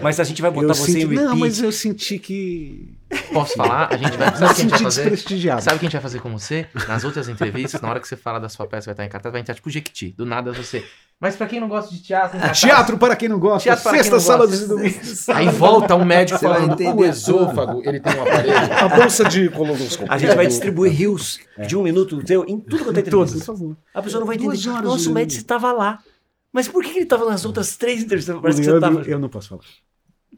Mas 0.02 0.20
a 0.20 0.24
gente 0.24 0.42
vai 0.42 0.52
botar 0.52 0.68
Eu 0.68 0.76
você 0.76 0.92
senti... 0.92 1.06
em 1.06 1.10
repeat. 1.10 1.24
Não, 1.24 1.36
mas 1.36 1.62
eu 1.62 1.72
senti 1.72 2.20
que. 2.20 2.94
Posso 3.34 3.56
falar? 3.56 3.94
A 3.94 3.98
gente 3.98 4.18
vai. 4.18 4.36
Sabe 4.36 4.52
o 4.52 4.56
que 4.56 4.62
a 4.62 4.64
gente 4.64 4.70
vai 4.70 4.80
fazer? 4.80 5.62
Sabe 5.62 5.76
o 5.76 5.80
que 5.80 5.86
a 5.86 5.90
gente 5.90 5.92
vai 5.94 6.02
fazer 6.02 6.20
com 6.20 6.32
você? 6.32 6.68
Nas 6.88 7.04
outras 7.04 7.30
entrevistas, 7.30 7.82
na 7.82 7.90
hora 7.90 8.00
que 8.00 8.08
você 8.08 8.16
fala 8.16 8.40
da 8.40 8.50
sua 8.50 8.66
peça, 8.68 8.86
vai 8.86 8.94
estar 8.94 9.06
em 9.06 9.10
cartaz, 9.10 9.32
vai 9.32 9.42
entrar 9.42 9.54
tipo 9.54 9.70
Jequiti. 9.70 10.14
Do 10.18 10.26
nada 10.26 10.52
você. 10.52 10.84
Mas 11.20 11.36
pra 11.36 11.46
quem 11.46 11.60
não 11.60 11.70
gosta 11.70 11.94
de 11.94 12.02
teatro, 12.02 12.36
em 12.36 12.40
cartaz, 12.40 12.60
Teatro 12.60 12.98
para 12.98 13.16
quem 13.16 13.30
não 13.30 13.38
gosta. 13.38 13.78
Para 13.78 13.92
sexta 13.92 14.20
sala 14.20 14.48
dos 14.48 14.68
domingos. 14.68 15.30
Aí 15.30 15.48
volta 15.50 15.96
um 15.96 16.04
médico 16.04 16.40
Você 16.40 16.48
falando 16.48 16.98
o 16.98 17.06
esôfago, 17.06 17.82
ele 17.86 18.00
tem 18.00 18.18
um 18.18 18.24
aparelho. 18.24 18.74
A 18.74 18.90
bolsa 18.90 19.26
de 19.26 19.48
colonoscopia. 19.50 20.12
A 20.12 20.18
gente 20.18 20.36
vai 20.36 20.48
distribuir 20.48 20.92
rios 20.92 21.40
de 21.68 21.78
um 21.78 21.84
minuto 21.84 22.24
teu 22.24 22.44
em 22.48 22.60
tudo 22.60 22.86
quanto 22.86 22.98
é 22.98 23.04
Todos, 23.04 23.34
entrevista. 23.34 23.52
por 23.52 23.60
favor. 23.60 23.78
A 23.94 24.02
pessoa 24.02 24.20
não 24.20 24.26
vai 24.26 24.36
entender. 24.36 24.82
Nossa, 24.82 25.10
o. 25.10 25.14
Médici 25.14 25.42
estava 25.42 25.72
lá. 25.72 26.00
Mas 26.52 26.68
por 26.68 26.84
que 26.84 26.90
ele 26.92 27.04
estava 27.04 27.26
nas 27.26 27.46
outras 27.46 27.78
três 27.78 28.04
entrevistas? 28.04 28.38
Parece 28.42 28.60
que 28.60 28.66
você 28.66 28.72
Leandro, 28.72 28.98
tava. 29.00 29.10
eu 29.10 29.20
não 29.20 29.30
posso 29.30 29.50
falar. 29.50 29.64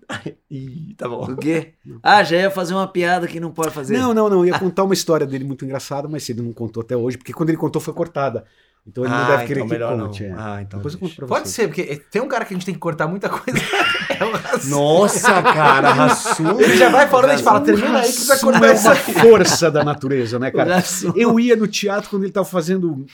Ih, 0.49 0.93
tá 0.95 1.07
bom. 1.07 1.23
O 1.23 1.37
quê? 1.37 1.73
Ah, 2.01 2.23
já 2.23 2.37
ia 2.37 2.51
fazer 2.51 2.73
uma 2.73 2.87
piada 2.87 3.27
que 3.27 3.39
não 3.39 3.51
pode 3.51 3.71
fazer. 3.71 3.97
Não, 3.97 4.13
não, 4.13 4.29
não. 4.29 4.39
Eu 4.39 4.47
ia 4.47 4.57
contar 4.59 4.83
uma 4.83 4.93
história 4.93 5.25
dele 5.25 5.43
muito 5.43 5.65
engraçada, 5.65 6.07
mas 6.07 6.27
ele 6.29 6.41
não 6.41 6.53
contou 6.53 6.81
até 6.81 6.95
hoje, 6.95 7.17
porque 7.17 7.33
quando 7.33 7.49
ele 7.49 7.57
contou 7.57 7.81
foi 7.81 7.93
cortada. 7.93 8.45
Então 8.85 9.05
ele 9.05 9.13
não 9.13 9.27
deve 9.27 9.45
querer 9.45 9.61
então 9.61 9.77
que 9.77 10.03
conte. 10.03 10.23
não. 10.23 10.29
é. 10.29 10.35
Ah, 10.37 10.61
então 10.61 10.79
Depois 10.79 10.93
eu 10.93 10.99
conto 10.99 11.15
pra 11.15 11.27
Pode 11.27 11.47
você. 11.47 11.53
ser, 11.61 11.67
porque 11.67 12.01
tem 12.11 12.21
um 12.21 12.27
cara 12.27 12.43
que 12.43 12.53
a 12.53 12.57
gente 12.57 12.65
tem 12.65 12.73
que 12.73 12.79
cortar 12.79 13.07
muita 13.07 13.29
coisa. 13.29 13.59
É 14.13 14.25
o. 14.25 14.69
Nossa, 14.69 15.41
cara, 15.41 15.89
Rassum. 15.93 16.59
Ele 16.59 16.77
já 16.77 16.89
vai 16.89 17.07
falando, 17.07 17.31
a 17.31 17.35
gente 17.35 17.43
fala, 17.43 17.61
termina 17.61 17.99
aí 17.99 18.05
que 18.11 18.11
você 18.11 18.27
vai 18.27 18.35
Isso 18.35 18.45
cortar 18.45 18.65
é 18.67 18.71
uma 18.71 18.95
força 19.21 19.71
da 19.71 19.83
natureza, 19.83 20.37
né, 20.37 20.51
cara? 20.51 20.83
Eu 21.15 21.39
ia 21.39 21.55
no 21.55 21.65
teatro 21.67 22.09
quando 22.09 22.23
ele 22.23 22.31
tava 22.31 22.45
fazendo 22.45 23.05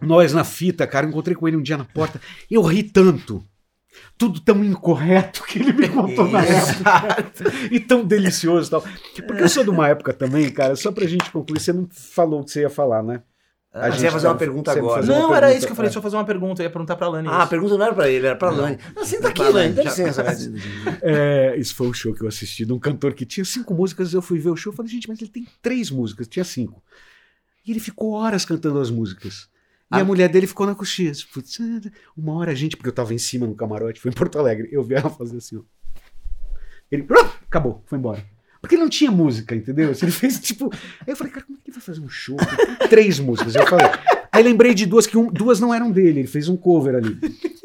Nós 0.00 0.32
na 0.32 0.44
Fita, 0.44 0.86
cara. 0.86 1.04
Eu 1.04 1.10
encontrei 1.10 1.36
com 1.36 1.46
ele 1.46 1.56
um 1.56 1.62
dia 1.62 1.76
na 1.76 1.84
porta. 1.84 2.18
Eu 2.50 2.62
ri 2.62 2.82
tanto. 2.82 3.44
Tudo 4.16 4.40
tão 4.40 4.64
incorreto 4.64 5.42
que 5.44 5.58
ele 5.58 5.72
me 5.72 5.88
contou 5.88 6.28
na 6.28 6.40
época. 6.42 7.12
E 7.70 7.78
tão 7.80 8.04
delicioso 8.04 8.68
e 8.68 8.70
tal. 8.70 8.84
Porque 9.26 9.42
eu 9.42 9.48
sou 9.48 9.64
de 9.64 9.70
uma 9.70 9.88
época 9.88 10.12
também, 10.12 10.48
cara, 10.50 10.76
só 10.76 10.90
pra 10.90 11.06
gente 11.06 11.30
concluir, 11.30 11.60
você 11.60 11.72
não 11.72 11.86
falou 11.90 12.40
o 12.40 12.44
que 12.44 12.52
você 12.52 12.62
ia 12.62 12.70
falar, 12.70 13.02
né? 13.02 13.20
A 13.72 13.90
gente 13.90 14.02
ia 14.04 14.10
fazer 14.10 14.26
uma 14.26 14.32
tá- 14.32 14.38
pergunta 14.38 14.72
você 14.72 14.78
ia 14.78 14.82
agora. 14.82 15.02
uma 15.02 15.06
Não, 15.06 15.14
era 15.34 15.46
pergunta, 15.46 15.58
isso 15.58 15.66
que 15.66 15.72
eu 15.72 15.76
falei, 15.76 15.86
é. 15.86 15.90
deixa 15.90 15.98
eu 15.98 16.02
fazer 16.02 16.16
uma 16.16 16.24
pergunta. 16.24 16.62
Eu 16.62 16.64
ia 16.64 16.70
perguntar 16.70 16.96
pra 16.96 17.08
Lani. 17.08 17.28
Ah, 17.28 17.42
a 17.42 17.46
pergunta 17.46 17.76
não 17.76 17.84
era 17.84 17.94
pra 17.94 18.08
ele, 18.08 18.26
era 18.26 18.34
pra 18.36 18.50
Lani. 18.50 18.78
Não, 18.96 19.04
senta 19.04 19.28
aqui, 19.28 19.42
Lani, 19.42 19.74
dá 19.74 19.82
licença. 19.84 20.24
É, 21.02 21.54
isso 21.56 21.74
foi 21.74 21.86
um 21.86 21.92
show 21.92 22.14
que 22.14 22.22
eu 22.22 22.28
assisti 22.28 22.64
de 22.64 22.72
um 22.72 22.78
cantor 22.78 23.12
que 23.12 23.26
tinha 23.26 23.44
cinco 23.44 23.74
músicas. 23.74 24.14
Eu 24.14 24.22
fui 24.22 24.38
ver 24.38 24.50
o 24.50 24.56
show 24.56 24.72
e 24.72 24.76
falei, 24.76 24.90
gente, 24.90 25.06
mas 25.08 25.20
ele 25.20 25.30
tem 25.30 25.46
três 25.60 25.90
músicas, 25.90 26.26
tinha 26.26 26.44
cinco. 26.44 26.82
E 27.64 27.70
ele 27.70 27.78
ficou 27.80 28.12
horas 28.12 28.44
cantando 28.44 28.80
as 28.80 28.90
músicas. 28.90 29.48
E 29.92 29.96
Ah. 29.96 30.00
a 30.00 30.04
mulher 30.04 30.28
dele 30.28 30.46
ficou 30.46 30.66
na 30.66 30.74
coxinha. 30.74 31.12
tipo, 31.12 31.40
Uma 32.16 32.34
hora 32.36 32.52
a 32.52 32.54
gente, 32.54 32.74
porque 32.76 32.88
eu 32.88 32.94
tava 32.94 33.12
em 33.12 33.18
cima 33.18 33.46
no 33.46 33.54
camarote, 33.54 34.00
foi 34.00 34.10
em 34.10 34.14
Porto 34.14 34.38
Alegre. 34.38 34.68
Eu 34.72 34.82
vi 34.82 34.94
ela 34.94 35.10
fazer 35.10 35.36
assim, 35.36 35.58
ó. 35.58 35.62
Ele, 36.90 37.06
acabou, 37.46 37.82
foi 37.86 37.98
embora. 37.98 38.24
Porque 38.60 38.76
não 38.76 38.88
tinha 38.88 39.10
música, 39.10 39.54
entendeu? 39.54 39.90
Ele 39.90 40.10
fez 40.10 40.38
tipo. 40.42 40.70
Aí 41.00 41.06
eu 41.08 41.16
falei, 41.16 41.32
cara, 41.32 41.46
como 41.46 41.58
é 41.58 41.60
que 41.62 41.70
ele 41.70 41.74
vai 41.76 41.82
fazer 41.82 42.00
um 42.00 42.08
show? 42.08 42.36
três 42.90 43.18
músicas. 43.20 43.54
Eu 43.54 43.66
falei. 43.66 43.86
Aí 44.32 44.42
lembrei 44.42 44.74
de 44.74 44.84
duas 44.86 45.06
que 45.06 45.16
um- 45.16 45.30
duas 45.32 45.58
não 45.60 45.72
eram 45.72 45.90
dele, 45.90 46.20
ele 46.20 46.28
fez 46.28 46.48
um 46.48 46.56
cover 46.56 46.94
ali. 46.96 47.18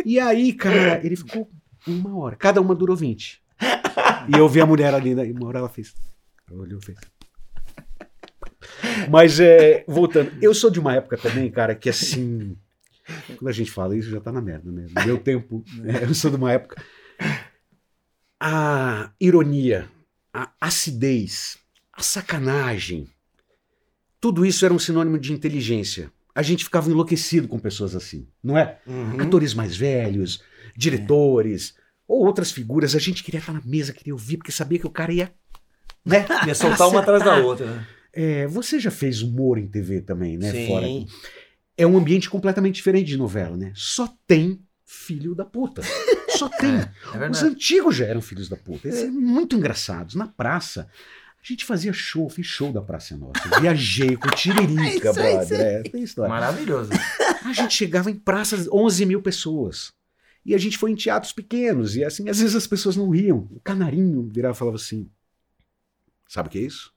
E 0.06 0.20
aí, 0.20 0.54
cara, 0.54 1.00
ele 1.04 1.16
ficou 1.16 1.50
uma 1.88 2.18
hora. 2.18 2.36
Cada 2.36 2.62
uma 2.62 2.74
durou 2.76 2.96
20. 2.96 3.42
E 4.34 4.38
eu 4.38 4.48
vi 4.48 4.62
a 4.62 4.66
mulher 4.66 4.94
ali, 4.94 5.14
daí 5.16 5.32
uma 5.32 5.48
hora 5.48 5.60
ela 5.60 5.70
fez. 5.70 5.94
Olhou 6.52 6.80
fez. 6.82 6.98
Mas, 9.10 9.40
é, 9.40 9.84
voltando, 9.88 10.32
eu 10.42 10.54
sou 10.54 10.70
de 10.70 10.80
uma 10.80 10.96
época 10.96 11.18
também, 11.18 11.50
cara, 11.52 11.76
que 11.76 11.90
assim. 11.90 12.56
Quando 13.38 13.50
a 13.50 13.52
gente 13.52 13.70
fala 13.72 13.98
isso, 13.98 14.10
já 14.10 14.22
tá 14.22 14.32
na 14.32 14.42
merda, 14.42 14.72
né? 14.72 14.86
No 14.96 15.06
meu 15.06 15.18
tempo, 15.18 15.64
é, 15.84 16.04
eu 16.06 16.14
sou 16.14 16.32
de 16.32 16.38
uma 16.38 16.52
época. 16.52 16.82
A 18.40 19.12
ironia, 19.20 19.88
a 20.34 20.52
acidez, 20.60 21.58
a 21.92 22.02
sacanagem, 22.02 23.08
tudo 24.20 24.46
isso 24.46 24.66
era 24.66 24.74
um 24.74 24.80
sinônimo 24.80 25.20
de 25.20 25.32
inteligência. 25.32 26.12
A 26.34 26.42
gente 26.42 26.64
ficava 26.64 26.90
enlouquecido 26.90 27.48
com 27.48 27.60
pessoas 27.60 27.96
assim, 27.96 28.28
não 28.44 28.58
é? 28.58 28.80
Uhum. 28.88 29.22
Atores 29.22 29.54
mais 29.54 29.78
velhos, 29.78 30.42
diretores, 30.76 31.76
ou 32.08 32.26
outras 32.26 32.52
figuras, 32.52 32.96
a 32.96 33.00
gente 33.00 33.24
queria 33.24 33.40
estar 33.40 33.54
na 33.54 33.62
mesa, 33.64 33.94
queria 33.94 34.14
ouvir, 34.14 34.38
porque 34.38 34.52
sabia 34.52 34.80
que 34.80 34.88
o 34.88 34.92
cara 34.92 35.14
ia. 35.14 35.32
Né? 36.06 36.26
Ia 36.46 36.56
soltar 36.56 36.90
uma 36.90 37.00
atrás 37.00 37.24
da 37.24 37.38
outra, 37.38 37.66
né? 37.66 37.88
É, 38.12 38.46
você 38.48 38.78
já 38.78 38.92
fez 38.92 39.22
humor 39.22 39.58
em 39.58 39.68
TV 39.68 40.02
também, 40.02 40.38
né? 40.38 40.52
Sim. 40.52 40.68
Fora. 40.68 40.88
É 41.78 41.88
um 41.88 41.98
ambiente 41.98 42.30
completamente 42.30 42.76
diferente 42.76 43.08
de 43.08 43.18
novela, 43.18 43.56
né? 43.56 43.72
Só 43.74 44.08
tem 44.28 44.60
filho 44.86 45.34
da 45.34 45.46
puta. 45.46 45.82
Só 46.38 46.50
tem. 46.50 46.76
É 46.76 46.92
Os 47.06 47.16
verdade. 47.18 47.46
antigos 47.46 47.96
já 47.96 48.06
eram 48.06 48.22
filhos 48.22 48.50
da 48.50 48.56
puta. 48.56 48.88
Eles 48.88 49.02
eram 49.04 49.14
muito 49.14 49.56
engraçados. 49.56 50.16
Na 50.16 50.28
praça, 50.28 50.90
a 51.44 51.46
gente 51.46 51.66
fazia 51.66 51.92
show, 51.92 52.30
fiz 52.30 52.46
show 52.46 52.72
da 52.72 52.82
Praça 52.82 53.14
é 53.14 53.18
Nossa. 53.18 53.60
Viajei 53.60 54.16
com 54.16 54.30
tiririca, 54.30 55.10
Isso 55.12 55.14
brother. 55.14 55.60
É, 55.60 55.84
tem 55.84 56.04
história. 56.04 56.30
Maravilhoso. 56.30 56.92
A 57.46 57.52
gente 57.54 57.74
chegava 57.74 58.10
em 58.10 58.16
praças, 58.16 58.68
11 58.72 59.06
mil 59.06 59.22
pessoas. 59.22 59.92
E 60.46 60.56
a 60.56 60.58
gente 60.58 60.78
foi 60.78 60.92
em 60.92 60.96
teatros 60.96 61.32
pequenos. 61.34 61.96
E 61.96 62.04
assim, 62.04 62.30
às 62.30 62.40
vezes 62.40 62.56
as 62.56 62.68
pessoas 62.68 62.96
não 62.96 63.10
riam. 63.10 63.48
O 63.52 63.60
canarinho 63.62 64.30
virava 64.34 64.56
e 64.56 64.58
falava 64.58 64.78
assim: 64.78 65.10
Sabe 66.28 66.48
o 66.48 66.52
que 66.52 66.60
é 66.60 66.62
isso? 66.62 66.94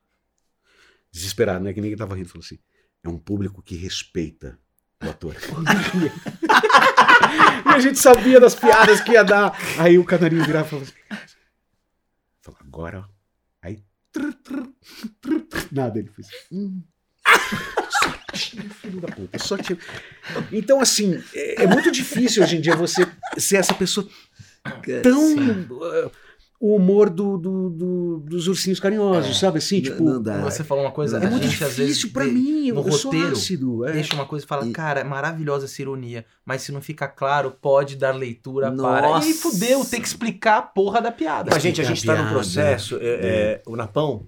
Desesperado, 1.10 1.64
né? 1.64 1.72
Que 1.72 1.80
ninguém 1.80 1.96
tava 1.96 2.14
rindo. 2.14 2.28
Falou 2.28 2.44
assim: 2.44 2.58
É 3.02 3.08
um 3.08 3.18
público 3.18 3.62
que 3.62 3.76
respeita 3.76 4.58
o 5.04 5.08
ator. 5.08 5.36
e 7.64 7.68
a 7.68 7.78
gente 7.78 7.98
sabia 7.98 8.40
das 8.40 8.54
piadas 8.54 9.00
que 9.00 9.12
ia 9.12 9.22
dar. 9.22 9.56
Aí 9.78 9.98
o 9.98 10.04
canarinho 10.04 10.44
virava 10.44 10.66
e 10.66 10.70
falava 10.70 10.86
assim: 10.86 11.26
Falou, 12.40 12.60
agora, 12.60 13.00
ó. 13.00 13.04
Aí. 13.62 13.82
Nada, 15.72 15.98
ele 15.98 16.08
fez. 16.08 16.28
Hum. 16.52 16.82
Só 17.90 18.12
tinha 18.32 18.70
filho 18.70 19.00
da 19.00 19.08
puta, 19.08 19.38
só 19.38 19.56
tinha. 19.56 19.78
Então, 20.52 20.80
assim, 20.80 21.22
é, 21.34 21.64
é 21.64 21.66
muito 21.66 21.90
difícil 21.90 22.42
hoje 22.42 22.56
em 22.56 22.60
dia 22.60 22.76
você 22.76 23.06
ser 23.36 23.56
essa 23.56 23.74
pessoa 23.74 24.08
tão. 25.02 25.34
uh, 25.34 26.10
o 26.58 26.74
humor 26.74 27.10
do, 27.10 27.36
do- 27.36 27.70
do- 27.70 28.18
dos 28.20 28.48
ursinhos 28.48 28.80
carinhosos, 28.80 29.38
sabe? 29.38 29.58
Assim, 29.58 29.80
tipo. 29.80 30.02
não 30.02 30.22
dá. 30.22 30.38
Você 30.42 30.64
falou 30.64 30.84
uma 30.84 30.90
coisa, 30.90 31.18
é 31.18 31.26
a 31.26 31.30
muito 31.30 31.46
gente 31.46 31.62
às 31.62 31.76
vezes 31.76 31.96
difícil 31.98 32.12
pra 32.12 32.24
vê- 32.24 32.30
mim, 32.32 32.68
eu, 32.68 32.74
no 32.76 32.80
eu 32.86 32.92
sou 32.92 33.10
roteiro, 33.10 33.32
ácido. 33.36 33.84
é. 33.86 33.92
deixa 33.92 34.14
uma 34.14 34.24
coisa 34.24 34.44
e 34.44 34.48
fala, 34.48 34.66
E- 34.66 34.72
cara, 34.72 35.00
é 35.00 35.04
maravilhosa 35.04 35.66
essa 35.66 35.82
ironia, 35.82 36.24
mas 36.44 36.62
se 36.62 36.72
não 36.72 36.80
fica 36.80 37.06
claro, 37.06 37.50
pode 37.60 37.96
dar 37.96 38.14
leitura 38.14 38.72
para. 38.72 39.08
Nossa. 39.08 39.28
E 39.28 39.34
fudeu, 39.34 39.84
tem 39.84 40.00
que 40.00 40.08
explicar 40.08 40.58
a 40.58 40.62
porra 40.62 41.00
da 41.02 41.12
piada. 41.12 41.50
Mas, 41.52 41.62
gente, 41.62 41.80
a 41.80 41.84
gente 41.84 41.98
está 41.98 42.12
no 42.12 42.18
piada. 42.20 42.32
processo. 42.34 42.96
é, 43.00 43.06
é, 43.06 43.62
o 43.66 43.76
Napão 43.76 44.26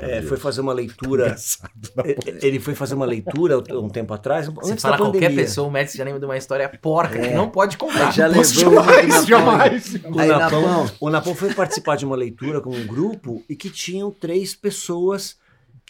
é, 0.00 0.22
foi 0.22 0.36
fazer 0.36 0.60
uma 0.60 0.72
leitura. 0.74 1.24
Engraçado. 1.26 1.70
é, 2.04 2.46
Ele 2.46 2.60
foi 2.60 2.74
fazer 2.74 2.94
uma 2.94 3.06
leitura 3.06 3.58
um 3.78 3.88
tempo 3.88 4.12
atrás, 4.14 4.46
Você 4.46 4.72
antes 4.72 4.82
fala 4.82 4.96
qualquer 4.96 5.34
pessoa, 5.34 5.68
o 5.68 5.70
Médici 5.70 5.98
já 5.98 6.04
lembra 6.04 6.20
de 6.20 6.26
uma 6.26 6.36
história 6.36 6.68
porca 6.80 7.18
que 7.18 7.30
não 7.30 7.48
pode 7.50 7.76
contar. 7.76 8.10
Já 8.12 8.30
Posso 8.32 8.58
levou 8.58 8.82
jamais, 8.84 9.26
jamais. 9.26 9.94
O 10.04 10.18
Aí, 10.18 10.28
Napão, 10.28 10.62
Napão. 10.62 10.90
o 11.00 11.10
Napão 11.10 11.34
foi 11.34 11.54
participar 11.54 11.96
de 11.96 12.04
uma 12.04 12.16
leitura 12.16 12.60
com 12.60 12.70
um 12.70 12.86
grupo 12.86 13.42
e 13.48 13.56
que 13.56 13.70
tinham 13.70 14.10
três 14.10 14.54
pessoas 14.54 15.36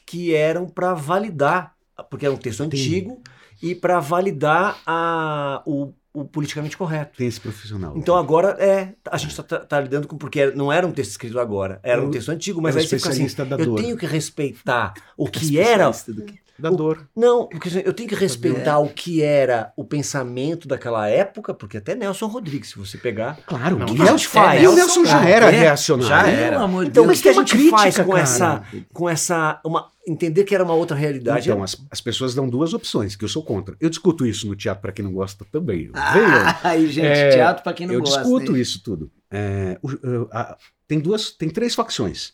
que 0.06 0.34
eram 0.34 0.66
para 0.66 0.94
validar, 0.94 1.74
porque 2.10 2.26
era 2.26 2.34
um 2.34 2.38
texto 2.38 2.62
antigo, 2.62 3.20
e 3.62 3.74
para 3.74 4.00
validar 4.00 4.80
a, 4.86 5.62
o, 5.66 5.92
o 6.12 6.24
politicamente 6.24 6.76
correto. 6.76 7.16
Tem 7.16 7.26
esse 7.26 7.40
profissional. 7.40 7.96
Então 7.96 8.16
agora 8.16 8.56
é, 8.58 8.94
a 9.10 9.16
gente 9.16 9.30
está 9.30 9.80
lidando 9.80 10.08
com 10.08 10.16
porque 10.16 10.46
não 10.50 10.72
era 10.72 10.86
um 10.86 10.92
texto 10.92 11.12
escrito 11.12 11.38
agora, 11.38 11.80
era 11.82 12.02
um 12.02 12.10
texto 12.10 12.30
antigo, 12.30 12.60
mas 12.60 12.76
aí 12.76 12.86
você 12.86 12.98
fica 12.98 13.10
assim, 13.10 13.26
eu 13.58 13.66
dor. 13.66 13.80
tenho 13.80 13.96
que 13.96 14.06
respeitar 14.06 14.94
o 15.16 15.28
que 15.28 15.58
era 15.58 15.88
Especialista 15.88 16.40
da 16.60 16.70
dor. 16.70 17.08
Não, 17.16 17.46
porque 17.48 17.68
assim, 17.68 17.82
eu 17.84 17.92
tenho 17.92 18.08
que 18.08 18.14
respeitar 18.14 18.78
o 18.78 18.88
que 18.88 19.22
era 19.22 19.72
o 19.76 19.84
pensamento 19.84 20.68
daquela 20.68 21.08
época, 21.08 21.52
porque 21.54 21.76
até 21.78 21.94
Nelson 21.94 22.26
Rodrigues, 22.26 22.70
se 22.70 22.78
você 22.78 22.98
pegar. 22.98 23.38
Claro, 23.46 23.78
Não, 23.78 23.86
o 23.86 23.94
que 23.94 24.02
a 24.02 24.06
gente 24.06 24.28
faz? 24.28 24.62
E 24.62 24.66
o 24.66 24.74
Nelson 24.74 25.04
já 25.04 25.24
era 25.28 25.46
É, 25.46 25.50
reacionário. 25.50 26.08
já 26.08 26.26
era. 26.28 26.50
Pelo 26.52 26.64
amor 26.64 26.84
de 26.84 26.90
Então, 26.90 27.04
Deus. 27.06 27.06
mas 27.08 27.18
o 27.20 27.22
que 27.22 27.28
a 27.28 27.32
gente 27.32 27.70
faz 27.70 27.82
crítica, 27.82 28.04
com 28.04 28.10
cara. 28.12 28.22
essa, 28.22 28.62
com 28.92 29.08
essa, 29.08 29.60
uma, 29.64 29.88
entender 30.06 30.44
que 30.44 30.54
era 30.54 30.64
uma 30.64 30.74
outra 30.74 30.96
realidade? 30.96 31.48
Então, 31.50 31.62
as, 31.62 31.76
as 31.90 32.00
pessoas 32.00 32.34
dão 32.34 32.48
duas 32.48 32.74
opções, 32.74 33.16
que 33.16 33.24
eu 33.24 33.28
sou 33.28 33.42
contra. 33.42 33.76
Eu 33.80 33.88
discuto 33.90 34.26
isso 34.26 34.46
no 34.46 34.54
teatro 34.56 34.82
para 34.82 34.92
quem 34.92 35.04
não 35.04 35.12
gosta 35.12 35.44
também. 35.50 35.90
Ah, 35.94 36.58
aí, 36.70 36.86
gente, 36.88 37.06
É, 37.06 37.30
teatro 37.30 37.62
pra 37.62 37.72
quem 37.72 37.86
não 37.86 37.94
eu 37.94 38.00
gosta. 38.00 38.20
discuto 38.20 38.54
hein? 38.56 38.60
isso 38.62 38.82
tudo. 38.82 39.10
É, 39.30 39.78
o- 39.82 39.88
o- 39.88 40.28
a- 40.32 40.56
tem 40.88 40.98
duas, 40.98 41.30
tem 41.30 41.48
três 41.48 41.74
facções. 41.74 42.32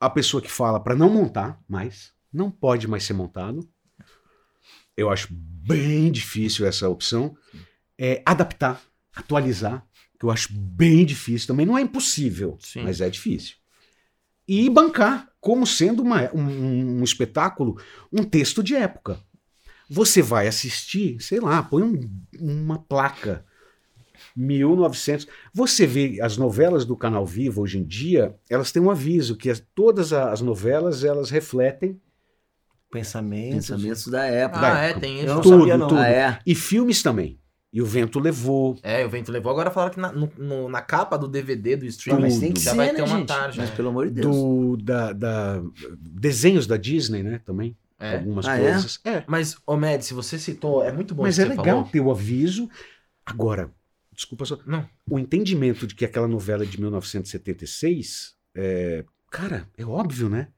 A 0.00 0.08
pessoa 0.08 0.40
que 0.40 0.50
fala 0.50 0.78
para 0.78 0.94
não 0.94 1.10
montar 1.10 1.58
mais, 1.68 2.12
não 2.32 2.50
pode 2.50 2.86
mais 2.86 3.04
ser 3.04 3.12
montado. 3.14 3.68
Eu 4.96 5.10
acho 5.10 5.28
bem 5.32 6.10
difícil 6.10 6.66
essa 6.66 6.88
opção. 6.88 7.36
É, 7.96 8.22
adaptar, 8.26 8.80
atualizar, 9.14 9.86
que 10.18 10.24
eu 10.26 10.30
acho 10.30 10.52
bem 10.52 11.04
difícil 11.04 11.46
também. 11.48 11.64
Não 11.66 11.78
é 11.78 11.80
impossível, 11.82 12.56
Sim. 12.60 12.82
mas 12.82 13.00
é 13.00 13.08
difícil. 13.08 13.56
E 14.46 14.68
bancar 14.70 15.30
como 15.40 15.66
sendo 15.66 16.02
uma- 16.02 16.30
um, 16.34 17.00
um 17.00 17.04
espetáculo, 17.04 17.80
um 18.12 18.24
texto 18.24 18.62
de 18.62 18.74
época. 18.74 19.20
Você 19.90 20.20
vai 20.20 20.46
assistir, 20.48 21.20
sei 21.20 21.40
lá, 21.40 21.62
põe 21.62 21.82
um- 21.82 22.10
uma 22.38 22.78
placa 22.78 23.44
1900. 24.36 25.26
Você 25.52 25.86
vê 25.86 26.20
as 26.20 26.36
novelas 26.36 26.84
do 26.84 26.96
Canal 26.96 27.24
Vivo 27.24 27.62
hoje 27.62 27.78
em 27.78 27.84
dia, 27.84 28.36
elas 28.50 28.72
têm 28.72 28.82
um 28.82 28.90
aviso 28.90 29.36
que 29.36 29.48
as- 29.50 29.62
todas 29.74 30.12
as 30.12 30.40
novelas 30.40 31.04
elas 31.04 31.30
refletem 31.30 32.00
Pensamentos. 32.90 33.68
Pensamentos 33.68 34.06
da 34.08 34.24
época. 34.24 34.66
Ah, 34.66 34.74
da 34.74 34.80
é, 34.80 34.92
tem 34.94 35.18
Eu 35.18 35.24
isso. 35.26 35.34
não 35.34 35.40
tudo, 35.42 35.58
sabia, 35.58 35.78
não. 35.78 35.88
tudo. 35.88 36.00
Ah, 36.00 36.08
é? 36.08 36.38
E 36.46 36.54
filmes 36.54 37.02
também. 37.02 37.38
E 37.70 37.82
o 37.82 37.86
vento 37.86 38.18
levou. 38.18 38.78
É, 38.82 39.04
o 39.04 39.10
vento 39.10 39.30
levou. 39.30 39.52
Agora 39.52 39.70
falaram 39.70 39.92
que 39.92 40.00
na, 40.00 40.10
no- 40.10 40.32
no- 40.38 40.68
na 40.70 40.80
capa 40.80 41.18
do 41.18 41.28
DVD 41.28 41.76
do 41.76 41.84
streaming 41.84 42.22
mas 42.22 42.38
tem 42.38 42.50
que 42.50 42.60
já 42.62 42.70
ser, 42.70 42.76
vai 42.78 42.86
né, 42.86 42.94
ter 42.94 43.02
uma 43.02 43.18
gente? 43.18 43.26
tarde. 43.28 43.58
Mas 43.58 43.68
pelo 43.70 43.90
amor 43.90 44.06
de 44.08 44.14
Deus. 44.22 44.34
Do, 44.34 44.76
da, 44.78 45.12
da- 45.12 45.62
desenhos 46.00 46.66
da 46.66 46.78
Disney, 46.78 47.22
né? 47.22 47.40
Também. 47.44 47.76
É. 48.00 48.16
Algumas 48.16 48.46
Ah, 48.46 48.56
é? 48.58 48.70
coisas. 48.72 49.00
É. 49.04 49.22
Mas, 49.26 49.56
ô 49.66 49.76
Med, 49.76 50.02
se 50.02 50.14
você 50.14 50.38
citou, 50.38 50.82
é 50.82 50.90
muito 50.90 51.14
bom 51.14 51.24
Mas 51.24 51.34
isso 51.34 51.42
é 51.42 51.44
que 51.44 51.50
você 51.50 51.58
legal 51.60 51.76
falou. 51.78 51.90
ter 51.90 52.00
o 52.00 52.10
aviso. 52.10 52.70
Agora, 53.26 53.70
desculpa 54.14 54.46
só. 54.46 54.58
Não. 54.66 54.88
O 55.10 55.18
entendimento 55.18 55.86
de 55.86 55.94
que 55.94 56.06
aquela 56.06 56.26
novela 56.28 56.62
é 56.62 56.66
de 56.66 56.80
1976, 56.80 58.34
é, 58.54 59.04
cara, 59.30 59.68
é 59.76 59.84
óbvio, 59.84 60.28
né? 60.30 60.48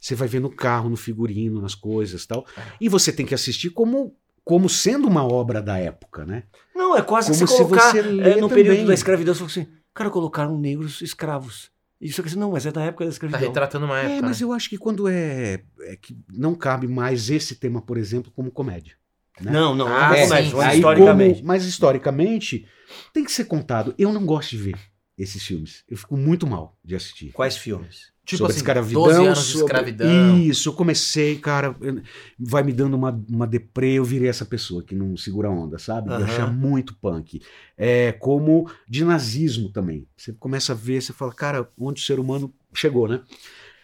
Você 0.00 0.14
vai 0.14 0.26
ver 0.26 0.40
no 0.40 0.50
carro, 0.50 0.88
no 0.88 0.96
figurino, 0.96 1.60
nas 1.60 1.74
coisas 1.74 2.24
tal. 2.26 2.46
É. 2.56 2.62
E 2.80 2.88
você 2.88 3.12
tem 3.12 3.26
que 3.26 3.34
assistir 3.34 3.70
como, 3.70 4.16
como 4.44 4.68
sendo 4.68 5.06
uma 5.06 5.22
obra 5.24 5.60
da 5.60 5.78
época, 5.78 6.24
né? 6.24 6.44
Não, 6.74 6.96
é 6.96 7.02
quase 7.02 7.28
Como 7.30 7.38
que 7.40 7.46
você 7.46 7.56
se 7.56 7.62
colocar 7.64 7.90
você 7.92 7.98
é, 7.98 8.36
no 8.40 8.48
também. 8.48 8.64
período 8.64 8.86
da 8.86 8.94
escravidão, 8.94 9.34
você 9.34 9.38
falou 9.40 9.50
assim, 9.50 9.66
cara, 9.92 10.08
colocaram 10.10 10.58
negros 10.58 11.02
escravos. 11.02 11.70
Isso 12.00 12.22
aqui, 12.22 12.34
não, 12.34 12.52
mas 12.52 12.64
é 12.64 12.72
da 12.72 12.82
época 12.82 13.04
da 13.04 13.10
Tá 13.10 13.12
escravidão. 13.12 13.46
retratando 13.48 13.84
uma 13.84 13.98
época. 13.98 14.14
É, 14.14 14.22
mas 14.22 14.40
né? 14.40 14.46
eu 14.46 14.52
acho 14.54 14.70
que 14.70 14.78
quando 14.78 15.06
é, 15.06 15.62
é 15.82 15.96
que 15.96 16.16
não 16.32 16.54
cabe 16.54 16.88
mais 16.88 17.28
esse 17.28 17.56
tema, 17.56 17.82
por 17.82 17.98
exemplo, 17.98 18.32
como 18.34 18.50
comédia. 18.50 18.94
né? 19.38 19.52
Não, 19.52 19.74
não, 19.74 19.86
Ah, 19.86 20.16
é 20.16 20.22
sim, 20.22 20.28
comédia, 20.28 20.56
mas 20.56 20.66
Aí, 20.68 20.76
historicamente. 20.76 21.34
como- 21.36 21.46
mas 21.46 21.64
historicamente, 21.66 22.66
tem 23.12 23.22
que 23.22 23.30
ser 23.32 23.44
contado. 23.44 23.94
Eu 23.98 24.12
não 24.14 24.24
gosto 24.24 24.50
de 24.50 24.56
ver 24.56 24.78
esses 25.18 25.42
filmes. 25.44 25.84
Eu 25.86 25.98
fico 25.98 26.16
muito 26.16 26.46
mal 26.46 26.78
de 26.82 26.94
assistir. 26.96 27.32
Quais 27.32 27.56
filmes? 27.58 28.10
Tipo 28.30 28.38
sobre 28.38 28.52
assim, 28.52 28.60
escravidão. 28.60 29.02
12 29.02 29.16
anos 29.26 29.38
de 29.38 29.44
sobre- 29.44 29.64
escravidão. 29.64 30.38
Isso, 30.38 30.68
eu 30.68 30.72
comecei, 30.72 31.36
cara, 31.36 31.74
eu- 31.80 32.00
vai 32.38 32.62
me 32.62 32.72
dando 32.72 32.94
uma, 32.94 33.24
uma 33.28 33.46
deprê, 33.46 33.94
eu 33.94 34.04
virei 34.04 34.28
essa 34.28 34.44
pessoa 34.44 34.82
que 34.82 34.94
não 34.94 35.16
segura 35.16 35.48
a 35.48 35.50
onda, 35.50 35.78
sabe? 35.78 36.08
De 36.08 36.14
Aham. 36.14 36.24
achar 36.24 36.52
muito 36.52 36.94
punk. 36.96 37.40
É 37.76 38.12
como 38.12 38.70
de 38.88 39.04
nazismo 39.04 39.68
também. 39.70 40.06
Você 40.16 40.32
começa 40.32 40.72
a 40.72 40.76
ver, 40.76 41.02
você 41.02 41.12
fala, 41.12 41.32
cara, 41.34 41.68
onde 41.78 42.00
o 42.00 42.04
ser 42.04 42.18
humano 42.20 42.52
chegou, 42.72 43.08
né? 43.08 43.20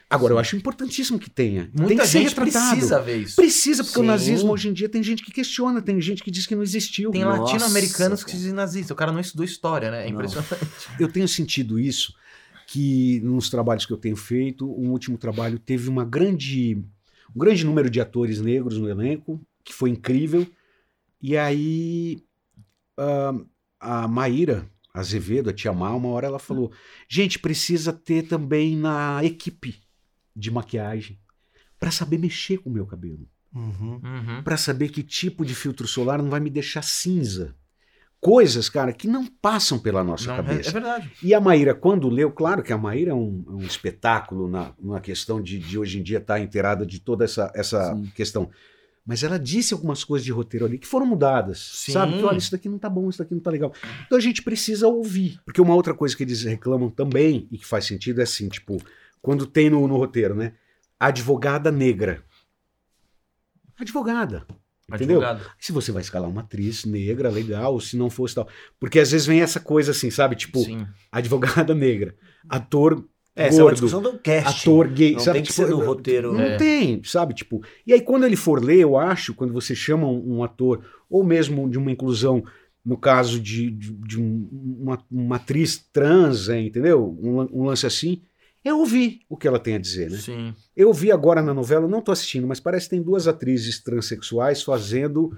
Agora, 0.08 0.34
eu 0.34 0.38
acho 0.38 0.54
importantíssimo 0.54 1.18
que 1.18 1.28
tenha. 1.28 1.64
tem 1.64 1.84
Muita 1.84 2.02
que 2.02 2.08
ser 2.08 2.18
gente 2.20 2.28
retratado. 2.28 2.70
precisa 2.76 3.02
ver 3.02 3.16
isso. 3.16 3.34
Precisa, 3.34 3.82
porque 3.82 3.98
o 3.98 4.02
Sim. 4.02 4.06
nazismo 4.06 4.52
hoje 4.52 4.68
em 4.68 4.72
dia 4.72 4.88
tem 4.88 5.02
gente 5.02 5.20
que 5.24 5.32
questiona, 5.32 5.82
tem 5.82 6.00
gente 6.00 6.22
que 6.22 6.30
diz 6.30 6.46
que 6.46 6.54
não 6.54 6.62
existiu. 6.62 7.10
Tem 7.10 7.24
latino-americanos 7.24 8.22
que 8.22 8.30
dizem 8.30 8.52
nazistas. 8.52 8.92
O 8.92 8.94
cara 8.94 9.10
não 9.10 9.18
estudou 9.18 9.44
história, 9.44 9.90
né? 9.90 10.02
É 10.02 10.04
Não. 10.04 10.12
impressionante. 10.14 10.48
Eu 11.00 11.08
tenho 11.08 11.26
sentido 11.26 11.76
isso, 11.80 12.14
que 12.66 13.20
nos 13.20 13.48
trabalhos 13.48 13.86
que 13.86 13.92
eu 13.92 13.96
tenho 13.96 14.16
feito, 14.16 14.68
um 14.68 14.90
último 14.90 15.16
trabalho 15.16 15.58
teve 15.58 15.88
uma 15.88 16.04
grande, 16.04 16.76
um 17.34 17.38
grande 17.38 17.64
número 17.64 17.88
de 17.88 18.00
atores 18.00 18.40
negros 18.40 18.76
no 18.76 18.88
elenco, 18.88 19.40
que 19.62 19.72
foi 19.72 19.90
incrível. 19.90 20.46
E 21.22 21.36
aí 21.36 22.22
ah, 22.98 23.34
a 23.78 24.08
Maíra 24.08 24.68
Azevedo, 24.92 25.50
a 25.50 25.52
Tia 25.52 25.72
Mal, 25.72 25.96
uma 25.96 26.08
hora 26.08 26.26
ela 26.26 26.38
falou: 26.38 26.72
gente, 27.08 27.38
precisa 27.38 27.92
ter 27.92 28.26
também 28.26 28.76
na 28.76 29.22
equipe 29.22 29.80
de 30.34 30.50
maquiagem 30.50 31.18
para 31.78 31.90
saber 31.90 32.18
mexer 32.18 32.58
com 32.58 32.70
o 32.70 32.72
meu 32.72 32.86
cabelo. 32.86 33.28
Uhum. 33.54 34.00
Uhum. 34.02 34.42
Para 34.42 34.56
saber 34.56 34.88
que 34.88 35.02
tipo 35.02 35.44
de 35.44 35.54
filtro 35.54 35.86
solar 35.86 36.20
não 36.20 36.30
vai 36.30 36.40
me 36.40 36.50
deixar 36.50 36.82
cinza. 36.82 37.54
Coisas, 38.26 38.68
cara, 38.68 38.92
que 38.92 39.06
não 39.06 39.24
passam 39.24 39.78
pela 39.78 40.02
nossa 40.02 40.26
Não, 40.26 40.34
é, 40.34 40.36
cabeça. 40.38 40.70
é 40.70 40.72
verdade. 40.72 41.12
E 41.22 41.32
a 41.32 41.40
Maíra, 41.40 41.72
quando 41.76 42.08
leu, 42.08 42.32
claro 42.32 42.60
que 42.60 42.72
a 42.72 42.76
Maíra 42.76 43.12
é 43.12 43.14
um, 43.14 43.44
é 43.46 43.52
um 43.52 43.60
espetáculo 43.60 44.48
na, 44.48 44.72
na 44.82 44.98
questão 45.00 45.40
de, 45.40 45.60
de 45.60 45.78
hoje 45.78 46.00
em 46.00 46.02
dia 46.02 46.18
estar 46.18 46.40
inteirada 46.40 46.84
de 46.84 46.98
toda 46.98 47.24
essa, 47.24 47.52
essa 47.54 47.94
Sim. 47.94 48.10
questão. 48.16 48.50
mas 49.06 49.22
ela 49.22 49.38
disse 49.38 49.72
algumas 49.72 50.02
coisas 50.02 50.24
de 50.24 50.32
roteiro 50.32 50.66
ali 50.66 50.76
que 50.76 50.88
foram 50.88 51.06
mudadas. 51.06 51.60
Sim. 51.74 51.92
Sabe? 51.92 52.18
Que 52.18 52.24
olha, 52.24 52.36
isso 52.36 52.50
daqui 52.50 52.68
não 52.68 52.80
tá 52.80 52.90
bom, 52.90 53.08
isso 53.08 53.20
daqui 53.20 53.32
não 53.32 53.40
tá 53.40 53.52
legal. 53.52 53.72
Então 54.06 54.18
a 54.18 54.20
gente 54.20 54.42
precisa 54.42 54.88
ouvir. 54.88 55.40
Porque 55.44 55.60
uma 55.60 55.76
outra 55.76 55.94
coisa 55.94 56.16
que 56.16 56.24
eles 56.24 56.42
reclamam 56.42 56.90
também, 56.90 57.46
e 57.52 57.56
que 57.56 57.64
faz 57.64 57.84
sentido, 57.84 58.18
é 58.20 58.24
assim, 58.24 58.48
tipo, 58.48 58.76
quando 59.22 59.46
tem 59.46 59.70
no, 59.70 59.86
no 59.86 59.96
roteiro, 59.96 60.34
né? 60.34 60.54
Advogada 60.98 61.70
negra. 61.70 62.24
Advogada. 63.78 64.44
Entendeu? 64.92 65.20
Advogado. 65.20 65.50
Se 65.58 65.72
você 65.72 65.90
vai 65.90 66.00
escalar 66.02 66.30
uma 66.30 66.42
atriz 66.42 66.84
negra, 66.84 67.28
legal, 67.28 67.80
se 67.80 67.96
não 67.96 68.08
fosse 68.08 68.36
tal. 68.36 68.48
Porque 68.78 69.00
às 69.00 69.10
vezes 69.10 69.26
vem 69.26 69.40
essa 69.40 69.58
coisa 69.58 69.90
assim, 69.90 70.10
sabe? 70.10 70.36
Tipo, 70.36 70.60
Sim. 70.60 70.86
advogada 71.10 71.74
negra, 71.74 72.14
ator 72.48 73.04
É, 73.34 73.48
essa 73.48 73.56
é 73.56 73.58
uma 73.58 73.70
gordo, 73.70 73.74
discussão 73.74 74.00
do 74.02 74.18
casting. 74.18 74.60
ator 74.70 74.88
gay, 74.88 75.12
Não 75.14 75.18
sabe? 75.20 75.34
tem 75.38 75.42
que 75.42 75.48
Tipo, 75.52 75.66
ser 75.66 75.70
no 75.70 75.84
roteiro. 75.84 76.32
Não 76.32 76.40
É. 76.40 76.56
tem, 76.56 77.02
sabe? 77.02 77.34
Tipo, 77.34 77.62
e 77.84 77.92
aí 77.92 78.00
quando 78.00 78.24
ele 78.24 78.36
for 78.36 78.62
ler, 78.64 78.78
eu 78.78 78.96
acho, 78.96 79.34
quando 79.34 79.52
você 79.52 79.74
chama 79.74 80.06
um, 80.08 80.36
um 80.36 80.44
ator, 80.44 80.84
ou 81.10 81.24
mesmo 81.24 81.68
de 81.68 81.78
uma 81.78 81.90
inclusão, 81.90 82.44
no 82.84 82.96
caso 82.96 83.40
de, 83.40 83.68
de, 83.72 83.90
de 83.92 84.20
um- 84.20 84.48
uma, 84.80 85.04
uma 85.10 85.34
atriz 85.36 85.76
trans, 85.92 86.48
é, 86.48 86.60
entendeu? 86.60 87.18
Um, 87.20 87.62
um 87.62 87.64
lance 87.64 87.84
assim, 87.84 88.22
é 88.68 88.74
ouvir 88.74 89.20
o 89.28 89.36
que 89.36 89.46
ela 89.48 89.58
tem 89.58 89.74
a 89.74 89.78
dizer, 89.78 90.10
né? 90.10 90.18
Sim. 90.18 90.54
Eu 90.76 90.92
vi 90.92 91.10
agora 91.12 91.40
na 91.42 91.54
novela, 91.54 91.86
não 91.88 92.00
tô 92.00 92.12
assistindo, 92.12 92.46
mas 92.46 92.60
parece 92.60 92.86
que 92.86 92.90
tem 92.90 93.02
duas 93.02 93.26
atrizes 93.28 93.82
transexuais 93.82 94.62
fazendo 94.62 95.30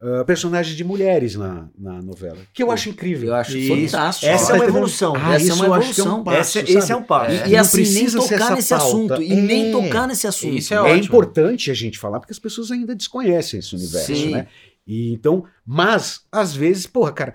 ah, 0.00 0.24
personagens 0.26 0.76
de 0.76 0.84
mulheres 0.84 1.34
na, 1.36 1.68
na 1.78 2.02
novela. 2.02 2.36
Que 2.52 2.62
eu 2.62 2.70
acho 2.70 2.88
incrível. 2.90 3.28
Eu 3.30 3.34
acho 3.36 3.56
Isso. 3.56 3.74
fantástico. 3.92 4.26
Essa 4.26 4.52
é 4.52 4.56
uma 4.56 4.64
evolução. 4.66 5.14
Ah, 5.16 5.34
Essa 5.34 5.52
é 5.52 5.54
uma 5.54 5.56
que 5.56 5.64
é 5.64 5.68
um 5.68 5.76
evolução. 5.80 6.24
passo, 6.24 6.38
Essa- 6.38 6.60
sabe? 6.66 6.72
esse 6.78 6.92
é 6.92 6.96
um 6.96 7.02
passo. 7.02 7.30
E, 7.30 7.34
E 7.34 7.48
e 7.48 7.52
não 7.52 7.60
assim, 7.60 7.94
nem 7.94 8.10
tocar 8.10 8.54
nesse 8.56 8.68
pauta. 8.68 8.84
assunto. 8.84 9.22
E 9.22 9.34
nem 9.36 9.68
É. 9.68 9.72
tocar 9.72 10.06
nesse 10.06 10.26
assunto. 10.26 10.54
Isso 10.58 10.74
é 10.74 10.76
É, 10.76 10.80
ótimo. 10.80 11.04
importante 11.04 11.70
a 11.70 11.74
gente 11.74 11.98
falar 11.98 12.20
porque 12.20 12.32
as 12.32 12.38
pessoas 12.38 12.70
ainda 12.70 12.94
desconhecem 12.94 13.58
esse 13.60 13.74
universo, 13.74 14.14
Sim. 14.14 14.30
né? 14.32 14.46
E 14.86 15.12
então, 15.14 15.44
mas 15.64 16.20
às 16.30 16.54
vezes, 16.54 16.86
porra, 16.86 17.12
cara, 17.12 17.34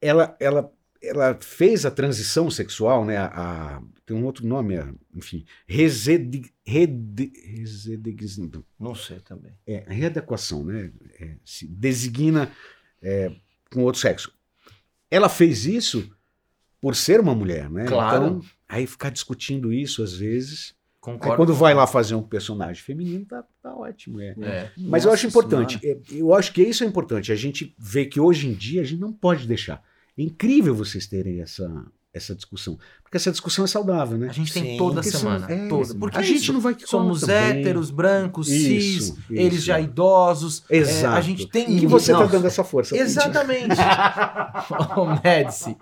ela 0.00 0.36
ela 0.38 0.70
ela 1.02 1.36
fez 1.40 1.84
a 1.84 1.90
transição 1.90 2.50
sexual, 2.50 3.04
né? 3.04 3.16
A- 3.18 3.80
tem 4.06 4.16
um 4.16 4.24
outro 4.24 4.46
nome, 4.46 4.76
a- 4.76 4.92
enfim, 5.14 5.44
resedi, 5.66 6.52
rede, 6.64 7.32
Não 8.78 8.94
sei 8.94 9.20
também. 9.20 9.52
é, 9.66 9.84
readequação, 9.88 10.64
né? 10.64 10.90
É, 11.20 11.36
se 11.44 11.66
designa 11.66 12.50
é, 13.02 13.32
com 13.70 13.82
outro 13.82 14.00
sexo. 14.00 14.32
Ela 15.10 15.28
fez 15.28 15.64
isso 15.66 16.10
por 16.80 16.94
ser 16.96 17.20
uma 17.20 17.34
mulher, 17.34 17.70
né? 17.70 17.84
Claro. 17.86 18.26
Então, 18.26 18.40
aí 18.68 18.86
ficar 18.86 19.10
discutindo 19.10 19.72
isso 19.72 20.02
às 20.02 20.14
vezes. 20.14 20.70
Aí 20.70 21.00
Concordo. 21.12 21.36
quando 21.36 21.54
vai 21.54 21.74
lá 21.74 21.86
fazer 21.86 22.14
um 22.14 22.22
personagem 22.22 22.82
feminino, 22.82 23.26
tá, 23.26 23.44
tá 23.62 23.74
ótimo. 23.76 24.20
É. 24.20 24.34
É. 24.40 24.72
Mas 24.76 25.04
eu 25.04 25.10
Nossa 25.10 25.20
acho 25.20 25.26
importante. 25.26 25.78
Senhora. 25.78 26.00
é, 26.10 26.14
Eu 26.14 26.34
acho 26.34 26.52
que 26.52 26.62
isso 26.62 26.82
é 26.82 26.86
importante. 26.86 27.30
A 27.30 27.36
gente 27.36 27.74
vê 27.78 28.06
que 28.06 28.18
hoje 28.18 28.48
em 28.48 28.54
dia 28.54 28.80
a 28.80 28.84
gente 28.84 29.00
não 29.00 29.12
pode 29.12 29.46
deixar. 29.46 29.82
É 30.16 30.22
incrível 30.22 30.74
vocês 30.74 31.06
terem 31.06 31.40
essa, 31.42 31.86
essa 32.12 32.34
discussão. 32.34 32.78
Porque 33.14 33.22
essa 33.22 33.30
discussão 33.30 33.64
é 33.64 33.68
saudável, 33.68 34.18
né? 34.18 34.26
A 34.28 34.32
gente 34.32 34.52
tem 34.52 34.62
Sim. 34.64 34.76
toda 34.76 35.00
Porque 35.00 35.16
semana. 35.16 35.46
é, 35.48 35.68
toda. 35.68 35.94
Porque 35.94 36.18
a 36.18 36.20
é 36.20 36.24
gente 36.24 36.50
não 36.52 36.58
vai 36.58 36.74
que 36.74 36.84
Somos 36.84 37.28
héteros, 37.28 37.92
brancos, 37.92 38.48
cis, 38.48 38.96
Isso, 39.04 39.18
eles 39.30 39.58
isso. 39.58 39.66
já 39.66 39.78
idosos. 39.78 40.64
é, 40.68 40.78
Exato. 40.78 41.16
a 41.16 41.20
gente 41.20 41.46
tem 41.46 41.76
E 41.76 41.78
que 41.78 41.86
você 41.86 42.12
tá 42.12 42.24
dando 42.26 42.44
essa 42.44 42.64
força. 42.64 42.96
Exatamente. 42.96 43.68
Ô, 44.96 45.06
Médici. 45.22 45.76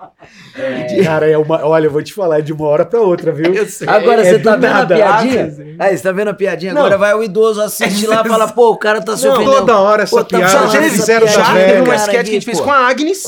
Cara, 1.04 1.26
é 1.30 1.38
uma, 1.38 1.64
olha, 1.64 1.86
eu 1.86 1.90
vou 1.90 2.02
te 2.02 2.12
falar, 2.12 2.40
é 2.40 2.42
de 2.42 2.52
uma 2.52 2.66
hora 2.66 2.84
pra 2.84 3.00
outra, 3.00 3.32
viu? 3.32 3.54
Eu 3.54 3.66
sei. 3.66 3.88
Agora 3.88 4.20
É 4.20 4.32
você 4.32 4.38
do 4.38 4.44
tá 4.44 4.56
vendo 4.56 4.70
nada. 4.70 4.94
a 4.94 4.98
piadinha? 4.98 5.76
Ah. 5.78 5.84
Aí, 5.86 5.96
você 5.96 6.02
tá 6.02 6.12
vendo 6.12 6.28
a 6.28 6.34
piadinha? 6.34 6.74
Não. 6.74 6.80
Agora 6.82 6.98
vai 6.98 7.14
o 7.14 7.22
idoso 7.22 7.62
assiste 7.62 8.06
lá 8.06 8.22
e 8.24 8.28
fala, 8.28 8.48
pô, 8.48 8.72
o 8.72 8.76
cara 8.76 9.00
tá 9.00 9.16
se 9.16 9.26
ofendendo. 9.26 9.52
toda 9.56 9.78
hora 9.78 10.02
essa 10.02 10.22
tá 10.22 10.36
piada, 10.38 10.68
já 10.68 10.82
fizeram 10.82 11.26
Já 11.26 11.54
teve 11.54 11.80
uma 11.80 11.94
sketch 11.96 12.10
que 12.10 12.16
a 12.30 12.32
gente 12.34 12.44
fez 12.44 12.60
com 12.60 12.70
a 12.70 12.88
Agnes. 12.88 13.22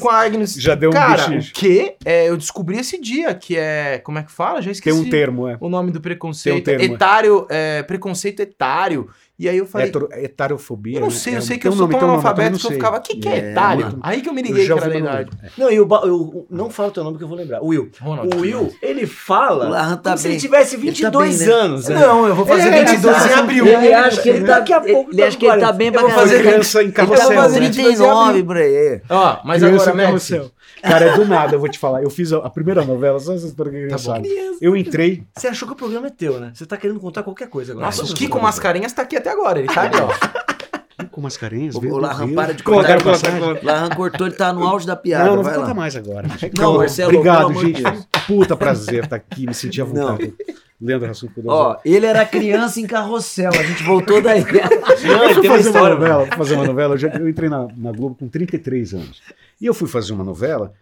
Com 0.00 0.08
a 0.10 0.20
Agnes. 0.20 0.54
Já 0.54 0.74
deu 0.74 0.90
um 0.90 0.92
Cara, 0.92 1.30
o 1.30 1.38
que 1.52 1.94
é, 2.04 2.28
eu 2.28 2.36
descobri 2.36 2.78
esse 2.78 3.00
dia, 3.00 3.35
que 3.36 3.56
é. 3.56 3.98
Como 4.02 4.18
é 4.18 4.22
que 4.22 4.32
fala? 4.32 4.60
Já 4.60 4.64
Tem 4.64 4.72
esqueci. 4.72 4.98
um 4.98 5.08
termo, 5.08 5.48
é. 5.48 5.56
O 5.60 5.68
nome 5.68 5.90
do 5.90 6.00
preconceito. 6.00 6.64
Tem 6.64 6.74
um 6.74 6.78
termo, 6.78 6.92
é. 6.92 6.96
etário, 6.96 7.46
é, 7.48 7.82
preconceito 7.82 8.40
etário. 8.40 9.08
E 9.38 9.50
aí 9.50 9.58
eu 9.58 9.66
falei. 9.66 9.88
Hetero- 9.88 10.08
Etarofobia. 10.12 10.96
eu 10.96 11.00
não 11.02 11.08
né? 11.08 11.14
sei, 11.14 11.34
É, 11.34 11.36
eu 11.36 11.42
sei 11.42 11.56
que 11.58 11.64
tem 11.64 11.70
eu 11.70 11.76
sou 11.76 11.86
tão 11.88 11.98
tem 11.98 12.08
analfabeto 12.08 12.58
que 12.58 12.66
eu 12.66 12.70
ficava, 12.70 12.96
o 12.96 13.00
que, 13.02 13.16
que 13.16 13.28
é 13.28 13.32
É, 13.34 13.50
etário? 13.50 13.84
mano. 13.84 13.98
Aí 14.02 14.22
que 14.22 14.28
eu 14.30 14.32
me 14.32 14.40
liguei 14.40 14.64
que 14.66 14.72
era 14.72 14.96
idade. 14.98 15.30
Não, 15.58 15.70
e 15.70 15.78
o, 15.78 15.84
ba- 15.84 16.00
eu, 16.04 16.46
não 16.50 16.70
fala 16.70 16.88
o 16.88 16.92
teu 16.92 17.04
nome 17.04 17.18
que 17.18 17.24
eu 17.24 17.28
vou 17.28 17.36
lembrar. 17.36 17.60
O 17.62 17.66
Will. 17.66 17.90
Ronald. 18.00 18.34
O 18.34 18.40
Will, 18.40 18.72
ele 18.80 19.06
fala 19.06 19.96
tá 19.98 20.10
como 20.12 20.18
se 20.18 20.28
ele 20.28 20.38
tivesse 20.38 20.76
Ele 20.76 20.86
tá 20.86 20.90
22 21.10 21.38
bem, 21.38 21.46
né? 21.48 21.52
anos. 21.54 21.88
né? 21.88 21.98
Não, 22.00 22.26
eu 22.26 22.34
vou 22.34 22.46
fazer 22.46 22.68
É, 22.68 22.84
22 22.84 23.26
em 23.26 23.34
abril. 23.34 23.66
Ele 23.66 23.92
acha 23.92 24.22
que 24.22 24.28
ele 24.30 24.40
tá, 24.46 24.58
Daqui 24.58 24.72
a 24.72 24.80
pouco 24.80 25.10
ele 25.10 25.20
tá 25.20 25.26
acha 25.28 25.36
que 25.36 25.46
ele 25.46 25.60
tá 25.60 25.72
bem 25.72 25.92
pra 25.92 26.00
caramba. 26.02 26.20
fazer 26.20 26.38
criança 26.42 26.82
em 26.82 26.84
Ele 26.86 26.92
tá 26.92 27.06
fazendo 27.06 27.60
né? 27.60 27.68
39 27.70 28.42
por 28.42 28.56
aí. 28.56 29.00
Ó, 29.10 29.36
mas 29.44 29.62
Criança 29.62 29.90
agora, 29.90 30.06
carrossel. 30.06 30.50
Cara, 30.82 31.06
é 31.06 31.14
do 31.16 31.24
nada, 31.24 31.54
eu 31.54 31.60
vou 31.60 31.68
te 31.68 31.78
falar. 31.78 32.02
Eu 32.02 32.10
fiz 32.10 32.32
a, 32.32 32.38
a 32.38 32.50
primeira 32.50 32.84
novela, 32.84 33.18
só 33.18 33.32
vocês 33.32 33.52
para 33.52 33.70
quem 33.70 33.88
Tá 33.88 33.96
não 33.96 34.22
bom. 34.22 34.28
Eu 34.60 34.76
entrei. 34.76 35.24
Você 35.36 35.48
achou 35.48 35.66
que 35.66 35.74
o 35.74 35.76
programa 35.76 36.06
é 36.06 36.10
teu, 36.10 36.38
né? 36.38 36.52
Você 36.54 36.66
tá 36.66 36.76
querendo 36.76 37.00
contar 37.00 37.22
qualquer 37.22 37.48
coisa 37.48 37.72
agora. 37.72 37.86
Nossa, 37.86 38.04
o 38.04 38.14
Kiko 38.14 38.40
Mascarenhas 38.40 38.92
tá 38.92 39.02
aqui 39.02 39.16
até 39.16 39.30
agora, 39.30 39.58
ele 39.58 39.68
tá 39.68 39.82
ali, 39.82 39.96
ó. 39.96 40.08
Com 41.10 41.20
mascarenhas, 41.22 41.74
O, 41.74 41.78
o 41.78 41.98
Larran 41.98 42.34
para 42.34 42.52
de 42.52 42.62
Conta, 42.62 42.98
contar. 43.00 43.62
Larran 43.62 43.88
cortou, 43.90 44.26
ele 44.26 44.36
tá 44.36 44.52
no 44.52 44.66
auge 44.66 44.86
da 44.86 44.96
piada. 44.96 45.24
Não, 45.24 45.36
não 45.36 45.42
vou 45.42 45.44
vai 45.44 45.54
contar 45.54 45.68
lá. 45.68 45.74
mais 45.74 45.96
agora. 45.96 46.28
Não, 46.58 46.76
Marcelo, 46.76 47.10
Obrigado, 47.10 47.54
gente. 47.54 47.82
Puta 48.26 48.54
prazer 48.56 49.04
estar 49.04 49.16
aqui, 49.16 49.46
me 49.46 49.54
senti 49.54 49.80
à 49.80 49.84
vontade. 49.84 50.34
Leandro 50.80 51.08
Rassum 51.08 51.28
Ó, 51.46 51.78
ele 51.84 52.04
era 52.04 52.26
criança 52.26 52.80
em 52.80 52.86
carrossel, 52.86 53.50
a 53.50 53.62
gente 53.62 53.82
voltou 53.82 54.20
daí. 54.20 54.44
Não, 55.06 55.24
eu 55.24 55.34
fui 55.34 55.46
fazer 55.46 55.48
uma 55.48 55.58
história. 55.58 55.94
novela, 55.94 56.26
fui 56.26 56.36
fazer 56.36 56.54
uma 56.54 56.66
novela, 56.66 56.94
eu, 56.94 56.98
já, 56.98 57.08
eu 57.08 57.28
entrei 57.28 57.48
na, 57.48 57.66
na 57.74 57.92
Globo 57.92 58.14
com 58.14 58.28
33 58.28 58.94
anos. 58.94 59.22
E 59.60 59.64
eu 59.64 59.72
fui 59.72 59.88
fazer 59.88 60.12
uma 60.12 60.24
novela, 60.24 60.74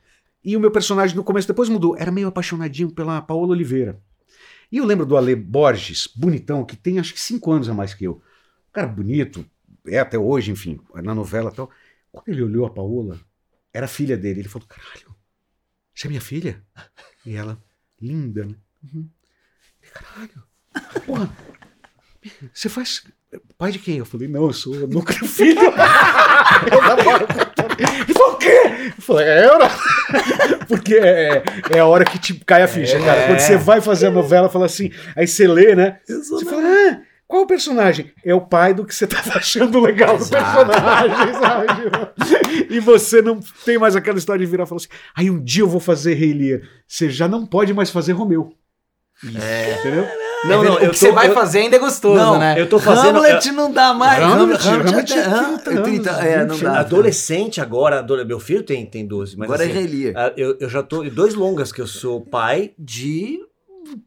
e 0.45 0.57
o 0.57 0.61
meu 0.61 0.71
personagem 0.71 1.17
no 1.17 1.23
começo 1.23 1.47
depois 1.47 1.69
mudou, 1.69 1.97
era 1.97 2.11
meio 2.11 2.27
apaixonadinho 2.27 2.91
pela 2.91 3.23
Paola 3.23 3.53
Oliveira. 3.53 4.01
E 4.71 4.79
eu 4.79 4.85
lembro 4.85 5.07
do 5.07 5.17
Ale 5.17 5.37
Borges, 5.37 6.09
bonitão, 6.15 6.65
que 6.65 6.77
tem 6.77 6.99
acho 6.99 7.15
que 7.15 7.21
5 7.21 7.53
anos 7.53 7.69
a 7.69 7.75
mais 7.75 7.95
que 7.95 8.05
eu. 8.05 8.21
Cara 8.73 8.89
bonito, 8.89 9.45
é 9.87 9.99
até 9.99 10.19
hoje, 10.19 10.51
enfim, 10.51 10.81
na 10.95 11.15
novela 11.15 11.51
e 11.53 11.55
tal. 11.55 11.71
Quando 12.11 12.29
ele 12.29 12.43
olhou 12.43 12.67
a 12.67 12.71
Paola, 12.71 13.21
era 13.73 13.87
filha 13.87 14.17
dele. 14.17 14.41
Ele 14.41 14.49
falou: 14.49 14.67
caralho, 14.67 15.15
você 15.95 16.07
é 16.07 16.09
minha 16.09 16.21
filha? 16.21 16.63
E 17.25 17.35
ela, 17.35 17.63
linda, 18.01 18.45
né? 18.45 18.55
Uhum. 18.83 19.09
Caralho, 19.95 20.43
porra, 21.07 21.31
você 22.53 22.69
faz. 22.69 23.03
Pai 23.59 23.73
de 23.73 23.79
quem? 23.81 23.99
Eu 23.99 24.05
falei, 24.07 24.29
não, 24.29 24.45
eu 24.47 24.53
sou 24.53 24.73
tenho 24.89 25.27
filho. 25.27 25.61
Eu 25.61 26.83
namoro 26.83 27.27
com 27.27 27.35
todo- 27.35 27.77
Ele 27.79 28.15
falou, 28.15 28.33
o 28.35 28.37
quê? 28.37 28.63
Eu 28.97 29.03
falei, 29.03 29.27
é, 29.27 29.59
não. 29.59 29.69
Porque 30.69 30.95
é, 30.95 31.43
é 31.71 31.79
a 31.81 31.87
hora 31.87 32.05
que 32.05 32.19
tipo, 32.19 32.45
cai 32.45 32.63
a 32.63 32.69
ficha, 32.69 32.99
cara. 33.01 33.27
Quando 33.27 33.41
você 33.41 33.57
vai 33.57 33.81
fazer 33.81 34.07
a 34.07 34.11
novela, 34.11 34.49
fala 34.49 34.67
assim, 34.67 34.91
aí 35.17 35.27
você 35.27 35.49
lê, 35.49 35.75
né? 35.75 35.99
Você 36.07 36.45
fala, 36.45 36.63
ah, 36.65 37.01
qual 37.27 37.43
o 37.43 37.47
personagem? 37.47 38.13
É 38.25 38.33
o 38.35 38.41
pai 38.41 38.73
do 38.73 38.85
que 38.87 38.95
você 38.95 39.07
tava 39.07 39.39
achando 39.39 39.81
legal 39.81 40.17
do 40.17 40.29
personagem, 40.29 41.35
sabe? 41.41 41.67
E 42.71 42.79
você 42.79 43.21
não 43.21 43.41
tem 43.65 43.79
mais 43.79 43.97
aquela 43.97 44.19
história 44.19 44.45
de 44.45 44.51
virar 44.51 44.65
e 44.65 44.67
falar 44.69 44.77
assim, 44.81 44.89
aí 45.17 45.29
um 45.31 45.43
dia 45.43 45.63
eu 45.63 45.69
vou 45.69 45.81
fazer 45.81 46.15
Rei 46.15 46.33
Lear. 46.33 46.61
Você 46.87 47.11
já 47.11 47.27
não 47.27 47.45
pode 47.45 47.75
mais 47.75 47.91
fazer 47.91 48.13
Romeu. 48.13 48.53
É. 49.41 49.79
Entendeu? 49.81 50.07
Não, 50.45 50.63
não, 50.63 50.75
o 50.75 50.91
que 50.91 50.99
você 50.99 51.11
vai 51.11 51.31
eu- 51.31 51.35
fazer 51.35 51.61
ainda 51.61 51.77
é 51.77 51.79
gostoso, 51.79 52.17
Não, 52.17 52.39
né? 52.39 52.55
Eu 52.59 52.69
tô 52.69 52.79
fazendo. 52.79 53.17
Hamlet 53.19 53.51
não 53.53 53.73
dá 53.73 53.95
mais. 53.95 54.23
Hamlet, 54.23 54.67
Hamlet, 54.69 54.89
Hamlet 54.89 55.13
até- 55.13 55.21
é 55.21 55.23
30 55.25 55.71
ah, 55.81 55.83
30, 55.83 56.11
anos, 56.11 56.25
é, 56.25 56.45
não 56.45 56.55
20 56.57 56.65
dá. 56.65 56.81
Adolescente 56.81 57.61
agora, 57.63 58.01
adole- 58.01 58.25
meu 58.27 58.39
filho 58.39 58.63
tem, 58.63 58.85
tem 58.85 59.07
12, 59.07 59.39
mas 59.39 59.47
Agora 59.49 59.65
é 59.65 59.71
assim, 59.71 59.81
Relia. 59.81 60.13
ah, 60.15 60.33
eu, 60.37 60.57
eu 60.61 60.69
já 60.69 60.83
tô. 60.83 61.03
Dois 61.05 61.35
longas 61.35 61.73
que 61.73 61.81
eu 61.81 61.87
sou 61.87 62.21
pai 62.21 62.73
de 62.79 63.39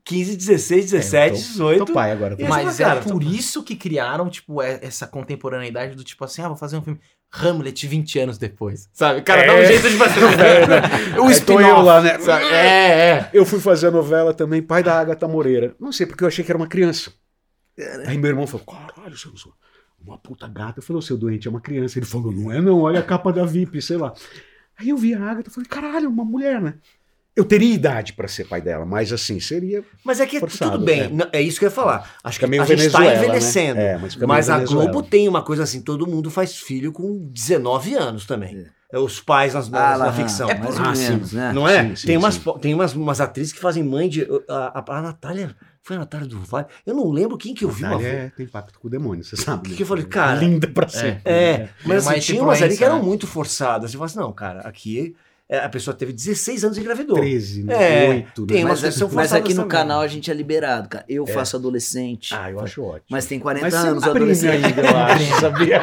15, 0.06 0.36
16, 0.36 0.92
17, 0.92 1.32
tô- 1.32 1.38
18. 1.38 1.86
Tô 1.86 1.94
pai 1.94 2.12
agora. 2.12 2.38
Mas 2.48 2.78
Cara, 2.78 3.00
é 3.00 3.04
por 3.04 3.24
isso 3.24 3.64
que 3.64 3.76
criaram, 3.76 4.30
tipo, 4.30 4.62
é- 4.62 4.80
essa 4.84 5.08
contemporaneidade 5.08 5.96
do 5.96 6.04
tipo 6.04 6.24
assim, 6.24 6.42
ah, 6.44 6.48
vou 6.50 6.58
fazer 6.58 6.78
um 6.78 6.82
filme 6.84 7.00
Hamlet 7.32 7.86
20 7.88 8.20
anos 8.20 8.38
depois. 8.38 8.90
Sabe? 8.94 9.20
O 9.20 9.24
cara 9.24 9.46
dá 9.46 9.54
um 9.54 9.58
É. 9.58 9.66
jeito 9.66 9.90
de 9.90 9.98
fazer 9.98 10.24
um 10.26 10.30
velho. 10.38 10.68
O 10.72 10.74
Aí 10.74 11.18
tô 11.18 11.24
eu 11.26 11.32
spin-off. 11.32 11.84
lá, 11.86 12.02
né? 12.02 12.20
sabe? 12.20 12.46
É, 12.46 13.10
é. 13.10 13.30
Eu 13.34 13.46
fui 13.46 13.60
fazer 13.60 13.88
a 13.88 13.92
novela 13.92 14.34
também, 14.34 14.62
pai 14.62 14.82
da 14.82 14.98
Agatha 15.00 15.28
Moreira. 15.28 15.76
Não 15.80 15.92
sei, 15.92 16.06
porque 16.06 16.24
eu 16.24 16.28
achei 16.28 16.44
que 16.44 16.52
era 16.52 16.58
uma 16.58 16.68
criança. 16.68 17.12
Aí 18.08 18.18
meu 18.18 18.30
irmão 18.30 18.48
falou: 18.48 18.66
caralho, 18.66 19.16
você 19.18 19.28
usou 19.28 19.54
uma 20.00 20.18
puta 20.18 20.48
gata. 20.48 20.80
Eu 20.80 20.84
falei: 20.84 21.00
o 21.00 21.02
seu 21.04 21.18
doente 21.18 21.48
é 21.48 21.52
uma 21.52 21.62
criança. 21.62 22.00
Ele 22.00 22.06
falou: 22.06 22.32
não 22.32 22.52
é, 22.52 22.62
não, 22.62 22.80
olha 22.82 23.00
a 23.00 23.04
capa 23.04 23.32
da 23.32 23.46
VIP, 23.46 23.82
sei 23.82 23.98
lá. 23.98 24.14
Aí 24.80 24.90
eu 24.90 24.98
vi 24.98 25.14
a 25.14 25.20
Agatha 25.22 25.50
e 25.50 25.54
falei: 25.54 25.70
caralho, 25.70 26.10
uma 26.10 26.24
mulher, 26.26 26.62
né? 26.62 26.76
Eu 27.38 27.46
teria 27.46 27.72
idade 27.74 28.14
pra 28.14 28.28
ser 28.28 28.46
pai 28.46 28.60
dela, 28.62 28.84
mas 28.86 29.14
assim, 29.14 29.40
seria. 29.40 29.84
Mas 30.04 30.20
é 30.20 30.26
que 30.26 30.40
Forçado, 30.40 30.72
tudo 30.72 30.84
bem, 30.86 31.02
é. 31.04 31.08
não, 31.10 31.28
é 31.32 31.40
isso 31.40 31.60
que 31.60 31.66
eu 31.66 31.68
ia 31.70 31.76
falar. 31.76 32.18
Acho 32.24 32.40
Fica 32.40 32.48
que 32.50 32.60
a 32.60 32.66
gente 32.66 32.90
tá 32.90 32.98
Venezuela, 33.00 33.12
né? 33.14 33.18
envelhecendo. 33.26 33.80
É, 33.80 33.98
mas 34.00 34.16
Mas 34.16 34.50
a. 34.50 34.60
Globo 34.66 35.04
tem 35.04 35.28
uma 35.30 35.44
coisa 35.44 35.62
assim, 35.64 35.82
todo 35.82 36.08
mundo 36.08 36.32
faz 36.32 36.58
filho 36.58 36.92
com 36.92 37.30
19 37.32 37.94
anos 37.94 38.26
também. 38.26 38.68
É. 38.92 38.98
Os 38.98 39.20
pais 39.20 39.54
nas, 39.54 39.70
nas- 39.70 40.02
Ah, 40.02 40.14
ficção. 40.14 40.50
é 40.50 40.58
mais 40.58 40.80
Ah, 40.80 40.94
menos, 40.94 41.34
né? 41.34 41.52
Não 41.54 41.68
é? 41.68 41.84
Sim, 41.90 41.96
sim, 41.98 42.08
tem 42.08 42.18
umas, 42.18 42.36
sim. 42.36 42.54
tem 42.62 42.74
umas, 42.74 42.94
umas 42.96 43.20
atrizes 43.22 43.52
que 43.54 43.60
fazem 43.60 43.84
mãe 43.84 44.08
de. 44.10 44.26
A, 44.50 44.80
a, 44.80 44.98
a 44.98 45.02
Natália 45.02 45.54
Foi 45.84 45.96
a 45.98 46.00
Natália 46.00 46.26
do 46.26 46.40
Vale. 46.40 46.68
Eu 46.86 46.96
não 46.96 47.12
lembro 47.12 47.38
quem 47.38 47.54
que 47.54 47.66
eu 47.66 47.70
vi 47.70 47.84
uma 47.84 47.92
Natália 47.92 48.12
vez. 48.14 48.24
é, 48.26 48.30
tem 48.36 48.48
pacto 48.48 48.80
com 48.80 48.88
o 48.88 48.92
demônio, 48.92 49.24
você 49.24 49.36
sabe. 49.36 49.64
Que 49.64 49.70
né? 49.72 49.76
que 49.78 49.84
eu 49.84 49.88
falei, 49.88 50.06
cara, 50.06 50.40
Linda 50.40 50.68
pra 50.70 50.88
sempre. 50.88 51.22
É, 51.26 51.70
mas 51.86 52.06
uma 52.06 52.14
assim, 52.14 52.20
tinha 52.22 52.42
umas 52.42 52.62
ali 52.62 52.76
que 52.78 52.84
eram 52.84 52.98
né? 53.00 53.04
muito 53.06 53.28
forçadas. 53.28 53.92
Você 53.92 53.98
fala 53.98 54.06
assim, 54.08 54.20
não, 54.20 54.32
cara, 54.34 54.62
aqui 54.62 55.14
é, 55.16 55.27
a 55.50 55.70
pessoa 55.70 55.96
teve 55.96 56.12
16 56.12 56.66
anos 56.66 56.78
e 56.78 56.82
engravidou. 56.82 57.16
13, 57.18 57.64
né? 57.64 58.06
É, 58.06 58.10
8, 58.10 58.42
né? 58.42 58.48
tem 58.50 58.66
Mas, 58.66 58.82
que 58.82 58.92
são 58.92 59.10
mas 59.14 59.32
aqui 59.32 59.50
no 59.54 59.62
também. 59.64 59.70
canal 59.70 60.02
a 60.02 60.08
gente 60.08 60.30
é 60.30 60.34
liberado, 60.34 60.90
cara. 60.90 61.06
Eu 61.08 61.26
faço 61.26 61.56
adolescente. 61.56 62.36
Ah, 62.36 62.52
eu 62.52 62.60
acho 62.60 62.84
ótimo. 62.84 63.06
Mas 63.10 63.26
tem 63.26 63.40
40 63.40 63.64
Mas 63.66 63.74
anos, 63.74 64.04
adolescente. 64.04 64.66
ainda, 64.66 64.82
eu 64.82 64.98
acho, 64.98 65.40
sabia? 65.40 65.82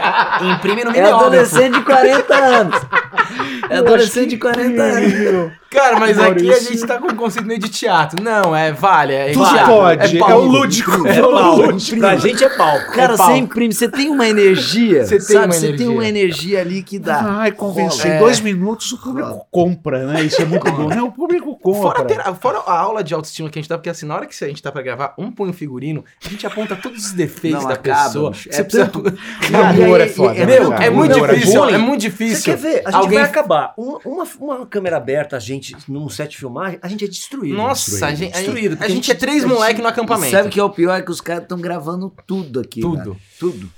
Imprime 0.56 0.84
no 0.84 0.90
É 0.90 0.94
mimeógrafo. 0.94 1.24
adolescente 1.24 1.74
de 1.78 1.84
40 1.84 2.34
anos. 2.34 2.74
É 3.70 3.78
adolescente 3.78 4.30
de 4.30 4.36
40 4.38 4.82
anos. 4.82 5.52
Cara, 5.70 5.98
mas 5.98 6.16
aqui 6.20 6.48
a 6.52 6.58
gente 6.60 6.86
tá 6.86 6.98
com 6.98 7.08
um 7.10 7.16
conceito 7.16 7.46
meio 7.48 7.58
de 7.58 7.68
teatro. 7.68 8.22
Não, 8.22 8.54
é 8.54 8.72
vale, 8.72 9.12
é 9.12 9.32
Tudo 9.32 9.48
teatro, 9.50 9.74
pode, 9.74 10.16
é, 10.16 10.20
palco. 10.20 10.36
o 10.38 10.44
lúdico. 10.46 11.06
É 11.08 11.16
É 11.16 11.26
o 11.26 11.32
palco. 11.32 11.62
lúdico. 11.62 11.98
Pra 11.98 12.16
gente 12.16 12.44
é 12.44 12.48
palco. 12.48 12.92
Cara, 12.92 13.14
é 13.14 13.16
você 13.16 13.32
imprime, 13.32 13.74
você 13.74 13.88
tem 13.88 14.08
uma 14.08 14.28
energia. 14.28 15.04
Você 15.04 15.16
tem 15.16 15.20
sabe? 15.26 15.46
uma 15.46 15.52
Você 15.54 15.60
tem 15.60 15.68
energia. 15.74 15.90
uma 15.90 16.06
energia 16.06 16.60
ali 16.60 16.80
que 16.84 16.96
dá. 17.00 17.22
Vai 17.22 17.50
convencer. 17.50 18.12
É. 18.12 18.16
Em 18.16 18.18
dois 18.20 18.38
minutos 18.40 18.92
o 18.92 18.98
público 19.02 19.44
compra, 19.50 20.06
né? 20.06 20.22
Isso 20.22 20.40
é 20.40 20.44
muito 20.44 20.70
bom. 20.70 20.88
Não, 20.88 21.06
o 21.08 21.12
público 21.12 21.58
Fora, 21.60 21.98
a 21.98 22.02
compra. 22.02 22.04
tera- 22.04 22.34
fora 22.36 22.58
a 22.58 22.78
aula 22.78 23.02
de 23.02 23.12
autoestima 23.12 23.50
que 23.50 23.58
a 23.58 23.62
gente 23.62 23.68
dá, 23.68 23.76
porque 23.76 23.90
assim, 23.90 24.06
na 24.06 24.14
hora 24.14 24.26
que 24.26 24.44
a 24.44 24.46
gente 24.46 24.62
tá 24.62 24.70
pra 24.70 24.80
gravar, 24.80 25.12
um 25.18 25.32
põe 25.32 25.48
um 25.50 25.52
figurino, 25.52 26.04
a 26.24 26.28
gente 26.28 26.46
aponta 26.46 26.76
todos 26.76 27.06
os 27.06 27.12
defeitos 27.12 27.62
Não, 27.62 27.68
da 27.68 27.74
acaba, 27.74 28.04
pessoa. 28.04 28.32
Você 28.32 28.48
É 28.60 28.62
precisa... 28.62 28.84
é 29.42 30.04
E- 30.04 30.06
e- 30.06 30.08
foda. 30.10 30.34
e- 30.36 30.38
né, 30.38 30.46
Meu, 30.60 30.70
cara? 30.70 30.84
é 30.84 30.90
muito 30.90 31.10
Namoro 31.12 31.34
difícil, 31.34 31.64
é 31.68 31.78
muito 31.78 32.02
Você 32.02 32.08
difícil. 32.10 32.44
quer 32.44 32.56
ver? 32.56 32.82
A 32.84 32.90
gente 32.90 32.94
Alguém- 32.94 33.18
vai 33.18 33.28
acabar. 33.38 33.74
Um- 33.78 33.98
uma, 34.04 34.24
uma 34.40 34.66
câmera 34.66 34.96
aberta, 34.96 35.36
a 35.36 35.40
gente, 35.40 35.76
num 35.88 36.08
set 36.08 36.30
de 36.32 36.38
filmagem, 36.38 36.78
a 36.82 36.88
gente 36.88 37.04
é 37.04 37.08
destruído. 37.08 37.56
Nossa, 37.56 38.06
a 38.06 38.14
gente, 38.14 38.32
a 38.32 38.36
gente- 38.38 38.44
Destruído, 38.44 38.72
a 38.74 38.76
porque 38.76 38.92
gente 38.92 39.10
é 39.10 39.14
três 39.14 39.44
moleque 39.44 39.80
no 39.82 39.88
acampamento. 39.88 40.30
Sabe 40.32 40.48
o 40.48 40.50
que 40.50 40.60
é 40.60 40.64
o 40.64 40.70
pior? 40.70 40.98
É 40.98 41.02
que 41.02 41.10
os 41.10 41.20
caras 41.20 41.42
estão 41.42 41.58
gravando 41.58 42.12
tudo 42.26 42.60
aqui. 42.60 42.80
Tudo. 42.80 42.96
cara. 42.96 43.16
Tudo. 43.38 43.70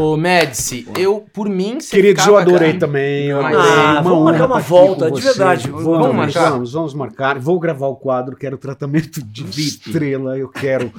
Ô, 0.00 0.16
Médici, 0.16 0.86
eu, 0.96 1.24
por 1.32 1.48
mim, 1.48 1.80
você 1.80 1.94
Queridos, 1.96 2.26
eu 2.26 2.36
adorei 2.36 2.68
cara, 2.68 2.80
também. 2.80 3.26
Eu 3.26 3.44
adorei. 3.44 3.70
Ah, 3.70 4.00
vamos 4.02 4.24
marcar 4.24 4.46
uma 4.46 4.56
tá 4.56 4.60
volta, 4.60 5.10
de 5.10 5.20
verdade. 5.20 5.68
Vamos, 5.68 5.84
Vamos 5.84 6.00
vamos, 6.00 6.16
marcar? 6.16 6.50
vamos, 6.50 6.72
vamos 6.72 6.94
marcar. 6.94 7.38
Vou 7.38 7.58
gravar 7.60 7.86
o 7.86 7.96
quadro, 7.96 8.36
quero 8.36 8.58
tratamento 8.58 9.22
de 9.22 9.60
estrela, 9.60 10.36
eu 10.36 10.48
quero 10.48 10.92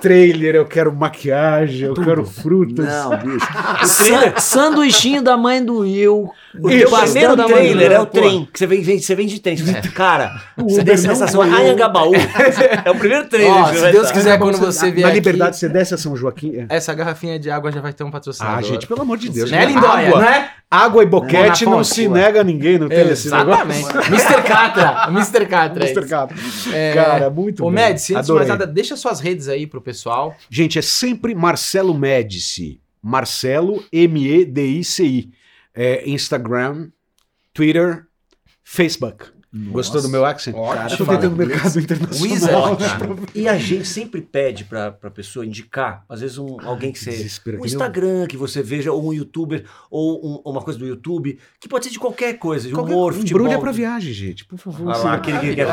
trailer, 0.00 0.54
eu 0.54 0.64
quero 0.64 0.92
maquiagem, 0.94 1.88
eu 1.88 1.94
quero 1.94 2.24
frutas. 2.24 2.86
Não, 2.86 3.10
bicho. 3.18 3.46
San- 3.86 4.34
sanduichinho 4.38 5.22
da 5.22 5.36
mãe 5.36 5.64
do 5.64 5.78
Will. 5.80 6.30
O 6.58 6.70
Isso, 6.70 6.96
primeiro 6.96 7.36
da 7.36 7.42
mãe 7.44 7.52
do 7.52 7.58
trailer 7.58 7.88
Will, 7.90 7.96
é 7.96 8.00
o 8.00 8.06
pô. 8.06 8.12
trem, 8.18 8.48
que 8.50 8.58
você 8.58 8.66
vem, 8.66 8.80
vem, 8.82 8.98
você 8.98 9.14
vem 9.14 9.26
de 9.26 9.40
trem. 9.40 9.56
Você 9.56 9.72
fala, 9.74 9.92
Cara, 9.94 10.42
você 10.56 10.74
Uber 10.80 10.84
desce 10.84 11.02
na 11.02 11.08
não 11.08 11.12
estação. 11.14 11.42
Anhangabaú. 11.42 12.12
É 12.84 12.90
o 12.90 12.94
primeiro 12.96 13.28
trailer. 13.28 13.52
Ó, 13.52 13.72
se 13.72 13.92
Deus 13.92 14.10
quiser, 14.10 14.38
quando 14.38 14.58
você 14.58 14.90
vier 14.90 15.02
Na 15.02 15.08
aqui, 15.08 15.16
Liberdade, 15.18 15.56
você 15.56 15.68
desce 15.68 15.94
a 15.94 15.98
São 15.98 16.16
Joaquim. 16.16 16.66
é. 16.68 16.76
essa 16.76 16.94
garrafinha 16.94 17.38
de 17.38 17.50
água 17.50 17.70
já 17.72 17.80
vai 17.80 17.92
ter 17.92 18.04
um 18.04 18.10
patrocinador. 18.10 18.58
Ah, 18.58 18.62
gente, 18.62 18.86
pelo 18.86 19.02
amor 19.02 19.18
de 19.18 19.28
Deus. 19.30 19.50
Né, 19.50 19.64
Lindóia? 19.66 20.08
água, 20.08 20.20
Não 20.20 20.28
é? 20.28 20.50
água 20.70 21.02
e 21.02 21.06
boquete 21.06 21.64
Na 21.64 21.70
não 21.70 21.78
fonte, 21.78 21.94
se 21.94 22.08
nega 22.08 22.40
a 22.40 22.44
ninguém, 22.44 22.78
não 22.78 22.88
tem 22.88 23.08
esse 23.08 23.28
Exatamente. 23.28 23.86
negócio. 23.86 24.12
Mr. 24.14 24.42
Catra. 24.42 25.06
Mr. 25.08 25.46
Catra. 25.46 25.84
é 25.84 25.90
Mr. 25.92 26.74
É, 26.74 26.92
Cara, 26.94 27.30
muito 27.30 27.62
Ô, 27.62 27.66
bom. 27.66 27.70
Médici, 27.72 28.14
antes 28.14 28.26
de 28.26 28.32
mais 28.32 28.48
nada, 28.48 28.66
deixa 28.66 28.96
suas 28.96 29.20
redes 29.20 29.48
aí 29.48 29.66
pro 29.66 29.80
pessoal. 29.86 30.36
Gente, 30.50 30.80
é 30.80 30.82
sempre 30.82 31.32
Marcelo 31.32 31.96
Médici. 31.96 32.80
Marcelo, 33.00 33.84
M-E-D-I-C-I. 33.92 35.30
É, 35.72 36.08
Instagram, 36.08 36.90
Twitter, 37.54 38.06
Facebook. 38.64 39.35
Gostou 39.70 40.02
do 40.02 40.08
meu 40.08 40.24
accent? 40.24 40.54
Estou 40.90 41.06
fala 41.06 41.18
tentando 41.18 41.36
mercado 41.36 41.78
internacional. 41.80 42.72
Wizard. 42.76 42.84
E 43.34 43.48
a 43.48 43.56
gente 43.58 43.86
sempre 43.86 44.20
pede 44.20 44.64
pra, 44.64 44.90
pra 44.90 45.10
pessoa 45.10 45.44
indicar, 45.46 46.04
às 46.08 46.20
vezes 46.20 46.38
um, 46.38 46.56
alguém 46.62 46.92
que 46.92 46.98
você. 46.98 47.10
Desespero, 47.10 47.60
Um 47.62 47.66
Instagram 47.66 48.26
que 48.26 48.36
você 48.36 48.62
veja, 48.62 48.92
ou 48.92 49.06
um 49.08 49.12
youtuber, 49.12 49.64
ou 49.90 50.42
um- 50.44 50.50
uma 50.50 50.60
coisa 50.62 50.78
do 50.78 50.86
YouTube, 50.86 51.38
que 51.60 51.68
pode 51.68 51.84
ser 51.86 51.90
de 51.90 51.98
qualquer 51.98 52.34
coisa, 52.38 52.68
de 52.68 52.74
Qualquer- 52.74 52.92
humor, 52.94 53.12
futebol. 53.14 53.40
Embrulha 53.42 53.58
pra 53.60 53.72
viagem, 53.72 54.12
gente, 54.12 54.44
por 54.44 54.58
favor. 54.58 54.90
Ah 54.90 54.96
lá, 54.96 55.14
aquele 55.14 55.38
que 55.38 55.54
quer 55.54 55.66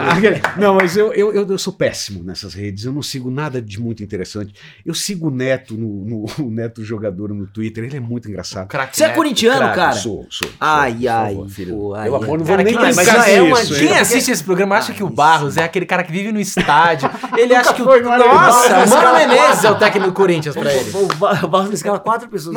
Não, 0.57 0.75
mas 0.75 0.95
eu, 0.97 1.13
eu, 1.13 1.33
eu, 1.33 1.47
eu 1.47 1.57
sou 1.57 1.73
péssimo 1.73 2.23
nessas 2.23 2.53
redes, 2.53 2.85
eu 2.85 2.91
não 2.93 3.01
sigo 3.01 3.29
nada 3.31 3.61
de 3.61 3.79
muito 3.79 4.03
interessante. 4.03 4.53
Eu 4.85 4.93
sigo 4.93 5.27
o 5.27 5.31
Neto, 5.31 5.75
no, 5.77 6.05
no- 6.05 6.25
o 6.45 6.51
Neto 6.51 6.83
jogador 6.83 7.33
no 7.33 7.47
Twitter, 7.47 7.83
ele 7.83 7.97
é 7.97 7.99
muito 7.99 8.29
engraçado. 8.29 8.67
Você 8.91 9.03
é 9.05 9.09
corintiano, 9.09 9.73
cara? 9.75 9.93
Sou, 9.93 10.25
sou. 10.29 10.47
sou, 10.47 10.49
Ai, 10.59 10.93
por 10.93 11.07
ai. 11.07 11.33
favor, 11.33 11.49
filho. 11.49 11.75
pô, 11.75 11.93
ai, 11.95 12.07
eu 12.07 12.15
ai. 12.15 12.23
amor, 12.23 12.37
não 12.37 12.45
vou 12.45 12.53
Cara, 12.55 12.63
nem 12.63 12.73
que- 12.75 12.79
mas 12.79 12.95
já 12.95 13.29
é 13.29 13.41
uma 13.41 13.63
nisso, 13.73 13.85
Quem 13.87 13.95
hein? 13.95 14.01
assiste 14.01 14.31
esse 14.31 14.43
programa 14.43 14.75
acha 14.77 14.93
que 14.93 15.03
o 15.03 15.07
isso. 15.07 15.15
Barros 15.15 15.57
é 15.57 15.63
aquele 15.63 15.85
cara 15.85 16.03
que 16.03 16.11
vive 16.11 16.31
no 16.31 16.39
estádio. 16.39 17.09
Ele 17.37 17.53
acha 17.55 17.73
que 17.73 17.81
o. 17.81 17.85
Nossa, 17.85 18.85
o 18.85 18.89
Mano 18.89 19.13
Menezes 19.17 19.63
é 19.63 19.71
o 19.71 19.75
técnico 19.77 20.07
do 20.07 20.13
Corinthians 20.13 20.55
pra 20.55 20.73
ele. 20.73 20.89
O 20.95 21.07
Ba- 21.15 21.41
o 21.43 21.47
Barros 21.47 21.73
escala 21.73 21.99
quatro 21.99 22.27
pessoas. 22.29 22.55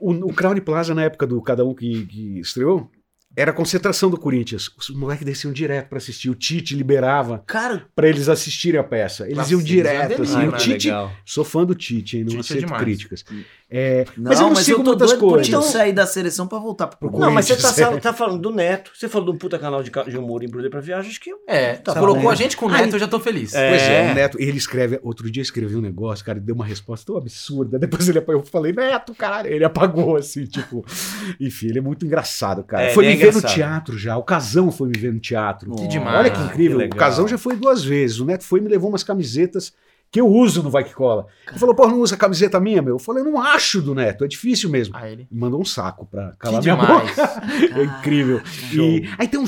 O, 0.00 0.12
o 0.12 0.32
Crown 0.32 0.56
Plaza, 0.60 0.94
na 0.94 1.02
época 1.02 1.26
do 1.26 1.40
Cada 1.42 1.64
Um 1.64 1.74
que, 1.74 2.06
que 2.06 2.40
estreou, 2.40 2.90
era 3.36 3.50
a 3.50 3.54
concentração 3.54 4.10
do 4.10 4.18
Corinthians. 4.18 4.68
Os 4.78 4.88
moleques 4.90 5.24
desciam 5.24 5.52
direto 5.52 5.88
pra 5.88 5.98
assistir. 5.98 6.28
O 6.30 6.34
Tite 6.34 6.74
liberava 6.74 7.42
Cara, 7.46 7.84
pra 7.94 8.08
eles 8.08 8.28
assistirem 8.28 8.80
a 8.80 8.84
peça. 8.84 9.24
Eles 9.24 9.36
Nossa, 9.38 9.52
iam 9.52 9.62
direto, 9.62 10.22
assim. 10.22 10.36
né? 10.38 10.48
O 10.48 10.52
Tite, 10.52 10.88
Legal. 10.88 11.12
sou 11.24 11.44
fã 11.44 11.64
do 11.64 11.74
Tite, 11.74 12.16
hein? 12.16 12.22
Não 12.24 12.28
Tite 12.30 12.38
é 12.38 12.40
aceito 12.40 12.60
demais. 12.66 12.82
críticas. 12.82 13.24
É, 13.70 14.06
não, 14.16 14.30
mas 14.30 14.40
eu 14.40 14.48
não 14.48 14.56
sigo 14.56 14.78
tô 14.82 14.90
muitas 14.90 15.12
coisas. 15.12 15.46
Tite 15.46 15.62
sair 15.64 15.92
da 15.92 16.06
seleção 16.06 16.46
pra 16.46 16.58
voltar 16.58 16.86
pro 16.86 17.10
Pro 17.10 17.18
Não, 17.18 17.30
mas 17.30 17.44
você 17.46 17.54
tá, 17.56 17.68
Corinthians, 17.72 18.02
tá 18.02 18.14
falando 18.14 18.40
do 18.40 18.50
Neto, 18.50 18.90
você 18.94 19.08
falou 19.08 19.26
de 19.26 19.32
um 19.34 19.38
puta 19.38 19.58
canal 19.58 19.82
de, 19.82 19.90
de 19.90 20.16
humor 20.16 20.42
embrulha 20.42 20.70
pra 20.70 20.80
viagem, 20.80 21.10
acho 21.10 21.20
que 21.20 21.30
É, 21.46 21.74
Tá 21.74 21.94
colocou 21.94 22.22
bom. 22.22 22.30
a 22.30 22.34
gente 22.34 22.56
com 22.56 22.64
o 22.64 22.70
Neto, 22.70 22.94
eu 22.96 22.98
já 22.98 23.06
tô 23.06 23.20
feliz. 23.20 23.54
É. 23.54 23.68
Pois 23.68 23.82
é, 23.82 24.10
o 24.10 24.14
Neto, 24.14 24.38
ele 24.40 24.56
escreve, 24.56 24.98
outro 25.02 25.30
dia 25.30 25.42
escreveu 25.42 25.78
um 25.80 25.82
negócio, 25.82 26.24
cara, 26.24 26.38
ele 26.38 26.46
deu 26.46 26.54
uma 26.54 26.64
resposta 26.64 27.04
tão 27.06 27.18
absurda. 27.18 27.76
Depois 27.78 28.08
ele 28.08 28.18
apagou, 28.18 28.40
eu 28.40 28.46
falei, 28.46 28.72
Neto, 28.72 29.14
caralho, 29.14 29.52
ele 29.52 29.64
apagou 29.64 30.16
assim, 30.16 30.46
tipo. 30.46 30.82
Enfim, 31.38 31.66
ele 31.68 31.78
é 31.78 31.82
muito 31.82 32.06
engraçado, 32.06 32.64
cara. 32.64 32.84
É, 32.84 32.90
foi 32.94 33.06
me 33.06 33.12
é 33.12 33.16
ver 33.16 33.34
no 33.34 33.42
teatro 33.42 33.98
já, 33.98 34.16
o 34.16 34.22
Casão 34.22 34.72
foi 34.72 34.88
me 34.88 34.98
ver 34.98 35.12
no 35.12 35.20
teatro. 35.20 35.70
Que 35.76 35.88
demais. 35.88 36.18
Olha 36.20 36.30
que 36.30 36.40
incrível, 36.40 36.78
que 36.78 36.96
o. 36.96 36.98
Casão 36.98 37.28
já 37.28 37.36
foi 37.36 37.54
duas 37.54 37.84
vezes. 37.84 38.18
O 38.18 38.24
Neto 38.24 38.44
foi 38.44 38.60
e 38.60 38.62
me 38.62 38.68
levou 38.70 38.88
umas 38.88 39.02
camisetas 39.02 39.74
que 40.10 40.20
eu 40.20 40.26
uso 40.26 40.62
no 40.62 40.70
Vai 40.70 40.84
Que 40.84 40.94
Cola. 40.94 41.26
Ele 41.48 41.58
falou, 41.58 41.74
pô, 41.74 41.86
não 41.86 42.00
usa 42.00 42.16
camiseta 42.16 42.58
minha, 42.58 42.80
meu? 42.80 42.94
Eu 42.94 42.98
falei, 42.98 43.22
não 43.22 43.40
acho 43.40 43.82
do 43.82 43.94
Neto, 43.94 44.24
é 44.24 44.28
difícil 44.28 44.70
mesmo. 44.70 44.96
Ah, 44.96 45.08
ele. 45.10 45.28
Mandou 45.30 45.60
um 45.60 45.64
saco 45.64 46.06
pra 46.06 46.30
Que 46.32 46.38
calar 46.38 46.62
minha 46.62 46.76
demais. 46.76 47.10
boca. 47.16 47.42
É 47.78 47.84
incrível. 47.84 48.40
E 48.72 49.08
aí 49.18 49.28
tem 49.28 49.38
um, 49.38 49.44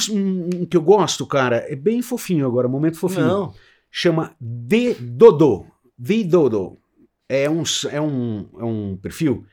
um 0.60 0.66
que 0.66 0.76
eu 0.76 0.82
gosto, 0.82 1.26
cara, 1.26 1.64
é 1.68 1.74
bem 1.74 2.02
fofinho 2.02 2.46
agora, 2.46 2.68
momento 2.68 2.98
fofinho 2.98 3.26
Não. 3.26 3.54
chama 3.90 4.34
The 4.68 4.94
Dodo. 5.00 5.66
The 6.02 6.24
Dodo. 6.24 6.76
É 7.28 7.48
um, 7.48 7.62
é, 7.90 8.00
um, 8.00 8.48
é 8.58 8.64
um 8.64 8.98
perfil 9.00 9.46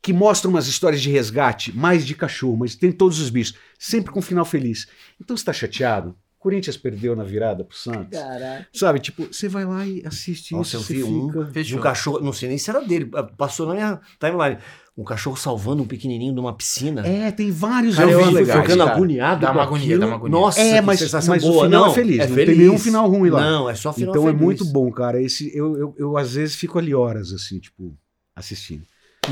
que 0.00 0.12
mostra 0.12 0.48
umas 0.48 0.66
histórias 0.68 1.02
de 1.02 1.10
resgate, 1.10 1.76
mais 1.76 2.06
de 2.06 2.14
cachorro, 2.14 2.56
mas 2.56 2.74
tem 2.74 2.90
todos 2.90 3.20
os 3.20 3.30
bichos, 3.30 3.56
sempre 3.78 4.12
com 4.12 4.22
final 4.22 4.44
feliz. 4.44 4.86
Então 5.20 5.36
você 5.36 5.44
tá 5.44 5.52
chateado? 5.52 6.16
Corinthians 6.38 6.76
perdeu 6.76 7.16
na 7.16 7.24
virada 7.24 7.64
pro 7.64 7.76
Santos. 7.76 8.18
Caralho. 8.18 8.64
Sabe, 8.72 9.00
tipo, 9.00 9.26
você 9.26 9.48
vai 9.48 9.64
lá 9.64 9.84
e 9.86 10.02
assiste 10.06 10.54
Nossa, 10.54 10.76
eu 10.76 10.80
isso, 10.80 10.92
vi 10.92 11.00
você 11.02 11.08
um 11.10 11.26
fica... 11.28 11.44
de 11.44 11.52
Fechou. 11.52 11.78
um 11.78 11.82
cachorro, 11.82 12.20
não 12.20 12.32
sei 12.32 12.48
nem 12.48 12.58
se 12.58 12.70
era 12.70 12.80
dele, 12.80 13.10
passou 13.36 13.66
na 13.66 13.74
minha 13.74 14.00
timeline. 14.20 14.58
Um 14.96 15.04
cachorro 15.04 15.36
salvando 15.36 15.82
um 15.82 15.86
pequenininho 15.86 16.32
numa 16.32 16.52
piscina. 16.52 17.06
É, 17.06 17.30
tem 17.30 17.52
vários 17.52 17.94
Cara, 17.94 18.10
eu 18.10 18.24
vi 18.26 18.32
legais, 18.34 18.60
ficando 18.62 18.84
cara. 18.84 18.96
agoniado. 18.96 19.40
Dá 19.40 19.46
com 19.48 19.54
uma 19.54 19.62
agonia, 19.62 19.84
aquilo. 19.86 20.00
dá 20.00 20.06
uma 20.06 20.16
agonia. 20.16 20.38
Nossa, 20.40 20.60
É, 20.60 20.74
que 20.74 20.80
mas, 20.80 20.98
sensação 20.98 21.34
mas 21.34 21.42
boa. 21.44 21.56
o 21.62 21.64
final 21.66 21.84
não, 21.84 21.90
é 21.92 21.94
feliz, 21.94 22.28
não 22.28 22.36
tem 22.36 22.56
nenhum 22.56 22.78
final 22.78 23.08
ruim 23.08 23.30
lá. 23.30 23.40
Não, 23.40 23.70
é 23.70 23.74
só 23.76 23.92
final 23.92 24.10
Então 24.10 24.22
é 24.24 24.32
feliz. 24.32 24.42
muito 24.42 24.64
bom, 24.64 24.90
cara. 24.90 25.22
Esse, 25.22 25.56
eu, 25.56 25.76
eu, 25.78 25.94
eu, 25.96 26.16
às 26.16 26.34
vezes 26.34 26.56
fico 26.56 26.78
ali 26.80 26.92
horas, 26.94 27.32
assim, 27.32 27.60
tipo, 27.60 27.96
assistindo. 28.34 28.82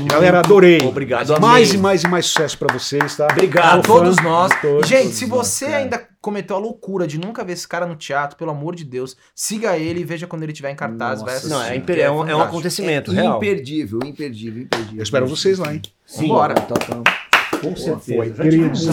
Galera, 0.05 0.39
adorei. 0.39 0.79
Obrigado, 0.81 1.33
amei. 1.33 1.41
Mais 1.49 1.73
e 1.73 1.77
mais 1.77 2.03
e 2.03 2.07
mais 2.07 2.25
sucesso 2.25 2.57
pra 2.57 2.71
vocês, 2.73 3.15
tá? 3.15 3.27
Obrigado. 3.31 3.79
A 3.79 3.81
todos 3.81 4.15
nós. 4.17 4.51
Todos, 4.61 4.87
Gente, 4.87 5.03
todos 5.03 5.17
se 5.17 5.27
nós, 5.27 5.47
você 5.47 5.65
cara. 5.65 5.77
ainda 5.77 6.07
cometeu 6.21 6.55
a 6.55 6.59
loucura 6.59 7.07
de 7.07 7.17
nunca 7.17 7.43
ver 7.43 7.53
esse 7.53 7.67
cara 7.67 7.85
no 7.85 7.95
teatro, 7.95 8.37
pelo 8.37 8.51
amor 8.51 8.75
de 8.75 8.83
Deus, 8.83 9.15
siga 9.33 9.77
ele 9.77 10.01
e 10.01 10.03
veja 10.03 10.27
quando 10.27 10.43
ele 10.43 10.51
estiver 10.51 10.71
em 10.71 10.75
cartaz. 10.75 11.21
Nossa 11.21 11.47
Não, 11.47 11.61
é, 11.63 11.75
imper- 11.75 11.99
é 11.99 12.11
um, 12.11 12.27
é 12.27 12.35
um 12.35 12.41
acontecimento 12.41 13.11
É 13.11 13.15
real. 13.15 13.37
imperdível, 13.37 13.99
imperdível, 14.05 14.63
imperdível. 14.63 14.97
Eu 14.97 15.03
espero 15.03 15.25
vocês 15.27 15.57
lá, 15.57 15.73
hein? 15.73 15.81
Sim. 16.05 16.27
Bora. 16.27 16.53
Totão. 16.55 17.03
Com 17.61 17.75
certeza. 17.75 18.15
Foi, 18.15 18.29
queridos. 18.31 18.87